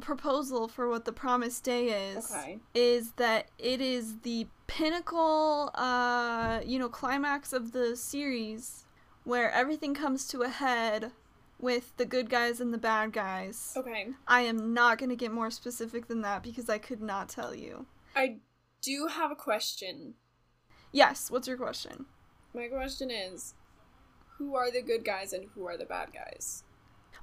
proposal 0.00 0.66
for 0.66 0.88
what 0.88 1.04
the 1.04 1.12
Promised 1.12 1.62
Day 1.64 2.10
is 2.10 2.30
Okay. 2.32 2.58
is 2.74 3.12
that 3.12 3.46
it 3.58 3.80
is 3.80 4.18
the 4.20 4.48
pinnacle, 4.66 5.70
uh, 5.74 6.60
you 6.64 6.78
know, 6.80 6.88
climax 6.88 7.52
of 7.52 7.70
the 7.70 7.94
series 7.96 8.86
where 9.22 9.50
everything 9.52 9.94
comes 9.94 10.26
to 10.28 10.42
a 10.42 10.48
head 10.48 11.12
with 11.60 11.96
the 11.96 12.04
good 12.04 12.28
guys 12.28 12.60
and 12.60 12.74
the 12.74 12.78
bad 12.78 13.12
guys. 13.12 13.72
Okay. 13.76 14.08
I 14.26 14.40
am 14.42 14.74
not 14.74 14.98
going 14.98 15.10
to 15.10 15.16
get 15.16 15.30
more 15.32 15.50
specific 15.50 16.08
than 16.08 16.22
that 16.22 16.42
because 16.42 16.68
I 16.68 16.78
could 16.78 17.00
not 17.00 17.28
tell 17.28 17.54
you. 17.54 17.86
I 18.16 18.38
do 18.82 19.06
have 19.06 19.30
a 19.30 19.36
question. 19.36 20.14
Yes, 20.94 21.28
what's 21.28 21.48
your 21.48 21.56
question? 21.56 22.06
My 22.54 22.68
question 22.68 23.10
is 23.10 23.54
who 24.38 24.54
are 24.54 24.70
the 24.70 24.80
good 24.80 25.04
guys 25.04 25.32
and 25.32 25.46
who 25.54 25.66
are 25.66 25.76
the 25.76 25.84
bad 25.84 26.10
guys? 26.14 26.62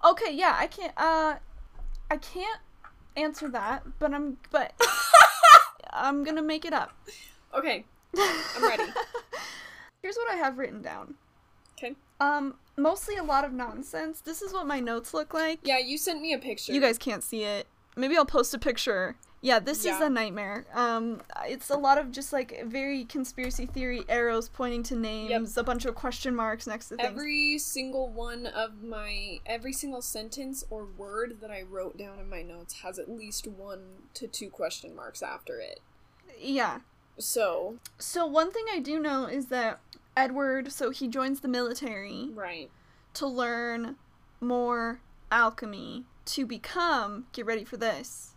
Okay, 0.04 0.34
yeah, 0.34 0.58
I 0.60 0.68
can't 0.68 0.94
uh 0.98 1.36
I 2.12 2.18
can't 2.18 2.60
answer 3.16 3.48
that, 3.48 3.84
but 3.98 4.14
I'm 4.14 4.38
but 4.52 4.74
I'm 5.94 6.26
going 6.26 6.36
to 6.36 6.42
make 6.42 6.66
it 6.66 6.74
up. 6.74 6.92
Okay, 7.58 7.86
I'm 8.18 8.64
ready. 8.64 8.84
Here's 10.04 10.18
what 10.18 10.30
I 10.30 10.36
have 10.36 10.58
written 10.58 10.82
down. 10.82 11.16
Okay. 11.78 11.96
Um 12.20 12.56
mostly 12.76 13.16
a 13.16 13.24
lot 13.24 13.46
of 13.46 13.54
nonsense. 13.54 14.20
This 14.20 14.42
is 14.42 14.52
what 14.52 14.68
my 14.68 14.82
notes 14.82 15.14
look 15.14 15.34
like. 15.34 15.60
Yeah, 15.64 15.80
you 15.80 15.98
sent 15.98 16.20
me 16.20 16.34
a 16.34 16.38
picture. 16.38 16.74
You 16.74 16.82
guys 16.82 16.98
can't 16.98 17.24
see 17.24 17.44
it. 17.44 17.68
Maybe 17.96 18.18
I'll 18.18 18.26
post 18.26 18.54
a 18.54 18.60
picture. 18.60 19.16
Yeah, 19.44 19.58
this 19.58 19.86
is 19.86 20.00
a 20.00 20.08
nightmare. 20.08 20.66
Um, 20.72 21.22
it's 21.46 21.72
a 21.72 21.76
lot 21.76 21.98
of 21.98 22.12
just 22.12 22.32
like 22.32 22.64
very 22.66 23.06
conspiracy 23.06 23.66
theory 23.66 24.04
arrows 24.08 24.50
pointing 24.50 24.84
to 24.84 24.96
names, 24.96 25.58
a 25.58 25.64
bunch 25.64 25.86
of 25.86 25.96
question 25.96 26.36
marks 26.36 26.68
next 26.68 26.90
to 26.90 26.98
things. 26.98 27.10
Every 27.10 27.58
single 27.58 28.08
one 28.10 28.46
of 28.46 28.84
my 28.84 29.40
every 29.48 29.74
single 29.74 30.04
sentence 30.04 30.64
or 30.70 30.86
word 30.86 31.42
that 31.42 31.50
I 31.50 31.64
wrote 31.64 31.98
down 31.98 32.20
in 32.20 32.30
my 32.30 32.44
notes 32.44 32.82
has 32.82 33.00
at 33.00 33.10
least 33.10 33.48
one 33.48 33.82
to 34.14 34.28
two 34.28 34.52
question 34.52 34.96
marks 34.96 35.24
after 35.24 35.60
it. 35.60 35.80
Yeah. 36.40 36.82
So, 37.18 37.78
So 37.98 38.28
one 38.28 38.52
thing 38.52 38.66
I 38.72 38.80
do 38.80 39.00
know 39.00 39.26
is 39.26 39.48
that 39.48 39.80
Edward, 40.16 40.72
so 40.72 40.92
he 40.92 41.08
joins 41.08 41.40
the 41.40 41.48
military 41.48 42.30
right. 42.34 42.70
to 43.16 43.28
learn 43.28 43.96
more 44.40 45.02
alchemy 45.32 46.06
to 46.26 46.46
become. 46.46 47.26
Get 47.34 47.46
ready 47.46 47.64
for 47.64 47.78
this. 47.78 48.31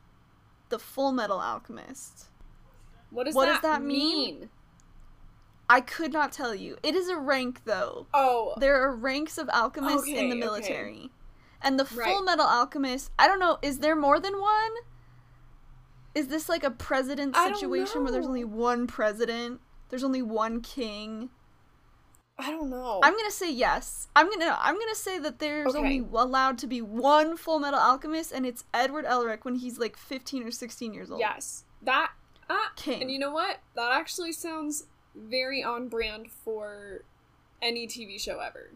The 0.74 0.80
Full 0.80 1.12
Metal 1.12 1.38
Alchemist. 1.38 2.24
What 3.10 3.26
does 3.26 3.34
What 3.36 3.46
that, 3.46 3.62
does 3.62 3.62
that 3.62 3.82
mean? 3.84 4.40
mean? 4.40 4.50
I 5.70 5.80
could 5.80 6.12
not 6.12 6.32
tell 6.32 6.52
you. 6.52 6.78
It 6.82 6.96
is 6.96 7.08
a 7.08 7.16
rank 7.16 7.60
though. 7.64 8.08
Oh, 8.12 8.54
There 8.58 8.82
are 8.82 8.92
ranks 8.92 9.38
of 9.38 9.48
alchemists 9.50 10.08
in 10.08 10.14
Okay, 10.16 10.26
the 10.30 10.32
okay. 10.32 10.40
military. 10.40 11.10
And 11.62 11.78
the 11.78 11.84
full 11.84 11.98
Right. 12.00 12.24
metal 12.24 12.44
alchemist, 12.44 13.12
I 13.16 13.28
don't 13.28 13.38
know, 13.38 13.58
is 13.62 13.78
there 13.78 13.94
more 13.94 14.18
than 14.18 14.40
one? 14.40 14.72
Is 16.12 16.26
this 16.26 16.48
like 16.48 16.64
a 16.64 16.72
president 16.72 17.36
situation 17.36 18.02
where 18.02 18.10
there's 18.10 18.26
only 18.26 18.44
one 18.44 18.88
president? 18.88 19.60
There's 19.90 20.02
only 20.02 20.22
one 20.22 20.60
king? 20.60 21.30
I 22.38 22.50
don't 22.50 22.68
know. 22.68 23.00
I'm 23.02 23.16
gonna 23.16 23.30
say 23.30 23.50
yes. 23.52 24.08
I'm 24.16 24.28
gonna 24.28 24.56
I'm 24.60 24.74
gonna 24.78 24.94
say 24.94 25.18
that 25.20 25.38
there's 25.38 25.74
Okay. 25.74 25.78
only 25.78 25.98
allowed 25.98 26.58
to 26.58 26.66
be 26.66 26.82
one 26.82 27.36
full 27.36 27.60
metal 27.60 27.78
alchemist, 27.78 28.32
and 28.32 28.44
it's 28.44 28.64
Edward 28.74 29.04
Elric 29.04 29.44
when 29.44 29.56
he's 29.56 29.78
like 29.78 29.96
15 29.96 30.42
or 30.42 30.50
16 30.50 30.92
years 30.92 31.10
old. 31.10 31.20
Yes. 31.20 31.64
That 31.82 32.10
ah, 32.50 32.72
King. 32.76 33.02
And 33.02 33.10
you 33.10 33.18
know 33.18 33.30
what? 33.30 33.58
That 33.76 33.92
actually 33.92 34.32
sounds 34.32 34.86
very 35.14 35.62
on 35.62 35.88
brand 35.88 36.30
for 36.30 37.04
any 37.62 37.86
TV 37.86 38.20
show 38.20 38.40
ever. 38.40 38.70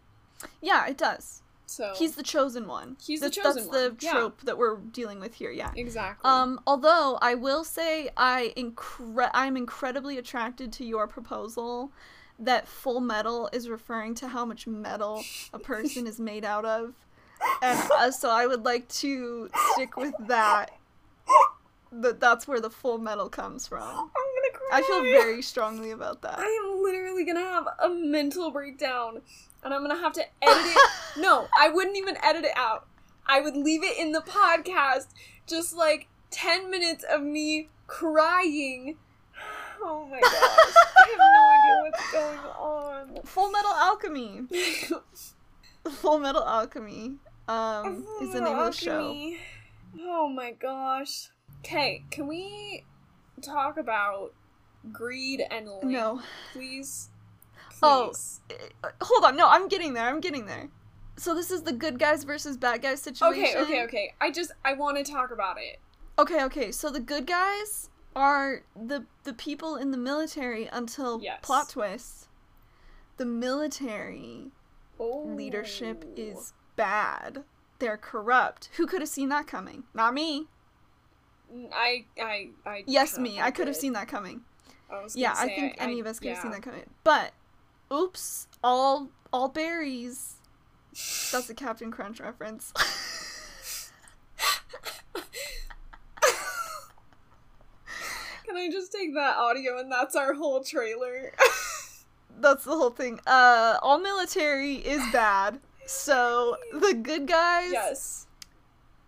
Yeah, 0.61 0.87
it 0.87 0.97
does. 0.97 1.43
So 1.67 1.93
He's 1.97 2.15
the 2.15 2.23
chosen 2.23 2.67
one. 2.67 2.97
He's 3.05 3.21
the 3.21 3.27
that's, 3.27 3.37
chosen 3.37 3.65
That's 3.65 3.77
the 3.77 3.89
one, 3.91 3.99
yeah. 4.01 4.11
trope 4.13 4.41
that 4.43 4.57
we're 4.57 4.77
dealing 4.77 5.21
with 5.21 5.35
here. 5.35 5.51
Yeah. 5.51 5.71
exactly. 5.77 6.31
Um, 6.31 6.61
although 6.67 7.19
I 7.21 7.35
will 7.35 7.63
say 7.65 8.09
I 8.17 8.55
incre- 8.57 9.31
I'm 9.35 9.57
incredibly 9.57 10.17
attracted 10.17 10.73
to 10.75 10.85
your 10.85 11.07
proposal 11.07 11.93
that 12.39 12.69
full 12.69 13.01
metal 13.01 13.49
is 13.53 13.69
referring 13.69 14.15
to 14.17 14.29
how 14.29 14.45
much 14.45 14.67
metal 14.67 15.25
a 15.53 15.59
person 15.59 16.07
is 16.07 16.21
made 16.21 16.45
out 16.45 16.65
of. 16.65 16.95
And 17.63 17.91
uh, 17.93 18.11
so 18.11 18.31
I 18.31 18.47
would 18.47 18.65
like 18.65 18.89
to 18.89 19.49
stick 19.73 19.97
with 19.97 20.15
that. 20.27 20.71
That 21.91 22.21
that's 22.21 22.47
where 22.47 22.61
the 22.61 22.71
full 22.71 22.99
metal 22.99 23.29
comes 23.29 23.67
from. 23.67 23.83
I'm 23.83 23.95
gonna 23.97 24.53
cry. 24.53 24.69
I 24.73 24.83
feel 24.83 25.01
very 25.03 25.41
strongly 25.43 25.91
about 25.91 26.23
that. 26.23 26.39
I 26.39 26.45
am 26.45 26.83
literally 26.83 27.25
gonna 27.25 27.41
have 27.41 27.67
a 27.81 27.89
mental 27.89 28.51
breakdown, 28.51 29.23
and 29.63 29.73
I'm 29.73 29.83
gonna 29.83 30.01
have 30.01 30.13
to 30.15 30.23
edit 30.43 30.67
it. 30.67 30.91
no, 31.17 31.49
I 31.59 31.71
wouldn't 31.71 31.97
even 31.97 32.17
edit 32.23 32.45
it 32.45 32.53
out. 32.57 32.87
I 33.27 33.41
would 33.41 33.57
leave 33.57 33.83
it 33.83 33.99
in 33.99 34.13
the 34.13 34.21
podcast, 34.21 35.09
just 35.47 35.75
like 35.75 36.09
ten 36.31 36.71
minutes 36.71 37.05
of 37.11 37.23
me 37.23 37.69
crying. 37.87 38.97
Oh 39.83 40.07
my 40.11 40.21
gosh, 40.21 40.33
I 40.33 41.09
have 41.09 41.19
no 41.19 41.45
idea 41.55 41.91
what's 41.91 42.13
going 42.13 42.39
on. 43.19 43.23
Full 43.25 43.51
Metal 43.51 43.71
Alchemy. 43.73 44.43
Full 45.91 46.19
Metal 46.19 46.45
Alchemy 46.45 47.17
um 47.49 48.05
is 48.21 48.33
the 48.33 48.41
name 48.41 48.59
of 48.59 48.67
the 48.67 48.79
show. 48.79 49.07
Alchemy. 49.07 49.39
Oh 50.01 50.29
my 50.29 50.53
gosh. 50.53 51.31
Okay, 51.61 52.05
can 52.11 52.27
we 52.27 52.85
talk 53.43 53.79
about 53.79 54.33
greed 54.93 55.43
and 55.51 55.69
Ling, 55.69 55.93
No. 55.93 56.23
please? 56.53 57.11
Oh, 57.83 58.09
Please. 58.11 58.41
Uh, 58.83 58.89
Hold 59.03 59.25
on, 59.25 59.37
no, 59.37 59.49
I'm 59.49 59.69
getting 59.69 59.95
there. 59.95 60.09
I'm 60.09 60.21
getting 60.21 60.47
there. 60.47 60.69
So 61.17 61.35
this 61.35 61.51
is 61.51 61.63
the 61.63 61.73
good 61.73 61.99
guys 61.99 62.25
versus 62.25 62.57
bad 62.57 62.83
guys 62.83 63.01
situation. 63.03 63.45
Okay, 63.45 63.63
okay, 63.63 63.85
okay. 63.85 64.15
I 64.21 64.31
just 64.31 64.53
I 64.65 64.75
want 64.75 64.97
to 65.05 65.11
talk 65.11 65.31
about 65.31 65.57
it. 65.59 65.79
Okay, 66.19 66.45
okay. 66.45 66.71
So 66.73 66.91
the 66.91 67.01
good 67.01 67.27
guys 67.27 67.91
are 68.19 68.63
the 68.75 69.07
the 69.25 69.33
people 69.33 69.77
in 69.77 69.91
the 69.93 69.97
military 69.97 70.67
until 70.67 71.21
Yes. 71.23 71.39
plot 71.43 71.69
twist. 71.71 72.29
The 73.17 73.25
military 73.25 74.51
Oh. 74.99 75.23
leadership 75.25 76.05
is 76.17 76.53
bad. 76.77 77.45
They're 77.79 77.97
corrupt. 77.97 78.71
Who 78.77 78.87
could 78.87 79.01
have 79.01 79.09
seen 79.09 79.29
that 79.29 79.47
coming? 79.47 79.85
Not 79.95 80.13
me. 80.15 80.49
I 81.73 82.05
I 82.21 82.51
I. 82.67 82.85
Yes, 82.87 83.17
me. 83.19 83.41
I 83.41 83.51
could 83.51 83.69
have 83.69 83.77
seen 83.77 83.93
that 83.95 84.09
coming. 84.09 84.43
I 84.91 85.07
Yeah, 85.15 85.35
I 85.37 85.47
think 85.47 85.77
any 85.79 86.01
of 86.01 86.07
us 86.07 86.19
could 86.19 86.31
have 86.31 86.43
seen 86.43 86.51
that 86.51 86.63
coming. 86.63 86.89
But 87.05 87.33
oops, 87.93 88.49
all 88.63 89.11
all 89.33 89.49
berries. 89.49 90.35
That's 91.31 91.49
a 91.49 91.55
Captain 91.55 91.91
Crunch 91.93 92.21
reference. 92.21 92.73
Can 98.49 98.57
I 98.57 98.71
just 98.71 98.91
take 98.91 99.13
that 99.15 99.37
audio 99.37 99.79
and 99.79 99.93
that's 99.93 100.17
our 100.17 100.33
whole 100.33 100.65
trailer? 100.65 101.35
That's 102.41 102.65
the 102.65 102.71
whole 102.71 102.91
thing. 102.91 103.19
Uh, 103.27 103.79
all 103.83 103.99
military 103.99 104.77
is 104.77 105.03
bad. 105.13 105.59
So 105.87 106.57
the 106.73 106.95
good 106.95 107.27
guys 107.27 107.73
yes. 107.73 108.27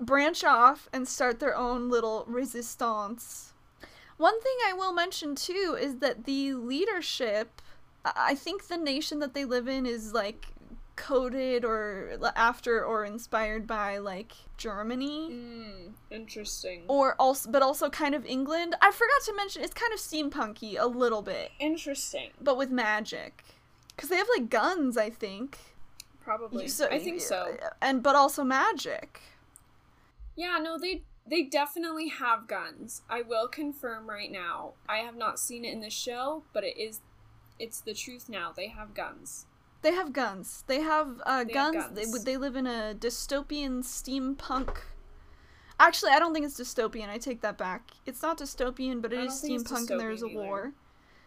branch 0.00 0.42
off 0.42 0.88
and 0.92 1.06
start 1.06 1.38
their 1.38 1.56
own 1.56 1.88
little 1.88 2.24
resistance. 2.26 3.54
One 4.16 4.40
thing 4.42 4.56
I 4.66 4.72
will 4.72 4.92
mention 4.92 5.36
too 5.36 5.76
is 5.80 5.98
that 5.98 6.24
the 6.24 6.54
leadership, 6.54 7.62
I 8.04 8.12
I 8.16 8.34
think 8.34 8.66
the 8.66 8.76
nation 8.76 9.20
that 9.20 9.32
they 9.32 9.44
live 9.44 9.68
in 9.68 9.86
is 9.86 10.12
like 10.12 10.48
coded 11.00 11.64
or 11.64 12.18
after 12.36 12.84
or 12.84 13.04
inspired 13.04 13.66
by 13.66 13.98
like 13.98 14.32
Germany 14.56 15.30
Mm, 15.32 15.92
interesting. 16.10 16.82
or 16.88 17.14
also 17.18 17.50
but 17.50 17.62
also 17.62 17.88
kind 17.90 18.14
of 18.14 18.24
England. 18.26 18.74
I 18.82 18.90
forgot 18.90 19.22
to 19.24 19.34
mention 19.34 19.62
it's 19.64 19.74
kind 19.74 19.92
of 19.92 19.98
steampunky 19.98 20.78
a 20.78 20.86
little 20.86 21.22
bit, 21.22 21.50
Interesting. 21.58 22.30
but 22.40 22.56
with 22.56 22.70
magic. 22.70 23.42
Because 23.96 24.10
they 24.10 24.16
have 24.16 24.28
like 24.36 24.50
guns, 24.50 24.96
I 24.96 25.10
think. 25.10 25.58
Probably. 26.20 26.68
So- 26.68 26.88
I 26.90 26.98
think 26.98 27.20
so. 27.20 27.56
And 27.80 28.02
but 28.02 28.14
also 28.14 28.44
magic. 28.44 29.20
Yeah, 30.36 30.58
no, 30.62 30.78
they 30.78 31.02
they 31.26 31.42
definitely 31.42 32.08
have 32.08 32.46
guns. 32.46 33.02
I 33.08 33.22
will 33.22 33.48
confirm 33.48 34.08
right 34.08 34.30
now. 34.30 34.72
I 34.88 34.98
have 34.98 35.16
not 35.16 35.38
seen 35.38 35.64
it 35.64 35.72
in 35.72 35.80
the 35.80 35.90
show, 35.90 36.44
but 36.52 36.64
it 36.64 36.76
is 36.78 37.00
it's 37.58 37.80
the 37.80 37.94
truth 37.94 38.28
now. 38.28 38.52
They 38.54 38.68
have 38.68 38.94
guns. 38.94 39.46
They 39.82 39.92
have 39.92 40.12
guns. 40.12 40.64
They 40.66 40.80
have 40.80 41.20
uh, 41.24 41.44
They 41.44 41.52
have 41.54 41.72
guns. 41.74 41.94
They. 41.94 42.04
They 42.32 42.36
live 42.36 42.56
in 42.56 42.66
a 42.66 42.94
dystopian 42.98 43.82
steampunk. 43.82 44.76
Actually, 45.78 46.12
I 46.12 46.18
don't 46.18 46.34
think 46.34 46.44
it's 46.44 46.60
dystopian. 46.60 47.08
I 47.08 47.16
take 47.18 47.40
that 47.40 47.56
back. 47.56 47.92
It's 48.04 48.20
not 48.22 48.38
dystopian, 48.38 49.00
but 49.00 49.12
it 49.12 49.20
is 49.20 49.40
don't 49.40 49.48
think 49.48 49.60
it's 49.62 49.72
steampunk, 49.72 49.90
and 49.90 50.00
there 50.00 50.10
is 50.10 50.22
a 50.22 50.26
either. 50.26 50.34
war. 50.38 50.72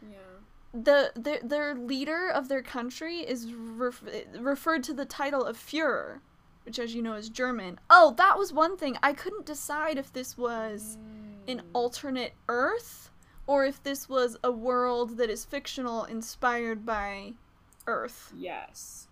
Yeah. 0.07 0.17
the 0.73 1.11
their 1.15 1.39
their 1.43 1.75
leader 1.75 2.29
of 2.29 2.49
their 2.49 2.61
country 2.61 3.19
is 3.19 3.51
ref- 3.53 4.03
referred 4.39 4.83
to 4.83 4.93
the 4.93 5.05
title 5.05 5.43
of 5.43 5.57
Führer, 5.57 6.19
which, 6.65 6.77
as 6.77 6.93
you 6.93 7.01
know, 7.01 7.13
is 7.15 7.29
German. 7.29 7.79
Oh, 7.89 8.13
that 8.17 8.37
was 8.37 8.53
one 8.53 8.77
thing. 8.77 8.97
I 9.01 9.13
couldn't 9.13 9.45
decide 9.47 9.97
if 9.97 10.13
this 10.13 10.37
was 10.37 10.97
an 11.47 11.59
Mm. 11.59 11.63
alternate 11.73 12.33
Earth 12.47 13.09
or 13.47 13.65
if 13.65 13.81
this 13.83 14.07
was 14.07 14.37
a 14.43 14.51
world 14.51 15.17
that 15.17 15.29
is 15.29 15.43
fictional 15.43 16.03
inspired 16.05 16.85
by 16.85 17.33
Earth. 17.87 18.31
Yes. 18.35 19.07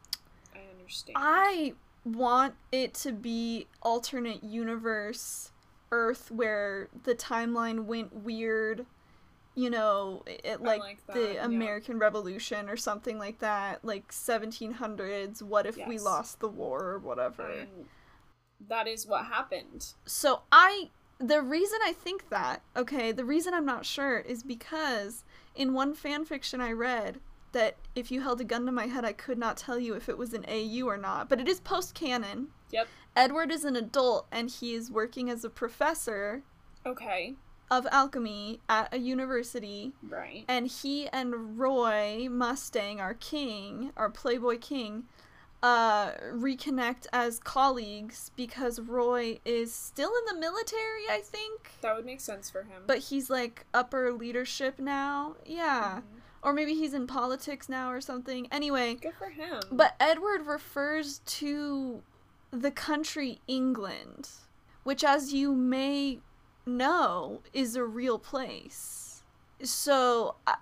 I 0.55 0.59
understand. 0.77 1.17
I 1.19 1.73
want 2.03 2.55
it 2.71 2.93
to 2.95 3.11
be 3.11 3.67
alternate 3.81 4.43
universe 4.43 5.51
Earth 5.91 6.31
where 6.31 6.87
the 7.03 7.13
timeline 7.15 7.85
went 7.85 8.13
weird. 8.13 8.85
You 9.53 9.69
know, 9.69 10.23
it, 10.25 10.61
like, 10.61 10.79
like 10.79 11.05
that, 11.07 11.13
the 11.13 11.33
yeah. 11.33 11.45
American 11.45 11.99
Revolution 11.99 12.69
or 12.69 12.77
something 12.77 13.19
like 13.19 13.39
that, 13.39 13.83
like 13.83 14.09
1700s. 14.09 15.41
What 15.41 15.65
if 15.65 15.77
we 15.85 15.99
lost 15.99 16.39
the 16.39 16.47
war 16.47 16.81
or 16.83 16.99
whatever? 16.99 17.49
And 17.49 17.85
that 18.69 18.87
is 18.87 19.05
what 19.05 19.25
happened. 19.25 19.93
So 20.05 20.43
I 20.51 20.89
the 21.19 21.41
reason 21.41 21.79
I 21.83 21.93
think 21.93 22.29
that, 22.29 22.61
okay, 22.75 23.11
the 23.11 23.25
reason 23.25 23.53
I'm 23.53 23.65
not 23.65 23.85
sure 23.85 24.19
is 24.19 24.41
because 24.41 25.23
in 25.55 25.73
one 25.73 25.93
fan 25.93 26.25
fiction 26.25 26.61
I 26.61 26.71
read 26.71 27.19
that 27.51 27.75
if 27.95 28.11
you 28.11 28.21
held 28.21 28.39
a 28.41 28.43
gun 28.45 28.65
to 28.65 28.71
my 28.71 28.87
head 28.87 29.03
I 29.05 29.13
could 29.13 29.37
not 29.37 29.57
tell 29.57 29.77
you 29.79 29.93
if 29.93 30.07
it 30.09 30.17
was 30.17 30.33
an 30.33 30.45
AU 30.47 30.85
or 30.85 30.97
not, 30.97 31.27
but 31.29 31.39
it 31.39 31.47
is 31.47 31.59
post 31.59 31.93
canon. 31.93 32.47
Yep. 32.71 32.87
Edward 33.15 33.51
is 33.51 33.65
an 33.65 33.75
adult 33.75 34.27
and 34.31 34.49
he 34.49 34.73
is 34.73 34.89
working 34.91 35.29
as 35.29 35.43
a 35.43 35.49
professor 35.49 36.43
Okay. 36.85 37.35
of 37.69 37.85
alchemy 37.91 38.59
at 38.69 38.93
a 38.93 38.97
university 38.97 39.93
Right. 40.01 40.45
and 40.47 40.67
he 40.67 41.07
and 41.09 41.59
Roy 41.59 42.27
Mustang, 42.29 42.99
our 43.01 43.13
king, 43.15 43.91
our 43.97 44.09
Playboy 44.09 44.59
king, 44.59 45.07
uh, 45.63 46.11
reconnect 46.33 47.05
as 47.13 47.37
colleagues 47.39 48.31
because 48.35 48.79
Roy 48.79 49.39
is 49.45 49.71
still 49.73 50.11
in 50.19 50.25
the 50.33 50.39
military, 50.39 51.03
I 51.09 51.19
think. 51.23 51.73
That 51.81 51.95
would 51.95 52.05
make 52.05 52.19
sense 52.21 52.49
for 52.49 52.63
him. 52.63 52.83
But 52.87 52.97
he's 52.99 53.29
like 53.29 53.65
upper 53.73 54.11
leadership 54.11 54.79
now. 54.79 55.35
Yeah. 55.45 55.99
Mhm. 56.01 56.20
Or 56.43 56.53
maybe 56.53 56.73
he's 56.73 56.93
in 56.93 57.05
politics 57.07 57.69
now 57.69 57.91
or 57.91 58.01
something. 58.01 58.47
Anyway, 58.51 58.95
Good 58.95 59.13
for 59.17 59.29
him. 59.29 59.61
but 59.71 59.95
Edward 59.99 60.45
refers 60.47 61.19
to 61.19 62.01
the 62.51 62.71
country 62.71 63.39
England, 63.47 64.29
which, 64.83 65.03
as 65.03 65.33
you 65.33 65.53
may 65.53 66.19
know, 66.65 67.41
is 67.53 67.75
a 67.75 67.83
real 67.83 68.17
place. 68.19 69.23
So 69.63 70.35
I, 70.47 70.55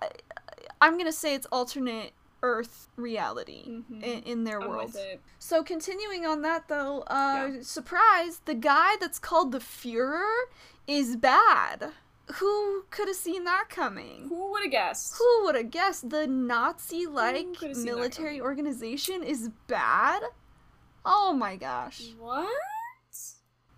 I'm 0.80 0.98
gonna 0.98 1.12
say 1.12 1.34
it's 1.34 1.46
alternate 1.50 2.12
Earth 2.42 2.88
reality 2.96 3.64
Mhm. 3.68 4.02
in, 4.02 4.22
in 4.22 4.44
their 4.44 4.60
I'm 4.62 4.68
world. 4.70 4.96
So 5.38 5.62
continuing 5.62 6.24
on 6.26 6.40
that 6.42 6.68
though, 6.68 7.00
uh, 7.02 7.48
Yeah. 7.52 7.62
surprise, 7.62 8.40
the 8.46 8.54
guy 8.54 8.96
that's 9.00 9.18
called 9.18 9.52
the 9.52 9.58
Führer 9.58 10.44
is 10.86 11.16
bad. 11.16 11.92
Who 12.34 12.84
could 12.90 13.08
have 13.08 13.16
seen 13.16 13.44
that 13.44 13.66
coming? 13.68 14.26
Who 14.28 14.50
would 14.52 14.62
have 14.62 14.72
guessed? 14.72 15.16
Who 15.18 15.44
would 15.44 15.54
have 15.54 15.70
guessed 15.70 16.10
the 16.10 16.26
Nazi 16.26 17.06
like 17.06 17.34
coulda 17.58 17.74
seen 17.74 17.86
that 17.86 17.94
military 17.96 18.40
organization 18.40 19.22
is 19.22 19.50
bad? 19.66 20.22
Oh 21.04 21.32
my 21.32 21.56
gosh. 21.56 22.02
What? 22.18 22.48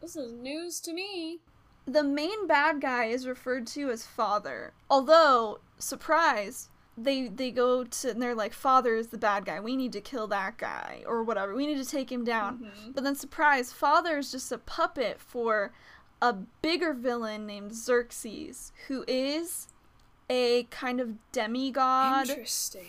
This 0.01 0.17
is 0.17 0.33
news 0.33 0.81
to 0.81 0.93
me. 0.93 1.41
The 1.87 2.03
main 2.03 2.47
bad 2.47 2.81
guy 2.81 3.07
is 3.07 3.27
referred 3.27 3.67
to 3.69 3.91
as 3.91 4.05
father. 4.07 4.73
Although, 4.91 5.61
surprise, 5.79 6.69
they 6.97 7.29
they 7.29 7.51
go 7.51 7.85
to 7.85 8.11
and 8.11 8.21
they're 8.21 8.35
like, 8.35 8.53
Father 8.53 8.95
is 8.97 9.09
the 9.09 9.19
bad 9.19 9.45
guy. 9.45 9.61
We 9.61 9.77
need 9.77 9.93
to 9.93 10.01
kill 10.01 10.27
that 10.29 10.59
guy 10.59 11.03
or 11.07 11.23
whatever. 11.23 11.55
We 11.55 11.67
need 11.67 11.83
to 11.83 11.89
take 11.89 12.11
him 12.11 12.25
down. 12.25 12.59
Mhm. 12.59 12.95
But 12.95 13.05
then 13.05 13.15
surprise, 13.15 13.73
Father 13.73 14.19
is 14.19 14.31
just 14.31 14.53
a 14.53 14.59
puppet 14.59 15.21
for 15.21 15.73
a 16.23 16.33
bigger 16.33 16.95
villain 16.95 17.47
named 17.47 17.75
Xerxes, 17.75 18.71
who 18.87 19.05
is 19.09 19.67
a 20.31 20.63
kind 20.71 21.01
of 21.01 21.15
demigod 21.33 22.29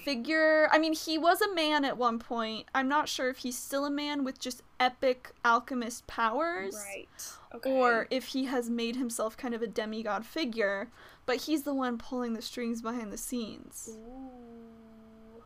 figure. 0.06 0.70
I 0.72 0.78
mean, 0.78 0.94
he 0.94 1.18
was 1.18 1.42
a 1.42 1.54
man 1.54 1.84
at 1.84 1.98
one 1.98 2.20
point. 2.20 2.68
I'm 2.76 2.88
not 2.88 3.10
sure 3.10 3.30
if 3.30 3.40
he's 3.40 3.58
still 3.58 3.86
a 3.86 3.92
man 3.92 4.24
with 4.24 4.40
just 4.40 4.62
epic 4.80 5.32
alchemist 5.44 6.06
powers. 6.06 6.76
Right. 6.76 7.28
Okay. 7.56 7.72
Or 7.72 8.08
if 8.12 8.28
he 8.28 8.46
has 8.46 8.70
made 8.70 8.98
himself 8.98 9.36
kind 9.36 9.56
of 9.56 9.64
a 9.64 9.68
demigod 9.68 10.28
figure, 10.28 10.90
but 11.26 11.38
he's 11.38 11.64
the 11.64 11.74
one 11.74 11.98
pulling 11.98 12.34
the 12.34 12.42
strings 12.42 12.84
behind 12.84 13.12
the 13.12 13.18
scenes. 13.18 13.90
Ooh. 13.92 15.44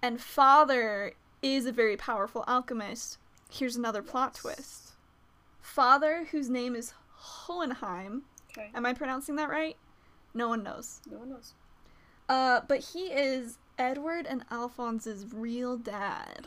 And 0.00 0.18
Father 0.18 1.12
is 1.42 1.66
a 1.66 1.72
very 1.72 1.96
powerful 1.96 2.42
alchemist. 2.48 3.18
Here's 3.50 3.76
another 3.76 4.02
plot 4.02 4.34
twist. 4.34 4.92
Father, 5.60 6.28
whose 6.30 6.48
name 6.48 6.74
is 6.74 6.94
Hohenheim, 7.18 8.22
Okay. 8.52 8.70
am 8.74 8.86
I 8.86 8.92
pronouncing 8.94 9.36
that 9.36 9.48
right? 9.50 9.76
No 10.34 10.48
one 10.48 10.62
knows. 10.62 11.00
No 11.10 11.18
one 11.18 11.30
knows. 11.30 11.54
Uh, 12.28 12.60
but 12.68 12.80
he 12.92 13.06
is 13.06 13.58
Edward 13.78 14.26
and 14.26 14.44
Alphonse's 14.50 15.26
real 15.32 15.76
dad, 15.76 16.46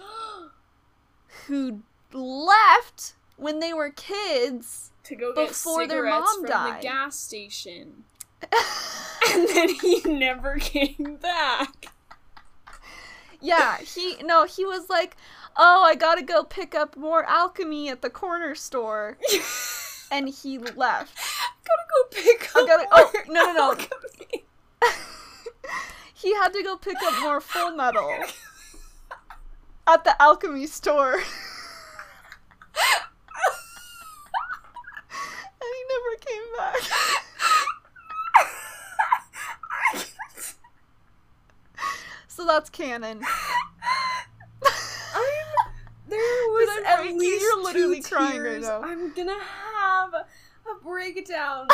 who 1.47 1.81
left 2.13 3.13
when 3.37 3.59
they 3.59 3.73
were 3.73 3.89
kids. 3.89 4.91
to 5.03 5.15
go 5.15 5.33
get 5.33 5.49
Before 5.49 5.87
their 5.87 6.05
mom 6.05 6.41
from 6.41 6.45
died. 6.45 6.79
the 6.79 6.83
gas 6.83 7.15
station. 7.17 8.03
and 9.33 9.47
then 9.49 9.69
he 9.69 10.01
never 10.05 10.57
came 10.57 11.17
back. 11.21 11.87
yeah, 13.39 13.77
he 13.79 14.17
no, 14.23 14.45
he 14.45 14.65
was 14.65 14.89
like, 14.89 15.15
"Oh, 15.57 15.83
I 15.83 15.95
got 15.95 16.15
to 16.15 16.23
go 16.23 16.43
pick 16.43 16.73
up 16.75 16.95
more 16.97 17.23
alchemy 17.25 17.89
at 17.89 18.01
the 18.01 18.09
corner 18.09 18.55
store." 18.55 19.17
and 20.11 20.29
he 20.29 20.57
left. 20.59 21.17
gotta 21.65 21.85
go 21.89 22.03
pick 22.11 22.49
I 22.55 22.61
up. 22.61 22.67
gotta- 22.67 22.87
oh, 22.91 23.11
more 23.11 23.11
oh, 23.15 23.21
no, 23.27 23.53
no, 23.53 23.73
no. 23.73 24.89
he 26.13 26.33
had 26.35 26.49
to 26.53 26.61
go 26.63 26.77
pick 26.77 26.97
up 27.01 27.19
more 27.21 27.41
full 27.41 27.71
metal 27.75 28.11
at 29.87 30.03
the 30.03 30.21
alchemy 30.21 30.67
store. 30.67 31.13
and 31.15 31.23
he 35.61 35.83
never 35.89 36.15
came 36.19 36.43
back. 36.57 36.81
So 42.27 42.45
that's 42.45 42.69
canon. 42.69 43.21
I'm, 44.63 45.71
there 46.07 46.19
was 46.19 46.69
at 46.85 47.03
least 47.15 47.41
you're 47.41 47.61
literally 47.63 48.01
two 48.01 48.15
crying 48.15 48.39
right 48.41 48.49
tears. 48.53 48.63
now. 48.67 48.81
I'm 48.81 49.13
gonna 49.13 49.37
have 49.81 50.13
a 50.13 50.83
breakdown 50.83 51.67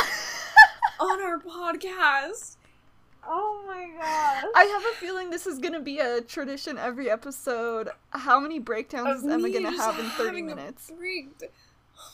on 1.00 1.22
our 1.22 1.40
podcast. 1.40 2.56
Oh 3.30 3.64
my 3.68 3.90
god. 4.00 4.46
I 4.56 4.64
have 4.64 4.84
a 4.94 4.96
feeling 5.00 5.30
this 5.30 5.46
is 5.48 5.60
gonna 5.60 5.82
be 5.82 6.00
a 6.00 6.22
tradition 6.22 6.78
every 6.78 7.10
episode. 7.10 7.90
How 8.12 8.40
many 8.40 8.60
breakdowns 8.60 9.20
is 9.20 9.26
Of 9.26 9.32
Emma 9.32 9.50
gonna 9.50 9.72
have 9.76 10.00
in 10.00 10.10
30 10.12 10.42
minutes? 10.42 10.92
break- 10.98 11.52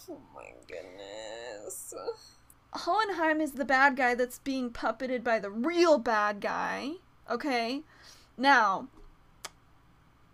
Oh 0.09 0.17
my 0.33 0.47
goodness. 0.67 1.93
Hohenheim 2.73 3.41
is 3.41 3.51
the 3.51 3.65
bad 3.65 3.95
guy 3.95 4.15
that's 4.15 4.39
being 4.39 4.71
puppeted 4.71 5.23
by 5.23 5.39
the 5.39 5.51
real 5.51 5.97
bad 5.99 6.39
guy. 6.39 6.93
Okay? 7.29 7.81
Now, 8.37 8.87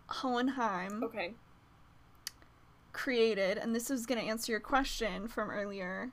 Hohenheim 0.08 1.02
Okay. 1.04 1.34
Created, 3.00 3.56
and 3.58 3.74
this 3.74 3.90
is 3.90 4.04
going 4.06 4.20
to 4.20 4.26
answer 4.26 4.52
your 4.52 4.60
question 4.60 5.26
from 5.26 5.50
earlier 5.50 6.10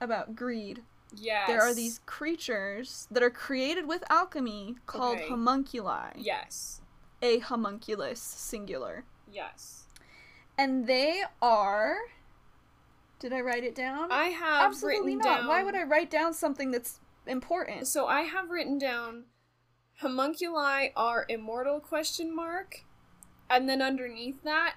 about 0.00 0.34
greed. 0.34 0.82
Yes. 1.16 1.46
There 1.46 1.62
are 1.62 1.72
these 1.74 2.00
creatures 2.06 3.06
that 3.10 3.22
are 3.22 3.30
created 3.30 3.86
with 3.86 4.02
alchemy 4.10 4.76
called 4.86 5.18
Okay. 5.18 5.28
homunculi. 5.28 6.10
Yes. 6.16 6.80
A 7.22 7.38
homunculus, 7.38 8.20
singular. 8.20 9.04
Yes. 9.30 9.86
And 10.58 10.86
they 10.86 11.22
are. 11.40 11.96
Did 13.20 13.32
I 13.32 13.40
write 13.40 13.64
it 13.64 13.74
down? 13.74 14.10
I 14.10 14.26
have 14.26 14.66
Absolutely 14.66 15.14
written 15.14 15.18
not. 15.18 15.38
down. 15.40 15.46
Why 15.46 15.62
would 15.62 15.76
I 15.76 15.84
write 15.84 16.10
down 16.10 16.34
something 16.34 16.72
that's 16.72 17.00
important? 17.26 17.86
So 17.86 18.06
I 18.06 18.22
have 18.22 18.50
written 18.50 18.78
down 18.78 19.24
homunculi 20.00 20.90
are 20.96 21.24
immortal 21.28 21.78
question 21.78 22.34
mark, 22.34 22.84
and 23.48 23.68
then 23.68 23.80
underneath 23.80 24.42
that, 24.42 24.74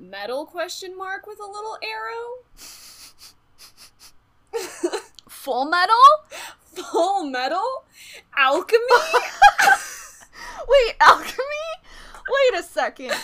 metal 0.00 0.46
question 0.46 0.96
mark 0.96 1.26
with 1.26 1.38
a 1.38 1.46
little 1.46 1.76
arrow. 1.82 2.44
Full 5.28 5.66
metal? 5.66 5.94
Full 6.64 7.24
metal? 7.24 7.84
Alchemy? 8.36 8.78
Wait, 10.68 10.94
alchemy? 11.00 11.70
Wait 12.28 12.60
a 12.60 12.62
second. 12.62 13.14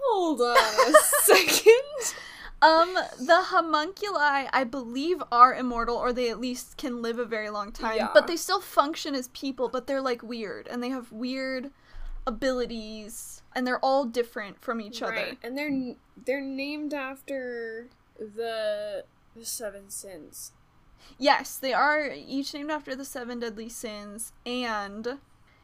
Hold 0.00 0.40
on 0.40 0.56
a 0.56 0.98
second. 1.22 2.14
Um, 2.62 2.94
the 3.18 3.42
homunculi, 3.42 4.48
I 4.52 4.62
believe, 4.62 5.20
are 5.32 5.52
immortal, 5.52 5.96
or 5.96 6.12
they 6.12 6.30
at 6.30 6.38
least 6.38 6.76
can 6.76 7.02
live 7.02 7.18
a 7.18 7.24
very 7.24 7.50
long 7.50 7.72
time. 7.72 7.96
Yeah. 7.96 8.10
But 8.14 8.28
they 8.28 8.36
still 8.36 8.60
function 8.60 9.16
as 9.16 9.26
people, 9.28 9.68
but 9.68 9.88
they're 9.88 10.00
like 10.00 10.22
weird, 10.22 10.68
and 10.68 10.80
they 10.80 10.90
have 10.90 11.10
weird 11.10 11.72
abilities, 12.26 13.42
and 13.54 13.66
they're 13.66 13.84
all 13.84 14.04
different 14.04 14.60
from 14.60 14.80
each 14.80 15.02
other. 15.02 15.36
And 15.42 15.56
they're 15.56 15.94
they're 16.24 16.40
named 16.40 16.94
after 16.94 17.88
the 18.18 19.04
the 19.34 19.44
seven 19.44 19.90
sins. 19.90 20.52
Yes, 21.18 21.56
they 21.56 21.72
are 21.72 22.10
each 22.12 22.54
named 22.54 22.70
after 22.70 22.94
the 22.94 23.04
seven 23.04 23.40
deadly 23.40 23.68
sins, 23.68 24.32
and 24.46 25.18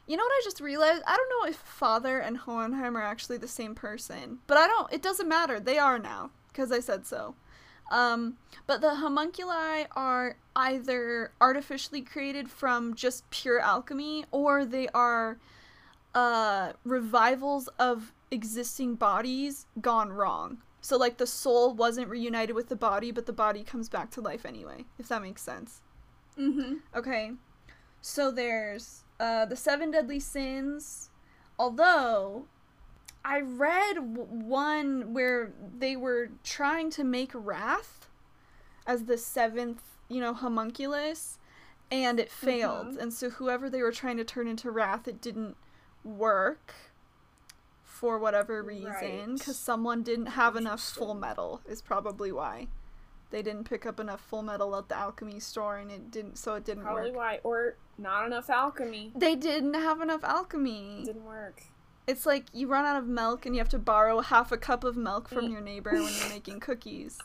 you 0.07 0.17
know 0.17 0.25
what 0.25 0.33
I 0.33 0.41
just 0.43 0.61
realized? 0.61 1.03
I 1.07 1.17
don't 1.17 1.31
know 1.31 1.51
if 1.51 1.57
Father 1.57 2.19
and 2.19 2.39
Hohenheim 2.39 2.97
are 2.97 3.03
actually 3.03 3.39
the 3.39 3.49
same 3.49 3.75
person, 3.75 4.39
but 4.47 4.57
I 4.57 4.67
don't. 4.67 4.93
It 4.93 5.03
doesn't 5.03 5.29
matter. 5.29 5.61
They 5.61 5.79
are 5.79 5.99
now 5.99 6.31
because 6.49 6.73
I 6.73 6.81
said 6.81 7.07
so. 7.07 7.35
Um, 7.91 8.37
but 8.67 8.81
the 8.81 8.97
homunculi 8.97 9.87
are 9.93 10.37
either 10.55 11.33
artificially 11.41 12.03
created 12.03 12.51
from 12.51 12.95
just 12.95 13.29
pure 13.31 13.61
alchemy, 13.61 14.25
or 14.31 14.65
they 14.65 14.89
are 14.89 15.39
uh, 16.19 16.73
revivals 16.85 17.69
of 17.79 18.13
existing 18.31 18.97
bodies 18.97 19.67
gone 19.81 20.11
wrong. 20.13 20.59
So 20.81 20.97
like 20.97 21.17
the 21.19 21.27
soul 21.27 21.75
wasn't 21.75 22.09
reunited 22.09 22.57
with 22.57 22.69
the 22.69 22.77
body, 22.77 23.11
but 23.13 23.27
the 23.27 23.33
body 23.33 23.63
comes 23.63 23.89
back 23.89 24.11
to 24.13 24.21
life 24.21 24.45
anyway. 24.45 24.85
If 24.99 25.09
that 25.09 25.23
makes 25.23 25.43
sense. 25.43 25.81
Mm-hmm. 26.39 26.75
Okay. 26.97 27.33
So 28.01 28.31
there's 28.31 29.05
uh, 29.21 29.45
the 29.45 29.57
seven 29.57 29.91
deadly 29.91 30.21
sins. 30.21 31.11
Although 31.59 32.47
I 33.25 33.41
read 33.41 33.95
w- 33.95 34.23
one 34.23 35.13
where 35.13 35.53
they 35.79 35.97
were 35.97 36.31
trying 36.43 36.91
to 36.91 37.05
make 37.05 37.31
Wrath 37.35 38.09
as 38.87 39.05
the 39.05 39.19
seventh, 39.19 39.83
you 40.09 40.21
know, 40.21 40.33
homunculus, 40.35 41.39
and 41.91 42.19
it 42.21 42.31
failed. 42.31 42.95
Mhm. 42.95 42.99
And 43.03 43.13
so 43.13 43.31
whoever 43.31 43.69
they 43.69 43.83
were 43.83 43.93
trying 43.93 44.17
to 44.17 44.25
turn 44.25 44.49
into 44.49 44.71
Wrath, 44.71 45.07
it 45.09 45.21
didn't 45.21 45.57
work 46.05 46.75
for 47.83 48.19
whatever 48.19 48.63
reason 48.63 48.91
Right. 48.93 49.35
because 49.39 49.59
someone 49.59 50.03
didn't 50.03 50.27
have 50.27 50.55
enough 50.57 50.81
full 50.81 51.15
metal 51.15 51.61
is 51.69 51.83
probably 51.83 52.31
why 52.33 52.69
they 53.31 53.43
didn't 53.43 53.65
pick 53.65 53.85
up 53.85 53.99
enough 54.01 54.21
full 54.21 54.43
metal 54.43 54.75
at 54.77 54.89
the 54.89 54.97
alchemy 54.97 55.41
store 55.41 55.77
and 55.77 55.91
it 55.91 56.11
didn't 56.11 56.39
so 56.39 56.55
it 56.55 56.65
didn't 56.65 56.85
Probably 56.85 57.11
work 57.11 57.17
why, 57.19 57.41
or 57.43 57.77
not 57.99 58.27
enough 58.27 58.49
alchemy. 58.49 59.13
they 59.17 59.35
didn't 59.35 59.75
have 59.75 60.01
enough 60.01 60.23
alchemy 60.25 61.01
it 61.03 61.07
Didn't 61.07 61.25
work. 61.25 61.63
it's 62.07 62.25
like 62.25 62.47
you 62.53 62.69
run 62.69 62.85
out 62.87 62.97
of 62.97 63.07
milk 63.09 63.45
and 63.45 63.55
you 63.55 63.61
have 63.61 63.69
to 63.71 63.79
borrow 63.79 64.21
half 64.21 64.53
a 64.53 64.57
cup 64.57 64.85
of 64.85 64.97
milk 64.97 65.29
from 65.29 65.47
Mm. 65.47 65.53
your 65.53 65.61
neighbor 65.61 65.91
when 65.93 66.13
you're 66.21 66.29
making 66.31 66.61
cookies 66.61 67.19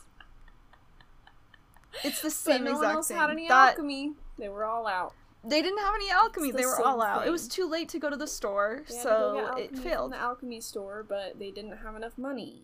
it's 2.02 2.20
the 2.20 2.30
same 2.30 2.64
But 2.64 2.72
no 2.72 2.78
one 2.78 2.90
else 2.96 3.08
thing 3.08 3.16
had 3.16 3.30
any 3.30 3.46
that 3.48 3.70
alchemy. 3.70 4.14
They 4.36 4.48
were 4.48 4.64
all 4.64 4.88
out. 4.88 5.14
They 5.46 5.62
didn't 5.62 5.78
have 5.78 5.94
any 5.94 6.10
alchemy 6.10 6.48
It's 6.48 6.56
they 6.58 6.66
were 6.66 6.80
all 6.84 7.02
out 7.02 7.26
it 7.26 7.30
was 7.30 7.48
too 7.48 7.68
late 7.68 7.88
to 7.90 7.98
go 7.98 8.10
to 8.10 8.16
the 8.16 8.26
store 8.26 8.82
They 8.88 8.96
had 8.96 9.02
to 9.02 9.08
go 9.08 9.34
get 9.34 9.46
so 9.54 9.56
it 9.62 9.78
failed 9.78 10.12
the 10.12 10.16
alchemy 10.16 10.60
store, 10.60 11.04
but 11.08 11.38
they 11.38 11.50
didn't 11.50 11.76
have 11.78 11.96
enough 11.96 12.16
money. 12.18 12.62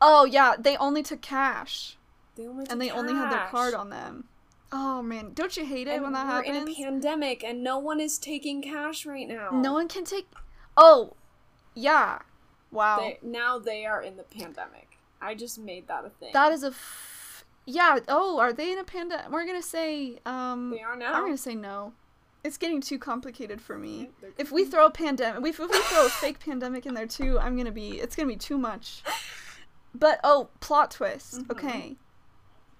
oh 0.00 0.24
yeah 0.24 0.54
they 0.58 0.76
only 0.76 1.02
took 1.02 1.20
cash 1.20 1.96
They 2.36 2.46
only 2.46 2.64
took 2.64 2.72
and 2.72 2.80
they 2.80 2.88
took 2.88 2.96
only 2.98 3.14
had 3.14 3.30
their 3.32 3.46
card 3.48 3.74
on 3.74 3.90
them 3.90 4.24
oh 4.72 5.02
man 5.02 5.32
don't 5.34 5.56
you 5.56 5.64
hate 5.66 5.86
it 5.86 5.92
And 5.92 6.02
when 6.02 6.12
that 6.14 6.26
we're 6.26 6.32
happens 6.44 6.56
in 6.56 6.68
a 6.68 6.74
pandemic, 6.74 7.44
and 7.44 7.62
no 7.62 7.78
one 7.78 8.00
is 8.00 8.18
taking 8.18 8.62
cash 8.62 9.04
right 9.04 9.28
now. 9.28 9.50
No 9.52 9.72
one 9.74 9.86
can 9.88 10.04
take. 10.04 10.26
Oh, 10.76 11.14
yeah. 11.74 12.20
Wow. 12.70 12.98
They, 13.00 13.18
now 13.22 13.58
they 13.58 13.84
are 13.84 14.00
in 14.02 14.16
the 14.16 14.22
pandemic. 14.22 14.96
I 15.20 15.34
just 15.34 15.58
made 15.58 15.88
that 15.88 16.06
a 16.06 16.10
thing. 16.10 16.30
that 16.32 16.52
is 16.52 16.64
a. 16.64 16.68
F- 16.68 17.44
yeah. 17.66 17.98
Oh, 18.08 18.38
are 18.40 18.52
they 18.54 18.72
in 18.72 18.78
a 18.78 18.84
panda? 18.84 19.26
We're 19.30 19.44
gonna 19.46 19.60
say. 19.62 20.18
Um. 20.24 20.70
they 20.70 20.80
are 20.80 20.96
now. 20.96 21.12
I'm 21.12 21.24
gonna 21.24 21.36
say 21.36 21.54
no. 21.54 21.92
It's 22.44 22.56
getting 22.58 22.80
too 22.80 22.98
complicated 22.98 23.60
for 23.60 23.78
me. 23.78 24.10
If 24.36 24.50
we 24.50 24.64
throw 24.64 24.86
a 24.86 24.90
pandemic, 24.90 25.46
if 25.46 25.58
we 25.58 25.66
throw 25.68 26.06
a 26.06 26.08
fake 26.08 26.40
pandemic 26.40 26.86
in 26.86 26.94
there 26.94 27.06
too, 27.06 27.38
I'm 27.38 27.56
gonna 27.56 27.70
be. 27.70 28.00
It's 28.00 28.16
gonna 28.16 28.28
be 28.28 28.36
too 28.36 28.58
much. 28.58 29.02
But 29.94 30.18
oh, 30.24 30.48
plot 30.60 30.90
twist. 30.90 31.42
Mhm. 31.42 31.50
Okay. 31.50 31.96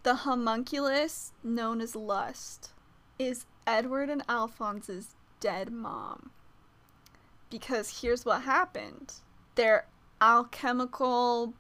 The 0.02 0.14
homunculus, 0.16 1.32
known 1.44 1.80
as 1.80 1.94
Lust, 1.94 2.72
is 3.18 3.46
Edward 3.66 4.10
and 4.10 4.24
Alphonse's 4.28 5.14
dead 5.38 5.70
mom. 5.70 6.30
Because 7.50 8.00
here's 8.00 8.24
what 8.24 8.42
happened. 8.42 9.14
Their 9.54 9.86
alchemical, 10.20 11.54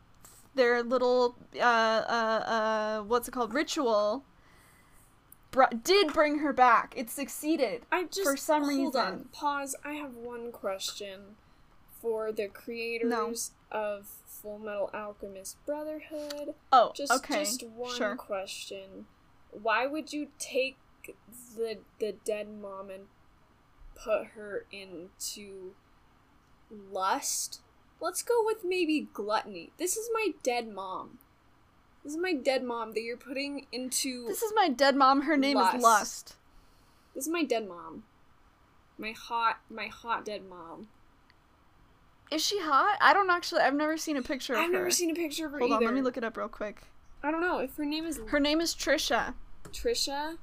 their 0.54 0.82
little, 0.82 1.36
uh, 1.56 1.60
uh, 1.60 2.44
uh, 2.46 3.02
what's 3.02 3.28
it 3.28 3.32
called, 3.32 3.54
ritual, 3.54 4.24
br- 5.52 5.74
did 5.84 6.12
bring 6.12 6.38
her 6.40 6.52
back. 6.52 6.94
It 6.96 7.08
succeeded. 7.10 7.86
I 7.92 8.04
just 8.04 8.24
for 8.24 8.36
some 8.36 8.64
hold 8.64 8.96
on. 8.96 9.12
reason. 9.12 9.28
Pause. 9.32 9.76
I 9.84 9.92
have 9.92 10.14
one 10.16 10.50
question 10.50 11.36
for 12.00 12.32
the 12.32 12.48
creators 12.48 13.52
of 13.70 14.06
Full 14.26 14.58
Metal 14.58 14.90
Alchemist 14.92 15.64
Brotherhood. 15.64 16.54
Oh, 16.72 16.90
Just 16.96 17.12
okay. 17.12 17.44
just 17.44 17.62
one 17.62 17.94
sure. 17.96 18.16
question. 18.16 19.06
Why 19.52 19.86
would 19.86 20.12
you 20.12 20.28
take 20.40 20.76
the 21.56 21.78
the 22.00 22.12
dead 22.24 22.48
mom 22.50 22.90
and 22.90 23.04
put 23.94 24.28
her 24.34 24.66
into 24.72 25.74
lust? 26.70 27.60
Let's 28.00 28.22
go 28.24 28.42
with 28.44 28.64
maybe 28.64 29.08
gluttony. 29.12 29.70
This 29.78 29.96
is 29.96 30.10
my 30.12 30.30
dead 30.42 30.68
mom. 30.68 31.18
This 32.04 32.14
is 32.14 32.18
my 32.18 32.32
dead 32.32 32.64
mom 32.64 32.92
that 32.92 33.02
you're 33.02 33.16
putting 33.16 33.66
into 33.70 34.26
This 34.26 34.42
is 34.42 34.52
my 34.56 34.68
dead 34.68 34.96
mom. 34.96 35.22
Her 35.22 35.36
name 35.36 35.56
Lust. 35.56 35.76
is 35.76 35.82
Lust. 35.82 36.36
This 37.14 37.26
is 37.26 37.32
my 37.32 37.44
dead 37.44 37.68
mom. 37.68 38.04
My 38.98 39.12
hot 39.12 39.60
my 39.70 39.86
hot 39.86 40.24
dead 40.24 40.42
mom. 40.48 40.88
Is 42.30 42.44
she 42.44 42.60
hot? 42.60 42.96
I 43.00 43.12
don't 43.12 43.30
actually. 43.30 43.60
I've 43.60 43.74
never 43.74 43.96
seen 43.96 44.16
a 44.16 44.22
picture 44.22 44.54
of 44.54 44.58
her. 44.58 44.64
I've 44.64 44.72
never 44.72 44.90
seen 44.90 45.10
a 45.10 45.14
picture 45.14 45.46
of 45.46 45.52
her 45.52 45.58
Hold 45.58 45.70
either. 45.72 45.78
on, 45.78 45.84
let 45.84 45.94
me 45.94 46.02
look 46.02 46.16
it 46.16 46.24
up 46.24 46.36
real 46.36 46.48
quick. 46.48 46.82
I 47.22 47.30
don't 47.30 47.40
know 47.40 47.58
if 47.58 47.76
her 47.76 47.84
name 47.84 48.04
is 48.04 48.20
Her 48.28 48.40
name 48.40 48.60
is 48.60 48.74
Trisha. 48.74 49.34
Trisha. 49.70 50.38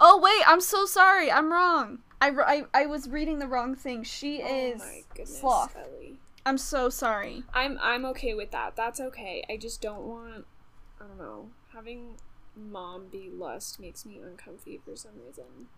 Oh 0.00 0.18
wait, 0.20 0.42
I'm 0.46 0.60
so 0.60 0.84
sorry. 0.84 1.30
I'm 1.30 1.52
wrong. 1.52 2.00
I, 2.20 2.30
I, 2.30 2.64
I 2.74 2.86
was 2.86 3.08
reading 3.08 3.38
the 3.38 3.46
wrong 3.46 3.74
thing. 3.74 4.02
She 4.02 4.42
oh 4.42 4.46
is 4.72 4.78
my 4.80 5.02
goodness, 5.14 5.38
sloth. 5.40 5.76
Ellie. 5.76 6.18
I'm 6.44 6.58
so 6.58 6.88
sorry. 6.88 7.44
I'm 7.54 7.78
I'm 7.80 8.04
okay 8.06 8.34
with 8.34 8.50
that. 8.50 8.74
That's 8.76 9.00
okay. 9.00 9.44
I 9.48 9.56
just 9.56 9.80
don't 9.80 10.02
want 10.02 10.44
I 11.00 11.04
don't 11.06 11.18
know. 11.18 11.48
Having 11.72 12.16
mom 12.56 13.06
be 13.10 13.30
lust 13.32 13.78
makes 13.80 14.04
me 14.04 14.18
uncomfy 14.18 14.80
for 14.84 14.96
some 14.96 15.12
reason. 15.24 15.68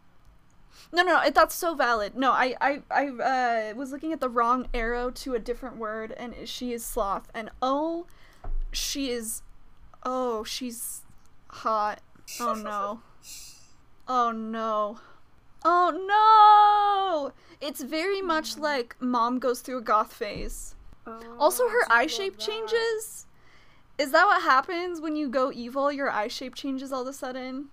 No, 0.93 1.03
no, 1.03 1.21
no. 1.23 1.31
That's 1.31 1.55
so 1.55 1.75
valid. 1.75 2.17
No, 2.17 2.31
I, 2.33 2.55
I, 2.61 2.83
I 2.91 3.09
uh, 3.09 3.75
was 3.75 3.91
looking 3.93 4.13
at 4.13 4.21
the 4.21 4.29
wrong 4.29 4.69
arrow 4.73 5.11
to 5.11 5.35
a 5.35 5.39
different 5.39 5.77
word, 5.77 6.13
and 6.13 6.35
she 6.49 6.73
is 6.73 6.85
sloth. 6.85 7.29
And 7.35 7.51
oh, 7.61 8.07
she 8.73 9.11
is. 9.11 9.43
Oh, 10.05 10.45
she's 10.45 11.03
hot. 11.49 12.01
Oh 12.41 12.55
no. 12.55 13.01
Oh 14.13 14.33
no. 14.33 14.99
Oh 15.65 17.31
no! 17.31 17.33
It's 17.65 17.81
very 17.81 18.21
much 18.21 18.59
like 18.59 18.97
mom 18.99 19.39
goes 19.39 19.61
through 19.61 19.79
a 19.79 19.83
goth 19.83 20.13
phase. 20.13 20.75
Also, 21.39 21.65
Oh, 21.65 21.69
her 21.69 21.93
I 21.93 22.03
eye 22.03 22.07
shape 22.09 22.37
that. 22.39 22.45
changes. 22.45 23.27
Is 24.01 24.13
that 24.13 24.25
what 24.25 24.41
happens 24.41 24.99
when 24.99 25.15
you 25.15 25.29
go 25.29 25.53
evil? 25.53 25.93
Your 25.93 26.11
eye 26.11 26.29
shape 26.29 26.55
changes 26.55 26.91
all 26.91 27.03
of 27.03 27.09
a 27.09 27.13
sudden. 27.13 27.67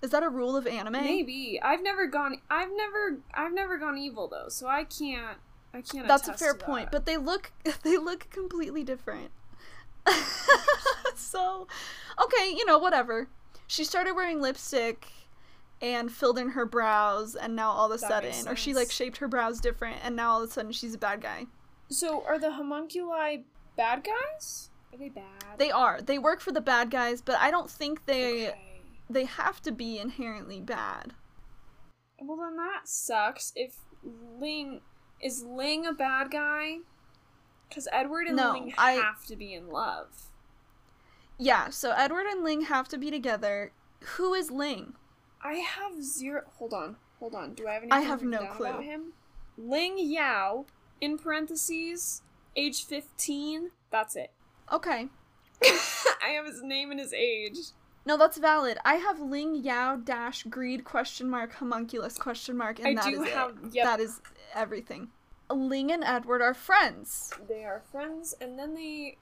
Is 0.00 0.10
that 0.12 0.22
a 0.22 0.28
rule 0.28 0.56
of 0.56 0.68
anime? 0.68 0.92
Maybe 0.92 1.58
I've 1.60 1.82
never 1.82 2.06
gone. 2.06 2.40
I've 2.48 2.70
never. 2.76 3.18
I've 3.34 3.52
never 3.52 3.76
gone 3.76 3.98
evil 3.98 4.28
though, 4.28 4.48
so 4.48 4.68
I 4.68 4.84
can't. 4.84 5.38
I 5.74 5.80
can't. 5.80 6.06
That's 6.06 6.28
a 6.28 6.34
fair 6.34 6.54
point, 6.54 6.86
that. 6.86 6.92
but 6.92 7.06
they 7.06 7.16
look 7.16 7.50
they 7.82 7.98
look 7.98 8.30
completely 8.30 8.84
different. 8.84 9.32
so, 11.16 11.66
okay, 12.22 12.54
you 12.56 12.64
know, 12.64 12.78
whatever. 12.78 13.26
She 13.66 13.82
started 13.82 14.14
wearing 14.14 14.40
lipstick 14.40 15.08
and 15.80 16.12
filled 16.12 16.38
in 16.38 16.50
her 16.50 16.66
brows, 16.66 17.34
and 17.34 17.56
now 17.56 17.72
all 17.72 17.86
of 17.86 17.98
a 17.98 18.00
That 18.00 18.08
sudden, 18.08 18.48
or 18.48 18.54
she 18.54 18.74
like 18.74 18.92
shaped 18.92 19.16
her 19.16 19.26
brows 19.26 19.60
different, 19.60 19.96
and 20.04 20.14
now 20.14 20.34
all 20.34 20.42
of 20.44 20.48
a 20.48 20.52
sudden 20.52 20.70
she's 20.70 20.94
a 20.94 20.98
bad 20.98 21.20
guy. 21.20 21.46
So 21.88 22.22
are 22.28 22.38
the 22.38 22.52
homunculi 22.52 23.42
bad 23.76 24.04
guys? 24.04 24.68
Are 24.92 24.98
they 24.98 25.08
bad? 25.08 25.24
They 25.58 25.70
are. 25.70 26.00
They 26.02 26.18
work 26.18 26.40
for 26.40 26.52
the 26.52 26.60
bad 26.60 26.90
guys, 26.90 27.22
but 27.22 27.36
I 27.36 27.50
don't 27.50 27.70
think 27.70 28.06
they 28.06 28.48
Okay. 28.50 28.80
they 29.08 29.24
have 29.24 29.60
to 29.62 29.72
be 29.72 29.98
inherently 29.98 30.60
bad. 30.60 31.14
Well, 32.20 32.36
then 32.36 32.56
that 32.56 32.88
sucks. 32.88 33.52
If 33.56 33.76
Ling, 34.04 34.80
is 35.20 35.42
Ling 35.44 35.86
a 35.86 35.92
bad 35.92 36.30
guy? 36.30 36.78
Because 37.68 37.88
Edward 37.92 38.26
and 38.26 38.36
No, 38.36 38.52
Ling 38.52 38.74
I- 38.78 38.92
have 38.92 39.24
to 39.26 39.36
be 39.36 39.54
in 39.54 39.68
love. 39.68 40.28
Yeah, 41.38 41.70
so 41.70 41.92
Edward 41.92 42.26
and 42.26 42.44
Ling 42.44 42.62
have 42.62 42.86
to 42.88 42.98
be 42.98 43.10
together. 43.10 43.72
Who 44.16 44.34
is 44.34 44.50
Ling? 44.50 44.94
I 45.42 45.54
have 45.54 46.02
zero. 46.02 46.42
Hold 46.58 46.72
on, 46.74 46.96
hold 47.18 47.34
on. 47.34 47.54
Do 47.54 47.66
I 47.66 47.72
have 47.74 47.82
any? 47.82 47.90
I 47.92 48.00
have 48.00 48.22
no 48.22 48.46
clue. 48.46 48.66
about 48.66 48.84
him? 48.84 49.14
Ling 49.56 49.98
Yao, 49.98 50.66
in 51.00 51.18
parentheses, 51.18 52.22
age 52.54 52.84
fifteen. 52.84 53.70
That's 53.90 54.14
it. 54.16 54.30
Okay. 54.72 55.08
I 55.64 56.30
have 56.30 56.46
his 56.46 56.62
name 56.62 56.90
and 56.90 56.98
his 56.98 57.12
age. 57.12 57.58
No, 58.04 58.16
that's 58.16 58.38
valid. 58.38 58.78
I 58.84 58.94
have 58.94 59.20
Ling 59.20 59.54
Yao 59.56 59.96
dash 59.96 60.42
greed 60.44 60.84
question 60.84 61.30
mark 61.30 61.52
homunculus 61.54 62.18
question 62.18 62.56
mark 62.56 62.78
and 62.80 62.98
I 62.98 63.02
that 63.02 63.12
is 63.12 63.28
have. 63.28 63.50
it. 63.50 63.74
Yep. 63.74 63.84
That 63.84 64.00
is 64.00 64.20
everything. 64.54 65.08
Ling 65.50 65.92
and 65.92 66.02
Edward 66.02 66.40
are 66.42 66.54
friends. 66.54 67.32
They 67.48 67.62
are 67.64 67.82
friends, 67.92 68.34
and 68.40 68.58
then 68.58 68.74
they 68.74 69.18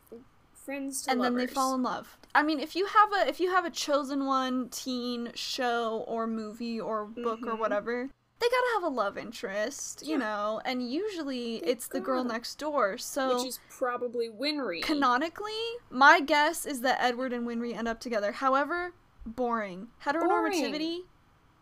friends 0.54 1.02
to 1.02 1.10
and 1.10 1.22
then 1.24 1.34
they 1.34 1.46
fall 1.46 1.74
in 1.74 1.82
love. 1.82 2.16
I 2.34 2.42
mean, 2.44 2.60
if 2.60 2.76
you 2.76 2.86
have 2.86 3.12
a 3.12 3.28
if 3.28 3.40
you 3.40 3.50
have 3.50 3.64
a 3.64 3.70
chosen 3.70 4.24
one 4.26 4.68
teen 4.68 5.32
show 5.34 6.04
or 6.06 6.26
movie 6.26 6.80
or 6.80 7.04
book 7.04 7.40
or 7.46 7.54
Mhm. 7.54 7.58
whatever, 7.58 8.08
they 8.40 8.46
gotta 8.48 8.66
have 8.74 8.82
a 8.84 8.88
love 8.88 9.18
interest, 9.18 10.06
you 10.06 10.16
know. 10.16 10.60
And 10.64 10.90
usually 10.90 11.56
it's 11.56 11.88
the 11.88 12.00
girl 12.00 12.24
next 12.24 12.58
door. 12.58 12.96
So 12.98 13.36
which 13.38 13.46
is 13.48 13.60
probably 13.68 14.28
Winry. 14.30 14.82
canonically, 14.82 15.52
my 15.90 16.20
guess 16.20 16.64
is 16.64 16.80
that 16.80 16.98
Edward 17.00 17.32
and 17.32 17.46
Winry 17.46 17.76
end 17.76 17.86
up 17.88 18.00
together. 18.00 18.32
However, 18.32 18.94
boring 19.26 19.88
heteronormativity 20.04 21.00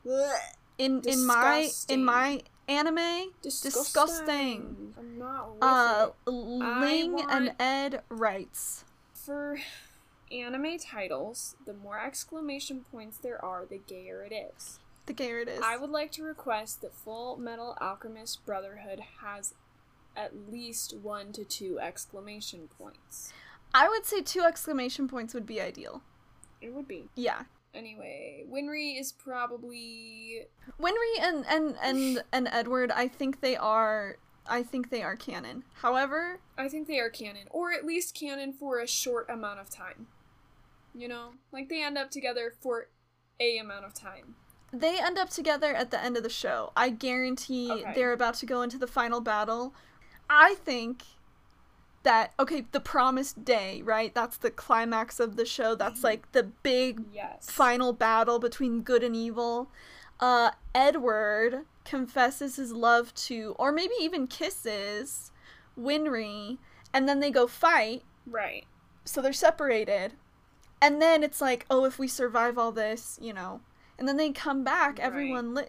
Blech. 0.06 0.32
in 0.78 1.02
in 1.06 1.26
my 1.26 1.68
in 1.88 2.04
my 2.04 2.42
anime 2.68 3.32
Disgusting. 3.42 3.80
Disgusting. 3.82 4.94
I'm 4.98 5.18
not 5.18 5.54
with 5.54 5.62
uh 5.64 6.10
it. 6.26 6.30
Ling 6.30 7.12
want- 7.14 7.30
and 7.32 7.54
Ed 7.58 8.02
writes. 8.08 8.84
For 9.14 9.58
anime 10.30 10.78
titles, 10.78 11.56
the 11.66 11.74
more 11.74 11.98
exclamation 11.98 12.84
points 12.90 13.18
there 13.18 13.42
are, 13.44 13.66
the 13.66 13.78
gayer 13.78 14.22
it 14.22 14.32
is. 14.32 14.78
The 15.08 15.14
gayer 15.14 15.38
it 15.38 15.48
is. 15.48 15.62
I 15.64 15.78
would 15.78 15.88
like 15.88 16.12
to 16.12 16.22
request 16.22 16.82
that 16.82 16.94
Full 16.94 17.38
Metal 17.38 17.78
Alchemist 17.80 18.44
Brotherhood 18.44 19.00
has 19.22 19.54
at 20.14 20.32
least 20.50 20.94
one 20.94 21.32
to 21.32 21.44
two 21.44 21.80
exclamation 21.80 22.68
points. 22.78 23.32
I 23.72 23.88
would 23.88 24.04
say 24.04 24.20
two 24.20 24.42
exclamation 24.42 25.08
points 25.08 25.32
would 25.32 25.46
be 25.46 25.62
ideal. 25.62 26.02
It 26.60 26.74
would 26.74 26.86
be. 26.86 27.08
Yeah. 27.14 27.44
Anyway, 27.72 28.44
Winry 28.52 29.00
is 29.00 29.12
probably 29.12 30.46
Winry 30.78 31.20
and 31.22 31.46
and 31.48 31.74
and 31.82 32.22
and 32.30 32.46
Edward, 32.52 32.90
I 32.90 33.08
think 33.08 33.40
they 33.40 33.56
are 33.56 34.16
I 34.46 34.62
think 34.62 34.90
they 34.90 35.02
are 35.02 35.16
canon. 35.16 35.64
However, 35.80 36.40
I 36.58 36.68
think 36.68 36.86
they 36.86 37.00
are 37.00 37.08
canon, 37.08 37.46
or 37.50 37.72
at 37.72 37.86
least 37.86 38.14
canon 38.14 38.52
for 38.52 38.78
a 38.78 38.86
short 38.86 39.30
amount 39.30 39.60
of 39.60 39.70
time. 39.70 40.08
You 40.94 41.08
know, 41.08 41.30
like 41.50 41.70
they 41.70 41.82
end 41.82 41.96
up 41.96 42.10
together 42.10 42.52
for 42.60 42.88
a 43.40 43.56
amount 43.56 43.86
of 43.86 43.94
time. 43.94 44.34
They 44.72 44.98
end 45.00 45.18
up 45.18 45.30
together 45.30 45.74
at 45.74 45.90
the 45.90 46.02
end 46.02 46.16
of 46.16 46.22
the 46.22 46.28
show. 46.28 46.72
I 46.76 46.90
guarantee 46.90 47.70
Okay. 47.72 47.92
they're 47.94 48.12
about 48.12 48.34
to 48.34 48.46
go 48.46 48.62
into 48.62 48.78
the 48.78 48.86
final 48.86 49.20
battle. 49.20 49.74
I 50.28 50.54
think 50.56 51.02
that 52.02 52.32
okay, 52.38 52.66
the 52.72 52.80
promised 52.80 53.44
day, 53.44 53.82
right? 53.82 54.14
That's 54.14 54.36
the 54.36 54.50
climax 54.50 55.18
of 55.20 55.36
the 55.36 55.44
show. 55.44 55.74
That's 55.74 56.04
like 56.04 56.30
the 56.32 56.44
big 56.44 57.02
Yes. 57.12 57.50
final 57.50 57.92
battle 57.92 58.38
between 58.38 58.82
good 58.82 59.02
and 59.02 59.16
evil. 59.16 59.70
Uh, 60.20 60.50
Edward 60.74 61.64
confesses 61.84 62.56
his 62.56 62.72
love 62.72 63.14
to, 63.14 63.54
or 63.58 63.72
maybe 63.72 63.94
even 64.00 64.26
kisses, 64.26 65.32
Winry, 65.78 66.58
and 66.92 67.08
then 67.08 67.20
they 67.20 67.30
go 67.30 67.46
fight. 67.46 68.02
Right. 68.26 68.66
So 69.04 69.22
they're 69.22 69.32
separated. 69.32 70.14
And 70.82 71.00
then 71.02 71.22
it's 71.24 71.40
like, 71.40 71.66
oh, 71.70 71.84
if 71.84 71.98
we 71.98 72.06
survive 72.08 72.58
all 72.58 72.72
this, 72.72 73.18
you 73.20 73.32
know. 73.32 73.60
And 73.98 74.06
then 74.06 74.16
they 74.16 74.30
come 74.30 74.62
back. 74.64 74.98
Right. 74.98 75.06
Everyone 75.06 75.54
li- 75.54 75.66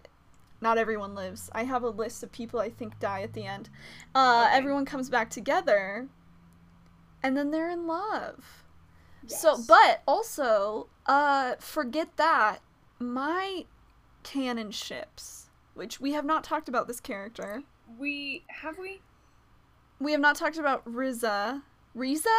Not 0.61 0.77
everyone 0.77 1.15
lives. 1.15 1.49
I 1.53 1.63
have 1.63 1.84
a 1.84 1.89
list 1.89 2.21
of 2.23 2.32
people 2.32 2.59
I 2.59 2.69
think 2.69 2.99
die 2.99 3.21
at 3.21 3.34
the 3.34 3.45
end. 3.45 3.69
Uh, 4.13 4.45
Okay. 4.47 4.57
Everyone 4.57 4.86
comes 4.86 5.09
back 5.09 5.30
together. 5.30 6.07
And 7.23 7.36
then 7.36 7.51
they're 7.51 7.69
in 7.69 7.88
love. 7.88 8.63
So, 9.27 9.57
but 9.67 10.01
also, 10.07 10.88
uh, 11.05 11.55
forget 11.59 12.15
that. 12.17 12.59
My 12.99 13.65
canon 14.23 14.71
ships, 14.71 15.49
which 15.73 15.99
we 15.99 16.13
have 16.13 16.25
not 16.25 16.43
talked 16.43 16.69
about 16.69 16.88
this 16.88 16.99
character. 16.99 17.63
we 17.97 18.43
have 18.47 18.77
we. 18.77 19.01
We 19.99 20.11
have 20.13 20.21
not 20.21 20.36
talked 20.36 20.57
about 20.57 20.82
Riza. 20.86 21.63
Riza? 21.93 22.30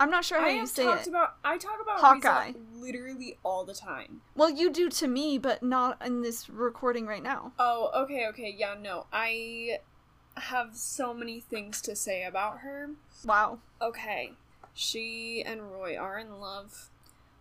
I'm 0.00 0.10
not 0.10 0.24
sure 0.24 0.40
how 0.40 0.46
I 0.46 0.50
you 0.50 0.66
say 0.66 0.84
talked 0.84 1.06
it. 1.06 1.10
about. 1.10 1.36
I 1.44 1.58
talk 1.58 1.80
about 1.82 2.00
Hawkeye. 2.00 2.52
Literally 2.74 3.36
all 3.42 3.64
the 3.64 3.74
time. 3.74 4.20
Well, 4.36 4.50
you 4.50 4.70
do 4.70 4.88
to 4.90 5.08
me, 5.08 5.38
but 5.38 5.62
not 5.62 6.04
in 6.04 6.22
this 6.22 6.48
recording 6.48 7.06
right 7.06 7.22
now. 7.22 7.52
Oh, 7.58 7.90
okay, 8.04 8.26
okay, 8.28 8.54
yeah, 8.56 8.74
no, 8.80 9.06
I 9.12 9.78
have 10.36 10.76
so 10.76 11.12
many 11.12 11.40
things 11.40 11.80
to 11.82 11.96
say 11.96 12.24
about 12.24 12.58
her. 12.58 12.90
Wow. 13.24 13.58
Okay, 13.82 14.32
she 14.72 15.42
and 15.44 15.72
Roy 15.72 15.96
are 15.96 16.18
in 16.18 16.38
love, 16.40 16.90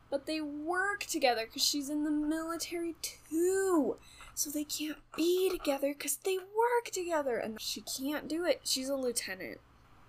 but 0.10 0.26
they 0.26 0.42
work 0.42 1.06
together 1.06 1.46
because 1.46 1.64
she's 1.64 1.90
in 1.90 2.04
the 2.04 2.12
military 2.12 2.96
too. 3.02 3.98
So 4.34 4.50
they 4.50 4.64
can't 4.64 4.98
be 5.16 5.50
together 5.50 5.94
because 5.94 6.18
they 6.18 6.38
work 6.38 6.92
together, 6.92 7.38
and 7.38 7.60
she 7.62 7.82
can't 7.82 8.28
do 8.28 8.46
it. 8.46 8.62
She's 8.64 8.90
a 8.90 8.96
lieutenant. 8.96 9.60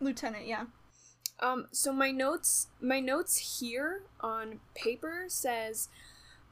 Lieutenant, 0.01 0.47
yeah. 0.47 0.65
Um, 1.41 1.67
so 1.71 1.93
my 1.93 2.11
notes, 2.11 2.69
my 2.81 3.01
notes 3.01 3.61
here 3.61 4.03
on 4.21 4.61
paper 4.75 5.25
says 5.29 5.89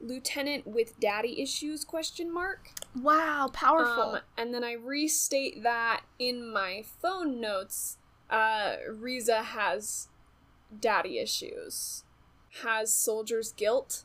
lieutenant 0.00 0.66
with 0.66 1.00
daddy 1.00 1.40
issues 1.42 1.84
question 1.84 2.32
mark. 2.32 2.68
Wow, 2.94 3.50
powerful. 3.52 4.16
Um, 4.16 4.20
and 4.38 4.54
then 4.54 4.62
I 4.62 4.72
restate 4.74 5.62
that 5.62 6.02
in 6.18 6.52
my 6.52 6.84
phone 7.02 7.40
notes. 7.40 7.98
Uh, 8.30 8.76
Riza 8.92 9.42
has 9.42 10.08
daddy 10.80 11.18
issues, 11.18 12.04
has 12.62 12.92
soldier's 12.92 13.52
guilt. 13.52 14.04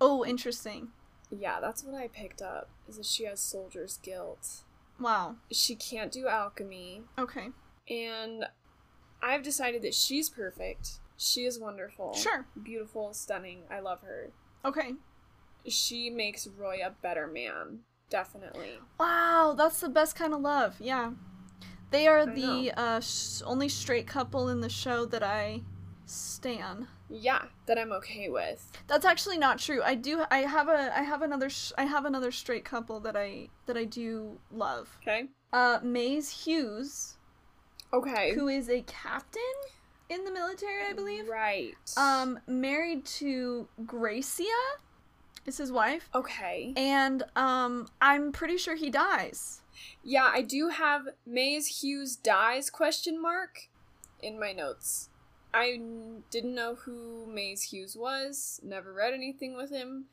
oh, 0.00 0.24
interesting. 0.24 0.88
Yeah, 1.30 1.58
that's 1.60 1.82
what 1.82 1.94
I 2.00 2.08
picked 2.08 2.40
up. 2.42 2.68
Is 2.88 2.96
that 2.98 3.06
she 3.06 3.24
has 3.24 3.40
soldier's 3.40 3.98
guilt. 4.02 4.62
Wow. 5.00 5.36
She 5.50 5.74
can't 5.74 6.12
do 6.12 6.28
alchemy, 6.28 7.02
Okay. 7.18 7.48
and 7.90 8.46
I've 9.22 9.42
decided 9.42 9.82
that 9.82 9.94
she's 9.94 10.28
perfect. 10.28 10.98
She 11.16 11.44
is 11.44 11.58
wonderful. 11.58 12.14
Sure. 12.14 12.46
Beautiful, 12.62 13.14
stunning. 13.14 13.62
I 13.70 13.80
love 13.80 14.02
her. 14.02 14.30
Okay. 14.64 14.94
She 15.66 16.10
makes 16.10 16.46
Roy 16.46 16.78
a 16.84 16.90
better 16.90 17.26
man. 17.26 17.80
Definitely. 18.10 18.78
Wow, 19.00 19.54
that's 19.56 19.80
the 19.80 19.88
best 19.88 20.14
kind 20.14 20.32
of 20.32 20.40
love. 20.40 20.76
Yeah. 20.78 21.12
They 21.90 22.06
are 22.06 22.20
I 22.20 22.34
the 22.34 22.72
uh, 22.76 23.00
sh- 23.00 23.42
only 23.44 23.68
straight 23.68 24.06
couple 24.06 24.48
in 24.48 24.60
the 24.60 24.68
show 24.68 25.06
that 25.06 25.22
I 25.22 25.62
stan. 26.04 26.88
Yeah, 27.08 27.44
that 27.66 27.78
I'm 27.78 27.92
okay 27.92 28.28
with. 28.28 28.70
That's 28.88 29.04
actually 29.04 29.38
not 29.38 29.58
true. 29.58 29.80
I 29.82 29.94
do. 29.94 30.24
I 30.30 30.38
have 30.38 30.68
a. 30.68 30.96
I 30.96 31.02
have 31.02 31.22
another. 31.22 31.48
Sh- 31.48 31.72
I 31.78 31.84
have 31.84 32.04
another 32.04 32.32
straight 32.32 32.64
couple 32.64 32.98
that 33.00 33.16
I 33.16 33.48
that 33.66 33.76
I 33.76 33.84
do 33.84 34.38
love. 34.50 34.98
Okay. 35.02 35.28
Uh, 35.52 35.78
Maes 35.82 36.28
Hughes, 36.28 37.15
Okay. 37.92 38.32
who 38.34 38.48
is 38.48 38.68
a 38.68 38.82
captain 38.82 39.42
in 40.08 40.24
the 40.24 40.30
military, 40.30 40.84
I 40.88 40.92
believe. 40.92 41.28
Right. 41.28 41.74
Um, 41.96 42.38
married 42.46 43.04
to 43.06 43.68
Gracia, 43.86 44.44
is 45.46 45.58
his 45.58 45.70
wife, 45.72 46.08
Okay. 46.14 46.72
and 46.76 47.22
um, 47.36 47.88
I'm 48.00 48.32
pretty 48.32 48.56
sure 48.58 48.74
he 48.76 48.90
dies. 48.90 49.60
Yeah, 50.02 50.30
I 50.32 50.42
do 50.42 50.68
have 50.68 51.08
Maes 51.26 51.80
Hughes 51.82 52.16
dies 52.16 52.70
question 52.70 53.20
mark 53.20 53.68
in 54.22 54.38
my 54.40 54.52
notes. 54.52 55.08
I 55.54 55.72
n- 55.72 56.24
didn't 56.30 56.54
know 56.54 56.74
who 56.74 57.26
Maes 57.26 57.62
Hughes 57.62 57.96
was. 57.96 58.60
Never 58.64 58.92
read 58.92 59.14
anything 59.14 59.56
with 59.56 59.70
him, 59.70 60.06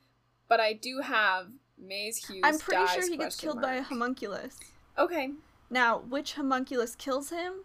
but 0.48 0.60
I 0.60 0.74
do 0.74 1.00
have 1.02 1.48
Maes 1.78 2.26
Hughes. 2.28 2.42
I'm 2.44 2.60
pretty 2.60 2.86
sure 2.94 3.10
he 3.10 3.18
gets 3.18 3.36
killed 3.36 3.62
by 3.62 3.76
a 3.76 3.82
homunculus. 3.84 4.60
Okay. 4.98 5.32
Now, 5.74 5.98
which 5.98 6.34
homunculus 6.34 6.96
kills 6.96 7.32
him? 7.32 7.64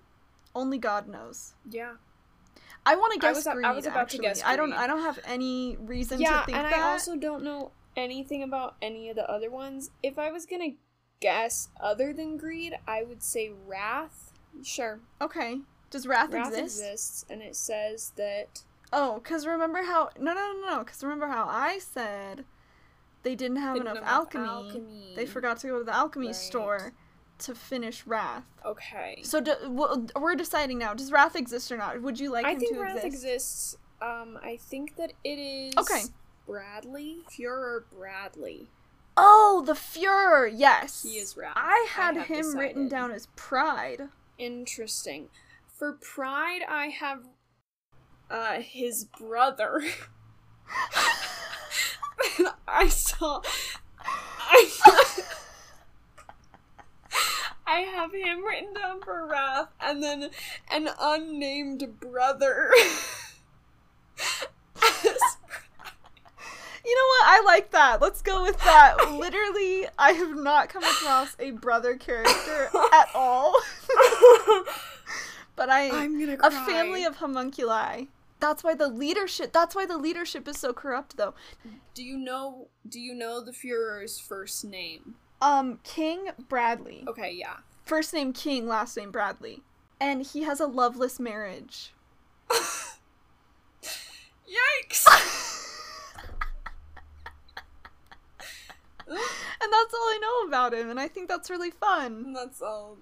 Only 0.55 0.79
God 0.79 1.07
knows. 1.09 1.53
Yeah. 1.71 1.93
I 2.87 2.97
want 2.97 3.21
to 3.21 3.27
I 3.27 3.33
guess 3.35 3.47
greed, 3.47 3.67
I 3.67 3.73
was 3.73 3.85
about 3.85 3.95
to 3.95 4.01
actually. 4.01 4.21
guess 4.21 4.43
I 4.45 4.57
don't. 4.57 4.73
I 4.73 4.87
don't 4.87 5.03
have 5.03 5.19
any 5.27 5.77
reason 5.79 6.19
yeah, 6.21 6.41
to 6.41 6.47
think 6.47 6.57
and 6.57 6.67
that. 6.67 6.73
I 6.79 6.93
also 6.93 7.17
don't 7.17 7.45
know 7.45 7.73
anything 7.97 8.43
about 8.43 8.77
any 8.81 9.11
of 9.11 9.17
the 9.17 9.31
other 9.31 9.51
ones. 9.51 9.91
If 10.03 10.19
I 10.19 10.31
was 10.33 10.47
gonna 10.47 10.71
guess 11.21 11.69
other 11.81 12.15
than 12.15 12.39
greed, 12.39 12.79
I 12.87 13.03
would 13.03 13.23
say 13.23 13.53
wrath. 13.67 14.33
Sure, 14.63 15.01
Okay. 15.21 15.59
Does 15.91 16.07
wrath, 16.07 16.27
exist? 16.33 16.35
wrath 16.51 16.59
exist? 16.59 16.81
exists, 16.83 17.27
and 17.29 17.43
it 17.43 17.57
says 17.57 18.13
that 18.17 18.63
Oh, 18.91 19.21
because 19.23 19.47
remember 19.47 19.83
how. 19.83 20.09
No, 20.19 20.33
no, 20.33 20.53
no, 20.63 20.67
no. 20.77 20.79
Because 20.79 21.03
remember 21.03 21.27
how 21.29 21.45
I 21.47 21.79
said 21.79 22.47
they 23.23 23.35
didn't 23.35 23.59
have 23.59 23.75
Didn't 23.75 23.89
enough 23.89 24.03
have 24.05 24.13
alchemy. 24.15 24.47
alchemy. 24.49 25.13
They 25.15 25.27
forgot 25.27 25.59
to 25.59 25.67
go 25.67 25.79
to 25.79 25.85
the 25.85 25.95
alchemy 25.95 26.29
Right. 26.29 26.37
store. 26.37 26.93
To 27.41 27.55
finish 27.55 28.07
Wrath. 28.07 28.45
Okay. 28.65 29.21
So 29.23 29.41
do, 29.41 29.55
we're 30.17 30.35
deciding 30.35 30.79
now. 30.79 30.95
Does 30.95 31.13
Wrath 31.13 31.37
exist 31.37 31.71
or 31.73 31.77
not? 31.77 32.01
Would 32.03 32.19
you 32.19 32.33
like 32.33 32.45
I 32.45 32.53
him 32.53 32.61
think 32.61 32.75
to 32.75 32.81
Wrath 32.81 33.05
exist? 33.05 33.25
exists. 33.25 33.77
Um, 34.01 34.39
I 34.43 34.57
think 34.57 34.97
that 34.97 35.13
it 35.25 35.39
is. 35.39 35.75
Okay. 35.77 36.03
Bradley 36.47 37.19
Fuhrer 37.31 37.83
Bradley. 37.93 38.69
Oh, 39.17 39.63
the 39.67 39.73
Fuhrer. 39.73 40.51
Yes. 40.53 41.03
He 41.03 41.19
is 41.19 41.37
Wrath. 41.37 41.55
I 41.57 41.87
had 41.91 42.17
have 42.17 42.27
him 42.27 42.57
written 42.57 42.89
down 42.89 43.11
as 43.11 43.27
Pride. 43.37 44.09
Interesting. 44.39 45.29
For 45.67 45.93
Pride, 45.93 46.61
I 46.69 46.89
have 46.89 47.25
uh 48.31 48.61
his 48.61 49.05
brother. 49.05 49.83
I 52.69 52.89
saw. 52.89 53.43
I. 54.41 55.21
I 57.69 57.81
have 57.81 58.13
him 58.15 58.45
written 58.45 58.73
down 58.73 59.03
for 59.03 59.27
Wrath, 59.27 59.69
and 59.81 60.03
then 60.03 60.31
an 60.71 60.89
unnamed 61.01 62.01
brother. 62.01 62.73
You 66.85 66.95
know 66.95 67.07
what? 67.07 67.25
I 67.27 67.43
like 67.45 67.71
that. 67.73 68.01
Let's 68.01 68.23
go 68.23 68.43
with 68.43 68.59
that. 68.61 68.97
Literally, 69.13 69.87
I 69.99 70.13
have 70.13 70.35
not 70.35 70.71
come 70.71 70.85
across 70.85 71.37
a 71.39 71.51
brother 71.51 71.97
character 71.97 72.71
at 72.95 73.09
all. 73.15 73.55
but 75.55 75.69
I 75.69 75.91
I'm 75.91 76.19
gonna 76.19 76.39
a 76.43 76.51
family 76.51 77.05
of 77.05 77.17
homunculi. 77.17 78.07
That's 78.41 78.65
why 78.65 78.75
the 78.75 78.89
leadership. 78.89 79.53
That's 79.53 79.75
why 79.75 79.85
the 79.85 79.99
leadership 79.99 80.49
is 80.49 80.59
so 80.59 80.73
corrupt, 80.73 81.19
though. 81.19 81.35
Do 81.93 82.03
you 82.03 82.17
know? 82.17 82.69
Do 82.89 83.01
you 83.01 83.13
know 83.13 83.45
the 83.45 83.53
Führer's 83.53 84.19
first 84.19 84.65
name? 84.65 85.17
Um, 85.41 85.79
King 85.85 86.29
Bradley. 86.49 87.05
Okay, 87.07 87.33
yeah. 87.33 87.57
First 87.85 88.13
name 88.13 88.33
King, 88.33 88.67
last 88.67 88.97
name 88.97 89.11
Bradley, 89.11 89.63
and 90.01 90.23
he 90.23 90.43
has 90.43 90.61
a 90.61 90.67
loveless 90.67 91.19
marriage. 91.21 91.93
Yikes! 94.91 95.05
And 99.61 99.73
that's 99.73 99.95
all 99.95 100.01
I 100.01 100.19
know 100.21 100.49
about 100.49 100.75
him, 100.75 100.91
and 100.91 101.01
I 101.01 101.09
think 101.09 101.29
that's 101.29 101.51
really 101.51 101.71
fun. 101.71 102.25
And 102.27 102.37
that's 102.37 102.63
all. 102.63 102.97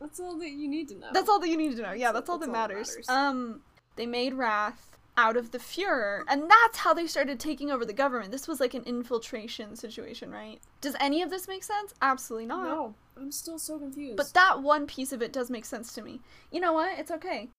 That's 0.00 0.18
all 0.18 0.36
that 0.38 0.50
you 0.50 0.66
need 0.68 0.88
to 0.88 0.96
know. 0.96 1.08
That's 1.12 1.28
all 1.28 1.38
that 1.38 1.48
you 1.48 1.56
need 1.56 1.76
to 1.76 1.82
know. 1.82 1.92
Yeah, 1.92 2.12
that's 2.12 2.28
all 2.28 2.38
That's 2.38 2.50
that 2.50 2.58
all 2.58 2.68
that 2.68 2.74
matters. 2.74 2.88
matters. 2.96 3.08
Um, 3.08 3.60
they 3.96 4.06
made 4.06 4.34
Wrath 4.34 4.89
out 5.20 5.36
of 5.36 5.50
the 5.50 5.58
Fuhrer, 5.58 6.22
and 6.28 6.50
that's 6.50 6.78
how 6.78 6.94
they 6.94 7.06
started 7.06 7.38
taking 7.38 7.70
over 7.70 7.84
the 7.84 7.92
government. 7.92 8.32
This 8.32 8.48
was 8.48 8.58
like 8.58 8.72
an 8.72 8.84
infiltration 8.84 9.76
situation, 9.76 10.30
right? 10.30 10.60
Does 10.80 10.96
any 10.98 11.20
of 11.20 11.28
this 11.28 11.46
make 11.46 11.62
sense? 11.62 11.92
Absolutely 12.00 12.46
not. 12.46 12.64
No, 12.64 12.94
I'm 13.18 13.30
still 13.30 13.58
so 13.58 13.78
confused. 13.78 14.16
But 14.16 14.32
that 14.32 14.62
one 14.62 14.86
piece 14.86 15.12
of 15.12 15.20
it 15.20 15.30
does 15.30 15.50
make 15.50 15.66
sense 15.66 15.92
to 15.92 16.02
me. 16.02 16.20
You 16.50 16.60
know 16.60 16.72
what? 16.72 16.98
It's 16.98 17.10
okay. 17.10 17.50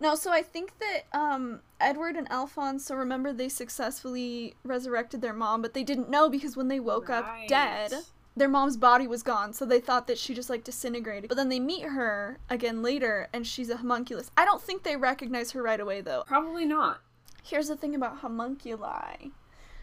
No, 0.00 0.14
so 0.14 0.32
I 0.32 0.42
think 0.42 0.72
that 0.78 1.18
um 1.18 1.60
Edward 1.78 2.16
and 2.16 2.30
Alphonse, 2.30 2.86
so 2.86 2.94
remember 2.94 3.32
they 3.32 3.50
successfully 3.50 4.54
resurrected 4.64 5.20
their 5.20 5.34
mom, 5.34 5.60
but 5.60 5.74
they 5.74 5.84
didn't 5.84 6.08
know 6.08 6.30
because 6.30 6.56
when 6.56 6.68
they 6.68 6.80
woke 6.80 7.10
up 7.10 7.26
dead, 7.48 7.92
their 8.36 8.48
mom's 8.48 8.76
body 8.76 9.06
was 9.06 9.22
gone, 9.22 9.52
so 9.52 9.64
they 9.64 9.78
thought 9.80 10.06
that 10.08 10.18
she 10.18 10.34
just 10.34 10.50
like 10.50 10.64
disintegrated. 10.64 11.28
But 11.28 11.36
then 11.36 11.48
they 11.48 11.60
meet 11.60 11.84
her 11.84 12.38
again 12.50 12.82
later 12.82 13.28
and 13.32 13.46
she's 13.46 13.70
a 13.70 13.76
homunculus. 13.76 14.30
I 14.36 14.44
don't 14.44 14.60
think 14.62 14.82
they 14.82 14.96
recognize 14.96 15.52
her 15.52 15.62
right 15.62 15.78
away 15.80 16.00
though. 16.00 16.24
Probably 16.26 16.64
not. 16.64 17.00
Here's 17.44 17.68
the 17.68 17.76
thing 17.76 17.94
about 17.94 18.18
homunculi. 18.18 19.30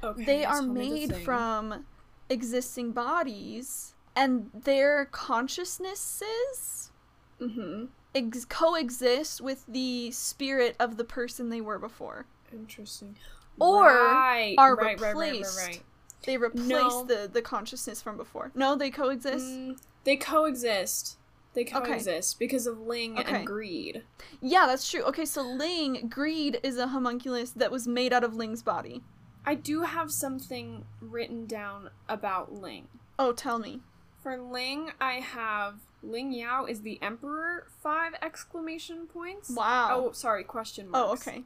Okay. 0.04 0.26
They 0.26 0.44
are 0.44 0.56
tell 0.56 0.68
me 0.68 1.06
the 1.06 1.14
made 1.14 1.24
from 1.24 1.86
existing 2.30 2.92
bodies 2.92 3.94
and 4.16 4.50
their 4.54 5.06
consciousnesses 5.06 6.92
Mhm. 7.40 7.90
ex- 8.14 8.46
coexist 8.46 9.42
with 9.42 9.66
the 9.68 10.12
spirit 10.12 10.76
of 10.80 10.98
the 10.98 11.04
person 11.04 11.50
they 11.50 11.62
were 11.62 11.80
before. 11.80 12.26
Interesting. 12.52 13.18
Or 13.60 13.86
right. 13.86 14.56
are 14.58 14.76
right, 14.76 15.00
right, 15.00 15.02
right, 15.02 15.16
right, 15.16 15.32
replaced. 15.34 15.58
right. 15.68 15.84
They 16.26 16.38
replace 16.38 16.68
No. 16.70 17.04
the 17.04 17.30
the 17.32 17.42
consciousness 17.42 18.02
from 18.02 18.18
before. 18.18 18.52
No, 18.56 18.76
they 18.76 18.92
coexist. 18.92 19.46
Mm, 19.46 19.80
they 20.04 20.18
coexist. 20.18 21.18
They 21.54 21.62
Okay. 21.64 21.72
coexist 21.72 22.40
because 22.40 22.66
of 22.68 22.80
Ling 22.80 23.20
Okay. 23.20 23.38
and 23.40 23.48
Greed. 23.48 24.04
Yeah, 24.40 24.68
that's 24.68 24.90
true. 24.90 25.02
Okay, 25.04 25.26
so 25.26 25.42
Ling, 25.42 26.08
Greed 26.08 26.60
is 26.64 26.78
a 26.78 26.88
homunculus 26.88 27.52
that 27.52 27.72
was 27.72 27.88
made 27.88 28.14
out 28.14 28.24
of 28.24 28.36
Ling's 28.36 28.64
body. 28.64 29.04
I 29.46 29.56
do 29.56 29.82
have 29.82 30.12
something 30.12 30.86
written 31.02 31.48
down 31.48 31.90
about 32.08 32.54
Ling. 32.54 32.88
Oh, 33.20 33.34
tell 33.34 33.60
me. 33.60 33.82
For 34.24 34.38
Ling, 34.38 34.92
I 35.02 35.14
have 35.16 35.80
Ling 36.04 36.32
Yao 36.32 36.66
is 36.66 36.84
the 36.84 37.02
Emperor. 37.02 37.68
Five 37.82 38.14
exclamation 38.22 39.08
points. 39.08 39.50
Wow. 39.50 39.90
Oh, 39.92 40.12
sorry, 40.14 40.44
question 40.44 40.90
marks. 40.90 41.28
Oh, 41.28 41.32
okay. 41.32 41.44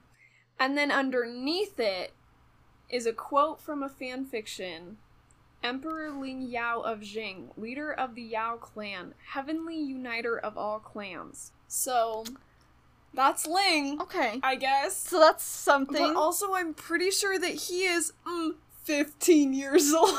And 0.60 0.78
then 0.78 0.92
underneath 0.92 1.80
it 1.80 2.14
is 2.90 3.06
a 3.06 3.14
quote 3.14 3.60
from 3.62 3.82
a 3.84 3.90
fan 3.90 4.26
fiction. 4.26 4.98
Emperor 5.64 6.12
Ling 6.12 6.44
Yao 6.44 6.82
of 6.82 7.00
Xing, 7.00 7.46
leader 7.58 7.92
of 7.92 8.14
the 8.14 8.22
Yao 8.22 8.56
clan, 8.58 9.14
heavenly 9.32 9.80
uniter 9.80 10.38
of 10.38 10.58
all 10.58 10.80
clans. 10.80 11.52
So, 11.68 12.24
that's 13.14 13.48
Ling, 13.48 14.00
Okay. 14.02 14.40
I 14.44 14.56
guess. 14.56 14.96
So 14.96 15.20
that's 15.20 15.44
something. 15.44 16.14
But 16.14 16.16
also, 16.16 16.54
I'm 16.54 16.74
pretty 16.76 17.10
sure 17.10 17.40
that 17.40 17.54
he 17.54 17.86
is 17.86 18.14
mm, 18.28 18.52
15 18.84 19.54
years 19.54 19.92
old. 19.98 20.10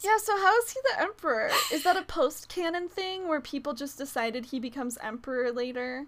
yeah, 0.00 0.18
so 0.18 0.36
how 0.36 0.58
is 0.58 0.72
he 0.72 0.80
the 0.92 1.00
emperor? 1.02 1.50
Is 1.72 1.82
that 1.84 1.96
a 1.96 2.02
post-canon 2.02 2.88
thing 2.88 3.28
where 3.28 3.40
people 3.40 3.72
just 3.72 3.96
decided 3.96 4.46
he 4.46 4.60
becomes 4.60 4.98
emperor 5.02 5.50
later? 5.52 6.06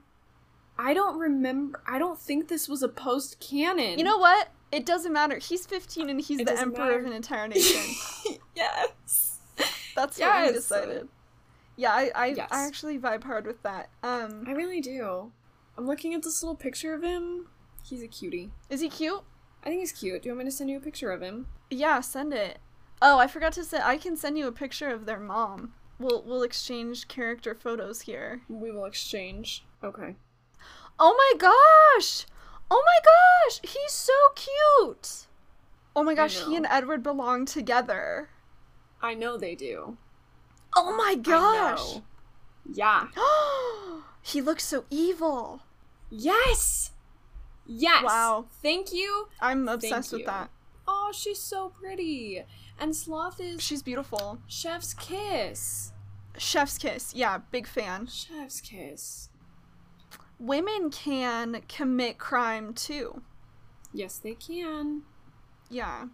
I 0.78 0.92
don't 0.92 1.18
remember. 1.18 1.80
I 1.86 1.98
don't 1.98 2.18
think 2.18 2.48
this 2.48 2.68
was 2.68 2.82
a 2.82 2.88
post 2.88 3.40
canon. 3.40 3.98
You 3.98 4.04
know 4.04 4.18
what? 4.18 4.48
It 4.72 4.86
doesn't 4.86 5.12
matter. 5.12 5.36
He's 5.38 5.66
15 5.66 6.08
and 6.10 6.20
he's 6.20 6.40
It 6.40 6.46
the 6.46 6.58
emperor 6.58 6.98
of 6.98 7.04
an 7.04 7.12
entire 7.12 7.46
nation. 7.48 7.94
yes. 8.56 9.38
That's 9.94 10.18
what 10.18 10.46
we 10.46 10.52
decided. 10.52 11.08
Yeah, 11.76 11.92
I 11.92 12.10
I, 12.14 12.26
Yes. 12.28 12.48
I 12.50 12.66
actually 12.66 12.98
vibe 12.98 13.24
hard 13.24 13.46
with 13.46 13.62
that. 13.62 13.90
Um, 14.02 14.44
I 14.48 14.52
really 14.52 14.80
do. 14.80 15.30
I'm 15.76 15.86
looking 15.86 16.14
at 16.14 16.22
this 16.22 16.42
little 16.42 16.56
picture 16.56 16.94
of 16.94 17.02
him. 17.02 17.48
He's 17.84 18.02
a 18.02 18.08
cutie. 18.08 18.50
is 18.70 18.80
he 18.80 18.88
cute? 18.88 19.22
I 19.64 19.68
think 19.68 19.80
he's 19.80 19.92
cute. 19.92 20.22
Do 20.22 20.28
you 20.28 20.34
want 20.34 20.44
me 20.46 20.50
to 20.50 20.56
send 20.56 20.70
you 20.70 20.78
a 20.78 20.80
picture 20.80 21.10
of 21.10 21.20
him? 21.22 21.46
Yeah, 21.70 22.00
send 22.00 22.32
it. 22.32 22.58
Oh, 23.00 23.18
I 23.18 23.26
forgot 23.26 23.52
to 23.54 23.64
say 23.64 23.78
I 23.82 23.96
can 23.96 24.16
send 24.16 24.38
you 24.38 24.46
a 24.46 24.52
picture 24.52 24.88
of 24.88 25.06
their 25.06 25.20
mom. 25.20 25.74
We'll 25.98 26.22
we'll 26.24 26.42
exchange 26.42 27.08
character 27.08 27.54
photos 27.54 28.02
here. 28.02 28.42
We 28.48 28.70
will 28.70 28.84
exchange. 28.86 29.64
Okay. 29.84 30.16
Oh 30.98 31.14
my 31.16 31.38
gosh! 31.38 32.26
Oh 32.74 32.82
my 32.86 33.00
gosh! 33.04 33.60
He's 33.70 33.92
so 33.92 34.14
cute. 34.34 35.26
Oh 35.94 36.02
my 36.02 36.14
gosh, 36.14 36.42
he 36.42 36.56
and 36.56 36.66
Edward 36.70 37.02
belong 37.02 37.44
together. 37.44 38.30
I 39.02 39.12
know 39.12 39.36
they 39.36 39.54
do. 39.54 39.98
Oh 40.74 40.96
my 40.96 41.14
gosh! 41.14 42.00
Yeah. 42.64 43.08
he 44.22 44.40
looks 44.40 44.64
so 44.64 44.84
evil. 44.88 45.60
Yes. 46.08 46.92
Yes. 47.66 48.04
Wow. 48.04 48.46
Thank 48.62 48.90
you. 48.90 49.28
I'm 49.38 49.68
obsessed 49.68 50.10
Thank 50.10 50.12
with 50.12 50.20
you. 50.20 50.26
that. 50.26 50.50
Oh, 50.88 51.10
she's 51.12 51.40
so 51.40 51.68
pretty. 51.68 52.42
And 52.80 52.96
Sloth 52.96 53.38
is 53.38 53.60
She's 53.60 53.82
beautiful. 53.82 54.38
Chef's 54.46 54.94
kiss. 54.94 55.92
Chef's 56.38 56.78
kiss. 56.78 57.14
Yeah, 57.14 57.38
big 57.50 57.66
fan. 57.66 58.06
Chef's 58.06 58.62
kiss. 58.62 59.28
Women 60.42 60.90
can 60.90 61.62
commit 61.68 62.18
crime 62.18 62.74
too. 62.74 63.22
Yes, 63.92 64.18
they 64.18 64.34
can. 64.34 65.02
Yeah. 65.70 66.06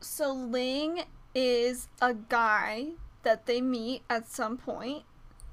So 0.00 0.30
Ling 0.32 1.04
is 1.34 1.88
a 2.02 2.12
guy 2.12 2.90
that 3.22 3.46
they 3.46 3.62
meet 3.62 4.02
at 4.10 4.28
some 4.28 4.58
point, 4.58 5.04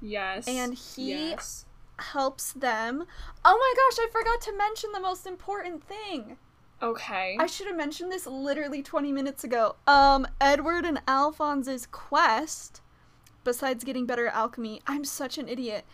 Yes. 0.02 0.46
And 0.48 0.74
he- 0.74 1.10
Yes. 1.12 1.64
helps 1.98 2.52
them. 2.52 3.06
Oh 3.44 3.56
my 3.58 3.74
gosh, 3.76 4.06
I 4.06 4.10
forgot 4.10 4.40
to 4.42 4.56
mention 4.56 4.92
the 4.92 5.00
most 5.00 5.26
important 5.26 5.82
thing. 5.84 6.36
Okay. 6.82 7.36
I 7.38 7.44
should 7.46 7.66
have 7.68 7.76
mentioned 7.76 8.10
this 8.12 8.26
literally 8.26 8.82
20 8.82 9.12
minutes 9.12 9.44
ago. 9.44 9.76
Um, 9.86 10.26
Edward 10.40 10.84
and 10.86 11.00
Alphonse's 11.06 11.86
quest, 11.86 12.80
besides 13.44 13.84
getting 13.84 14.04
better 14.06 14.26
at 14.26 14.34
alchemy, 14.34 14.80
I'm 14.86 15.04
such 15.04 15.36
an 15.38 15.48
idiot, 15.48 15.84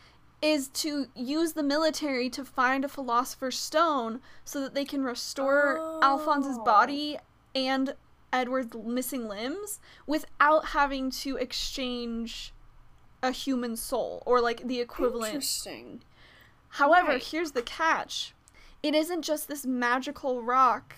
is 0.43 0.69
to 0.69 1.07
use 1.15 1.55
the 1.55 1.63
military 1.63 2.29
to 2.31 2.45
find 2.45 2.85
a 2.85 2.89
philosopher's 2.89 3.59
stone 3.59 4.21
so 4.45 4.61
that 4.61 4.75
they 4.75 4.85
can 4.85 5.03
restore 5.03 5.99
Alphonse's 6.03 6.59
Oh. 6.61 6.65
body 6.65 7.19
and 7.55 7.95
Edward's 8.33 8.77
missing 8.77 9.29
limbs 9.29 9.81
without 10.07 10.67
having 10.67 11.11
to 11.11 11.37
exchange 11.37 12.53
a 13.23 13.31
human 13.31 13.77
soul 13.77 14.23
or 14.27 14.41
like 14.41 14.67
the 14.67 14.81
equivalent 14.81 15.35
Interesting. 15.35 16.03
However, 16.71 17.13
Right. 17.13 17.23
here's 17.23 17.53
the 17.53 17.63
catch. 17.63 18.35
It 18.83 18.95
isn't 18.95 19.23
just 19.23 19.49
this 19.49 19.65
magical 19.65 20.43
rock 20.43 20.97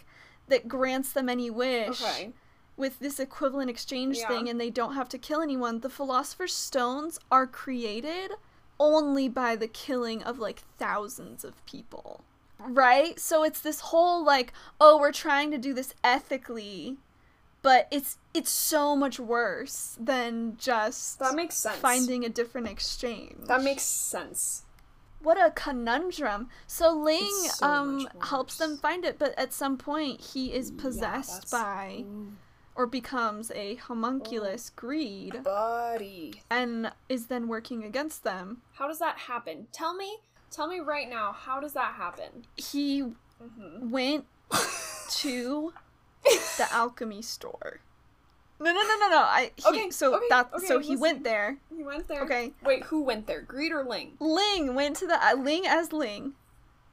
that 0.48 0.66
grants 0.66 1.12
them 1.12 1.28
any 1.28 1.50
wish. 1.50 2.02
Okay. 2.02 2.32
with 2.76 3.00
this 3.00 3.18
equivalent 3.18 3.68
exchange 3.68 4.18
Yeah. 4.18 4.28
thing 4.28 4.48
and 4.48 4.60
they 4.60 4.70
don't 4.70 4.94
have 4.94 5.08
to 5.08 5.18
kill 5.18 5.40
anyone, 5.40 5.80
the 5.80 5.90
Philosopher's 5.90 6.54
Stones 6.54 7.18
are 7.28 7.44
created 7.44 8.34
only 8.80 9.28
by 9.28 9.56
the 9.56 9.68
killing 9.68 10.22
of 10.22 10.38
like 10.38 10.62
thousands 10.78 11.44
of 11.44 11.64
people. 11.66 12.24
Right? 12.60 13.18
So 13.20 13.44
it's 13.44 13.60
this 13.60 13.80
whole 13.80 14.24
like, 14.24 14.52
oh, 14.80 14.98
we're 14.98 15.12
trying 15.12 15.50
to 15.52 15.58
do 15.58 15.72
this 15.72 15.94
ethically, 16.02 16.96
but 17.62 17.86
it's 17.90 18.18
it's 18.34 18.50
so 18.50 18.96
much 18.96 19.20
worse 19.20 19.96
than 20.00 20.56
just 20.58 21.18
That 21.20 21.34
makes 21.34 21.56
sense. 21.56 21.78
finding 21.78 22.24
a 22.24 22.28
different 22.28 22.68
exchange. 22.68 23.46
That 23.46 23.62
makes 23.62 23.82
sense. 23.82 24.64
what 25.20 25.36
a 25.36 25.50
conundrum. 25.50 26.48
So 26.66 26.92
Ling 26.92 27.28
so 27.52 27.66
um 27.66 28.08
helps 28.22 28.56
them 28.58 28.76
find 28.76 29.04
it, 29.04 29.18
but 29.18 29.36
at 29.38 29.52
some 29.52 29.76
point 29.76 30.20
he 30.20 30.52
is 30.52 30.70
possessed 30.70 31.50
that's- 31.50 31.50
by 31.50 32.04
or 32.78 32.86
becomes 32.86 33.50
a 33.56 33.74
homunculus 33.74 34.70
greed 34.70 35.42
Buddy. 35.42 36.40
and 36.48 36.92
is 37.08 37.26
then 37.26 37.48
working 37.48 37.82
against 37.84 38.22
them. 38.24 38.62
How 38.74 38.86
does 38.88 39.00
that 39.00 39.18
happen? 39.18 39.66
Tell 39.72 39.94
me. 39.94 40.18
Tell 40.50 40.68
me 40.68 40.78
right 40.80 41.10
now. 41.10 41.32
How 41.32 41.60
does 41.60 41.74
that 41.74 41.94
happen? 41.94 42.46
He 42.56 43.02
Mm-hmm. 43.42 43.90
went 43.90 44.24
to 45.10 45.72
the 46.56 46.66
alchemy 46.72 47.22
store. 47.22 47.78
No, 48.60 48.72
no, 48.72 48.80
no, 48.82 48.96
no, 48.98 49.08
no. 49.10 49.18
I 49.18 49.52
he, 49.56 49.68
Okay, 49.68 49.90
so 49.90 50.16
okay, 50.16 50.26
that 50.30 50.50
okay, 50.54 50.66
so 50.66 50.80
he 50.80 50.88
listen. 50.90 51.00
went 51.00 51.22
there. 51.24 51.58
he 51.76 51.84
went 51.84 52.08
there. 52.08 52.22
Okay. 52.24 52.52
Wait, 52.64 52.82
who 52.84 53.02
went 53.02 53.28
there? 53.28 53.40
Greed 53.42 53.70
or 53.70 53.84
Ling? 53.84 54.14
Ling 54.18 54.74
went 54.74 54.96
to 54.96 55.06
the 55.06 55.24
uh, 55.24 55.34
Ling 55.36 55.66
as 55.68 55.92
Ling. 55.92 56.32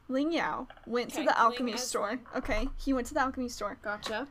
Ling 0.07 0.31
Yao 0.31 0.67
went 0.85 1.13
Okay, 1.13 1.21
to 1.23 1.25
the 1.31 1.39
alchemy 1.39 1.77
store. 1.77 2.09
Ling. 2.09 2.19
Okay, 2.35 2.69
he 2.77 2.93
went 2.93 3.07
to 3.07 3.15
the 3.15 3.21
alchemy 3.21 3.49
store 3.49 3.77
Gotcha. 3.81 4.27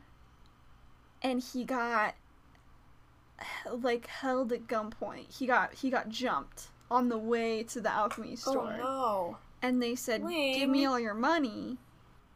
And 1.25 1.41
he 1.41 1.63
got 1.63 2.13
like 3.67 4.05
held 4.07 4.53
at 4.53 4.67
gunpoint. 4.67 5.35
He 5.35 5.47
got 5.47 5.73
he 5.73 5.89
got 5.89 6.07
jumped 6.07 6.67
on 6.89 7.09
the 7.09 7.17
way 7.17 7.63
to 7.63 7.81
the 7.81 7.91
alchemy 7.91 8.35
store. 8.35 8.77
Oh 8.79 8.83
no. 8.83 9.37
And 9.61 9.81
they 9.81 9.95
said, 9.95 10.21
"Give 10.27 10.69
me 10.69 10.85
all 10.85 10.99
your 10.99 11.15
money." 11.15 11.77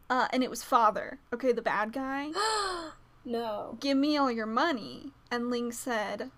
Uh, 0.09 0.27
and 0.33 0.43
it 0.43 0.49
was 0.49 0.63
father. 0.63 1.19
Okay, 1.31 1.51
the 1.51 1.61
bad 1.61 1.93
guy. 1.93 2.31
no. 3.25 3.77
Give 3.79 3.95
me 3.95 4.17
all 4.17 4.31
your 4.31 4.47
money. 4.47 5.11
And 5.29 5.51
Ling 5.51 5.71
said, 5.71 6.31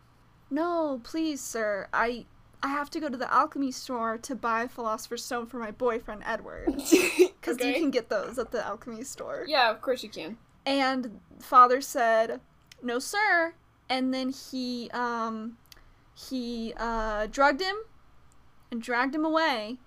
"No, 0.50 1.00
please, 1.06 1.40
sir. 1.40 1.88
I 1.94 2.26
I 2.62 2.68
have 2.68 2.90
to 2.92 3.00
go 3.00 3.08
to 3.08 3.18
the 3.18 3.34
alchemy 3.34 3.72
store 3.72 4.18
to 4.18 4.36
buy 4.36 4.68
philosopher's 4.68 5.24
stone 5.24 5.46
for 5.46 5.58
my 5.58 5.72
boyfriend 5.72 6.24
Edward 6.26 6.66
because 6.76 7.64
you 7.64 7.74
can 7.74 7.92
get 7.92 8.10
those 8.10 8.38
at 8.38 8.52
the 8.52 8.66
alchemy 8.66 9.06
store." 9.06 9.46
Yeah, 9.48 9.72
of 9.72 9.82
course 9.82 10.04
you 10.04 10.10
can. 10.10 10.38
And 10.66 11.20
father 11.40 11.82
said, 11.82 12.40
"No, 12.82 13.00
sir." 13.00 13.54
And 13.90 14.14
then 14.14 14.30
he 14.30 14.90
um 14.94 15.58
he 16.14 16.74
uh 16.78 17.28
drugged 17.28 17.62
him 17.62 17.76
and 18.72 18.82
dragged 18.82 19.16
him 19.16 19.26
away 19.26 19.78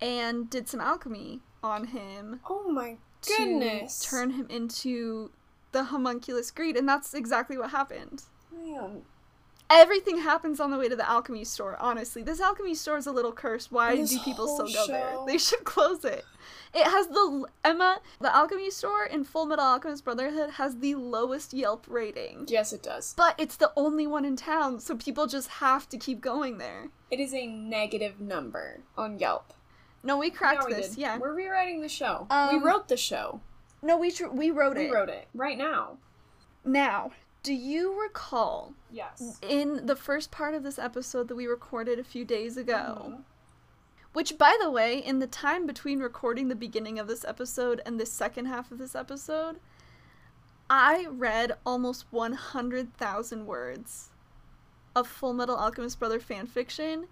and 0.00 0.48
did 0.50 0.68
some 0.68 0.80
alchemy 0.80 1.40
on 1.62 1.86
him 1.88 2.40
Oh 2.48 2.70
my 2.70 2.98
to 3.22 3.34
goodness. 3.36 4.00
turn 4.04 4.30
him 4.30 4.46
into 4.50 5.30
the 5.72 5.84
homunculus 5.84 6.50
greed 6.50 6.76
and 6.76 6.88
that's 6.88 7.14
exactly 7.14 7.56
what 7.58 7.70
happened. 7.70 8.22
Man. 8.52 9.02
Everything 9.70 10.18
happens 10.18 10.60
on 10.60 10.70
the 10.70 10.76
way 10.78 10.88
to 10.88 10.96
the 10.96 11.08
alchemy 11.08 11.42
store, 11.44 11.76
honestly. 11.80 12.22
This 12.22 12.40
alchemy 12.40 12.74
store 12.74 12.98
is 12.98 13.06
a 13.06 13.12
little 13.12 13.32
cursed. 13.32 13.72
Why 13.72 13.96
This 13.96 14.10
do 14.10 14.18
people 14.20 14.46
still 14.46 14.68
go 14.68 14.86
there? 14.92 15.16
They 15.26 15.38
should 15.38 15.64
close 15.64 16.04
it. 16.04 16.24
It 16.74 16.84
has 16.86 17.06
the 17.08 17.46
Emma, 17.64 18.00
the 18.20 18.34
alchemy 18.34 18.70
store 18.70 19.04
in 19.04 19.24
Full 19.24 19.46
Metal 19.46 19.64
Alchemist 19.64 20.04
Brotherhood 20.04 20.50
has 20.50 20.78
the 20.78 20.96
lowest 20.96 21.54
Yelp 21.54 21.86
rating. 21.88 22.44
Yes, 22.48 22.72
it 22.72 22.82
does. 22.82 23.14
But 23.16 23.36
it's 23.38 23.56
the 23.56 23.72
only 23.76 24.06
one 24.06 24.24
in 24.24 24.36
town, 24.36 24.80
so 24.80 24.96
people 24.96 25.26
just 25.26 25.48
have 25.48 25.88
to 25.90 25.96
keep 25.98 26.20
going 26.20 26.58
there. 26.58 26.88
It 27.10 27.20
is 27.20 27.32
a 27.32 27.46
negative 27.46 28.20
number 28.20 28.80
on 28.98 29.18
Yelp. 29.18 29.54
No, 30.02 30.18
we 30.18 30.30
cracked 30.30 30.66
we 30.66 30.74
this. 30.74 30.90
did. 30.90 30.98
Yeah. 30.98 31.16
We're 31.18 31.32
rewriting 31.32 31.80
the 31.80 31.88
show. 31.88 32.26
we 32.28 32.36
Um, 32.36 32.64
wrote 32.64 32.88
the 32.88 32.96
show. 32.98 33.40
No, 33.80 33.96
we 33.96 34.10
tr- 34.10 34.26
we 34.28 34.50
wrote 34.50 34.76
it. 34.76 34.90
We 34.90 34.94
wrote 34.94 35.08
it 35.08 35.28
right 35.32 35.56
now. 35.56 35.96
Now, 36.64 37.12
do 37.44 37.54
you 37.54 38.00
recall 38.02 38.74
Yes. 38.90 39.38
in 39.42 39.86
the 39.86 39.94
first 39.94 40.30
part 40.32 40.54
of 40.54 40.62
this 40.64 40.78
episode 40.78 41.28
that 41.28 41.36
we 41.36 41.46
recorded 41.46 41.98
a 42.00 42.04
few 42.04 42.24
days 42.24 42.56
ago? 42.56 43.12
Mhm. 43.18 43.24
Which, 44.14 44.38
by 44.38 44.56
the 44.60 44.70
way, 44.70 44.98
in 44.98 45.18
the 45.18 45.26
time 45.26 45.66
between 45.66 46.00
recording 46.00 46.48
the 46.48 46.54
beginning 46.54 46.98
of 46.98 47.06
this 47.06 47.24
episode 47.24 47.82
and 47.84 48.00
the 48.00 48.06
second 48.06 48.46
half 48.46 48.72
of 48.72 48.78
this 48.78 48.94
episode, 48.94 49.60
I 50.70 51.06
read 51.06 51.58
almost 51.66 52.06
100,000 52.10 53.46
words 53.46 54.10
of 54.96 55.06
Full 55.06 55.34
Metal 55.34 55.56
Alchemist 55.56 55.98
Brother 55.98 56.18
fanfiction 56.20 57.08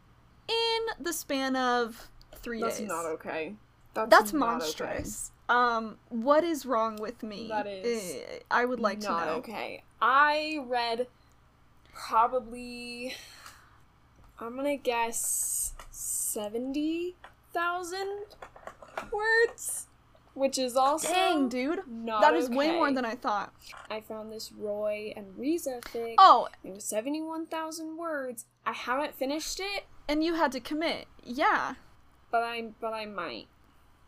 in 0.48 0.80
the 0.98 1.12
span 1.12 1.56
of 1.56 2.08
three 2.36 2.60
That's 2.60 2.78
days. 2.78 2.88
That's 2.88 3.02
not 3.04 3.10
okay. 3.12 3.56
That's, 3.94 4.10
That's 4.10 4.32
monstrous. 4.32 5.32
Um, 5.52 5.98
what 6.08 6.44
is 6.44 6.64
wrong 6.64 6.96
with 6.96 7.22
me? 7.22 7.46
That 7.48 7.66
is 7.66 8.14
Eh, 8.16 8.38
I 8.50 8.64
would 8.64 8.80
like 8.80 9.00
to 9.00 9.08
know. 9.08 9.28
okay. 9.38 9.82
I 10.00 10.58
read 10.66 11.06
probably 11.94 13.14
I'm 14.40 14.56
gonna 14.56 14.76
guess 14.76 15.74
seventy 15.90 17.14
thousand 17.52 18.24
words, 19.12 19.86
which 20.34 20.58
is 20.58 20.76
also 20.76 21.12
Dang, 21.12 21.48
dude. 21.48 21.80
That 22.06 22.34
is 22.34 22.48
way 22.48 22.72
more 22.72 22.90
than 22.90 23.04
I 23.04 23.14
thought. 23.14 23.52
I 23.90 24.00
found 24.00 24.32
this 24.32 24.50
Roy 24.52 25.12
and 25.16 25.36
Riza 25.38 25.80
fic. 25.92 26.14
Oh, 26.18 26.48
It 26.64 26.74
was 26.74 26.84
seventy-one 26.84 27.46
thousand 27.46 27.96
words. 27.98 28.46
I 28.64 28.72
haven't 28.72 29.14
finished 29.14 29.60
it, 29.60 29.84
and 30.08 30.24
you 30.24 30.34
had 30.34 30.50
to 30.52 30.60
commit. 30.60 31.06
Yeah. 31.22 31.74
but 32.30 32.42
I 32.42 32.70
but 32.80 32.92
I 32.94 33.04
might. 33.06 33.46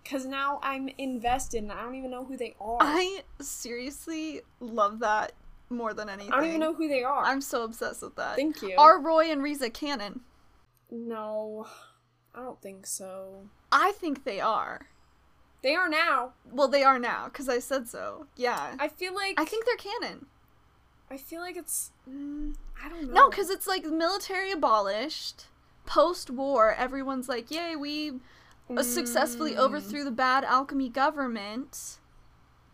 Cause 0.08 0.26
now 0.26 0.60
I'm 0.62 0.90
invested 0.98 1.62
and 1.62 1.72
I 1.72 1.82
don't 1.82 1.94
even 1.94 2.10
know 2.10 2.24
who 2.24 2.36
they 2.36 2.54
are. 2.60 2.78
I 2.80 3.22
seriously 3.40 4.42
love 4.60 4.98
that 5.00 5.32
more 5.70 5.94
than 5.94 6.10
anything. 6.10 6.32
I 6.32 6.36
don't 6.36 6.48
even 6.48 6.60
know 6.60 6.74
who 6.74 6.88
they 6.88 7.02
are. 7.02 7.24
I'm 7.24 7.40
so 7.40 7.64
obsessed 7.64 8.02
with 8.02 8.16
that. 8.16 8.36
Thank 8.36 8.60
you. 8.62 8.74
Are 8.76 9.00
Roy 9.00 9.30
and 9.30 9.42
Riza 9.42 9.70
canon? 9.70 10.20
No, 10.90 11.66
I 12.34 12.40
don't 12.42 12.60
think 12.60 12.86
so. 12.86 13.48
I 13.72 13.92
think 13.92 14.24
they 14.24 14.40
are. 14.40 14.88
They 15.62 15.74
are 15.74 15.88
now. 15.88 16.34
Well, 16.52 16.68
they 16.68 16.84
are 16.84 16.98
now, 16.98 17.24
because 17.24 17.48
I 17.48 17.58
said 17.58 17.88
so. 17.88 18.26
Yeah. 18.36 18.74
I 18.78 18.88
feel 18.88 19.14
like 19.14 19.40
I 19.40 19.46
think 19.46 19.64
they're 19.64 19.76
canon. 19.76 20.26
I 21.10 21.16
feel 21.16 21.40
like 21.40 21.56
it's. 21.56 21.92
Mm, 22.08 22.54
I 22.84 22.90
don't 22.90 23.08
know. 23.08 23.14
No, 23.14 23.30
because 23.30 23.48
it's 23.48 23.66
like 23.66 23.86
military 23.86 24.52
abolished. 24.52 25.46
Post 25.86 26.30
war, 26.30 26.74
everyone's 26.74 27.28
like, 27.28 27.50
yay, 27.50 27.76
we 27.76 28.12
uh, 28.70 28.82
successfully 28.82 29.52
Mm. 29.52 29.58
overthrew 29.58 30.04
the 30.04 30.10
bad 30.10 30.44
alchemy 30.44 30.88
government. 30.88 31.98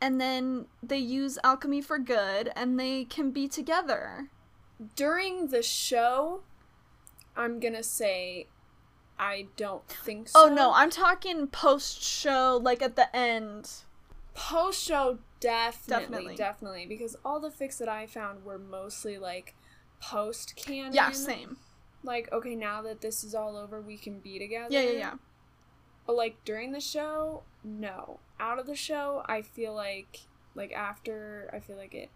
And 0.03 0.21
then 0.21 0.67
they 0.83 0.97
use 0.99 1.39
alchemy 1.45 1.83
for 1.83 1.99
good, 1.99 2.51
and 2.57 2.81
they 2.81 3.05
can 3.05 3.31
be 3.33 3.49
together. 3.49 4.31
during 4.97 5.49
the 5.49 5.63
show, 5.63 6.43
I'm 7.37 7.61
gonna 7.61 7.83
say, 7.83 8.47
I 9.19 9.49
don't 9.57 9.87
think 9.87 10.31
so. 10.31 10.47
Oh 10.47 10.55
no, 10.55 10.73
I'm 10.73 10.89
talking 10.89 11.47
post 11.49 12.03
show, 12.03 12.59
like 12.63 12.81
at 12.81 12.97
the 12.97 13.15
end. 13.15 13.71
post 14.33 14.83
show 14.83 15.19
definitely, 15.41 16.07
Definitely. 16.07 16.37
definitely, 16.37 16.87
because 16.87 17.15
all 17.27 17.41
the 17.41 17.51
fics 17.51 17.77
that 17.77 17.89
I 17.91 18.07
found 18.07 18.43
were 18.45 18.59
mostly 18.59 19.19
like 19.19 19.55
post 20.01 20.57
canon. 20.57 20.95
Yeah, 20.95 21.11
same. 21.11 21.59
Like, 22.03 22.33
okay, 22.33 22.55
now 22.55 22.81
that 22.81 23.03
this 23.03 23.23
is 23.23 23.35
all 23.35 23.59
over, 23.59 23.83
we 23.83 23.99
can 23.99 24.21
be 24.21 24.39
together. 24.39 24.69
Yeah, 24.71 24.81
yeah, 24.81 24.99
yeah. 24.99 25.15
But 26.07 26.17
like 26.17 26.45
during 26.45 26.73
the 26.73 26.81
show, 26.81 27.43
no. 27.63 28.21
Out 28.39 28.59
of 28.59 28.67
the 28.67 28.75
show, 28.75 29.23
I 29.27 29.43
feel 29.43 29.75
like 29.75 30.21
like 30.55 30.73
after, 30.73 31.51
I 31.53 31.61
feel 31.61 31.77
like 31.77 31.95
it 31.95 32.11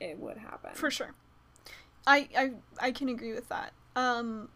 it 0.00 0.18
would 0.18 0.36
happen. 0.38 0.70
For 0.74 0.90
sure. 0.90 1.14
I 2.06 2.28
I 2.36 2.52
I 2.80 2.90
can 2.92 3.08
agree 3.08 3.32
with 3.32 3.48
that. 3.48 3.72
Um 3.96 4.50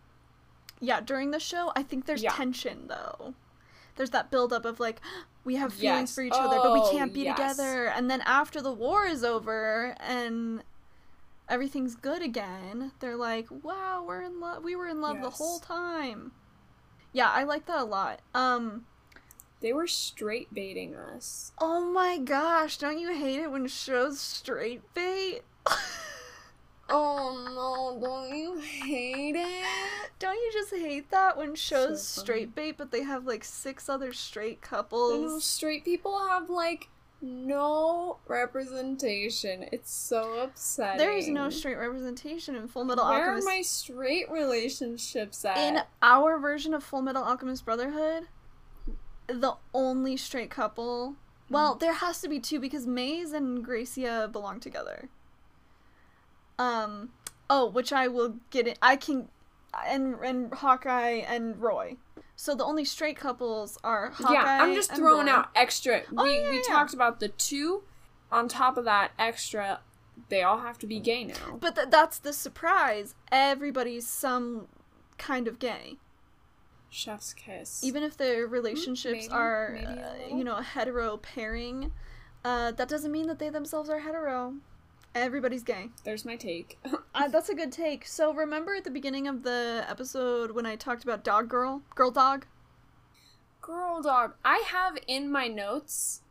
yeah, 0.81 1.01
during 1.01 1.31
the 1.31 1.41
show, 1.41 1.73
I 1.75 1.83
think 1.83 2.05
there's 2.07 2.23
Yeah. 2.23 2.33
tension 2.33 2.89
though. 2.89 3.35
There's 3.95 4.11
that 4.11 4.31
buildup 4.31 4.65
of 4.67 4.79
like 4.81 5.01
we 5.45 5.57
have 5.57 5.73
feelings 5.73 6.11
Yes. 6.11 6.15
for 6.15 6.23
each 6.23 6.33
other, 6.35 6.59
but 6.61 6.73
we 6.73 6.81
Oh, 6.81 6.91
can't 6.93 7.13
be 7.15 7.23
yes. 7.23 7.37
together. 7.37 7.87
And 7.87 8.11
then 8.11 8.21
after 8.23 8.61
the 8.61 8.73
war 8.73 9.07
is 9.07 9.23
over 9.25 9.95
and 10.01 10.65
everything's 11.49 11.95
good 11.95 12.21
again, 12.21 12.91
they're 12.99 13.17
like, 13.17 13.47
"Wow, 13.51 14.05
we're 14.07 14.23
in 14.23 14.41
love. 14.41 14.65
We 14.65 14.75
were 14.75 14.89
in 14.89 15.01
love 15.01 15.21
the 15.23 15.31
whole 15.31 15.61
time." 15.61 16.33
Yeah, 17.17 17.31
I 17.31 17.45
like 17.45 17.65
that 17.65 17.79
a 17.79 17.85
lot. 17.85 18.21
Um 18.35 18.85
They 19.63 19.73
were 19.73 19.87
straight 19.87 20.53
baiting 20.53 20.95
us. 20.95 21.51
Oh 21.59 21.81
my 21.91 22.19
gosh, 22.19 22.77
don't 22.77 22.99
you 22.99 23.15
hate 23.15 23.41
it 23.41 23.51
when 23.51 23.69
shows 23.69 24.21
straight 24.21 24.83
bait? 24.93 25.41
Oh 26.89 27.99
no, 28.01 28.07
don't 28.07 28.37
you 28.37 28.59
hate 28.59 29.35
it? 29.35 29.67
don't 30.21 30.37
you 30.37 30.51
just 30.53 30.73
hate 30.73 31.11
that 31.11 31.37
when 31.37 31.55
shows 31.57 32.07
So 32.07 32.21
straight 32.21 32.55
bait 32.55 32.77
but 32.79 32.91
they 32.93 33.03
have 33.03 33.27
like 33.27 33.45
six 33.45 33.89
other 33.89 34.13
straight 34.13 34.61
couples? 34.61 35.43
straight 35.43 35.85
people 35.87 36.29
have 36.29 36.49
like 36.51 36.89
no 37.21 38.19
representation. 38.27 39.67
It's 39.73 39.93
so 39.93 40.41
upsetting. 40.41 40.99
There 40.99 41.17
is 41.17 41.29
no 41.29 41.51
straight 41.51 41.77
representation 41.77 42.55
in 42.55 42.69
Full 42.69 42.85
Metal 42.85 43.05
Where 43.05 43.31
Alchemist. 43.31 43.47
Where 43.47 43.55
are 43.55 43.59
my 43.59 43.63
straight 43.63 44.31
relationships 44.31 45.45
at? 45.45 45.57
in 45.57 45.83
our 46.03 46.39
version 46.39 46.75
of 46.75 46.85
Full 46.85 47.03
Metal 47.03 47.23
Alchemist 47.23 47.65
Brotherhood, 47.65 48.25
the 49.29 49.55
only 49.75 50.17
straight 50.17 50.51
couple. 50.51 51.17
Well, 51.49 51.77
there 51.77 51.93
has 51.93 52.21
to 52.23 52.29
be 52.29 52.41
two 52.41 52.59
because 52.59 52.87
Maes 52.87 53.33
and 53.33 53.65
Gracia 53.65 54.29
belong 54.33 54.59
together. 54.61 55.09
Um, 56.59 57.11
oh, 57.49 57.67
which 57.67 57.93
I 57.93 58.09
will 58.09 58.37
get 58.51 58.67
it. 58.67 58.79
I 58.83 58.97
can, 58.97 59.29
and 59.87 60.17
and 60.25 60.53
Hawkeye 60.53 61.23
and 61.27 61.61
Roy. 61.61 61.97
So 62.37 62.55
the 62.55 62.65
only 62.65 62.85
straight 62.85 63.17
couples 63.17 63.79
are 63.83 64.11
Hawkeye. 64.11 64.33
yeah, 64.35 64.63
I'm 64.63 64.75
just 64.75 64.95
throwing 64.95 65.29
out 65.29 65.49
extra. 65.55 66.03
Oh, 66.17 66.23
we 66.25 66.39
yeah, 66.39 66.51
we 66.51 66.57
yeah. 66.57 66.63
talked 66.69 66.93
about 66.95 67.19
the 67.19 67.29
two. 67.29 67.83
On 68.31 68.47
top 68.49 68.77
of 68.77 68.85
that, 68.85 69.13
extra, 69.19 69.81
they 70.29 70.43
all 70.43 70.59
have 70.59 70.79
to 70.79 70.87
be 70.87 71.01
gay 71.01 71.25
now. 71.25 71.57
But 71.61 71.77
th- 71.77 71.89
that's 71.91 72.19
the 72.19 72.33
surprise. 72.33 73.15
Everybody's 73.33 74.07
some 74.07 74.67
kind 75.17 75.49
of 75.49 75.59
gay. 75.59 75.97
Chef's 76.91 77.35
kiss. 77.35 77.83
even 77.85 78.03
if 78.03 78.17
their 78.17 78.47
relationships 78.47 79.13
maybe- 79.29 79.29
are 79.29 79.71
maybe 79.75 80.01
uh, 80.01 80.35
you 80.37 80.45
know 80.45 80.57
a 80.57 80.63
hetero 80.63 81.17
pairing 81.19 81.93
uh, 82.45 82.71
that 82.73 82.89
doesn't 82.89 83.13
mean 83.13 83.27
that 83.27 83.39
they 83.39 83.49
themselves 83.51 83.91
are 83.91 83.99
hetero 83.99 84.55
everybody's 85.23 85.63
gay 85.63 85.89
There's 86.05 86.25
my 86.25 86.37
take. 86.37 86.79
uh, 87.15 87.29
that's 87.29 87.49
a 87.49 87.55
good 87.55 87.73
take 87.73 88.07
so 88.07 88.33
remember 88.33 88.75
at 88.75 88.85
the 88.85 88.91
beginning 88.91 89.27
of 89.29 89.43
the 89.43 89.85
episode 89.89 90.51
when 90.53 90.67
i 90.67 90.77
talked 90.77 91.05
about 91.05 91.25
dog 91.25 91.49
girl 91.49 91.83
girl 91.95 92.11
dog 92.11 92.47
Girl 93.63 94.01
dog. 94.01 94.35
I 94.45 94.63
have 94.69 94.97
in 95.09 95.29
my 95.29 95.49
notes. 95.49 96.23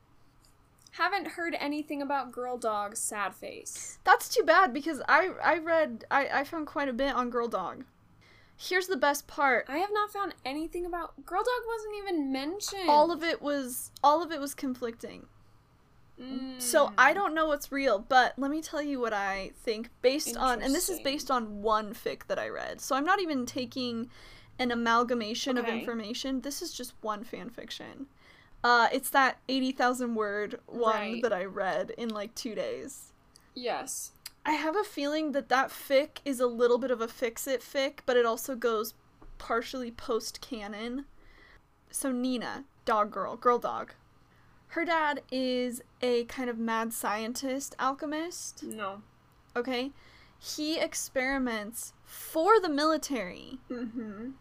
Haven't 0.92 1.28
heard 1.28 1.54
anything 1.60 2.02
about 2.02 2.32
girl 2.32 2.58
dog 2.58 2.96
sad 2.96 3.36
face. 3.36 4.00
that's 4.06 4.30
too 4.30 4.44
bad 4.44 4.74
because 4.74 5.02
i 5.10 5.32
i 5.44 5.58
read 5.58 6.06
i 6.10 6.28
i 6.34 6.44
found 6.46 6.66
quite 6.66 6.88
a 6.88 6.94
bit 6.94 7.14
on 7.14 7.30
girl 7.30 7.50
dog 7.50 7.84
here's 8.56 8.88
the 8.88 8.96
best 8.96 9.28
part 9.28 9.66
I 9.68 9.80
have 9.80 9.90
not 9.92 10.14
found 10.14 10.34
anything 10.46 10.86
about 10.86 11.26
girl 11.26 11.44
dog. 11.44 11.62
Wasn't 11.68 11.96
even 11.98 12.32
mentioned. 12.32 12.90
all 12.90 13.12
of 13.12 13.22
it 13.22 13.42
was 13.42 13.92
all 14.02 14.24
of 14.24 14.32
it 14.32 14.40
was 14.40 14.54
conflicting 14.54 15.26
So 16.60 16.88
Mm. 16.88 16.94
I 16.98 17.14
don't 17.14 17.34
know 17.34 17.48
what's 17.48 17.72
real, 17.72 18.00
but 18.00 18.34
let 18.38 18.50
me 18.50 18.62
tell 18.62 18.82
you 18.82 19.00
what 19.02 19.12
I 19.14 19.52
think 19.64 19.90
based 20.02 20.38
on 20.38 20.62
and 20.62 20.74
this 20.74 20.88
is 20.90 21.00
based 21.02 21.30
on 21.30 21.62
one 21.62 21.94
fic 21.94 22.28
that 22.28 22.40
I 22.40 22.48
read. 22.48 22.80
So 22.80 22.96
I'm 22.96 23.04
not 23.04 23.20
even 23.22 23.46
taking 23.46 24.10
an 24.58 24.72
amalgamation 24.72 25.58
of 25.58 25.66
information. 25.68 26.40
This 26.42 26.62
is 26.62 26.72
just 26.74 26.94
one 27.02 27.24
fan 27.26 27.50
fiction. 27.50 28.08
Uh 28.64 28.88
it's 28.94 29.10
that 29.10 29.40
80,000 29.50 30.16
word 30.16 30.60
one 30.68 30.96
Right. 30.96 31.22
that 31.22 31.34
I 31.34 31.44
read 31.44 31.92
in 31.98 32.10
like 32.10 32.34
2 32.36 32.56
days. 32.56 33.12
Yes. 33.54 34.12
I 34.46 34.52
have 34.54 34.76
a 34.78 34.84
feeling 34.84 35.34
that 35.34 35.50
that 35.50 35.70
fic 35.70 36.20
is 36.24 36.40
a 36.40 36.48
little 36.48 36.78
bit 36.78 36.92
of 36.92 37.02
a 37.02 37.08
fix 37.08 37.46
it 37.48 37.62
fic, 37.62 38.00
but 38.06 38.16
it 38.16 38.26
also 38.26 38.56
goes 38.56 38.94
partially 39.38 39.92
post 39.92 40.40
canon. 40.40 41.06
So 41.92 42.12
Nina, 42.12 42.64
dog 42.86 43.12
girl, 43.12 43.36
girl 43.36 43.60
dog. 43.60 43.94
Her 44.76 44.84
dad 44.84 45.22
is 45.32 45.82
a 46.02 46.26
kind 46.26 46.50
of 46.50 46.58
mad 46.60 46.92
scientist 46.92 47.76
alchemist, 47.80 48.62
No. 48.62 49.02
okay? 49.56 49.94
He 50.38 50.78
experiments 50.78 51.94
for 52.04 52.60
the 52.60 52.68
military 52.68 53.58
Mm-hmm. 53.70 54.32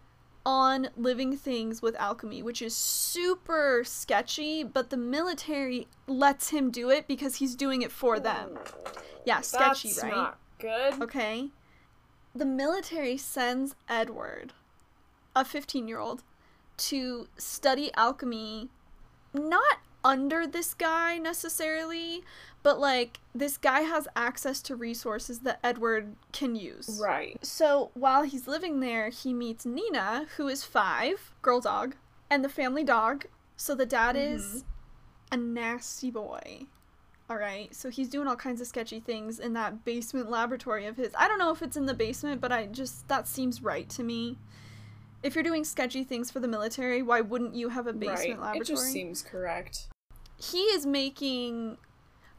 on 0.45 0.89
living 0.97 1.37
things 1.37 1.81
with 1.81 1.95
alchemy, 1.95 2.43
which 2.43 2.61
is 2.61 2.75
super 2.75 3.83
sketchy, 3.85 4.65
but 4.65 4.91
the 4.91 4.97
military 4.97 5.87
lets 6.09 6.49
him 6.51 6.73
do 6.73 6.91
it 6.91 7.07
because 7.07 7.37
he's 7.37 7.55
doing 7.55 7.83
it 7.83 7.93
for 7.93 8.19
them. 8.19 8.59
Yeah, 9.25 9.41
sketchy, 9.41 9.89
That's 9.91 10.03
right? 10.03 10.13
Not 10.17 10.39
good. 10.59 11.01
Okay. 11.01 11.51
The 12.35 12.45
military 12.45 13.17
sends 13.17 13.77
Edward, 13.89 14.53
a 15.37 15.45
15 15.45 15.87
year 15.87 16.01
old, 16.01 16.25
to 16.79 17.29
study 17.39 17.93
alchemy, 17.95 18.69
not 19.33 19.79
under 20.05 20.47
this 20.47 20.75
guy 20.75 21.19
necessarily, 21.19 22.23
but 22.63 22.79
like 22.79 23.21
this 23.35 23.57
guy 23.57 23.81
has 23.81 24.07
access 24.15 24.61
to 24.63 24.77
resources 24.77 25.41
that 25.41 25.59
Edward 25.65 26.15
can 26.33 26.55
use. 26.55 27.01
Right. 27.03 27.39
So 27.45 27.91
while 27.95 28.23
he's 28.23 28.47
living 28.47 28.81
there, 28.81 29.09
he 29.09 29.33
meets 29.33 29.65
Nina, 29.65 30.27
who 30.37 30.49
is 30.49 30.63
five, 30.63 31.33
girl 31.43 31.61
dog, 31.61 31.97
and 32.31 32.45
the 32.45 32.49
family 32.49 32.85
dog. 32.85 33.27
So 33.57 33.75
the 33.75 33.87
dad 33.87 34.17
mm-hmm. 34.17 34.37
is 34.37 34.65
a 35.33 35.37
nasty 35.37 36.11
boy. 36.11 36.67
All 37.31 37.39
right. 37.39 37.75
So 37.75 37.89
he's 37.89 38.11
doing 38.11 38.29
all 38.29 38.37
kinds 38.37 38.61
of 38.61 38.67
sketchy 38.67 39.01
things 39.01 39.39
in 39.39 39.55
that 39.55 39.85
basement 39.85 40.31
laboratory 40.31 40.85
of 40.87 40.97
his. 40.97 41.13
I 41.19 41.27
don't 41.27 41.39
know 41.39 41.51
if 41.51 41.63
it's 41.63 41.77
in 41.77 41.87
the 41.87 41.95
basement, 41.95 42.41
but 42.41 42.53
I 42.53 42.67
just 42.67 43.09
that 43.09 43.27
seems 43.27 43.63
right 43.63 43.89
to 43.91 44.03
me. 44.03 44.39
If 45.23 45.35
you're 45.35 45.45
doing 45.45 45.65
sketchy 45.65 46.05
things 46.05 46.31
for 46.31 46.41
the 46.41 46.49
military, 46.49 47.01
why 47.03 47.23
wouldn't 47.23 47.55
you 47.55 47.71
have 47.71 47.87
a 47.87 47.95
basement 47.95 48.41
right. 48.41 48.55
laboratory? 48.55 48.61
It 48.61 48.67
just 48.67 48.93
seems 48.93 49.23
correct. 49.23 49.89
He 50.51 50.63
is 50.65 50.85
making 50.87 51.79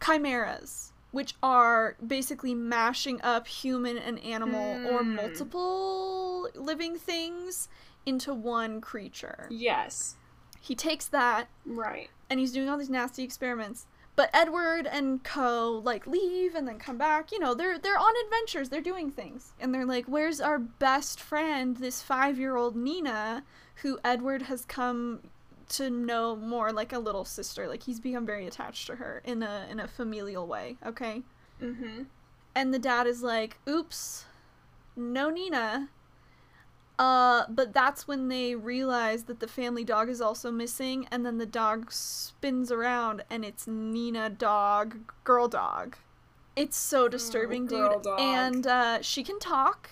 chimeras 0.03 0.91
which 1.11 1.33
are 1.41 1.95
basically 2.05 2.53
mashing 2.53 3.21
up 3.21 3.47
human 3.47 3.97
and 3.97 4.19
animal 4.19 4.85
or 4.93 5.01
Hmm. 5.01 5.15
multiple 5.15 6.49
living 6.55 6.97
things 6.97 7.69
into 8.05 8.33
one 8.33 8.81
creature. 8.81 9.47
Yes. 9.49 10.17
He 10.59 10.75
takes 10.75 11.07
that 11.07 11.47
Right. 11.65 12.09
and 12.29 12.37
he's 12.41 12.51
doing 12.51 12.67
all 12.67 12.77
these 12.77 12.89
nasty 12.89 13.23
experiments. 13.23 13.87
But 14.17 14.29
Edward 14.33 14.87
and 14.87 15.23
Co 15.23 15.81
like 15.83 16.05
leave 16.05 16.53
and 16.53 16.67
then 16.67 16.79
come 16.79 16.97
back. 16.97 17.31
You 17.31 17.39
know, 17.39 17.53
they're 17.53 17.79
they're 17.79 17.97
on 17.97 18.13
adventures, 18.25 18.67
they're 18.69 18.81
doing 18.81 19.09
things. 19.09 19.53
And 19.59 19.73
they're 19.73 19.85
like, 19.85 20.05
"Where's 20.07 20.41
our 20.41 20.59
best 20.59 21.19
friend, 21.21 21.77
this 21.77 22.01
5-year-old 22.01 22.75
Nina, 22.75 23.45
who 23.83 23.99
Edward 24.03 24.43
has 24.43 24.65
come 24.65 25.21
to 25.69 25.89
know 25.89 26.35
more 26.35 26.71
like 26.71 26.93
a 26.93 26.99
little 26.99 27.25
sister. 27.25 27.67
Like 27.67 27.83
he's 27.83 27.99
become 27.99 28.25
very 28.25 28.47
attached 28.47 28.87
to 28.87 28.95
her 28.95 29.21
in 29.25 29.43
a 29.43 29.67
in 29.69 29.79
a 29.79 29.87
familial 29.87 30.47
way, 30.47 30.77
okay? 30.85 31.23
Mm-hmm. 31.61 32.03
And 32.55 32.73
the 32.73 32.79
dad 32.79 33.07
is 33.07 33.21
like, 33.21 33.57
"Oops. 33.67 34.25
No 34.95 35.29
Nina." 35.29 35.89
Uh, 36.97 37.43
but 37.49 37.73
that's 37.73 38.07
when 38.07 38.29
they 38.29 38.55
realize 38.55 39.23
that 39.23 39.41
the 39.41 39.47
family 39.47 39.83
dog 39.83 40.07
is 40.07 40.21
also 40.21 40.49
missing, 40.49 41.07
and 41.11 41.25
then 41.25 41.37
the 41.37 41.45
dog 41.45 41.91
spins 41.91 42.71
around, 42.71 43.23
and 43.29 43.43
it's 43.43 43.67
Nina 43.67 44.29
dog, 44.29 45.11
girl 45.25 45.49
dog. 45.49 45.97
It's 46.55 46.77
so 46.77 47.09
disturbing, 47.09 47.65
girl 47.65 47.95
dude. 47.95 48.03
dog. 48.03 48.19
And 48.21 48.65
uh, 48.65 49.01
she 49.01 49.23
can 49.23 49.39
talk 49.39 49.89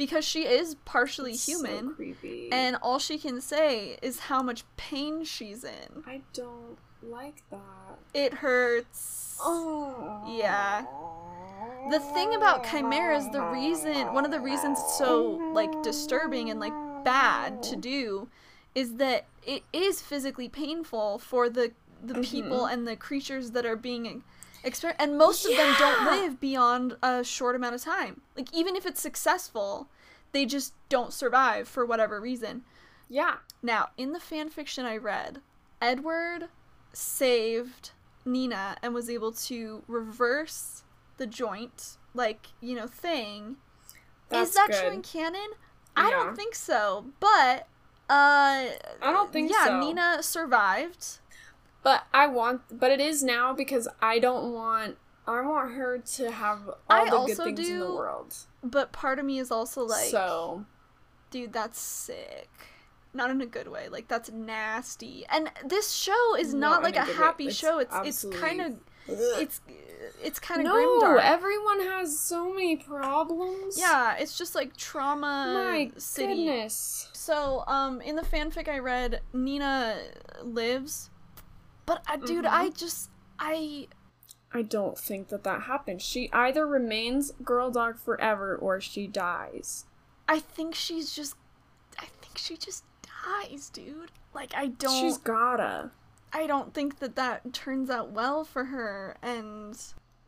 because 0.00 0.24
she 0.24 0.46
is 0.46 0.76
partially 0.86 1.34
So 1.34 1.52
human, 1.52 1.94
creepy. 1.94 2.48
and 2.50 2.78
all 2.80 2.98
she 2.98 3.18
can 3.18 3.38
say 3.42 3.98
is 4.00 4.18
how 4.18 4.42
much 4.42 4.64
pain 4.78 5.24
she's 5.24 5.62
in. 5.62 6.02
I 6.06 6.22
don't 6.32 6.78
like 7.02 7.42
that. 7.50 7.98
It 8.14 8.32
hurts. 8.32 9.36
Oh. 9.42 10.24
Yeah. 10.26 10.86
The 11.90 12.00
thing 12.00 12.34
about 12.34 12.64
chimeras, 12.64 13.28
the 13.30 13.42
reason, 13.42 14.14
one 14.14 14.24
of 14.24 14.30
the 14.30 14.40
reasons 14.40 14.78
it's 14.80 14.96
so 14.96 15.32
like 15.52 15.82
disturbing 15.82 16.48
and 16.48 16.58
like 16.58 16.72
bad 17.04 17.62
to 17.64 17.76
do, 17.76 18.28
is 18.74 18.94
that 18.94 19.26
it 19.46 19.64
is 19.70 20.00
physically 20.00 20.48
painful 20.48 21.18
for 21.18 21.50
the 21.50 21.72
the 22.02 22.14
mm-hmm. 22.14 22.22
people 22.22 22.64
and 22.64 22.88
the 22.88 22.96
creatures 22.96 23.50
that 23.50 23.66
are 23.66 23.76
being 23.76 24.22
exper- 24.64 24.94
and 24.98 25.16
most 25.18 25.44
of 25.44 25.56
them 25.56 25.74
don't 25.78 26.04
live 26.06 26.40
beyond 26.40 26.96
a 27.02 27.24
short 27.24 27.56
amount 27.56 27.74
of 27.74 27.82
time. 27.82 28.22
Like 28.36 28.52
even 28.54 28.76
if 28.76 28.86
it's 28.86 29.00
successful, 29.00 29.88
they 30.32 30.46
just 30.46 30.74
don't 30.88 31.12
survive 31.12 31.68
for 31.68 31.84
whatever 31.84 32.20
reason. 32.20 32.62
Yeah. 33.08 33.36
Now, 33.62 33.88
in 33.96 34.12
the 34.12 34.20
fan 34.20 34.48
fiction 34.48 34.84
I 34.86 34.96
read, 34.96 35.40
Edward 35.82 36.48
saved 36.92 37.90
Nina 38.24 38.76
and 38.82 38.94
was 38.94 39.10
able 39.10 39.32
to 39.32 39.82
reverse 39.88 40.84
the 41.16 41.26
joint, 41.26 41.96
like, 42.14 42.46
you 42.60 42.74
know, 42.74 42.86
thing. 42.86 43.56
That's 44.28 44.50
Is 44.50 44.54
that 44.54 44.70
good. 44.70 44.80
true 44.80 44.90
in 44.92 45.02
canon? 45.02 45.50
I 45.96 46.10
don't 46.10 46.36
think 46.36 46.54
so. 46.54 47.06
But 47.18 47.66
uh 48.08 48.70
I 49.02 49.12
don't 49.12 49.32
think 49.32 49.50
yeah, 49.50 49.66
so. 49.66 49.80
Nina 49.80 50.22
survived. 50.22 51.19
But 51.82 52.04
I 52.12 52.26
want, 52.26 52.62
but 52.78 52.90
it 52.90 53.00
is 53.00 53.22
now 53.22 53.52
because 53.52 53.88
I 54.02 54.18
don't 54.18 54.52
want. 54.52 54.96
I 55.26 55.42
want 55.42 55.72
her 55.72 55.98
to 55.98 56.30
have 56.30 56.68
all 56.68 56.76
I 56.88 57.04
the 57.04 57.10
good 57.26 57.36
things 57.56 57.68
in 57.68 57.78
the 57.78 57.86
world. 57.94 58.34
But 58.62 58.92
part 58.92 59.18
of 59.18 59.24
me 59.24 59.38
is 59.38 59.50
also 59.50 59.84
like, 59.84 60.10
so 60.10 60.64
dude, 61.30 61.52
that's 61.52 61.78
sick. 61.78 62.48
Not 63.12 63.30
in 63.30 63.40
a 63.40 63.46
good 63.46 63.68
way. 63.68 63.88
Like 63.88 64.08
that's 64.08 64.30
nasty. 64.30 65.24
And 65.28 65.50
this 65.64 65.92
show 65.92 66.36
is 66.36 66.52
not, 66.54 66.82
Not 66.82 66.82
like 66.82 66.96
a 66.96 67.00
a 67.10 67.14
happy 67.14 67.46
It's 67.48 67.56
show. 67.56 67.78
It's 67.78 67.94
it's 68.04 68.24
kind 68.40 68.60
of 68.60 68.76
it's 69.08 69.60
it's 70.22 70.38
kind 70.38 70.60
of 70.60 70.66
no, 70.66 70.74
grimdark. 71.00 71.20
everyone 71.22 71.80
has 71.80 72.18
so 72.18 72.52
many 72.52 72.76
problems. 72.76 73.78
Yeah, 73.78 74.16
it's 74.16 74.36
just 74.36 74.54
like 74.54 74.76
trauma 74.76 75.52
My 75.54 75.90
city. 75.96 76.46
goodness. 76.46 77.08
So, 77.12 77.64
um, 77.66 78.00
in 78.00 78.16
the 78.16 78.22
fanfic 78.22 78.68
I 78.68 78.78
read, 78.78 79.20
Nina 79.32 79.98
lives, 80.42 81.10
but 81.90 82.02
uh, 82.08 82.16
dude, 82.16 82.44
Mhm. 82.44 82.50
I 82.52 82.68
just 82.70 83.10
I 83.38 83.88
I 84.52 84.62
don't 84.62 84.98
think 84.98 85.28
that 85.28 85.44
that 85.44 85.62
happens. 85.62 86.02
She 86.02 86.30
either 86.32 86.66
remains 86.66 87.32
girl 87.44 87.70
dog 87.70 87.98
forever 87.98 88.56
or 88.56 88.80
she 88.80 89.06
dies. 89.06 89.86
I 90.28 90.38
think 90.40 90.74
she's 90.74 91.14
just 91.14 91.34
I 91.98 92.06
think 92.22 92.38
she 92.38 92.56
just 92.56 92.84
dies, 93.24 93.68
dude. 93.70 94.10
Like 94.34 94.52
I 94.54 94.66
don't 94.68 95.00
She's 95.00 95.18
gotta. 95.18 95.90
I 96.32 96.46
don't 96.46 96.72
think 96.72 97.00
that 97.00 97.16
that 97.16 97.52
turns 97.52 97.90
out 97.90 98.10
well 98.12 98.44
for 98.44 98.66
her 98.66 99.16
and 99.22 99.76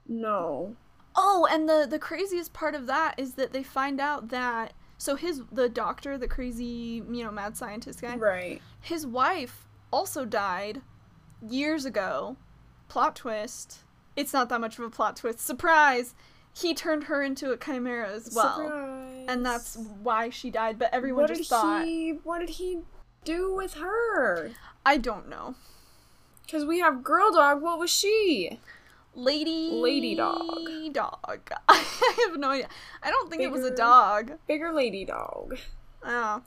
No. 0.09 0.77
Oh, 1.15 1.47
and 1.51 1.69
the 1.69 1.87
the 1.89 1.99
craziest 1.99 2.53
part 2.53 2.75
of 2.75 2.87
that 2.87 3.15
is 3.19 3.35
that 3.35 3.53
they 3.53 3.63
find 3.63 4.01
out 4.01 4.29
that 4.29 4.73
so 4.99 5.17
his 5.17 5.43
the 5.51 5.69
doctor, 5.69 6.17
the 6.17 6.29
crazy, 6.29 7.03
you 7.11 7.25
know, 7.25 7.31
mad 7.33 7.57
scientist 7.57 8.01
guy, 8.01 8.17
Right. 8.17 8.63
his 8.81 9.05
wife 9.07 9.67
also 9.93 10.25
died 10.25 10.81
years 11.49 11.85
ago. 11.85 12.37
Plot 12.89 13.17
twist. 13.17 13.81
It's 14.17 14.33
not 14.33 14.49
that 14.51 14.61
much 14.61 14.79
of 14.79 14.85
a 14.85 14.91
plot 14.91 15.17
twist. 15.17 15.41
Surprise. 15.41 16.15
He 16.55 16.75
turned 16.75 17.05
her 17.05 17.23
into 17.23 17.51
a 17.51 17.57
chimera 17.57 18.11
as 18.11 18.33
well. 18.35 18.57
Surprise. 18.57 19.27
And 19.29 19.45
that's 19.47 19.77
why 20.03 20.29
she 20.29 20.51
died, 20.51 20.79
but 20.79 20.93
everyone 20.93 21.23
what 21.23 21.29
just 21.29 21.41
did 21.43 21.49
thought 21.49 21.85
he 21.85 22.11
what 22.25 22.41
did 22.41 22.51
he 22.51 22.81
do 23.25 23.55
with 23.55 23.75
her? 23.75 24.51
I 24.85 24.99
don't 24.99 25.29
know. 25.29 25.55
Cuz 26.51 26.65
we 26.65 26.81
have 26.81 27.03
girl 27.03 27.33
dog, 27.33 27.63
what 27.63 27.79
was 27.79 27.91
she? 27.91 28.61
Lady 29.15 29.71
Lady 29.73 30.15
dog. 30.15 30.93
Dog. 30.93 31.53
I 31.69 32.27
have 32.27 32.39
no 32.39 32.51
idea. 32.51 32.69
I 33.03 33.11
don't 33.11 33.31
think 33.31 33.43
it 33.43 33.51
was 33.51 33.65
a 33.65 33.75
dog. 33.75 34.33
Bigger 34.47 34.73
lady 34.73 35.05
dog. 35.05 35.57
Oh. 36.03 36.43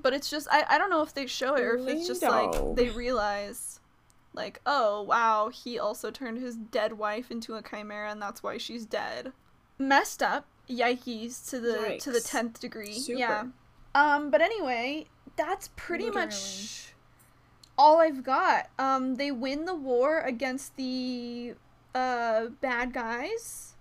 But 0.00 0.12
it's 0.12 0.28
just 0.28 0.48
I, 0.50 0.64
I 0.68 0.78
don't 0.78 0.90
know 0.90 1.02
if 1.02 1.14
they 1.14 1.26
show 1.26 1.54
it 1.54 1.62
or 1.62 1.76
if 1.76 1.88
it's 1.88 2.06
just 2.06 2.22
like 2.22 2.52
they 2.76 2.90
realize 2.90 3.80
like, 4.34 4.60
oh 4.66 5.02
wow, 5.02 5.48
he 5.48 5.78
also 5.78 6.10
turned 6.10 6.38
his 6.38 6.56
dead 6.56 6.94
wife 6.94 7.30
into 7.30 7.54
a 7.54 7.62
chimera 7.62 8.10
and 8.10 8.20
that's 8.22 8.42
why 8.42 8.58
she's 8.58 8.84
dead. 8.84 9.32
Messed 9.78 10.22
up. 10.22 10.46
Yikes 10.68 11.48
to 11.50 11.60
the 11.60 11.98
to 12.00 12.10
the 12.10 12.20
tenth 12.20 12.60
degree. 12.60 12.92
Super. 12.92 13.18
Yeah. 13.18 13.44
Um, 13.94 14.30
but 14.30 14.42
anyway, 14.42 15.06
that's 15.36 15.70
pretty 15.76 16.04
Literally. 16.04 16.26
much 16.26 16.92
all 17.78 18.00
I've 18.00 18.22
got. 18.22 18.68
Um, 18.78 19.14
they 19.16 19.30
win 19.30 19.64
the 19.64 19.74
war 19.74 20.20
against 20.20 20.76
the 20.76 21.54
uh 21.94 22.46
bad 22.60 22.92
guys 22.92 23.74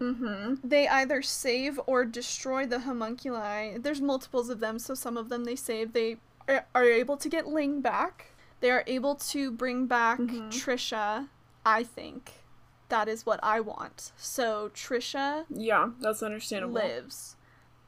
Mm-hmm. 0.00 0.56
they 0.62 0.86
either 0.88 1.22
save 1.22 1.80
or 1.86 2.04
destroy 2.04 2.66
the 2.66 2.80
homunculi. 2.80 3.78
There's 3.78 4.02
multiples 4.02 4.50
of 4.50 4.60
them, 4.60 4.78
so 4.78 4.92
some 4.94 5.16
of 5.16 5.30
them 5.30 5.44
they 5.44 5.56
save. 5.56 5.94
They 5.94 6.18
are 6.46 6.66
are 6.74 6.84
able 6.84 7.16
to 7.16 7.28
get 7.30 7.46
Ling 7.48 7.80
back. 7.80 8.26
They 8.60 8.70
are 8.70 8.84
able 8.86 9.14
to 9.16 9.50
bring 9.50 9.86
back 9.86 10.18
Mhm. 10.18 10.50
Trisha. 10.50 11.28
I 11.64 11.82
think 11.82 12.42
that 12.88 13.08
is 13.08 13.26
what 13.26 13.40
I 13.42 13.60
want. 13.60 14.12
So 14.16 14.70
Trisha 14.74 15.44
Yeah, 15.50 15.90
that's 16.00 16.22
understandable. 16.22 16.74
lives. 16.74 17.36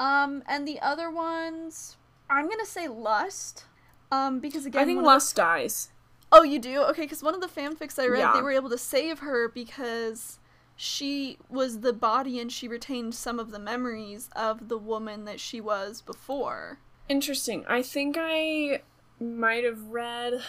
Um, 0.01 0.43
and 0.47 0.67
the 0.67 0.81
other 0.81 1.11
ones, 1.11 1.97
I'm 2.31 2.49
gonna 2.49 2.67
say 2.67 2.89
Lust. 2.89 3.65
Um, 4.11 4.41
because 4.41 4.65
again, 4.67 4.83
I 4.83 4.85
think 4.85 4.99
of 4.99 5.05
the- 5.05 5.09
Lust 5.09 5.37
dies. 5.37 5.91
Oh, 6.31 6.43
you 6.43 6.59
do? 6.59 6.83
Okay, 6.83 7.03
because 7.03 7.23
one 7.23 7.35
of 7.35 7.41
the 7.41 7.49
fanfics 7.49 7.99
I 7.99 8.07
read, 8.07 8.19
Yeah. 8.21 8.33
they 8.35 8.43
were 8.43 8.51
able 8.53 8.69
to 8.71 8.79
save 8.79 9.21
her 9.21 9.49
because 9.49 10.39
she 10.77 11.39
was 11.49 11.81
the 11.81 11.93
body 11.93 12.39
and 12.39 12.53
she 12.53 12.69
retained 12.69 13.15
some 13.15 13.39
of 13.41 13.51
the 13.51 13.59
memories 13.59 14.29
of 14.37 14.69
the 14.69 14.79
woman 14.79 15.25
that 15.25 15.41
she 15.41 15.61
was 15.61 16.03
before. 16.03 16.79
Interesting. 17.09 17.65
I 17.67 17.83
think 17.83 18.17
I 18.19 18.83
might 19.21 19.65
have 19.65 19.83
read 19.89 20.41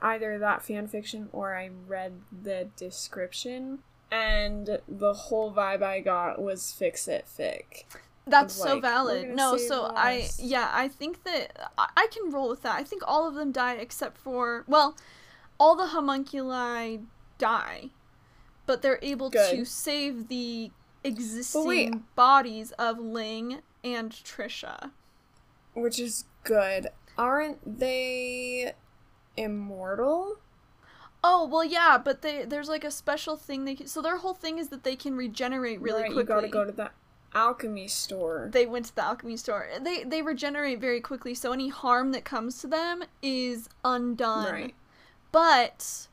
either 0.00 0.38
that 0.38 0.62
fan 0.62 0.86
fiction 0.86 1.28
or 1.32 1.56
I 1.56 1.70
read 1.86 2.20
the 2.42 2.68
description, 2.76 3.80
and 4.10 4.78
the 4.88 5.14
whole 5.14 5.52
vibe 5.52 5.82
I 5.82 6.00
got 6.00 6.40
was 6.40 6.72
fix 6.72 7.08
it 7.08 7.26
fic. 7.26 7.84
That's 8.26 8.58
Of, 8.60 8.68
so 8.68 8.80
valid. 8.80 9.30
No, 9.30 9.56
so 9.56 9.92
I 9.94 10.28
yeah, 10.38 10.70
I 10.72 10.88
think 10.88 11.24
that 11.24 11.70
I, 11.76 11.88
I 11.96 12.06
can 12.10 12.30
roll 12.30 12.48
with 12.48 12.62
that. 12.62 12.76
I 12.76 12.84
think 12.84 13.02
all 13.06 13.28
of 13.28 13.34
them 13.34 13.52
die 13.52 13.74
except 13.74 14.16
for 14.16 14.64
well, 14.66 14.96
all 15.58 15.76
the 15.76 15.88
homunculi 15.88 17.00
die, 17.38 17.90
but 18.66 18.82
they're 18.82 19.00
able 19.02 19.30
to 19.30 19.64
save 19.64 20.28
the 20.28 20.70
existing 21.02 22.04
bodies 22.14 22.72
of 22.72 22.98
Ling 22.98 23.60
and 23.82 24.10
Trisha. 24.10 24.90
Which 25.74 25.98
is 25.98 26.24
good. 26.44 26.88
Aren't 27.16 27.78
they 27.78 28.72
immortal? 29.36 30.38
Oh 31.22 31.46
well, 31.46 31.64
yeah, 31.64 31.96
but 32.02 32.22
they 32.22 32.44
there's 32.44 32.68
like 32.68 32.84
a 32.84 32.90
special 32.90 33.36
thing 33.36 33.64
they 33.64 33.74
can, 33.74 33.86
so 33.86 34.02
their 34.02 34.18
whole 34.18 34.34
thing 34.34 34.58
is 34.58 34.68
that 34.68 34.84
they 34.84 34.96
can 34.96 35.14
regenerate 35.16 35.80
really 35.80 36.02
right, 36.02 36.12
quickly. 36.12 36.34
You 36.34 36.40
gotta 36.40 36.48
go 36.48 36.64
to 36.64 36.72
the 36.72 36.90
alchemy 37.34 37.88
store. 37.88 38.48
they 38.52 38.66
went 38.66 38.86
to 38.86 38.94
the 38.94 39.02
alchemy 39.02 39.36
store. 39.36 39.68
They 39.80 40.04
they 40.04 40.22
regenerate 40.22 40.80
very 40.80 41.00
quickly, 41.00 41.34
so 41.34 41.52
any 41.52 41.68
harm 41.68 42.12
that 42.12 42.24
comes 42.24 42.58
to 42.60 42.66
them 42.66 43.04
is 43.22 43.68
undone. 43.84 44.52
Right. 44.52 44.74
But 45.32 46.08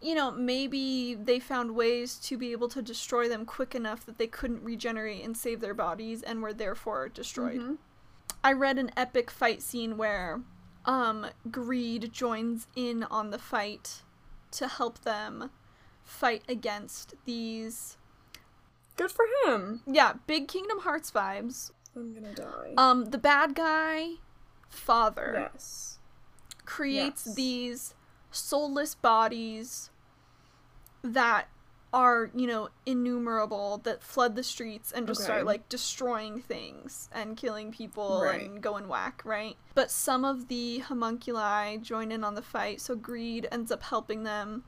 you 0.00 0.14
know, 0.14 0.30
maybe 0.30 1.14
they 1.16 1.40
found 1.40 1.74
ways 1.74 2.14
to 2.18 2.38
be 2.38 2.52
able 2.52 2.68
to 2.68 2.80
destroy 2.80 3.28
them 3.28 3.44
quick 3.44 3.74
enough 3.74 4.06
that 4.06 4.18
they 4.18 4.28
couldn't 4.28 4.62
regenerate 4.62 5.24
and 5.24 5.36
save 5.36 5.60
their 5.60 5.74
bodies 5.74 6.22
and 6.22 6.40
were 6.40 6.52
therefore 6.52 7.08
destroyed. 7.08 7.60
Mhm. 7.60 7.78
I 8.42 8.52
read 8.52 8.78
an 8.78 8.90
epic 8.96 9.30
fight 9.30 9.62
scene 9.62 9.96
where 9.96 10.40
um 10.84 11.26
Greed 11.50 12.12
joins 12.12 12.66
in 12.76 13.04
on 13.04 13.30
the 13.30 13.38
fight 13.38 14.02
to 14.52 14.68
help 14.68 15.00
them 15.00 15.50
fight 16.04 16.42
against 16.48 17.14
these 17.24 17.96
Good 18.96 19.10
for 19.12 19.24
him. 19.46 19.82
yeah, 19.86 20.14
big 20.26 20.48
Kingdom 20.48 20.80
Hearts 20.80 21.10
vibes. 21.10 21.70
I'm 21.94 22.14
gonna 22.14 22.34
die. 22.34 22.74
Um 22.76 23.06
the 23.06 23.18
bad 23.18 23.54
guy 23.54 24.14
father 24.68 25.50
yes. 25.52 25.98
creates 26.64 27.24
Yes. 27.26 27.34
these 27.34 27.94
soulless 28.30 28.94
bodies 28.94 29.90
that 31.02 31.48
are, 31.92 32.30
you 32.34 32.46
know, 32.46 32.68
innumerable 32.84 33.78
that 33.84 34.02
flood 34.02 34.36
the 34.36 34.42
streets 34.42 34.92
and 34.92 35.06
just 35.06 35.22
start 35.22 35.46
like 35.46 35.68
destroying 35.68 36.40
things 36.40 37.08
and 37.12 37.36
killing 37.36 37.72
people 37.72 38.20
Right. 38.22 38.42
and 38.42 38.62
going 38.62 38.88
whack, 38.88 39.22
right? 39.24 39.56
But 39.74 39.90
some 39.90 40.24
of 40.24 40.48
the 40.48 40.80
homunculi 40.80 41.78
join 41.78 42.12
in 42.12 42.24
on 42.24 42.34
the 42.34 42.42
fight, 42.42 42.80
so 42.80 42.94
Greed 42.94 43.48
ends 43.50 43.72
up 43.72 43.82
helping 43.82 44.24
them. 44.24 44.64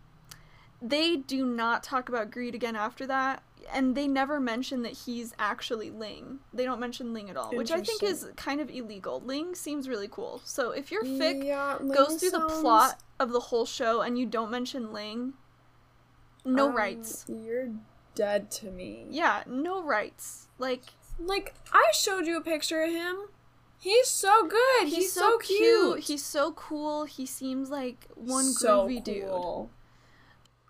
They 0.82 1.16
do 1.16 1.44
not 1.44 1.82
talk 1.82 2.08
about 2.08 2.30
Greed 2.30 2.54
again 2.54 2.74
after 2.74 3.06
that, 3.06 3.42
and 3.70 3.94
they 3.94 4.08
never 4.08 4.40
mention 4.40 4.80
that 4.82 4.92
he's 4.92 5.34
actually 5.38 5.90
Ling. 5.90 6.38
They 6.54 6.64
don't 6.64 6.80
mention 6.80 7.12
Ling 7.12 7.28
at 7.28 7.36
all, 7.36 7.50
which 7.54 7.70
I 7.70 7.82
think 7.82 8.02
is 8.02 8.28
kind 8.36 8.62
of 8.62 8.70
illegal. 8.70 9.20
Ling 9.22 9.54
seems 9.54 9.90
really 9.90 10.08
cool. 10.08 10.40
So 10.44 10.70
if 10.70 10.90
your 10.90 11.04
fic 11.04 11.44
yeah, 11.44 11.76
goes 11.94 12.18
through 12.18 12.30
the 12.30 12.48
plot 12.48 12.98
of 13.18 13.30
the 13.30 13.40
whole 13.40 13.66
show 13.66 14.00
and 14.00 14.18
you 14.18 14.24
don't 14.24 14.50
mention 14.50 14.90
Ling, 14.90 15.34
no 16.54 16.68
um, 16.68 16.76
rights. 16.76 17.24
You're 17.28 17.70
dead 18.14 18.50
to 18.52 18.70
me. 18.70 19.06
Yeah, 19.10 19.42
no 19.46 19.82
rights. 19.82 20.48
Like 20.58 20.84
Like 21.18 21.54
I 21.72 21.90
showed 21.92 22.26
you 22.26 22.36
a 22.36 22.42
picture 22.42 22.82
of 22.82 22.90
him. 22.90 23.16
He's 23.80 24.08
so 24.08 24.46
good. 24.46 24.88
He's, 24.88 25.10
so, 25.10 25.38
cute. 25.38 26.00
He's 26.00 26.22
so 26.22 26.52
cool. 26.52 27.06
He 27.06 27.24
seems 27.24 27.70
like 27.70 28.08
one 28.14 28.44
so 28.44 28.86
groovy 28.86 29.02
dude. 29.02 29.68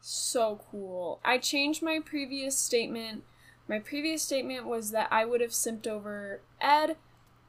So 0.01 0.61
cool. 0.71 1.21
I 1.25 1.39
changed 1.39 1.83
my 1.83 1.99
previous 1.99 2.57
statement. 2.57 3.25
My 3.67 3.81
previous 3.81 4.23
statement 4.23 4.67
was 4.67 4.93
that 4.93 5.09
I 5.11 5.25
would 5.25 5.41
have 5.41 5.51
simped 5.51 5.89
over 5.89 6.41
Ed. 6.61 6.97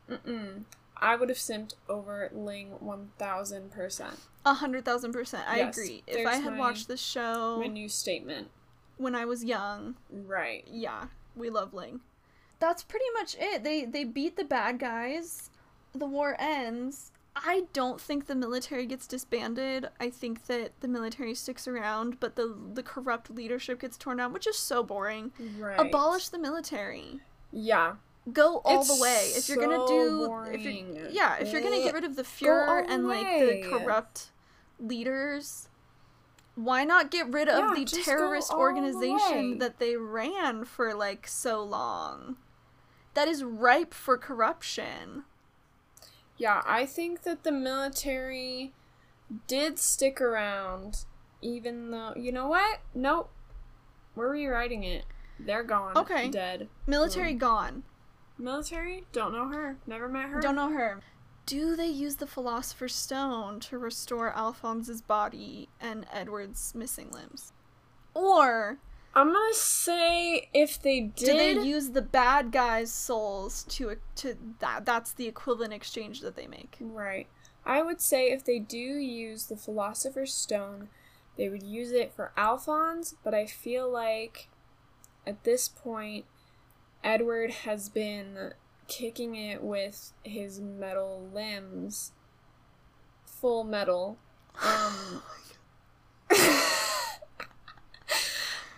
Mm-mm. 0.10 0.64
I 0.98 1.16
would 1.16 1.30
have 1.30 1.38
simped 1.38 1.76
over 1.88 2.30
Ling 2.34 2.74
1000%. 2.84 4.18
A 4.46 4.54
hundred 4.56 4.86
thousand 4.86 5.12
percent. 5.14 5.44
I 5.48 5.58
Yes, 5.58 5.78
agree. 5.78 6.04
If 6.08 6.26
I 6.28 6.36
had 6.36 6.58
watched 6.58 6.88
this 6.88 7.00
show 7.02 7.58
My 7.60 7.68
new 7.68 7.88
statement. 7.90 8.50
when 8.98 9.16
I 9.16 9.26
was 9.26 9.44
young, 9.44 9.96
Right. 10.10 10.68
yeah, 10.70 11.08
we 11.36 11.50
love 11.50 11.74
Ling. 11.74 12.02
That's 12.60 12.84
pretty 12.84 13.06
much 13.14 13.36
it. 13.40 13.64
They 13.64 13.86
they 13.86 14.04
beat 14.04 14.36
the 14.38 14.44
bad 14.44 14.80
guys. 14.80 15.50
The 15.94 16.06
war 16.08 16.36
ends. 16.40 17.12
I 17.36 17.64
don't 17.72 18.00
think 18.02 18.26
the 18.26 18.36
military 18.36 18.86
gets 18.86 19.08
disbanded. 19.08 19.90
I 20.00 20.10
think 20.10 20.48
that 20.48 20.72
the 20.82 20.88
military 20.88 21.34
sticks 21.34 21.68
around, 21.68 22.20
but 22.20 22.36
the 22.36 22.56
the 22.74 22.84
corrupt 22.84 23.30
leadership 23.32 23.80
gets 23.82 23.96
torn 23.98 24.18
down, 24.18 24.34
which 24.34 24.48
is 24.48 24.58
so 24.58 24.84
boring. 24.84 25.32
Right. 25.58 25.80
Abolish 25.80 26.30
the 26.30 26.40
military. 26.40 27.20
Yeah. 27.52 27.96
Go 28.32 28.62
all 28.64 28.82
It's 28.82 28.96
the 28.96 29.02
way. 29.02 29.32
If 29.36 29.50
you're 29.50 29.58
gonna 29.58 29.78
so 29.78 29.88
do 29.88 30.44
if 30.54 30.62
you're, 30.62 31.10
yeah, 31.10 31.38
if 31.38 31.52
you're 31.52 31.62
gonna 31.62 31.82
get 31.82 31.94
rid 31.94 32.04
of 32.04 32.16
the 32.16 32.24
Fuhrer 32.24 32.86
and 32.88 33.08
like 33.08 33.26
the 33.26 33.68
corrupt 33.68 34.30
leaders, 34.80 35.70
why 36.56 36.84
not 36.84 37.10
get 37.10 37.32
rid 37.32 37.50
of 37.50 37.78
Yeah, 37.78 37.84
the 37.84 38.02
terrorist 38.04 38.52
all 38.52 38.58
the 38.58 38.64
organization 38.64 39.58
that 39.58 39.80
they 39.80 39.96
ran 39.96 40.66
for 40.66 40.94
like 40.94 41.28
so 41.28 41.64
long? 41.64 42.38
That 43.16 43.28
is 43.28 43.44
ripe 43.44 43.94
for 43.94 44.18
corruption. 44.18 45.24
Yeah, 46.38 46.62
I 46.66 46.86
think 46.86 47.24
that 47.24 47.44
the 47.44 47.52
military 47.52 48.74
did 49.48 49.80
stick 49.80 50.22
around 50.22 51.06
Even 51.42 51.90
though, 51.92 52.14
you 52.16 52.32
know 52.32 52.48
what? 52.48 52.82
Nope. 52.94 53.32
We're 54.16 54.32
rewriting 54.32 54.84
it. 54.84 55.06
They're 55.40 55.64
gone. 55.64 55.98
Okay. 55.98 56.30
Dead. 56.30 56.68
Military 56.86 57.34
mm. 57.34 57.40
gone. 57.40 57.84
Military? 58.42 59.06
Don't 59.12 59.34
know 59.34 59.48
her. 59.50 59.78
Never 59.88 60.08
met 60.08 60.30
her. 60.30 60.42
Don't 60.42 60.56
know 60.56 60.72
her. 60.72 61.00
Do 61.46 61.76
they 61.76 61.88
use 61.88 62.18
the 62.18 62.28
Philosopher's 62.28 62.96
Stone 62.96 63.60
to 63.62 63.78
restore 63.78 64.36
Alphonse's 64.36 65.02
body 65.02 65.70
and 65.80 66.06
Edward's 66.12 66.74
missing 66.76 67.10
limbs? 67.12 67.54
Or 68.14 68.80
I'm 69.14 69.34
gonna 69.34 69.54
say 69.54 70.50
if 70.54 70.82
they 70.82 71.02
did. 71.02 71.26
do 71.26 71.34
they 71.34 71.68
use 71.68 71.90
the 71.90 72.02
bad 72.02 72.52
guys' 72.52 72.94
souls 72.94 73.64
to 73.70 73.98
to 74.18 74.38
that? 74.60 74.86
That's 74.86 75.14
the 75.14 75.28
equivalent 75.28 75.74
exchange 75.74 76.22
that 76.22 76.36
they 76.36 76.48
make. 76.48 76.78
Right. 76.80 77.28
I 77.66 77.82
would 77.82 78.02
say 78.02 78.32
if 78.32 78.44
they 78.44 78.60
do 78.60 78.78
use 78.78 79.46
the 79.46 79.58
Philosopher's 79.58 80.34
Stone, 80.34 80.90
they 81.38 81.50
would 81.50 81.64
use 81.64 81.92
it 81.92 82.14
for 82.14 82.32
Alphonse, 82.38 83.16
but 83.24 83.34
I 83.34 83.46
feel 83.46 83.90
like 83.90 84.50
at 85.26 85.44
this 85.44 85.68
point, 85.68 86.26
Edward 87.04 87.52
has 87.52 87.90
been 87.90 88.54
kicking 88.88 89.36
it 89.36 89.64
with 89.64 90.14
his 90.24 90.60
metal 90.60 91.28
limbs. 91.34 92.12
Full 93.26 93.64
metal. 93.64 94.18
Um. 94.64 95.22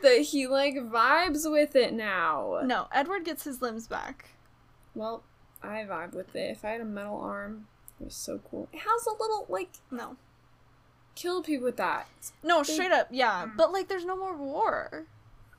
that 0.02 0.22
he 0.22 0.48
like 0.48 0.76
vibes 0.76 1.50
with 1.50 1.76
it 1.76 1.94
now. 1.94 2.60
No, 2.64 2.88
Edward 2.92 3.26
gets 3.26 3.44
his 3.44 3.62
limbs 3.62 3.88
back. 3.88 4.30
Well, 4.96 5.24
I 5.62 5.86
vibe 5.90 6.14
with 6.14 6.36
it. 6.36 6.52
If 6.52 6.64
I 6.66 6.72
had 6.72 6.82
a 6.82 6.86
metal 6.86 7.20
arm, 7.20 7.68
it 8.00 8.06
was 8.06 8.16
so 8.16 8.40
cool. 8.50 8.68
It 8.72 8.80
has 8.80 9.06
a 9.08 9.12
little 9.12 9.46
like 9.50 9.70
No. 9.92 10.18
kill 11.16 11.42
people 11.44 11.66
with 11.66 11.78
that. 11.78 12.08
No, 12.44 12.64
They- 12.64 12.74
straight 12.74 12.92
up, 12.92 13.08
yeah. 13.12 13.46
Mm. 13.46 13.58
But 13.58 13.72
like, 13.74 13.88
there's 13.88 14.06
no 14.06 14.16
more 14.18 14.36
war, 14.38 15.06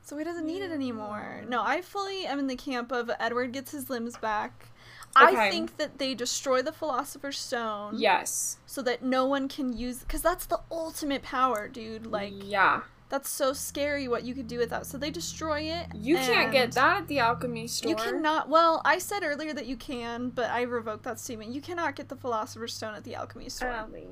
so 0.04 0.16
he 0.16 0.24
doesn't 0.24 0.46
need 0.46 0.62
it 0.62 0.70
anymore. 0.70 1.42
No, 1.48 1.62
I 1.62 1.80
fully 1.80 2.26
am 2.26 2.38
in 2.38 2.46
the 2.46 2.56
camp 2.56 2.92
of 2.92 3.10
Edward 3.18 3.52
gets 3.52 3.72
his 3.72 3.90
limbs 3.90 4.16
back. 4.16 4.68
I 5.16 5.48
think 5.50 5.76
that 5.76 5.98
they 5.98 6.14
destroy 6.14 6.60
the 6.60 6.72
Philosopher's 6.72 7.38
Stone, 7.38 7.94
Yes. 7.98 8.58
so 8.66 8.82
that 8.82 9.02
no 9.04 9.26
one 9.26 9.48
can 9.48 9.72
use. 9.72 10.00
Because 10.00 10.22
that's 10.22 10.46
the 10.46 10.60
ultimate 10.70 11.22
power, 11.22 11.68
dude. 11.68 12.04
Like, 12.06 12.32
yeah. 12.34 12.80
that's 13.10 13.30
so 13.30 13.52
scary 13.52 14.08
what 14.08 14.24
you 14.24 14.34
could 14.34 14.48
do 14.48 14.58
with 14.58 14.70
that. 14.70 14.86
So 14.86 14.98
they 14.98 15.10
destroy 15.10 15.60
it. 15.60 15.86
You 15.94 16.16
can't 16.16 16.50
get 16.50 16.72
that 16.72 17.02
at 17.02 17.08
the 17.08 17.20
alchemy 17.20 17.68
store. 17.68 17.90
You 17.90 17.96
cannot. 17.96 18.48
Well, 18.48 18.82
I 18.84 18.98
said 18.98 19.22
earlier 19.22 19.52
that 19.54 19.66
you 19.66 19.76
can, 19.76 20.30
but 20.30 20.50
I 20.50 20.62
revoked 20.62 21.04
that 21.04 21.20
statement. 21.20 21.52
You 21.54 21.60
cannot 21.60 21.94
get 21.94 22.08
the 22.08 22.16
Philosopher's 22.16 22.74
Stone 22.74 22.96
at 22.96 23.04
the 23.04 23.14
alchemy 23.14 23.48
store. 23.50 23.70
Ellie, 23.70 24.08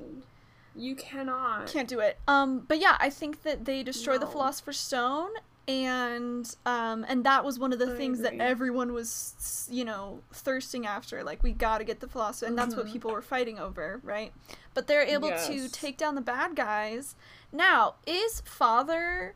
You 0.73 0.95
cannot. 0.95 1.67
Can't 1.67 1.89
do 1.89 1.99
it. 1.99 2.17
Um, 2.29 2.59
but 2.65 2.79
yeah, 2.79 2.95
I 2.99 3.09
think 3.09 3.43
that 3.43 3.65
they 3.65 3.83
destroy 3.83 4.17
the 4.17 4.25
Philosopher's 4.27 4.79
Stone, 4.79 5.31
and 5.67 6.55
um, 6.65 7.05
and 7.07 7.23
that 7.25 7.45
was 7.45 7.57
one 7.57 7.71
of 7.73 7.79
the 7.79 7.93
I 7.93 7.97
things 7.97 8.19
that 8.19 8.33
everyone 8.39 8.91
was, 8.93 9.67
you 9.71 9.85
know, 9.85 10.21
thirsting 10.33 10.85
after. 10.85 11.23
Like 11.23 11.41
we 11.43 11.51
got 11.53 11.77
to 11.77 11.83
get 11.83 11.99
the 11.99 12.07
Philosopher, 12.07 12.47
and 12.47 12.57
that's 12.57 12.75
what 12.75 12.85
Mhm. 12.85 12.91
people 12.91 13.11
were 13.11 13.21
fighting 13.21 13.59
over, 13.59 13.99
right? 14.03 14.33
But 14.73 14.87
they're 14.87 15.03
able 15.03 15.29
to 15.47 15.67
take 15.69 15.97
down 15.97 16.15
the 16.15 16.21
bad 16.21 16.55
guys. 16.55 17.15
Now, 17.51 17.95
is 18.05 18.41
Father 18.41 19.35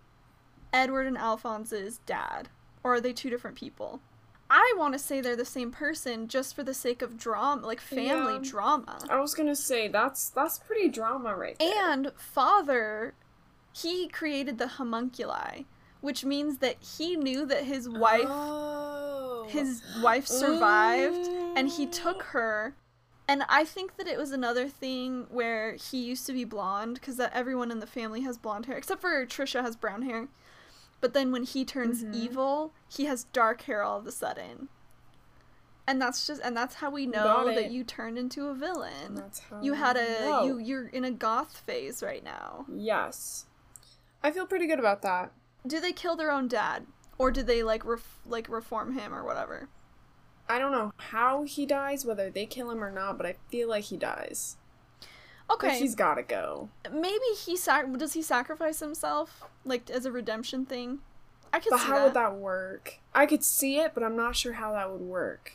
Edward 0.73 1.07
and 1.07 1.17
Alphonse's 1.17 1.99
dad, 2.05 2.49
or 2.83 2.95
are 2.95 3.01
they 3.01 3.13
two 3.13 3.29
different 3.29 3.55
people? 3.57 4.01
I 4.49 4.73
want 4.77 4.93
to 4.93 4.99
say 4.99 5.19
they're 5.19 5.35
the 5.35 5.43
same 5.45 5.71
person 5.71 6.27
just 6.29 6.55
for 6.55 6.63
the 6.63 6.73
sake 6.73 7.01
of 7.01 7.17
drama, 7.17 7.65
like 7.65 7.81
family 7.81 8.33
Yeah. 8.35 8.39
drama. 8.43 8.99
I 9.09 9.19
was 9.19 9.33
gonna 9.33 9.55
say 9.55 9.87
that's 9.87 10.29
that's 10.29 10.59
pretty 10.59 10.87
drama 10.89 11.35
right 11.35 11.57
there. 11.59 11.91
And 11.91 12.11
father, 12.17 13.13
he 13.73 14.07
created 14.07 14.57
the 14.57 14.67
homunculi, 14.67 15.65
which 16.01 16.23
means 16.25 16.57
that 16.59 16.77
he 16.81 17.15
knew 17.15 17.45
that 17.45 17.63
his 17.63 17.87
wife, 17.89 18.25
Oh. 18.27 19.45
his 19.49 19.81
wife 20.01 20.27
survived, 20.27 21.27
and 21.57 21.69
he 21.69 21.85
took 21.87 22.23
her. 22.23 22.75
And 23.29 23.43
I 23.49 23.65
think 23.65 23.97
that 23.97 24.07
it 24.07 24.17
was 24.17 24.31
another 24.31 24.69
thing 24.69 25.27
where 25.29 25.73
he 25.73 26.01
used 26.03 26.25
to 26.27 26.33
be 26.33 26.45
blonde 26.45 26.93
because 26.95 27.17
that 27.17 27.33
everyone 27.33 27.71
in 27.71 27.79
the 27.79 27.87
family 27.87 28.21
has 28.21 28.37
blonde 28.37 28.67
hair 28.67 28.77
except 28.77 29.01
for 29.01 29.25
Trisha 29.25 29.61
has 29.61 29.75
brown 29.75 30.03
hair. 30.03 30.29
But 31.01 31.13
then 31.13 31.31
when 31.33 31.43
he 31.43 31.65
turns 31.65 32.03
Mhm. 32.03 32.13
evil, 32.15 32.73
he 32.87 33.03
has 33.05 33.25
dark 33.25 33.63
hair 33.63 33.83
all 33.83 33.99
of 33.99 34.07
a 34.07 34.11
sudden. 34.13 34.69
And 35.85 36.01
that's 36.01 36.25
just 36.27 36.41
and 36.41 36.55
that's 36.55 36.75
how 36.75 36.89
we 36.89 37.05
know 37.05 37.45
that 37.53 37.71
you 37.71 37.83
turned 37.83 38.17
into 38.17 38.47
a 38.47 38.53
villain. 38.53 39.15
That's 39.15 39.39
how 39.39 39.61
You 39.61 39.73
had 39.73 39.95
a 39.97 40.19
know. 40.21 40.43
you 40.45 40.57
you're 40.59 40.87
in 40.87 41.03
a 41.05 41.11
goth 41.11 41.57
phase 41.57 42.01
right 42.01 42.23
now. 42.23 42.65
Yes. 42.73 43.45
I 44.23 44.31
feel 44.31 44.45
pretty 44.47 44.67
good 44.67 44.79
about 44.79 45.01
that. 45.03 45.31
Do 45.67 45.79
they 45.79 45.91
kill 45.91 46.15
their 46.15 46.31
own 46.31 46.47
dad, 46.47 46.85
or 47.17 47.29
do 47.31 47.43
they 47.43 47.61
like 47.63 47.83
ref- 47.85 48.19
like 48.25 48.47
reform 48.49 48.93
him 48.97 49.13
or 49.13 49.23
whatever? 49.23 49.67
I 50.49 50.59
don't 50.59 50.71
know 50.71 50.93
how 50.97 51.43
he 51.43 51.65
dies, 51.65 52.05
whether 52.05 52.29
they 52.29 52.45
kill 52.45 52.71
him 52.71 52.81
or 52.83 52.91
not, 52.91 53.17
but 53.17 53.25
I 53.25 53.35
feel 53.49 53.67
like 53.67 53.85
he 53.85 53.97
dies. 53.97 54.55
Like, 55.49 55.63
Okay, 55.63 55.79
he's 55.79 55.95
gotta 55.95 56.23
go. 56.23 56.69
maybe 56.91 57.23
he 57.45 57.55
sac- 57.57 57.91
does 57.97 58.13
he 58.13 58.21
sacrifice 58.21 58.79
himself 58.79 59.43
like 59.65 59.89
as 59.89 60.05
a 60.05 60.11
redemption 60.11 60.65
thing? 60.65 60.99
I 61.53 61.59
could 61.59 61.69
But 61.71 61.79
see 61.79 61.87
how 61.87 61.95
that. 61.97 62.03
would 62.03 62.13
that 62.15 62.35
work? 62.35 62.99
I 63.15 63.25
could 63.25 63.43
see 63.43 63.77
it, 63.79 63.93
but 63.93 64.03
I'm 64.03 64.15
not 64.17 64.35
sure 64.35 64.53
how 64.53 64.73
that 64.73 64.91
would 64.91 65.01
work. 65.01 65.53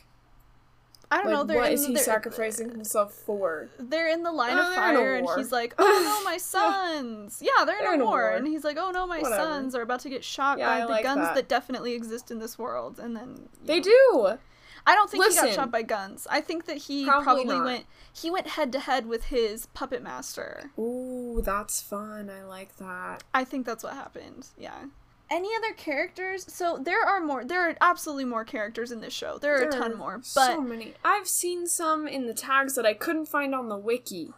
I 1.13 1.17
don't 1.17 1.25
Like, 1.27 1.33
know. 1.35 1.43
They're 1.43 1.57
what 1.57 1.67
in, 1.67 1.73
is 1.73 1.85
he 1.85 1.93
they're- 1.93 2.03
sacrificing 2.03 2.69
himself 2.69 3.13
for? 3.13 3.69
They're 3.77 4.07
in 4.09 4.23
the 4.23 4.31
line 4.31 4.57
of 4.57 4.65
they're 4.65 4.65
in 4.89 4.95
a 4.95 4.97
fire, 4.97 5.15
and 5.15 5.27
he's 5.37 5.51
like, 5.51 5.75
"Oh 5.77 6.01
no, 6.03 6.23
my 6.29 6.37
sons!" 6.37 7.39
yeah, 7.41 7.65
they're 7.65 7.77
in, 7.77 7.83
They're 7.83 7.91
a, 7.91 7.95
in 7.95 8.01
a 8.01 8.05
war. 8.05 8.11
war. 8.13 8.29
and 8.31 8.47
he's 8.47 8.63
like, 8.63 8.77
"Oh 8.79 8.91
no, 8.91 9.05
my 9.05 9.19
Whatever. 9.19 9.35
sons 9.43 9.75
are 9.75 9.81
about 9.81 9.99
to 10.01 10.09
get 10.09 10.23
shot 10.23 10.57
Yeah, 10.57 10.67
by 10.67 10.77
I 10.77 10.81
the 10.81 10.87
like 10.87 11.03
guns 11.03 11.19
that. 11.21 11.35
that. 11.35 11.47
definitely 11.47 11.93
exist 11.93 12.31
in 12.31 12.39
this 12.39 12.57
world." 12.57 12.99
And 12.99 13.15
then 13.15 13.49
They 13.63 13.77
know. 13.79 13.83
do. 13.83 14.37
I 14.85 14.95
don't 14.95 15.09
think 15.09 15.23
he 15.25 15.33
got 15.35 15.53
shot 15.53 15.71
by 15.71 15.81
guns. 15.83 16.27
I 16.29 16.41
think 16.41 16.65
that 16.65 16.75
he 16.77 17.05
Probably 17.05 17.45
probably, 17.45 17.61
went 17.61 17.85
he 18.11 18.29
went 18.29 18.47
head 18.47 18.71
to 18.73 18.79
head 18.79 19.05
with 19.05 19.25
his 19.25 19.67
puppet 19.67 20.01
master. 20.03 20.71
Ooh, 20.77 21.41
that's 21.43 21.81
fun. 21.81 22.29
I 22.29 22.43
like 22.43 22.75
that. 22.77 23.23
I 23.33 23.43
think 23.45 23.65
that's 23.65 23.83
what 23.83 23.93
happened. 23.93 24.47
Yeah. 24.57 24.85
Any 25.31 25.49
other 25.57 25.73
characters? 25.73 26.45
So 26.53 26.77
there 26.81 27.01
are 27.03 27.19
more. 27.21 27.43
There 27.43 27.67
are 27.69 27.75
absolutely 27.81 28.25
more 28.25 28.45
characters 28.45 28.91
in 28.91 29.01
this 29.01 29.13
show. 29.13 29.37
There 29.39 29.55
are 29.55 29.59
There 29.59 29.69
a 29.69 29.71
ton 29.71 29.93
are 29.93 29.97
more. 29.97 30.17
But 30.17 30.53
so 30.53 30.61
many. 30.61 30.93
I've 31.03 31.27
seen 31.27 31.65
some 31.67 32.07
in 32.07 32.27
the 32.27 32.33
tags 32.33 32.75
that 32.75 32.85
I 32.85 32.93
couldn't 32.93 33.25
find 33.25 33.55
on 33.55 33.69
the 33.69 33.77
wiki, 33.77 34.33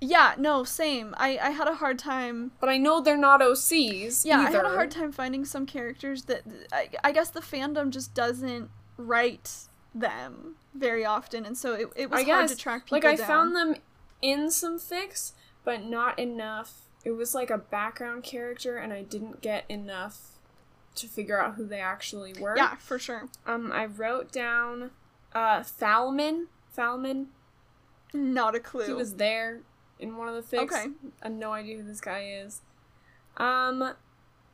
yeah, 0.00 0.34
no, 0.38 0.64
same. 0.64 1.14
I 1.18 1.38
I 1.38 1.50
had 1.50 1.68
a 1.68 1.74
hard 1.74 1.98
time. 1.98 2.52
but 2.58 2.68
I 2.70 2.78
know 2.78 3.00
they're 3.00 3.18
not 3.18 3.40
OCs. 3.42 4.24
Yeah, 4.24 4.38
I 4.40 4.50
had 4.50 4.64
a 4.64 4.70
hard 4.70 4.90
time 4.90 5.12
finding 5.12 5.44
some 5.44 5.66
characters 5.66 6.24
that 6.24 6.42
I, 6.72 6.88
I 7.04 7.12
guess 7.12 7.28
the 7.30 7.40
fandom 7.40 7.90
just 7.90 8.14
doesn't 8.14 8.70
write 8.96 9.68
them 9.94 10.56
very 10.74 11.04
often, 11.04 11.44
and 11.44 11.56
so 11.56 11.74
it, 11.74 11.88
it 11.96 12.10
was 12.10 12.20
I 12.20 12.24
hard 12.24 12.48
guess, 12.48 12.50
to 12.52 12.56
track 12.56 12.86
people 12.86 12.96
Like 12.96 13.04
I 13.04 13.16
down. 13.16 13.26
found 13.26 13.56
them 13.56 13.76
in 14.22 14.50
some 14.50 14.78
fics, 14.78 15.32
but 15.64 15.84
not 15.84 16.18
enough. 16.18 16.86
It 17.04 17.12
was 17.12 17.34
like 17.34 17.50
a 17.50 17.58
background 17.58 18.24
character, 18.24 18.76
and 18.78 18.92
I 18.94 19.02
didn't 19.02 19.42
get 19.42 19.64
enough 19.68 20.29
to 20.96 21.06
figure 21.06 21.40
out 21.40 21.54
who 21.54 21.66
they 21.66 21.80
actually 21.80 22.34
were. 22.38 22.56
Yeah, 22.56 22.76
for 22.76 22.98
sure. 22.98 23.28
Um, 23.46 23.70
I 23.72 23.86
wrote 23.86 24.32
down, 24.32 24.90
uh, 25.34 25.60
Falman. 25.60 26.46
Falman. 26.76 27.26
Not 28.12 28.54
a 28.54 28.60
clue. 28.60 28.86
He 28.86 28.92
was 28.92 29.14
there 29.14 29.60
in 29.98 30.16
one 30.16 30.28
of 30.28 30.34
the 30.34 30.56
fics. 30.56 30.62
Okay. 30.62 30.86
I 31.22 31.26
have 31.28 31.32
no 31.32 31.52
idea 31.52 31.76
who 31.78 31.84
this 31.84 32.00
guy 32.00 32.24
is. 32.42 32.62
Um, 33.36 33.94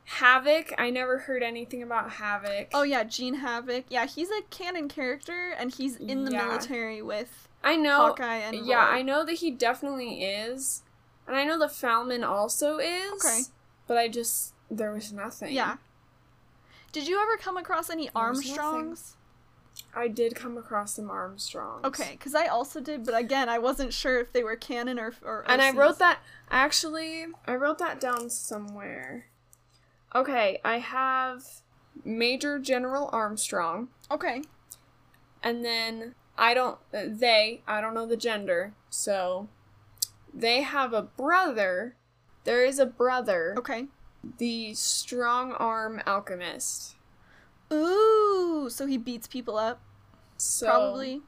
Havoc. 0.05 0.73
I 0.77 0.89
never 0.89 1.17
heard 1.19 1.43
anything 1.43 1.83
about 1.83 2.11
Havoc. 2.11 2.69
Oh 2.73 2.83
yeah, 2.83 3.03
Jean 3.03 3.35
Havoc. 3.35 3.85
Yeah, 3.89 4.05
he's 4.05 4.29
a 4.29 4.41
canon 4.49 4.87
character, 4.87 5.53
and 5.57 5.73
he's 5.73 5.97
in 5.97 6.23
the 6.25 6.31
Yeah. 6.31 6.45
military 6.47 7.01
with 7.01 7.47
I 7.63 7.75
know. 7.75 7.97
Hawkeye 7.97 8.37
and 8.37 8.65
yeah, 8.65 8.85
Roy. 8.89 8.97
I 8.99 9.01
know 9.01 9.25
that 9.25 9.33
he 9.33 9.51
definitely 9.51 10.23
is, 10.23 10.83
and 11.27 11.35
I 11.35 11.43
know 11.43 11.59
the 11.59 11.65
Falman 11.67 12.25
also 12.25 12.77
is. 12.77 13.11
Okay. 13.25 13.41
But 13.87 13.97
I 13.97 14.07
just 14.07 14.53
there 14.71 14.93
was 14.93 15.11
nothing. 15.11 15.53
Yeah. 15.53 15.77
Did 16.91 17.07
you 17.07 17.19
ever 17.21 17.37
come 17.37 17.57
across 17.57 17.89
any 17.89 18.09
There 18.13 18.29
was 18.29 18.39
nothing. 18.39 18.59
Armstrongs? 18.59 19.13
I 19.95 20.07
did 20.07 20.35
come 20.35 20.57
across 20.57 20.95
some 20.95 21.09
Armstrongs. 21.09 21.85
Okay, 21.85 22.11
because 22.11 22.33
I 22.33 22.47
also 22.47 22.79
did, 22.79 23.05
but 23.05 23.15
again, 23.15 23.47
I 23.49 23.59
wasn't 23.59 23.93
sure 23.93 24.19
if 24.19 24.33
they 24.33 24.43
were 24.43 24.55
canon 24.55 24.99
or 24.99 25.13
or. 25.23 25.43
And 25.47 25.61
I 25.61 25.71
wrote 25.71 25.99
that 25.99 26.19
actually 26.49 27.25
I 27.45 27.55
wrote 27.55 27.77
that 27.79 27.99
down 27.99 28.29
somewhere. 28.29 29.27
Okay, 30.15 30.59
I 30.65 30.79
have 30.79 31.43
Major 32.03 32.57
General 32.59 33.09
Armstrong 33.11 33.89
Okay. 34.09 34.41
and 35.43 35.63
then 35.65 36.15
I 36.37 36.53
don't 36.53 36.77
uh, 36.93 37.03
they, 37.07 37.61
I 37.67 37.81
don't 37.81 37.93
know 37.93 38.05
the 38.07 38.17
gender. 38.17 38.73
So 38.89 39.49
they 40.33 40.61
have 40.61 40.93
a 40.93 41.01
brother. 41.03 41.95
There 42.45 42.63
is 42.65 42.79
a 42.79 42.85
brother, 42.85 43.53
Okay. 43.57 43.87
The 44.37 44.73
Strong 44.73 45.53
Arm 45.53 46.01
Alchemist. 46.05 46.95
Ooh, 47.71 48.69
so 48.69 48.85
he 48.85 48.97
beats 48.97 49.27
people 49.27 49.57
up 49.57 49.81
So 50.37 50.65
probably. 50.67 51.21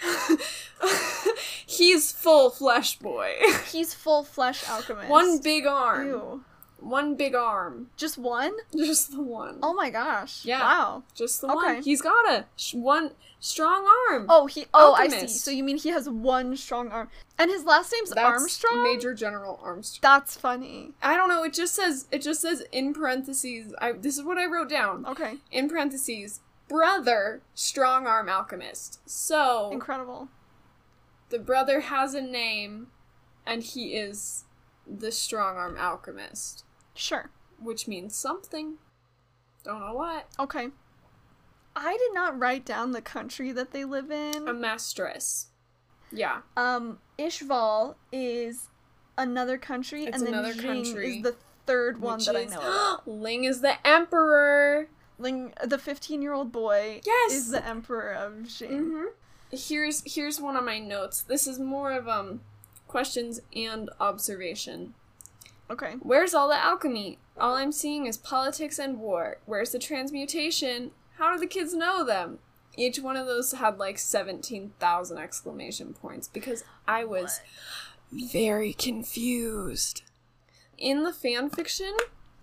He's 1.66 2.12
full 2.12 2.50
flesh 2.50 2.98
boy. 2.98 3.34
He's 3.70 3.94
full 3.94 4.22
flesh 4.22 4.68
alchemist. 4.68 5.08
One 5.08 5.38
big 5.40 5.66
arm. 5.66 6.06
Ew. 6.06 6.44
One 6.80 7.16
big 7.16 7.34
arm. 7.34 7.90
Just 7.96 8.18
one? 8.18 8.52
Just 8.76 9.10
the 9.12 9.20
one. 9.22 9.58
Oh 9.62 9.74
my 9.74 9.90
gosh. 9.90 10.44
Yeah. 10.44 10.60
Wow. 10.60 11.02
Just 11.14 11.40
the 11.40 11.48
Okay. 11.48 11.74
one. 11.74 11.82
He's 11.82 12.00
got 12.00 12.28
a 12.30 12.46
sh- 12.56 12.74
one 12.74 13.12
strong 13.40 13.84
arm. 14.08 14.26
Oh, 14.28 14.46
he. 14.46 14.66
Oh, 14.72 14.94
I 14.94 15.08
see. 15.08 15.26
So 15.26 15.50
you 15.50 15.64
mean 15.64 15.76
he 15.78 15.88
has 15.88 16.08
one 16.08 16.56
strong 16.56 16.90
arm, 16.90 17.08
and 17.36 17.50
his 17.50 17.64
last 17.64 17.92
name's 17.92 18.10
That's 18.10 18.20
Armstrong? 18.24 18.84
Major 18.84 19.12
General 19.12 19.58
Armstrong. 19.62 20.00
That's 20.02 20.36
funny. 20.36 20.92
I 21.02 21.16
don't 21.16 21.28
know. 21.28 21.42
It 21.42 21.52
just 21.52 21.74
says. 21.74 22.06
It 22.12 22.22
just 22.22 22.40
says 22.40 22.62
in 22.70 22.94
parentheses. 22.94 23.74
I. 23.80 23.92
This 23.92 24.16
is 24.16 24.22
what 24.24 24.38
I 24.38 24.46
wrote 24.46 24.68
down. 24.68 25.04
Okay. 25.06 25.38
In 25.50 25.68
parentheses. 25.68 26.40
Brother, 26.68 27.40
strong 27.54 28.06
arm 28.06 28.28
alchemist. 28.28 29.00
So 29.08 29.70
Incredible. 29.72 30.28
the 31.30 31.38
brother 31.38 31.80
has 31.80 32.14
a 32.14 32.20
name, 32.20 32.88
and 33.46 33.62
he 33.62 33.94
is 33.94 34.44
the 34.86 35.10
strong 35.10 35.56
arm 35.56 35.76
alchemist, 35.78 36.64
Sure. 36.98 37.30
which 37.60 37.86
means 37.88 38.14
something. 38.14 38.74
Don't 39.64 39.80
know 39.80 39.94
what. 39.94 40.26
Okay. 40.38 40.68
I 41.76 41.96
did 41.96 42.12
not 42.14 42.38
write 42.38 42.64
down 42.64 42.92
the 42.92 43.00
country 43.02 43.52
that 43.52 43.72
they 43.72 43.84
live 43.84 44.10
in. 44.10 44.46
Amestris. 44.46 45.46
Yeah. 46.12 46.40
Um, 46.56 46.98
Ishval 47.18 47.94
is 48.12 48.68
another 49.16 49.58
country, 49.58 50.04
It's 50.04 50.16
and 50.18 50.26
then 50.26 50.34
another 50.34 50.54
Xing 50.54 50.62
country, 50.84 51.16
is 51.18 51.22
the 51.22 51.36
third 51.66 52.00
one 52.00 52.18
that 52.24 52.34
is- 52.36 52.52
I 52.52 52.56
know. 52.56 53.00
Ling 53.06 53.44
is 53.44 53.60
the 53.60 53.84
emperor. 53.86 54.88
Ling, 55.18 55.52
the 55.64 55.78
fifteen-year-old 55.78 56.52
boy, 56.52 57.00
Yes! 57.04 57.32
is 57.32 57.50
the 57.50 57.64
emperor 57.66 58.12
of 58.12 58.32
Xing. 58.44 58.70
Mm-hmm. 58.70 59.04
Here's 59.50 60.02
here's 60.14 60.40
one 60.40 60.56
of 60.56 60.64
my 60.64 60.78
notes. 60.78 61.22
This 61.22 61.46
is 61.48 61.58
more 61.58 61.90
of 61.92 62.06
um 62.08 62.40
questions 62.86 63.40
and 63.54 63.90
observation. 64.00 64.94
Okay. 65.70 65.94
Where's 66.00 66.34
all 66.34 66.48
the 66.48 66.56
alchemy? 66.56 67.18
All 67.38 67.54
I'm 67.54 67.72
seeing 67.72 68.06
is 68.06 68.16
politics 68.16 68.78
and 68.78 68.98
war. 68.98 69.38
Where's 69.46 69.70
the 69.72 69.78
transmutation? 69.78 70.92
How 71.18 71.34
do 71.34 71.38
the 71.40 71.46
kids 71.46 71.74
know 71.74 72.04
them? 72.04 72.38
Each 72.76 73.00
one 73.00 73.16
of 73.16 73.26
those 73.26 73.52
had 73.52 73.78
like 73.78 73.98
17,000 73.98 75.18
exclamation 75.18 75.92
points 75.94 76.28
because 76.28 76.64
I 76.86 77.04
was 77.04 77.40
very 78.12 78.72
confused. 78.72 80.02
In 80.78 81.02
the 81.02 81.12
fan 81.12 81.50
fiction, 81.50 81.94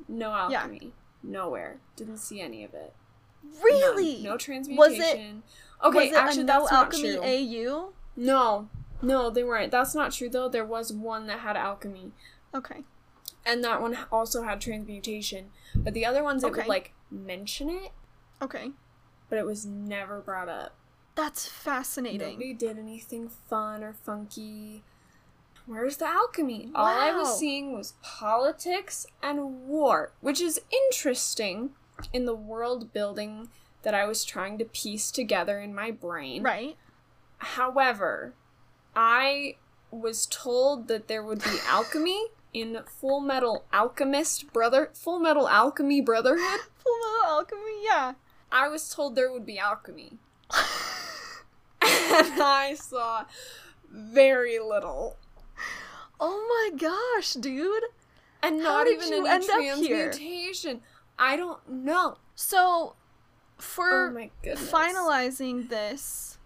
no 0.08 0.30
Yeah. 0.50 0.60
alchemy. 0.62 0.94
Nowhere. 1.24 1.80
Didn't 1.96 2.18
see 2.18 2.42
any 2.42 2.64
of 2.64 2.74
it. 2.74 2.94
None. 3.44 3.62
Really? 3.64 4.22
No 4.24 4.34
Was 4.34 4.44
transmutation. 4.44 5.44
it? 5.82 5.86
Okay, 5.88 5.98
was 5.98 6.08
it 6.12 6.16
actually, 6.16 6.42
a 6.42 6.46
no 6.46 6.68
alchemy. 6.70 7.18
AU? 7.18 7.94
No, 8.18 8.70
no, 9.02 9.30
they 9.30 9.44
weren't. 9.44 9.72
That's 9.72 9.96
not 9.96 10.12
true 10.12 10.30
though. 10.30 10.50
There 10.50 10.66
was 10.66 10.92
one 10.94 11.28
that 11.28 11.40
had 11.40 11.56
alchemy, 11.58 12.12
Okay. 12.54 12.84
And 13.46 13.64
that 13.64 13.82
one 13.82 13.98
also 14.12 14.44
had 14.44 14.62
transmutation. 14.62 15.52
But 15.76 15.94
the 15.94 16.06
other 16.06 16.24
ones, 16.24 16.44
it 16.44 16.48
Okay. 16.48 16.62
would 16.62 16.68
like 16.68 16.94
mention 17.12 17.70
it, 17.70 17.92
Okay. 18.42 18.72
but 19.30 19.38
it 19.38 19.46
was 19.46 19.66
never 19.66 20.20
brought 20.22 20.50
up. 20.50 20.76
That's 21.16 21.48
fascinating. 21.48 22.20
Nobody 22.34 22.54
did 22.54 22.78
anything 22.78 23.30
fun 23.30 23.84
or 23.84 23.94
funky. 23.94 24.84
Where's 25.66 25.98
the 25.98 26.06
alchemy? 26.08 26.72
All 26.76 26.86
I 26.86 27.12
was 27.12 27.40
seeing 27.40 27.74
was 27.74 27.94
politics 28.04 29.08
and 29.24 29.68
war, 29.68 30.12
which 30.22 30.40
is 30.42 30.62
interesting 30.90 31.72
in 32.14 32.26
the 32.26 32.36
world 32.36 32.94
building 32.94 33.50
that 33.84 33.94
I 33.96 34.06
was 34.06 34.26
trying 34.26 34.58
to 34.60 34.66
piece 34.66 35.10
together 35.12 35.60
in 35.60 35.74
my 35.74 35.90
brain. 35.92 36.44
Right. 36.44 36.78
However, 37.38 38.34
I 38.96 39.56
was 39.92 40.26
told 40.26 40.88
that 40.88 41.08
there 41.08 41.24
would 41.24 41.44
be 41.44 41.58
alchemy 41.68 42.28
in 42.56 42.80
Full 42.86 43.20
Metal 43.20 43.66
Alchemist 43.74 44.54
Brother 44.54 44.90
Full 44.94 45.20
Metal 45.20 45.48
Alchemy 45.50 46.00
Brotherhood. 46.02 46.62
Full 46.78 46.98
Metal 47.00 47.32
Alchemy. 47.32 47.84
Yeah. 47.84 48.14
I 48.52 48.70
was 48.70 48.90
told 48.90 49.16
there 49.16 49.32
would 49.32 49.46
be 49.46 49.60
alchemy. 49.60 50.14
and 51.82 52.42
I 52.42 52.76
saw 52.80 53.26
very 53.92 54.58
little. 54.60 55.18
Oh 56.20 56.70
my 56.72 56.78
gosh, 56.78 57.34
dude. 57.34 57.84
And 58.42 58.60
not 58.60 58.88
even 58.88 59.10
you 59.10 59.26
any 59.26 59.30
end 59.30 59.50
up 59.50 59.60
here? 59.60 60.06
transmutation. 60.12 60.82
I 61.20 61.36
don't 61.36 61.68
know. 61.68 62.18
So, 62.36 62.96
for 63.58 64.14
oh 64.18 64.56
finalizing 64.56 65.68
this, 65.68 66.38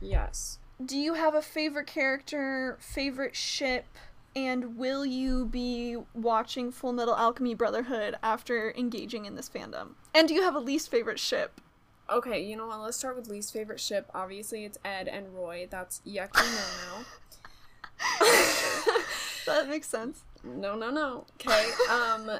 Yes. 0.00 0.58
do 0.84 0.96
you 0.96 1.14
have 1.14 1.34
a 1.34 1.42
favorite 1.42 1.86
character, 1.86 2.76
favorite 2.80 3.34
ship, 3.34 3.86
and 4.36 4.76
will 4.76 5.06
you 5.06 5.46
be 5.46 5.96
watching 6.14 6.70
Full 6.70 6.92
Metal 6.92 7.16
Alchemy 7.16 7.54
Brotherhood 7.54 8.16
after 8.22 8.72
engaging 8.76 9.24
in 9.24 9.34
this 9.34 9.48
fandom? 9.48 9.94
And 10.14 10.28
do 10.28 10.34
you 10.34 10.42
have 10.42 10.54
a 10.54 10.60
least 10.60 10.90
favorite 10.90 11.18
ship? 11.18 11.60
Okay, 12.10 12.44
you 12.44 12.54
know 12.54 12.66
what? 12.66 12.80
Let's 12.80 12.98
start 12.98 13.16
with 13.16 13.28
least 13.28 13.52
favorite 13.52 13.80
ship. 13.80 14.10
Obviously, 14.14 14.64
it's 14.64 14.78
Ed 14.84 15.08
and 15.08 15.34
Roy. 15.34 15.66
That's 15.68 16.02
yucky 16.06 16.44
no 16.44 16.98
no. 16.98 17.04
That 19.46 19.68
makes 19.68 19.88
sense. 19.88 20.22
no. 20.44 20.76
No, 20.76 20.90
no. 20.90 21.24
Okay. 21.34 21.70
Um, 21.90 22.30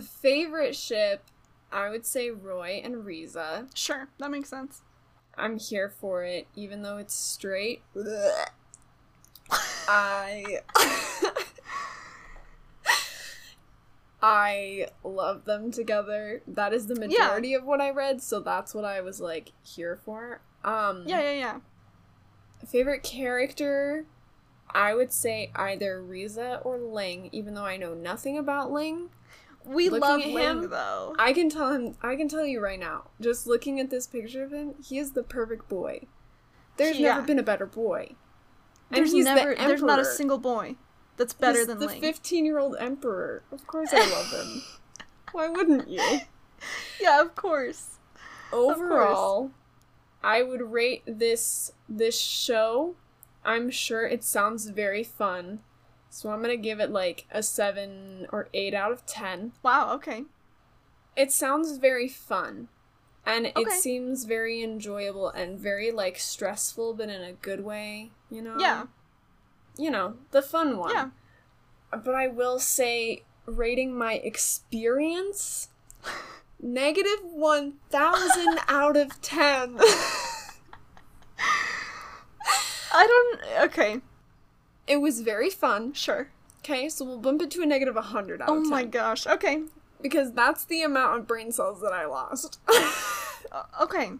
favorite 0.00 0.76
ship, 0.76 1.24
I 1.72 1.90
would 1.90 2.06
say 2.06 2.30
Roy 2.30 2.80
and 2.84 3.04
Riza. 3.04 3.66
Sure, 3.74 4.08
that 4.18 4.30
makes 4.30 4.48
sense. 4.48 4.82
I'm 5.36 5.58
here 5.58 5.88
for 5.88 6.24
it, 6.24 6.46
even 6.54 6.82
though 6.82 6.98
it's 6.98 7.14
straight. 7.14 7.82
I. 9.88 10.60
I 14.22 14.88
love 15.04 15.44
them 15.44 15.70
together. 15.70 16.42
That 16.46 16.72
is 16.72 16.86
the 16.86 16.94
majority 16.94 17.54
of 17.54 17.64
what 17.64 17.80
I 17.80 17.90
read, 17.90 18.22
so 18.22 18.40
that's 18.40 18.74
what 18.74 18.84
I 18.84 19.00
was 19.00 19.20
like 19.20 19.52
here 19.62 19.96
for. 19.96 20.40
Um 20.64 21.04
Yeah, 21.06 21.20
yeah, 21.20 21.32
yeah. 21.32 21.58
favorite 22.66 23.02
character 23.02 24.06
I 24.70 24.94
would 24.94 25.12
say 25.12 25.52
either 25.54 26.02
Riza 26.02 26.60
or 26.64 26.78
Ling, 26.78 27.28
even 27.32 27.54
though 27.54 27.64
I 27.64 27.76
know 27.76 27.94
nothing 27.94 28.36
about 28.36 28.72
Ling. 28.72 29.10
We 29.64 29.88
Looking 29.88 30.00
love 30.00 30.20
at 30.20 30.26
Ling 30.28 30.62
him, 30.62 30.70
though. 30.70 31.14
I 31.18 31.32
can 31.32 31.48
tell 31.50 31.72
him 31.72 31.96
I 32.02 32.16
can 32.16 32.28
tell 32.28 32.44
you 32.44 32.60
right 32.60 32.78
now, 32.78 33.10
just 33.20 33.46
looking 33.46 33.80
at 33.80 33.90
this 33.90 34.06
picture 34.06 34.44
of 34.44 34.52
him, 34.52 34.74
he 34.82 34.98
is 34.98 35.12
the 35.12 35.22
perfect 35.22 35.68
boy. 35.68 36.06
There's 36.76 36.98
Yeah. 36.98 37.14
never 37.14 37.26
been 37.26 37.38
a 37.38 37.42
better 37.44 37.66
boy. 37.66 38.16
And 38.90 38.98
There's 38.98 39.12
he's 39.12 39.24
never 39.24 39.54
the 39.54 39.66
there's 39.66 39.82
not 39.82 39.98
a 39.98 40.04
single 40.04 40.38
boy 40.38 40.76
that's 41.16 41.32
better 41.32 41.58
He's 41.58 41.66
than 41.66 41.78
the 41.78 41.86
Ling. 41.86 42.00
15 42.00 42.44
year 42.44 42.58
old 42.58 42.76
emperor. 42.78 43.42
Of 43.52 43.66
course 43.66 43.90
I 43.92 43.98
love 43.98 44.30
him. 44.32 44.62
Why 45.32 45.48
wouldn't 45.48 45.88
you? 45.88 46.20
yeah, 47.00 47.20
of 47.20 47.34
course. 47.34 47.98
Overall, 48.52 49.50
I 50.22 50.42
would 50.42 50.62
rate 50.62 51.02
this 51.06 51.72
this 51.88 52.18
show. 52.18 52.94
I'm 53.44 53.70
sure 53.70 54.06
it 54.06 54.24
sounds 54.24 54.66
very 54.70 55.04
fun. 55.04 55.60
So 56.08 56.30
I'm 56.30 56.42
going 56.42 56.56
to 56.56 56.62
give 56.62 56.80
it 56.80 56.90
like 56.90 57.26
a 57.30 57.42
7 57.42 58.26
or 58.32 58.48
8 58.54 58.72
out 58.72 58.90
of 58.90 59.04
10. 59.04 59.52
Wow, 59.62 59.92
okay. 59.96 60.24
It 61.14 61.30
sounds 61.30 61.76
very 61.76 62.08
fun. 62.08 62.68
And 63.26 63.46
it 63.46 63.56
Okay. 63.56 63.70
seems 63.76 64.24
very 64.24 64.62
enjoyable 64.62 65.28
and 65.28 65.58
very 65.58 65.90
like 65.90 66.18
stressful 66.18 66.94
but 66.94 67.08
in 67.10 67.22
a 67.22 67.32
good 67.32 67.64
way, 67.64 68.12
you 68.30 68.40
know? 68.40 68.56
Yeah. 68.58 68.86
You 69.78 69.90
know, 69.90 70.14
the 70.30 70.42
fun 70.42 70.78
one. 70.78 70.90
Yeah. 70.94 71.10
But 71.90 72.14
I 72.14 72.28
will 72.28 72.58
say 72.58 73.22
rating 73.46 73.96
my 73.96 74.14
experience 74.14 75.68
negative 76.60 77.20
1000 77.22 78.58
out 78.68 78.96
of 78.96 79.20
10. 79.22 79.78
I 82.92 83.06
don't 83.06 83.64
okay, 83.70 84.00
It 84.86 84.96
was 84.98 85.20
very 85.20 85.50
fun. 85.50 85.92
sure. 85.92 86.28
Okay, 86.60 86.88
so 86.88 87.04
we'll 87.04 87.18
bump 87.18 87.42
it 87.42 87.50
to 87.52 87.62
a 87.62 87.66
negative 87.66 87.94
100 87.94 88.40
out 88.42 88.48
Oh 88.48 88.56
of 88.56 88.62
10. 88.64 88.70
my 88.70 88.84
gosh. 88.84 89.26
Okay. 89.26 89.62
Because 90.00 90.32
that's 90.32 90.64
the 90.64 90.82
amount 90.82 91.18
of 91.18 91.26
brain 91.26 91.52
cells 91.52 91.80
that 91.82 91.92
I 91.92 92.06
lost. 92.06 92.58
Okay. 93.80 94.10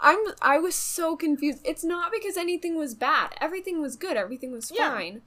I'm 0.00 0.18
I 0.40 0.58
was 0.58 0.74
so 0.74 1.16
confused. 1.16 1.60
It's 1.64 1.84
not 1.84 2.10
because 2.12 2.36
anything 2.36 2.76
was 2.76 2.94
bad. 2.94 3.34
Everything 3.40 3.80
was 3.80 3.96
good. 3.96 4.16
Everything 4.16 4.52
was 4.52 4.70
fine. 4.70 4.78
Yeah. 4.78 4.92
fine. 4.92 5.22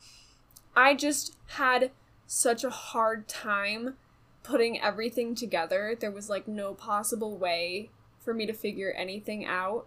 I 0.75 0.95
just 0.95 1.35
had 1.47 1.91
such 2.25 2.63
a 2.63 2.69
hard 2.69 3.27
time 3.27 3.95
putting 4.41 4.81
everything 4.81 5.35
together. 5.35 5.95
There 5.99 6.11
was 6.11 6.29
like 6.29 6.47
no 6.47 6.73
possible 6.73 7.37
way 7.37 7.89
for 8.19 8.33
me 8.33 8.45
to 8.45 8.53
figure 8.53 8.91
anything 8.91 9.45
out. 9.45 9.85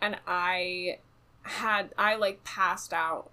And 0.00 0.16
I 0.26 0.98
had 1.42 1.94
I 1.98 2.16
like 2.16 2.44
passed 2.44 2.92
out. 2.92 3.30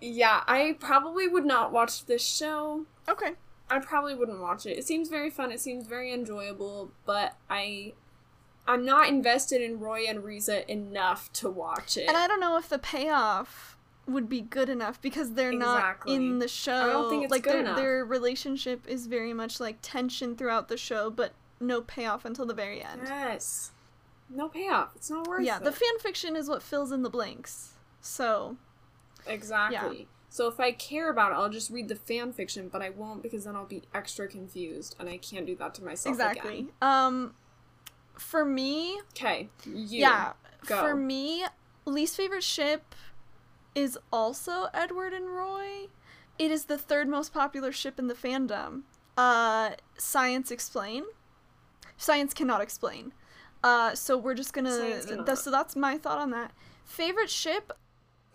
Yeah, 0.00 0.42
I 0.46 0.76
probably 0.80 1.28
would 1.28 1.44
not 1.44 1.72
watch 1.72 2.06
this 2.06 2.26
show. 2.26 2.86
Okay. 3.08 3.32
I 3.68 3.78
probably 3.78 4.14
wouldn't 4.14 4.40
watch 4.40 4.66
it. 4.66 4.78
It 4.78 4.86
seems 4.86 5.08
very 5.08 5.30
fun. 5.30 5.52
It 5.52 5.60
seems 5.60 5.86
very 5.86 6.12
enjoyable, 6.12 6.90
but 7.06 7.36
I 7.48 7.92
I'm 8.66 8.84
not 8.84 9.08
invested 9.08 9.60
in 9.60 9.80
Roy 9.80 10.04
and 10.08 10.24
Riza 10.24 10.70
enough 10.70 11.32
to 11.34 11.50
watch 11.50 11.96
it. 11.96 12.08
And 12.08 12.16
I 12.16 12.26
don't 12.26 12.40
know 12.40 12.56
if 12.56 12.68
the 12.68 12.78
payoff 12.78 13.76
would 14.06 14.28
be 14.28 14.40
good 14.40 14.68
enough 14.68 15.00
because 15.00 15.32
they're 15.32 15.52
not 15.52 15.98
in 16.06 16.38
the 16.38 16.48
show. 16.48 16.72
I 16.72 16.86
don't 16.92 17.10
think 17.10 17.24
it's 17.24 17.30
like 17.30 17.42
good 17.42 17.52
their 17.52 17.60
enough. 17.60 17.76
their 17.76 18.04
relationship 18.04 18.86
is 18.86 19.06
very 19.06 19.32
much 19.32 19.60
like 19.60 19.78
tension 19.82 20.36
throughout 20.36 20.68
the 20.68 20.76
show, 20.76 21.10
but 21.10 21.32
no 21.60 21.80
payoff 21.80 22.24
until 22.24 22.46
the 22.46 22.54
very 22.54 22.82
end. 22.82 23.02
Yes. 23.04 23.72
No 24.28 24.48
payoff. 24.48 24.94
It's 24.94 25.10
not 25.10 25.26
worth 25.26 25.44
yeah, 25.44 25.56
it. 25.56 25.64
the 25.64 25.72
fan 25.72 25.98
fiction 26.00 26.36
is 26.36 26.48
what 26.48 26.62
fills 26.62 26.92
in 26.92 27.02
the 27.02 27.10
blanks. 27.10 27.72
So 28.00 28.56
Exactly. 29.26 30.08
So 30.28 30.46
if 30.46 30.60
I 30.60 30.70
care 30.70 31.10
about 31.10 31.32
it, 31.32 31.34
I'll 31.34 31.50
just 31.50 31.70
read 31.70 31.88
the 31.88 31.96
fan 31.96 32.32
fiction, 32.32 32.68
but 32.68 32.82
I 32.82 32.90
won't 32.90 33.22
because 33.22 33.44
then 33.44 33.56
I'll 33.56 33.66
be 33.66 33.82
extra 33.92 34.28
confused, 34.28 34.94
and 35.00 35.08
I 35.08 35.16
can't 35.16 35.44
do 35.44 35.56
that 35.56 35.74
to 35.74 35.84
myself 35.84 36.14
exactly. 36.14 36.68
Um, 36.80 37.34
for 38.20 38.44
me, 38.44 39.00
Okay, 39.10 39.48
yeah, 39.66 40.32
go. 40.66 40.80
for 40.80 40.94
me, 40.94 41.44
least 41.84 42.16
favorite 42.16 42.44
ship 42.44 42.94
is 43.74 43.98
also 44.12 44.68
Edward 44.74 45.12
and 45.12 45.28
Roy. 45.28 45.88
It 46.38 46.50
is 46.50 46.66
the 46.66 46.78
third 46.78 47.08
most 47.08 47.32
popular 47.32 47.72
ship 47.72 47.98
in 47.98 48.06
the 48.06 48.14
fandom. 48.14 48.82
Uh, 49.16 49.70
science 49.98 50.50
explain. 50.50 51.04
Science 51.96 52.32
cannot 52.32 52.60
explain. 52.60 53.12
Uh, 53.62 53.94
so 53.94 54.16
we're 54.16 54.34
just 54.34 54.52
gonna. 54.52 55.02
Th- 55.02 55.38
so 55.38 55.50
that's 55.50 55.76
my 55.76 55.98
thought 55.98 56.18
on 56.18 56.30
that. 56.30 56.52
Favorite 56.84 57.30
ship 57.30 57.72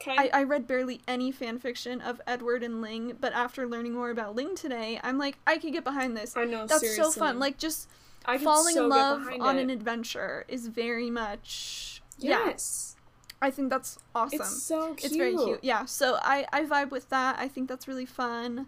Okay. 0.02 0.16
I, 0.18 0.41
I 0.41 0.44
read 0.44 0.68
barely 0.68 1.02
any 1.07 1.32
fan 1.32 1.57
fiction 1.57 2.02
of 2.02 2.22
Edward 2.28 2.64
and 2.64 2.82
Ling, 2.82 3.18
but 3.20 3.34
after 3.34 3.66
learning 3.66 3.94
more 3.94 4.10
about 4.10 4.36
Ling 4.36 4.56
today, 4.56 4.99
I'm 5.02 5.18
like, 5.18 5.38
I 5.48 5.57
could 5.57 5.72
get 5.72 5.84
behind 5.84 6.18
this. 6.18 6.36
I 6.36 6.44
know. 6.44 6.68
That's 6.68 6.82
seriously. 6.82 7.03
so 7.03 7.12
fun. 7.12 7.40
Like 7.40 7.57
just 7.57 7.90
I 8.27 8.38
falling 8.38 8.76
so 8.76 8.84
in 8.84 8.89
love 8.89 9.27
on 9.39 9.57
it. 9.57 9.61
an 9.61 9.69
adventure 9.69 10.45
is 10.47 10.68
very 10.68 11.10
much 11.10 12.02
yeah. 12.18 12.47
Yes. 12.47 12.95
I 13.41 13.52
think 13.52 13.69
that's 13.69 13.99
awesome. 14.14 14.39
It's 14.41 14.64
so 14.64 14.93
cute. 14.93 15.06
It's 15.06 15.15
very 15.15 15.35
cute. 15.35 15.60
Yeah. 15.61 15.85
So 15.85 16.18
I 16.22 16.45
I 16.52 16.64
vibe 16.64 16.91
with 16.91 17.10
that. 17.10 17.38
I 17.38 17.47
think 17.47 17.68
that's 17.68 17.88
really 17.88 18.06
fun. 18.06 18.68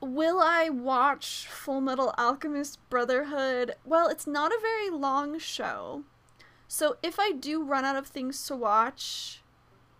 Will 0.00 0.40
I 0.40 0.68
watch 0.68 1.46
Full 1.48 1.80
Metal 1.80 2.12
Alchemist 2.18 2.78
Brotherhood? 2.90 3.76
Well, 3.84 4.08
it's 4.08 4.26
not 4.26 4.50
a 4.50 4.58
very 4.60 4.90
long 4.90 5.38
show. 5.38 6.02
So 6.66 6.96
if 7.02 7.20
I 7.20 7.32
do 7.32 7.62
run 7.62 7.84
out 7.84 7.94
of 7.94 8.08
things 8.08 8.44
to 8.46 8.56
watch, 8.56 9.42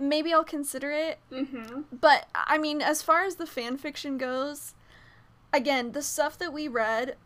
maybe 0.00 0.32
I'll 0.32 0.42
consider 0.42 0.90
it. 0.90 1.20
Mm-hmm. 1.30 1.82
But 1.92 2.26
I 2.34 2.58
mean, 2.58 2.82
as 2.82 3.02
far 3.02 3.24
as 3.24 3.36
the 3.36 3.46
fan 3.46 3.78
fiction 3.78 4.18
goes, 4.18 4.74
again, 5.52 5.92
the 5.92 6.02
stuff 6.02 6.36
that 6.38 6.52
we 6.52 6.66
read, 6.66 7.16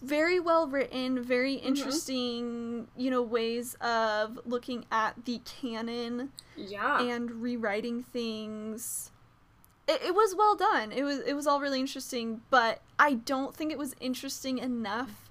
very 0.00 0.38
well 0.40 0.66
written, 0.66 1.22
very 1.22 1.54
interesting, 1.54 2.88
you 2.96 3.10
know, 3.10 3.22
ways 3.22 3.74
of 3.80 4.38
looking 4.44 4.84
at 4.90 5.24
the 5.24 5.40
canon 5.44 6.32
Yeah. 6.56 7.00
and 7.02 7.42
rewriting 7.42 8.02
things. 8.02 9.10
It, 9.86 10.00
it 10.06 10.14
was 10.14 10.34
well 10.36 10.56
done. 10.56 10.92
It 10.92 11.02
was 11.02 11.18
it 11.20 11.34
was 11.34 11.46
all 11.46 11.60
really 11.60 11.80
interesting, 11.80 12.40
but 12.50 12.80
I 12.98 13.14
don't 13.14 13.54
think 13.54 13.70
it 13.72 13.78
was 13.78 13.94
interesting 14.00 14.58
enough 14.58 15.30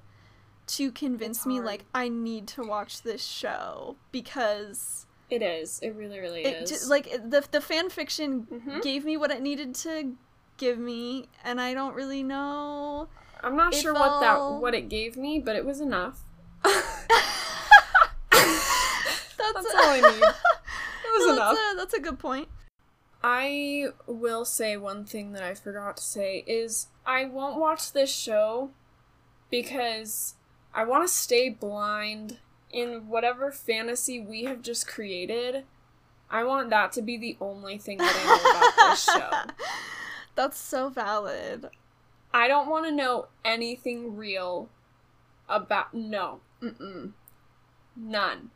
to 0.65 0.91
convince 0.91 1.45
me 1.45 1.59
like 1.59 1.85
I 1.93 2.07
need 2.07 2.47
to 2.49 2.63
watch 2.63 3.01
this 3.01 3.23
show 3.23 3.95
because 4.11 5.05
it 5.29 5.41
is. 5.41 5.79
It 5.81 5.95
really, 5.95 6.19
really 6.19 6.43
it 6.45 6.71
is. 6.71 6.87
like 6.89 7.11
the 7.11 7.43
the 7.51 7.61
fan 7.61 7.89
fiction 7.89 8.45
Mhm. 8.51 8.81
gave 8.83 9.03
me 9.03 9.17
what 9.17 9.31
it 9.31 9.41
needed 9.41 9.73
to 9.75 10.15
give 10.57 10.77
me 10.77 11.27
and 11.43 11.59
I 11.59 11.73
don't 11.73 11.95
really 11.95 12.21
know 12.23 13.07
I'm 13.43 13.55
not 13.57 13.73
if 13.73 13.81
sure 13.81 13.93
what 13.93 14.21
that 14.21 14.39
what 14.61 14.73
it 14.73 14.89
gave 14.89 15.17
me, 15.17 15.39
but 15.39 15.55
it 15.55 15.65
was 15.65 15.81
enough. 15.81 16.21
that's, 16.63 16.83
That's 19.37 19.75
all 19.75 19.89
I 19.89 19.99
need. 20.01 20.23
It 21.05 21.19
was 21.19 21.27
No, 21.27 21.33
enough. 21.33 21.55
that's 21.55 21.73
a, 21.73 21.77
that's 21.77 21.93
a 21.93 21.99
good 21.99 22.17
point. 22.17 22.47
I 23.23 23.87
will 24.07 24.45
say 24.45 24.77
one 24.77 25.05
thing 25.05 25.33
that 25.33 25.43
I 25.43 25.53
forgot 25.53 25.97
to 25.97 26.03
say 26.03 26.43
is 26.47 26.87
I 27.05 27.25
won't 27.25 27.59
watch 27.59 27.91
this 27.91 28.13
show 28.13 28.71
because 29.51 30.35
I 30.73 30.85
want 30.85 31.07
to 31.07 31.13
stay 31.13 31.49
blind 31.49 32.39
in 32.71 33.07
whatever 33.09 33.51
fantasy 33.51 34.19
we 34.19 34.45
have 34.45 34.61
just 34.61 34.87
created. 34.87 35.65
I 36.31 36.43
want 36.45 36.69
that 36.71 36.91
to 36.93 37.01
be 37.01 37.17
the 37.17 37.37
only 37.39 37.77
thing 37.77 37.99
that 37.99 38.15
I 38.15 38.23
know 38.25 38.71
about 38.81 38.89
this 38.91 39.03
show. 39.03 39.63
That's 40.35 40.57
so 40.57 40.89
valid. 40.89 41.69
I 42.33 42.47
don't 42.47 42.69
want 42.69 42.85
to 42.85 42.91
know 42.91 43.27
anything 43.45 44.15
real 44.15 44.69
about. 45.47 45.93
No. 45.93 46.39
Mm-mm. 46.61 47.11
None. 47.95 48.49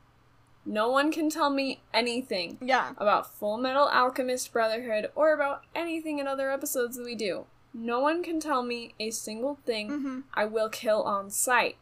No 0.65 0.89
one 0.89 1.11
can 1.11 1.29
tell 1.29 1.49
me 1.49 1.81
anything 1.93 2.57
Yeah. 2.59 2.91
about 2.97 3.33
Full 3.35 3.57
Metal 3.57 3.87
Alchemist 3.87 4.51
Brotherhood 4.51 5.11
or 5.15 5.33
about 5.33 5.63
anything 5.75 6.19
in 6.19 6.27
other 6.27 6.51
episodes 6.51 6.97
that 6.97 7.05
we 7.05 7.15
do. 7.15 7.45
No 7.73 7.99
one 7.99 8.23
can 8.23 8.39
tell 8.39 8.63
me 8.63 8.93
a 8.99 9.11
single 9.11 9.59
thing 9.65 9.87
hmm 9.89 10.19
I 10.33 10.45
will 10.45 10.69
kill 10.69 11.03
on 11.03 11.29
sight. 11.29 11.77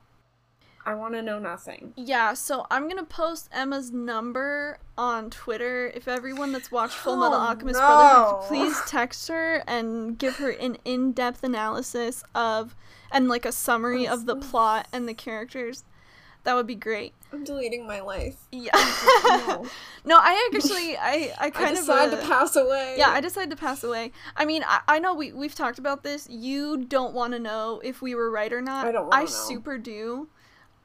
I 0.86 0.94
want 0.94 1.16
to 1.16 1.22
know 1.22 1.40
nothing. 1.40 1.94
Yeah, 1.95 2.34
so 2.34 2.68
I'm 2.70 2.88
gonna 2.88 3.03
post 3.03 3.49
Emma's 3.52 3.91
number 3.91 4.78
on 4.98 5.30
Twitter. 5.32 5.91
If 5.95 6.07
everyone 6.07 6.52
that's 6.52 6.72
watched 6.72 6.94
Full 6.95 7.18
Metal 7.18 7.34
Oh, 7.40 7.48
Alchemist 7.48 7.80
no. 7.80 7.88
Brotherhood, 7.88 8.48
please 8.48 8.82
text 8.88 9.28
her 9.30 9.64
and 9.68 10.18
give 10.18 10.36
her 10.36 10.52
an 10.52 10.78
in-depth 10.86 11.44
analysis 11.44 12.24
of 12.36 12.76
and 13.12 13.28
like 13.28 13.45
a 13.45 13.52
summary 13.52 14.07
of 14.07 14.26
the 14.26 14.36
plot 14.36 14.88
and 14.94 15.07
the 15.07 15.14
characters. 15.14 15.84
That 16.44 16.53
would 16.53 16.68
be 16.68 16.76
great. 16.76 17.14
I'm 17.34 17.44
deleting 17.44 17.88
my 17.88 18.02
life. 18.02 18.38
Yeah. 18.52 18.72
No. 19.48 19.66
no, 20.06 20.18
I 20.20 20.49
actually 20.53 20.95
I 20.98 21.34
I 21.40 21.45
I 21.45 21.49
kind 21.49 21.72
of 21.72 21.78
decided 21.78 22.14
uh, 22.14 22.22
to 22.22 22.28
pass 22.28 22.56
away. 22.56 22.95
Yeah, 22.98 23.10
I 23.10 23.22
decided 23.22 23.49
to 23.49 23.56
pass 23.56 23.84
away. 23.84 24.12
I 24.38 24.45
mean, 24.45 24.64
I, 24.66 24.82
I 24.88 24.99
know 24.99 25.16
we 25.16 25.32
we've 25.32 25.56
talked 25.56 25.80
about 25.80 26.03
this. 26.03 26.28
You 26.30 26.78
don't 26.86 27.14
want 27.16 27.34
to 27.34 27.40
know 27.40 27.82
if 27.84 28.02
we 28.03 28.14
were 28.14 28.30
right 28.30 28.53
or 28.53 28.62
not. 28.62 28.86
I 28.86 28.91
don't 28.91 29.12
I 29.14 29.22
know. 29.22 29.26
super 29.26 29.78
do. 29.80 30.30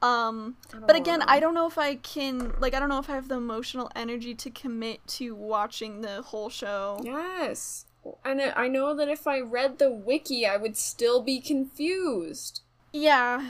Um, 0.01 0.55
but 0.87 0.95
again. 0.95 1.21
I 1.27 1.39
don't 1.39 1.53
know 1.53 1.67
if 1.67 1.77
I 1.77 1.95
can 1.95 2.53
like 2.59 2.73
I 2.73 2.79
don't 2.79 2.89
know 2.89 2.99
if 2.99 3.09
I 3.09 3.13
have 3.13 3.27
the 3.27 3.35
emotional 3.35 3.91
energy 3.95 4.33
to 4.35 4.49
commit 4.49 5.05
to 5.09 5.35
watching 5.35 6.01
the 6.01 6.21
whole 6.21 6.49
show. 6.49 6.99
Yes. 7.03 7.85
And 8.25 8.41
I 8.41 8.67
know 8.67 8.95
that 8.95 9.09
if 9.09 9.27
I 9.27 9.41
read 9.41 9.77
the 9.77 9.91
wiki, 9.91 10.45
I 10.45 10.57
would 10.57 10.75
still 10.75 11.21
be 11.21 11.39
confused 11.39 12.61
Yeah. 12.91 13.49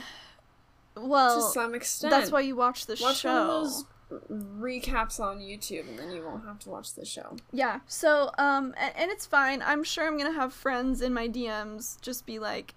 Well, 0.94 1.40
to 1.40 1.54
some 1.54 1.74
extent. 1.74 2.10
that's 2.10 2.30
why 2.30 2.40
you 2.40 2.54
watch 2.54 2.84
the 2.84 2.96
show. 2.96 3.04
Watch 3.06 3.20
show. 3.20 3.46
those 3.46 3.86
recaps 4.30 5.18
on 5.20 5.38
YouTube, 5.38 5.88
and 5.88 5.98
then 5.98 6.10
you 6.10 6.22
won't 6.22 6.44
have 6.44 6.58
to 6.60 6.68
watch 6.68 6.92
the 6.94 7.06
show. 7.06 7.36
Yeah. 7.50 7.80
So, 7.86 8.30
um, 8.36 8.74
and, 8.76 8.92
and 8.96 9.10
it's 9.10 9.24
fine. 9.24 9.62
I'm 9.62 9.84
sure 9.84 10.06
I'm 10.06 10.18
gonna 10.18 10.32
have 10.32 10.52
friends 10.52 11.00
in 11.00 11.14
my 11.14 11.28
DMs 11.28 11.98
just 12.02 12.26
be 12.26 12.38
like, 12.38 12.74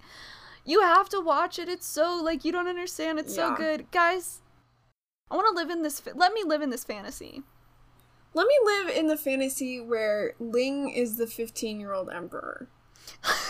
"You 0.66 0.82
have 0.82 1.10
to 1.10 1.22
watch 1.22 1.60
it. 1.60 1.70
It's 1.70 1.86
so 1.86 2.20
like 2.22 2.44
you 2.44 2.52
don't 2.52 2.68
understand. 2.68 3.20
It's 3.20 3.36
so 3.36 3.56
good, 3.56 3.90
guys." 3.92 4.42
I 5.30 5.36
want 5.36 5.48
to 5.48 5.56
live 5.56 5.70
in 5.70 5.82
this. 5.82 6.00
Fa- 6.00 6.14
let 6.16 6.34
me 6.34 6.44
live 6.46 6.62
in 6.62 6.70
this 6.70 6.84
fantasy. 6.84 7.42
Let 8.34 8.48
me 8.48 8.60
live 8.64 8.90
in 8.90 9.08
the 9.08 9.18
fantasy 9.18 9.80
where 9.80 10.34
Ling 10.40 10.90
is 10.90 11.18
the 11.18 11.26
15 11.26 11.80
year 11.80 11.94
old 11.94 12.10
emperor. 12.10 12.68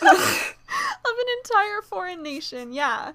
of 0.02 1.14
an 1.18 1.26
entire 1.44 1.82
foreign 1.82 2.22
nation. 2.22 2.72
Yeah. 2.72 3.12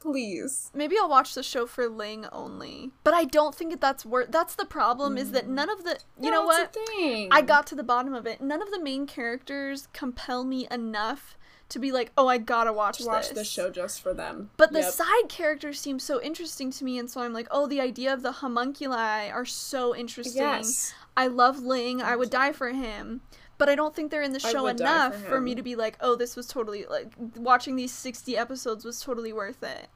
Please. 0.00 0.70
Maybe 0.74 0.96
I'll 0.98 1.08
watch 1.08 1.34
the 1.34 1.42
show 1.42 1.66
for 1.66 1.88
Ling 1.88 2.26
only. 2.30 2.92
But 3.02 3.14
I 3.14 3.24
don't 3.24 3.54
think 3.54 3.70
that 3.72 3.80
that's 3.80 4.06
worth. 4.06 4.30
That's 4.30 4.54
the 4.54 4.64
problem. 4.64 5.18
Is 5.18 5.32
that 5.32 5.48
none 5.48 5.68
of 5.68 5.84
the. 5.84 5.98
You 6.20 6.30
know 6.30 6.46
That's 6.46 6.76
what? 6.76 6.86
thing. 6.86 7.28
I 7.30 7.42
got 7.42 7.66
to 7.68 7.74
the 7.74 7.82
bottom 7.82 8.14
of 8.14 8.26
it. 8.26 8.40
None 8.40 8.62
of 8.62 8.70
the 8.70 8.80
main 8.80 9.06
characters 9.06 9.88
compel 9.92 10.44
me 10.44 10.68
enough 10.70 11.36
to 11.70 11.78
be 11.78 11.92
like, 11.92 12.12
oh, 12.16 12.28
I 12.28 12.38
gotta 12.38 12.72
watch 12.72 13.00
watch 13.00 13.28
this. 13.28 13.38
the 13.38 13.44
show 13.44 13.70
just 13.70 14.00
for 14.00 14.14
them. 14.14 14.50
But 14.56 14.72
the 14.72 14.82
side 14.82 15.28
characters 15.28 15.80
seem 15.80 15.98
so 15.98 16.20
interesting 16.22 16.70
to 16.70 16.84
me, 16.84 16.98
and 16.98 17.10
so 17.10 17.20
I'm 17.20 17.32
like, 17.32 17.48
oh, 17.50 17.66
the 17.66 17.80
idea 17.80 18.12
of 18.12 18.22
the 18.22 18.32
homunculi 18.32 19.30
are 19.30 19.44
so 19.44 19.94
interesting. 19.94 20.42
Yes. 20.42 20.94
I 21.16 21.26
love 21.26 21.58
Ling. 21.58 22.00
I 22.00 22.16
would 22.16 22.30
die 22.30 22.52
for 22.52 22.70
him. 22.70 23.20
But 23.58 23.68
I 23.68 23.74
don't 23.74 23.94
think 23.94 24.10
they're 24.10 24.22
in 24.22 24.32
the 24.32 24.40
show 24.40 24.68
enough 24.68 25.14
for 25.16 25.30
for, 25.30 25.40
me 25.40 25.54
to 25.54 25.62
be 25.62 25.74
like, 25.74 25.98
oh, 26.00 26.14
this 26.14 26.36
was 26.36 26.46
totally 26.46 26.86
like 26.86 27.12
watching 27.36 27.76
these 27.76 27.92
60 27.92 28.36
episodes 28.36 28.84
was 28.84 29.00
totally 29.00 29.32
worth 29.32 29.62
it. 29.62 29.88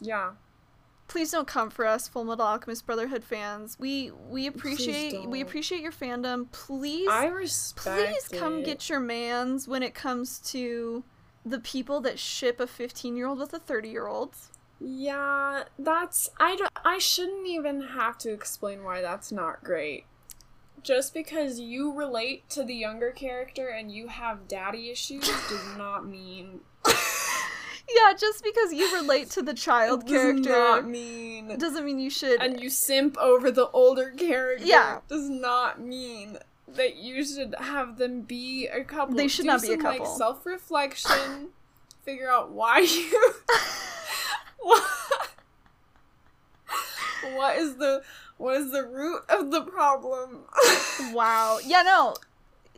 Yeah. 0.00 0.32
Please 1.06 1.30
don't 1.30 1.46
come 1.46 1.68
for 1.68 1.86
us, 1.86 2.08
Full 2.08 2.24
Metal 2.24 2.46
Alchemist 2.46 2.86
Brotherhood 2.86 3.22
fans. 3.22 3.76
We 3.78 4.10
we 4.30 4.46
appreciate 4.46 5.28
we 5.28 5.42
appreciate 5.42 5.82
your 5.82 5.92
fandom. 5.92 6.50
Please 6.50 7.08
I 7.10 7.26
respect 7.26 8.28
please 8.28 8.40
come 8.40 8.60
it. 8.60 8.64
get 8.64 8.88
your 8.88 9.00
mans 9.00 9.68
when 9.68 9.82
it 9.82 9.94
comes 9.94 10.38
to 10.52 11.04
the 11.44 11.60
people 11.60 12.00
that 12.00 12.18
ship 12.18 12.58
a 12.58 12.66
15 12.66 13.16
year 13.16 13.26
old 13.26 13.38
with 13.38 13.52
a 13.52 13.58
30 13.58 13.90
year 13.90 14.06
old. 14.06 14.34
Yeah, 14.80 15.64
that's 15.78 16.30
I 16.38 16.56
don't, 16.56 16.70
I 16.84 16.98
shouldn't 16.98 17.46
even 17.46 17.80
have 17.80 18.18
to 18.18 18.32
explain 18.32 18.82
why 18.82 19.02
that's 19.02 19.30
not 19.30 19.62
great. 19.62 20.06
Just 20.84 21.14
because 21.14 21.58
you 21.58 21.92
relate 21.92 22.48
to 22.50 22.62
the 22.62 22.74
younger 22.74 23.10
character 23.10 23.68
and 23.68 23.90
you 23.90 24.06
have 24.08 24.46
daddy 24.46 24.90
issues 24.90 25.26
does 25.26 25.76
not 25.78 26.06
mean 26.06 26.60
Yeah, 26.86 28.12
just 28.18 28.44
because 28.44 28.72
you 28.72 28.94
relate 28.94 29.30
to 29.30 29.42
the 29.42 29.54
child 29.54 30.02
It 30.02 30.06
does 30.08 30.12
character 30.12 30.50
not 30.50 30.86
mean 30.88 31.56
doesn't 31.58 31.84
mean 31.84 31.98
you 31.98 32.10
should. 32.10 32.40
and 32.42 32.60
you 32.60 32.68
simp 32.70 33.16
over 33.18 33.50
the 33.50 33.68
older 33.70 34.10
character 34.10 34.64
Yeah. 34.66 35.00
does 35.08 35.28
not 35.30 35.80
mean 35.80 36.38
that 36.68 36.96
you 36.96 37.24
should 37.24 37.54
have 37.58 37.98
them 37.98 38.22
be 38.22 38.66
a 38.68 38.82
couple. 38.84 39.14
They 39.16 39.28
should 39.28 39.42
Do 39.44 39.48
not 39.52 39.62
be 39.62 39.68
a 39.68 39.70
some, 39.72 39.80
couple. 39.80 40.04
Like 40.06 40.16
self 40.16 40.44
reflection, 40.46 41.48
figure 42.04 42.30
out 42.30 42.50
why 42.52 42.78
you. 42.80 43.32
what, 44.60 44.82
what 47.34 47.56
is 47.58 47.76
the 47.76 48.02
what 48.36 48.56
is 48.56 48.70
the 48.72 48.84
root 48.84 49.22
of 49.28 49.50
the 49.50 49.62
problem? 49.62 50.44
wow. 51.12 51.58
Yeah, 51.64 51.82
no. 51.82 52.16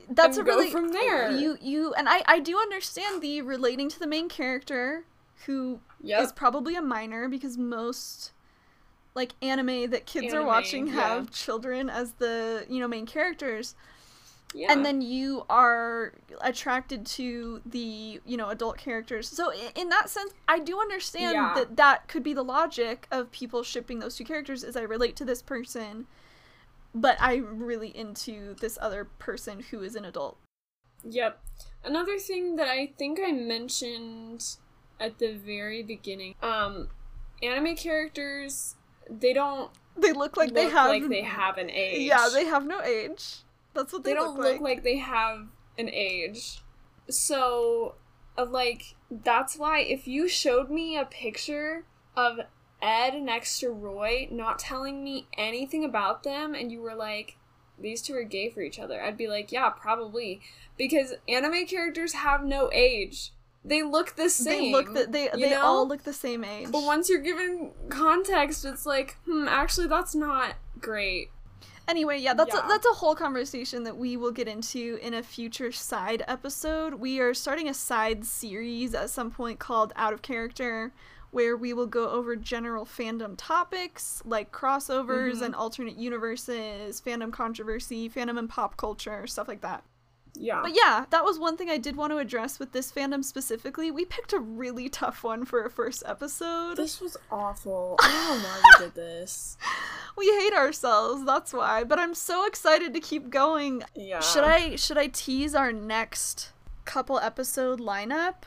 That's 0.08 0.36
And 0.36 0.46
a 0.46 0.50
go 0.50 0.56
really 0.56 0.70
from 0.70 0.92
there. 0.92 1.30
You 1.30 1.58
you 1.60 1.92
and 1.94 2.08
I 2.08 2.22
I 2.26 2.38
do 2.40 2.58
understand 2.58 3.22
the 3.22 3.42
relating 3.42 3.88
to 3.90 3.98
the 3.98 4.06
main 4.06 4.28
character 4.28 5.04
who 5.46 5.80
is 6.16 6.32
Yep. 6.32 6.36
probably 6.36 6.76
a 6.76 6.82
minor 6.82 7.28
because 7.28 7.56
most 7.58 8.32
like 9.14 9.34
anime 9.42 9.90
that 9.90 10.06
kids 10.06 10.32
are 10.34 10.42
Anime, 10.42 10.46
watching 10.46 10.86
yeah. 10.88 10.92
have 10.94 11.30
children 11.30 11.90
as 11.90 12.12
the 12.14 12.66
you 12.68 12.80
know 12.80 12.88
main 12.88 13.06
characters 13.06 13.74
Yeah. 14.56 14.72
and 14.72 14.84
then 14.86 15.02
you 15.02 15.44
are 15.50 16.14
attracted 16.40 17.04
to 17.18 17.60
the 17.66 18.20
you 18.24 18.36
know 18.38 18.48
adult 18.48 18.78
characters 18.78 19.28
so 19.28 19.52
in 19.74 19.90
that 19.90 20.08
sense 20.08 20.32
i 20.48 20.58
do 20.58 20.80
understand 20.80 21.34
Yeah. 21.34 21.52
that 21.54 21.76
that 21.76 22.08
could 22.08 22.22
be 22.22 22.32
the 22.32 22.42
logic 22.42 23.06
of 23.10 23.30
people 23.30 23.62
shipping 23.62 23.98
those 23.98 24.16
two 24.16 24.24
characters 24.24 24.64
as 24.64 24.74
i 24.76 24.80
relate 24.82 25.14
to 25.16 25.24
this 25.26 25.42
person 25.42 26.06
but 26.94 27.16
i'm 27.20 27.62
really 27.62 27.94
into 27.94 28.54
this 28.60 28.78
other 28.80 29.04
person 29.04 29.60
who 29.70 29.82
is 29.82 29.94
an 29.94 30.04
adult 30.04 30.38
Yep. 31.08 31.40
Another 31.84 32.18
thing 32.18 32.56
that 32.56 32.66
I 32.68 32.92
think 32.98 33.20
I 33.24 33.30
mentioned 33.30 34.56
at 34.98 35.18
the 35.18 35.34
very 35.34 35.82
beginning, 35.84 36.34
um, 36.42 36.88
anime 37.42 37.76
characters 37.76 38.74
they 39.08 39.32
don't 39.32 39.70
they 39.96 40.12
look 40.12 40.36
like 40.36 40.52
they 40.52 40.68
have 40.68 40.88
like 40.88 41.08
they 41.08 41.22
have 41.22 41.58
an 41.58 41.70
age. 41.70 42.08
yeah 42.08 42.28
they 42.32 42.44
have 42.46 42.66
no 42.66 42.80
age 42.82 43.36
that's 43.76 43.92
what 43.92 44.04
they, 44.04 44.10
they 44.10 44.14
don't 44.14 44.36
look, 44.36 44.54
look 44.54 44.60
like 44.60 44.82
they 44.82 44.98
have 44.98 45.46
an 45.78 45.88
age. 45.90 46.62
So, 47.08 47.94
uh, 48.36 48.46
like, 48.46 48.96
that's 49.10 49.56
why 49.56 49.80
if 49.80 50.08
you 50.08 50.28
showed 50.28 50.70
me 50.70 50.96
a 50.96 51.04
picture 51.04 51.84
of 52.16 52.40
Ed 52.82 53.22
next 53.22 53.60
to 53.60 53.70
Roy, 53.70 54.28
not 54.30 54.58
telling 54.58 55.04
me 55.04 55.28
anything 55.36 55.84
about 55.84 56.22
them, 56.22 56.54
and 56.54 56.72
you 56.72 56.80
were 56.80 56.94
like, 56.94 57.36
these 57.78 58.02
two 58.02 58.14
are 58.14 58.24
gay 58.24 58.50
for 58.50 58.62
each 58.62 58.78
other, 58.78 59.00
I'd 59.02 59.16
be 59.16 59.28
like, 59.28 59.52
yeah, 59.52 59.70
probably. 59.70 60.40
Because 60.76 61.14
anime 61.28 61.66
characters 61.66 62.14
have 62.14 62.44
no 62.44 62.70
age. 62.72 63.32
They 63.64 63.82
look 63.82 64.14
the 64.14 64.30
same. 64.30 64.46
they 64.46 64.72
look 64.72 64.94
the, 64.94 65.06
they 65.10 65.28
they 65.34 65.50
know? 65.50 65.62
all 65.62 65.88
look 65.88 66.04
the 66.04 66.12
same 66.12 66.44
age 66.44 66.70
But 66.70 66.84
once 66.84 67.08
you're 67.08 67.20
given 67.20 67.72
context, 67.88 68.64
it's 68.64 68.86
like, 68.86 69.16
hmm, 69.24 69.48
actually, 69.48 69.88
that's 69.88 70.14
not 70.14 70.54
great. 70.80 71.30
Anyway, 71.88 72.18
yeah, 72.18 72.34
that's 72.34 72.52
Yeah. 72.52 72.64
A, 72.64 72.68
that's 72.68 72.86
a 72.86 72.94
whole 72.94 73.14
conversation 73.14 73.84
that 73.84 73.96
we 73.96 74.16
will 74.16 74.32
get 74.32 74.48
into 74.48 74.98
in 75.00 75.14
a 75.14 75.22
future 75.22 75.70
side 75.70 76.24
episode. 76.26 76.94
We 76.94 77.20
are 77.20 77.32
starting 77.32 77.68
a 77.68 77.74
side 77.74 78.24
series 78.24 78.94
at 78.94 79.10
some 79.10 79.30
point 79.30 79.58
called 79.60 79.92
Out 79.94 80.12
of 80.12 80.20
Character, 80.22 80.92
where 81.30 81.56
we 81.56 81.72
will 81.72 81.86
go 81.86 82.08
over 82.10 82.34
general 82.34 82.84
fandom 82.84 83.34
topics 83.36 84.20
like 84.24 84.50
crossovers 84.50 85.36
Mhm. 85.36 85.42
and 85.42 85.54
alternate 85.54 85.96
universes, 85.96 87.00
fandom 87.00 87.32
controversy, 87.32 88.08
fandom 88.10 88.38
and 88.38 88.48
pop 88.48 88.76
culture, 88.76 89.26
stuff 89.26 89.46
like 89.46 89.60
that. 89.60 89.84
Yeah. 90.38 90.60
But 90.62 90.74
yeah, 90.74 91.06
that 91.10 91.24
was 91.24 91.38
one 91.38 91.56
thing 91.56 91.70
I 91.70 91.78
did 91.78 91.96
want 91.96 92.12
to 92.12 92.18
address 92.18 92.58
with 92.58 92.72
this 92.72 92.92
fandom 92.92 93.24
specifically. 93.24 93.90
We 93.90 94.04
picked 94.04 94.32
a 94.32 94.38
really 94.38 94.88
tough 94.88 95.24
one 95.24 95.44
for 95.44 95.64
a 95.64 95.70
first 95.70 96.02
episode. 96.06 96.76
This 96.76 97.00
was 97.00 97.16
awful. 97.30 97.96
I 98.02 98.28
don't 98.28 98.42
know 98.42 98.48
why 98.48 98.62
we 98.78 98.84
did 98.86 98.94
this. 98.94 99.56
We 100.16 100.26
hate 100.26 100.54
ourselves, 100.54 101.24
that's 101.24 101.52
why. 101.52 101.84
But 101.84 101.98
I'm 101.98 102.14
so 102.14 102.46
excited 102.46 102.94
to 102.94 103.00
keep 103.00 103.30
going. 103.30 103.82
Yeah. 103.94 104.20
Should 104.20 104.44
I 104.44 104.76
should 104.76 104.98
I 104.98 105.08
tease 105.08 105.54
our 105.54 105.72
next 105.72 106.52
couple 106.84 107.18
episode 107.18 107.80
lineup? 107.80 108.44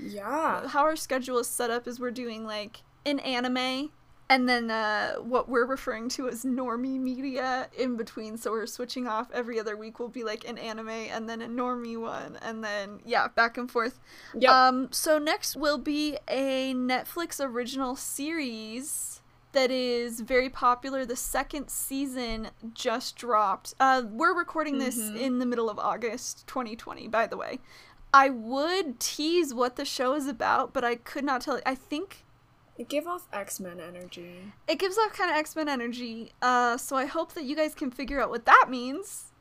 Yeah. 0.00 0.68
How 0.68 0.82
our 0.82 0.96
schedule 0.96 1.38
is 1.38 1.46
set 1.46 1.70
up 1.70 1.86
is 1.86 2.00
we're 2.00 2.10
doing 2.10 2.44
like 2.44 2.82
an 3.04 3.18
anime 3.20 3.90
and 4.30 4.48
then 4.48 4.70
uh, 4.70 5.14
what 5.16 5.48
we're 5.48 5.66
referring 5.66 6.08
to 6.10 6.28
as 6.28 6.44
normie 6.44 6.98
media 6.98 7.68
in 7.76 7.96
between. 7.96 8.38
So 8.38 8.52
we're 8.52 8.66
switching 8.66 9.06
off 9.06 9.28
every 9.32 9.60
other 9.60 9.76
week. 9.76 9.98
Will 9.98 10.08
be 10.08 10.24
like 10.24 10.48
an 10.48 10.56
anime 10.56 10.88
and 10.88 11.28
then 11.28 11.42
a 11.42 11.48
normie 11.48 12.00
one, 12.00 12.38
and 12.40 12.64
then 12.64 13.00
yeah, 13.04 13.28
back 13.28 13.58
and 13.58 13.70
forth. 13.70 13.98
Yep. 14.34 14.50
Um, 14.50 14.88
so 14.92 15.18
next 15.18 15.56
will 15.56 15.78
be 15.78 16.16
a 16.28 16.72
Netflix 16.72 17.44
original 17.44 17.96
series 17.96 19.20
that 19.52 19.72
is 19.72 20.20
very 20.20 20.48
popular. 20.48 21.04
The 21.04 21.16
second 21.16 21.68
season 21.68 22.50
just 22.72 23.16
dropped. 23.16 23.74
Uh, 23.80 24.02
we're 24.08 24.32
recording 24.32 24.78
this 24.78 24.96
Mhm. 24.96 25.16
in 25.18 25.38
the 25.40 25.46
middle 25.46 25.68
of 25.68 25.76
August 25.78 26.46
2020, 26.46 27.08
by 27.08 27.26
the 27.26 27.36
way. 27.36 27.58
I 28.14 28.30
would 28.30 29.00
tease 29.00 29.52
what 29.52 29.74
the 29.74 29.84
show 29.84 30.14
is 30.14 30.28
about, 30.28 30.72
but 30.72 30.84
I 30.84 30.94
could 30.94 31.24
not 31.24 31.40
tell. 31.42 31.60
I 31.66 31.74
think 31.74 32.24
it 32.80 32.88
gave 32.88 33.06
off 33.06 33.28
X 33.32 33.60
Men 33.60 33.78
energy. 33.78 34.52
it 34.66 34.78
gives 34.78 34.96
off 34.98 35.12
kind 35.12 35.30
of 35.30 35.36
X 35.36 35.54
Men 35.54 35.68
energy. 35.68 36.32
Uh, 36.40 36.76
so 36.78 36.96
I 36.96 37.04
hope 37.06 37.34
that 37.34 37.44
you 37.44 37.54
guys 37.54 37.74
can 37.74 37.90
figure 37.90 38.20
out 38.22 38.30
what 38.30 38.46
that 38.46 38.66
means, 38.70 39.32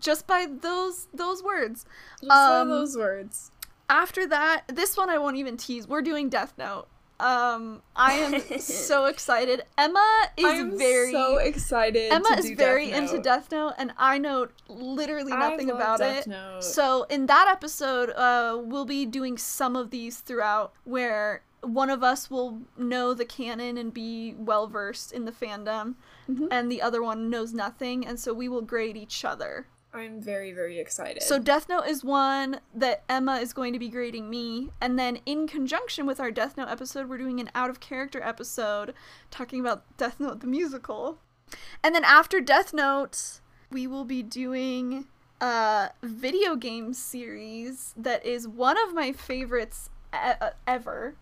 just 0.00 0.26
by 0.26 0.46
those 0.46 1.08
those 1.12 1.42
words. 1.42 1.84
Just 2.20 2.32
Um, 2.32 2.68
those 2.70 2.96
words. 2.96 3.50
after 3.90 4.26
that, 4.28 4.62
this 4.68 4.96
one 4.96 5.10
I 5.10 5.18
won't 5.18 5.36
even 5.36 5.56
tease. 5.56 5.86
We're 5.86 6.02
doing 6.02 6.28
Death 6.30 6.54
Note. 6.58 6.86
Um, 7.18 7.80
I 7.94 8.12
am 8.14 8.40
so 8.60 9.06
excited. 9.06 9.62
Emma 9.78 10.24
is 10.36 10.44
I'm 10.44 10.76
very 10.76 11.12
so 11.12 11.36
excited. 11.38 12.12
Emma 12.12 12.28
is 12.38 12.50
very 12.50 12.90
Death 12.90 12.98
into 12.98 13.22
Death 13.22 13.50
Note, 13.50 13.72
and 13.78 13.92
I 13.96 14.18
know 14.18 14.48
literally 14.68 15.32
nothing 15.32 15.70
about 15.70 15.98
Death 16.00 16.26
it. 16.26 16.30
Note. 16.30 16.62
So 16.62 17.04
in 17.04 17.24
that 17.26 17.48
episode, 17.50 18.10
uh, 18.10 18.58
we'll 18.62 18.84
be 18.84 19.06
doing 19.06 19.38
some 19.38 19.76
of 19.76 19.88
these 19.90 20.18
throughout, 20.20 20.74
where 20.84 21.40
one 21.66 21.90
of 21.90 22.02
us 22.02 22.30
will 22.30 22.62
know 22.76 23.12
the 23.14 23.24
canon 23.24 23.76
and 23.78 23.92
be 23.92 24.34
well 24.38 24.66
versed 24.66 25.12
in 25.12 25.24
the 25.24 25.32
fandom, 25.32 25.94
Mhm. 26.28 26.48
and 26.50 26.70
the 26.70 26.80
other 26.82 27.02
one 27.02 27.28
knows 27.30 27.52
nothing, 27.52 28.06
and 28.06 28.18
so 28.18 28.32
we 28.34 28.48
will 28.48 28.62
grade 28.62 28.96
each 28.96 29.24
other. 29.24 29.66
I'm 29.94 30.20
very 30.20 30.52
very 30.52 30.78
excited. 30.78 31.22
So 31.22 31.38
Death 31.38 31.68
Note 31.70 31.86
is 31.86 32.04
one 32.04 32.60
that 32.74 33.02
Emma 33.08 33.36
is 33.36 33.52
going 33.54 33.72
to 33.72 33.78
be 33.78 33.88
grading 33.88 34.28
me, 34.28 34.70
and 34.80 34.98
then 34.98 35.20
in 35.24 35.46
conjunction 35.46 36.04
with 36.06 36.20
our 36.20 36.30
Death 36.30 36.56
Note 36.58 36.68
episode, 36.68 37.08
we're 37.08 37.16
doing 37.18 37.40
an 37.40 37.50
out 37.54 37.70
of 37.70 37.80
character 37.80 38.20
episode 38.22 38.92
talking 39.30 39.60
about 39.60 39.84
Death 39.96 40.20
Note 40.20 40.40
the 40.40 40.46
musical. 40.46 41.18
And 41.82 41.94
then 41.94 42.04
after 42.04 42.40
Death 42.40 42.74
Note, 42.74 43.40
we 43.70 43.86
will 43.86 44.04
be 44.04 44.22
doing 44.22 45.06
a 45.40 45.90
video 46.02 46.56
game 46.56 46.92
series 46.92 47.94
that 47.96 48.24
is 48.26 48.46
one 48.48 48.76
of 48.86 48.92
my 48.94 49.12
favorites 49.12 49.88
e- 50.12 50.18
uh, 50.40 50.50
ever. 50.66 51.14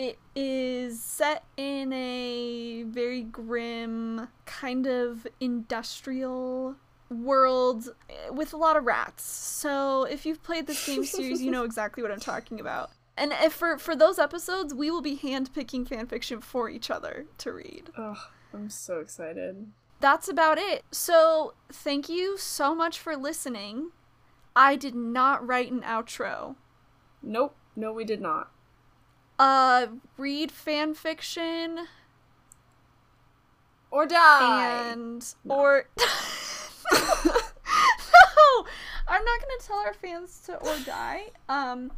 It 0.00 0.18
is 0.34 0.98
set 0.98 1.44
in 1.58 1.92
a 1.92 2.84
very 2.84 3.20
grim, 3.20 4.28
kind 4.46 4.86
of 4.86 5.26
industrial 5.40 6.76
world 7.10 7.94
eh, 8.08 8.30
with 8.30 8.54
a 8.54 8.56
lot 8.56 8.78
of 8.78 8.86
rats. 8.86 9.24
So 9.24 10.04
if 10.04 10.24
you've 10.24 10.42
played 10.42 10.66
this 10.66 10.86
game 10.86 11.04
series, 11.04 11.42
you 11.42 11.50
know 11.50 11.64
exactly 11.64 12.02
what 12.02 12.10
I'm 12.10 12.18
talking 12.18 12.60
about. 12.60 12.92
And 13.18 13.34
if 13.42 13.52
for 13.52 13.76
for 13.76 13.94
those 13.94 14.18
episodes, 14.18 14.72
we 14.72 14.90
will 14.90 15.02
be 15.02 15.18
handpicking 15.18 15.86
fanfiction 15.86 16.42
for 16.42 16.70
each 16.70 16.90
other 16.90 17.26
to 17.36 17.52
read. 17.52 17.90
Ugh, 17.94 18.16
I'm 18.54 18.70
so 18.70 19.00
excited. 19.00 19.66
That's 20.00 20.30
about 20.30 20.56
it. 20.56 20.82
So 20.90 21.52
thank 21.70 22.08
you 22.08 22.38
so 22.38 22.74
much 22.74 22.98
for 22.98 23.18
listening. 23.18 23.90
I 24.56 24.76
did 24.76 24.94
not 24.94 25.46
write 25.46 25.70
an 25.70 25.82
outro. 25.82 26.56
Nope. 27.22 27.54
No, 27.76 27.92
we 27.92 28.06
did 28.06 28.22
not. 28.22 28.50
Uh, 29.40 29.86
read 30.18 30.52
fanfiction 30.52 31.86
Or 33.90 34.04
die. 34.04 34.90
and 34.92 35.24
No. 35.44 35.54
or 35.54 35.88
no, 36.92 38.64
I'm 39.08 39.24
not 39.24 39.40
gonna 39.40 39.60
tell 39.62 39.78
our 39.78 39.94
fans 39.94 40.40
to 40.44 40.56
or 40.56 40.76
die. 40.84 41.30
Um, 41.48 41.90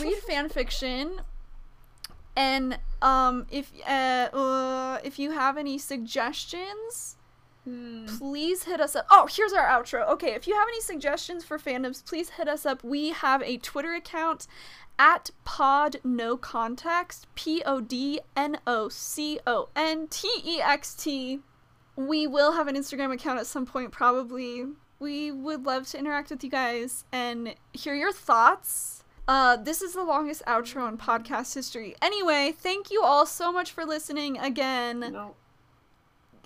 read 0.00 0.18
fan 0.26 0.48
fiction, 0.48 1.22
and 2.36 2.78
um, 3.02 3.46
if 3.50 3.72
uh, 3.88 4.28
uh 4.32 4.98
if 5.02 5.18
you 5.18 5.32
have 5.32 5.56
any 5.58 5.76
suggestions, 5.76 7.16
Hmm. 7.64 8.06
please 8.06 8.64
hit 8.64 8.80
us 8.80 8.96
up. 8.96 9.06
Oh, 9.10 9.28
here's 9.30 9.52
our 9.52 9.66
outro. 9.66 10.08
Okay, 10.08 10.30
if 10.34 10.46
you 10.46 10.54
have 10.54 10.66
any 10.68 10.80
suggestions 10.80 11.44
for 11.44 11.58
fandoms, 11.58 12.02
please 12.04 12.30
hit 12.30 12.48
us 12.48 12.64
up. 12.64 12.82
We 12.82 13.10
have 13.10 13.42
a 13.42 13.58
Twitter 13.58 13.92
account 13.92 14.46
at 15.00 15.30
pod 15.46 15.96
no 16.04 16.36
context 16.36 17.26
p 17.34 17.62
o 17.64 17.80
d 17.80 18.20
n 18.36 18.58
o 18.66 18.88
c 18.90 19.40
o 19.46 19.70
n 19.74 20.06
t 20.08 20.28
e 20.44 20.60
x 20.60 20.94
t 20.94 21.40
we 21.96 22.26
will 22.26 22.52
have 22.52 22.68
an 22.68 22.76
instagram 22.76 23.10
account 23.10 23.40
at 23.40 23.46
some 23.46 23.64
point 23.64 23.90
probably 23.90 24.66
we 24.98 25.32
would 25.32 25.64
love 25.64 25.86
to 25.88 25.98
interact 25.98 26.28
with 26.28 26.44
you 26.44 26.50
guys 26.50 27.04
and 27.10 27.54
hear 27.72 27.94
your 27.94 28.12
thoughts 28.12 29.02
Uh, 29.28 29.56
this 29.56 29.80
is 29.80 29.92
the 29.94 30.02
longest 30.02 30.42
outro 30.46 30.88
in 30.88 30.98
podcast 30.98 31.54
history. 31.54 31.94
Anyway, 32.02 32.52
thank 32.66 32.90
you 32.90 33.00
all 33.00 33.24
so 33.24 33.52
much 33.52 33.70
for 33.70 33.84
listening 33.84 34.36
again. 34.36 34.98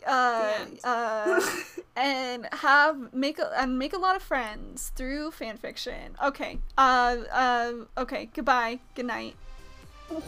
Uh, 0.06 0.52
uh, 0.84 1.40
and 1.96 2.48
have 2.52 3.12
make 3.12 3.38
a 3.38 3.52
and 3.60 3.78
make 3.78 3.92
a 3.92 3.98
lot 3.98 4.16
of 4.16 4.22
friends 4.22 4.92
through 4.94 5.30
fan 5.30 5.56
fiction. 5.56 6.16
Okay. 6.22 6.58
Uh, 6.76 7.16
uh, 7.32 7.72
okay. 7.98 8.28
Goodbye. 8.34 8.80
Good 8.94 9.06
night. 9.06 9.36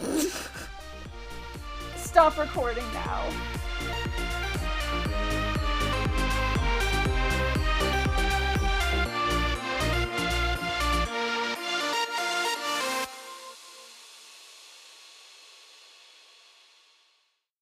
Stop 1.96 2.38
recording 2.38 2.84
now. 2.94 3.28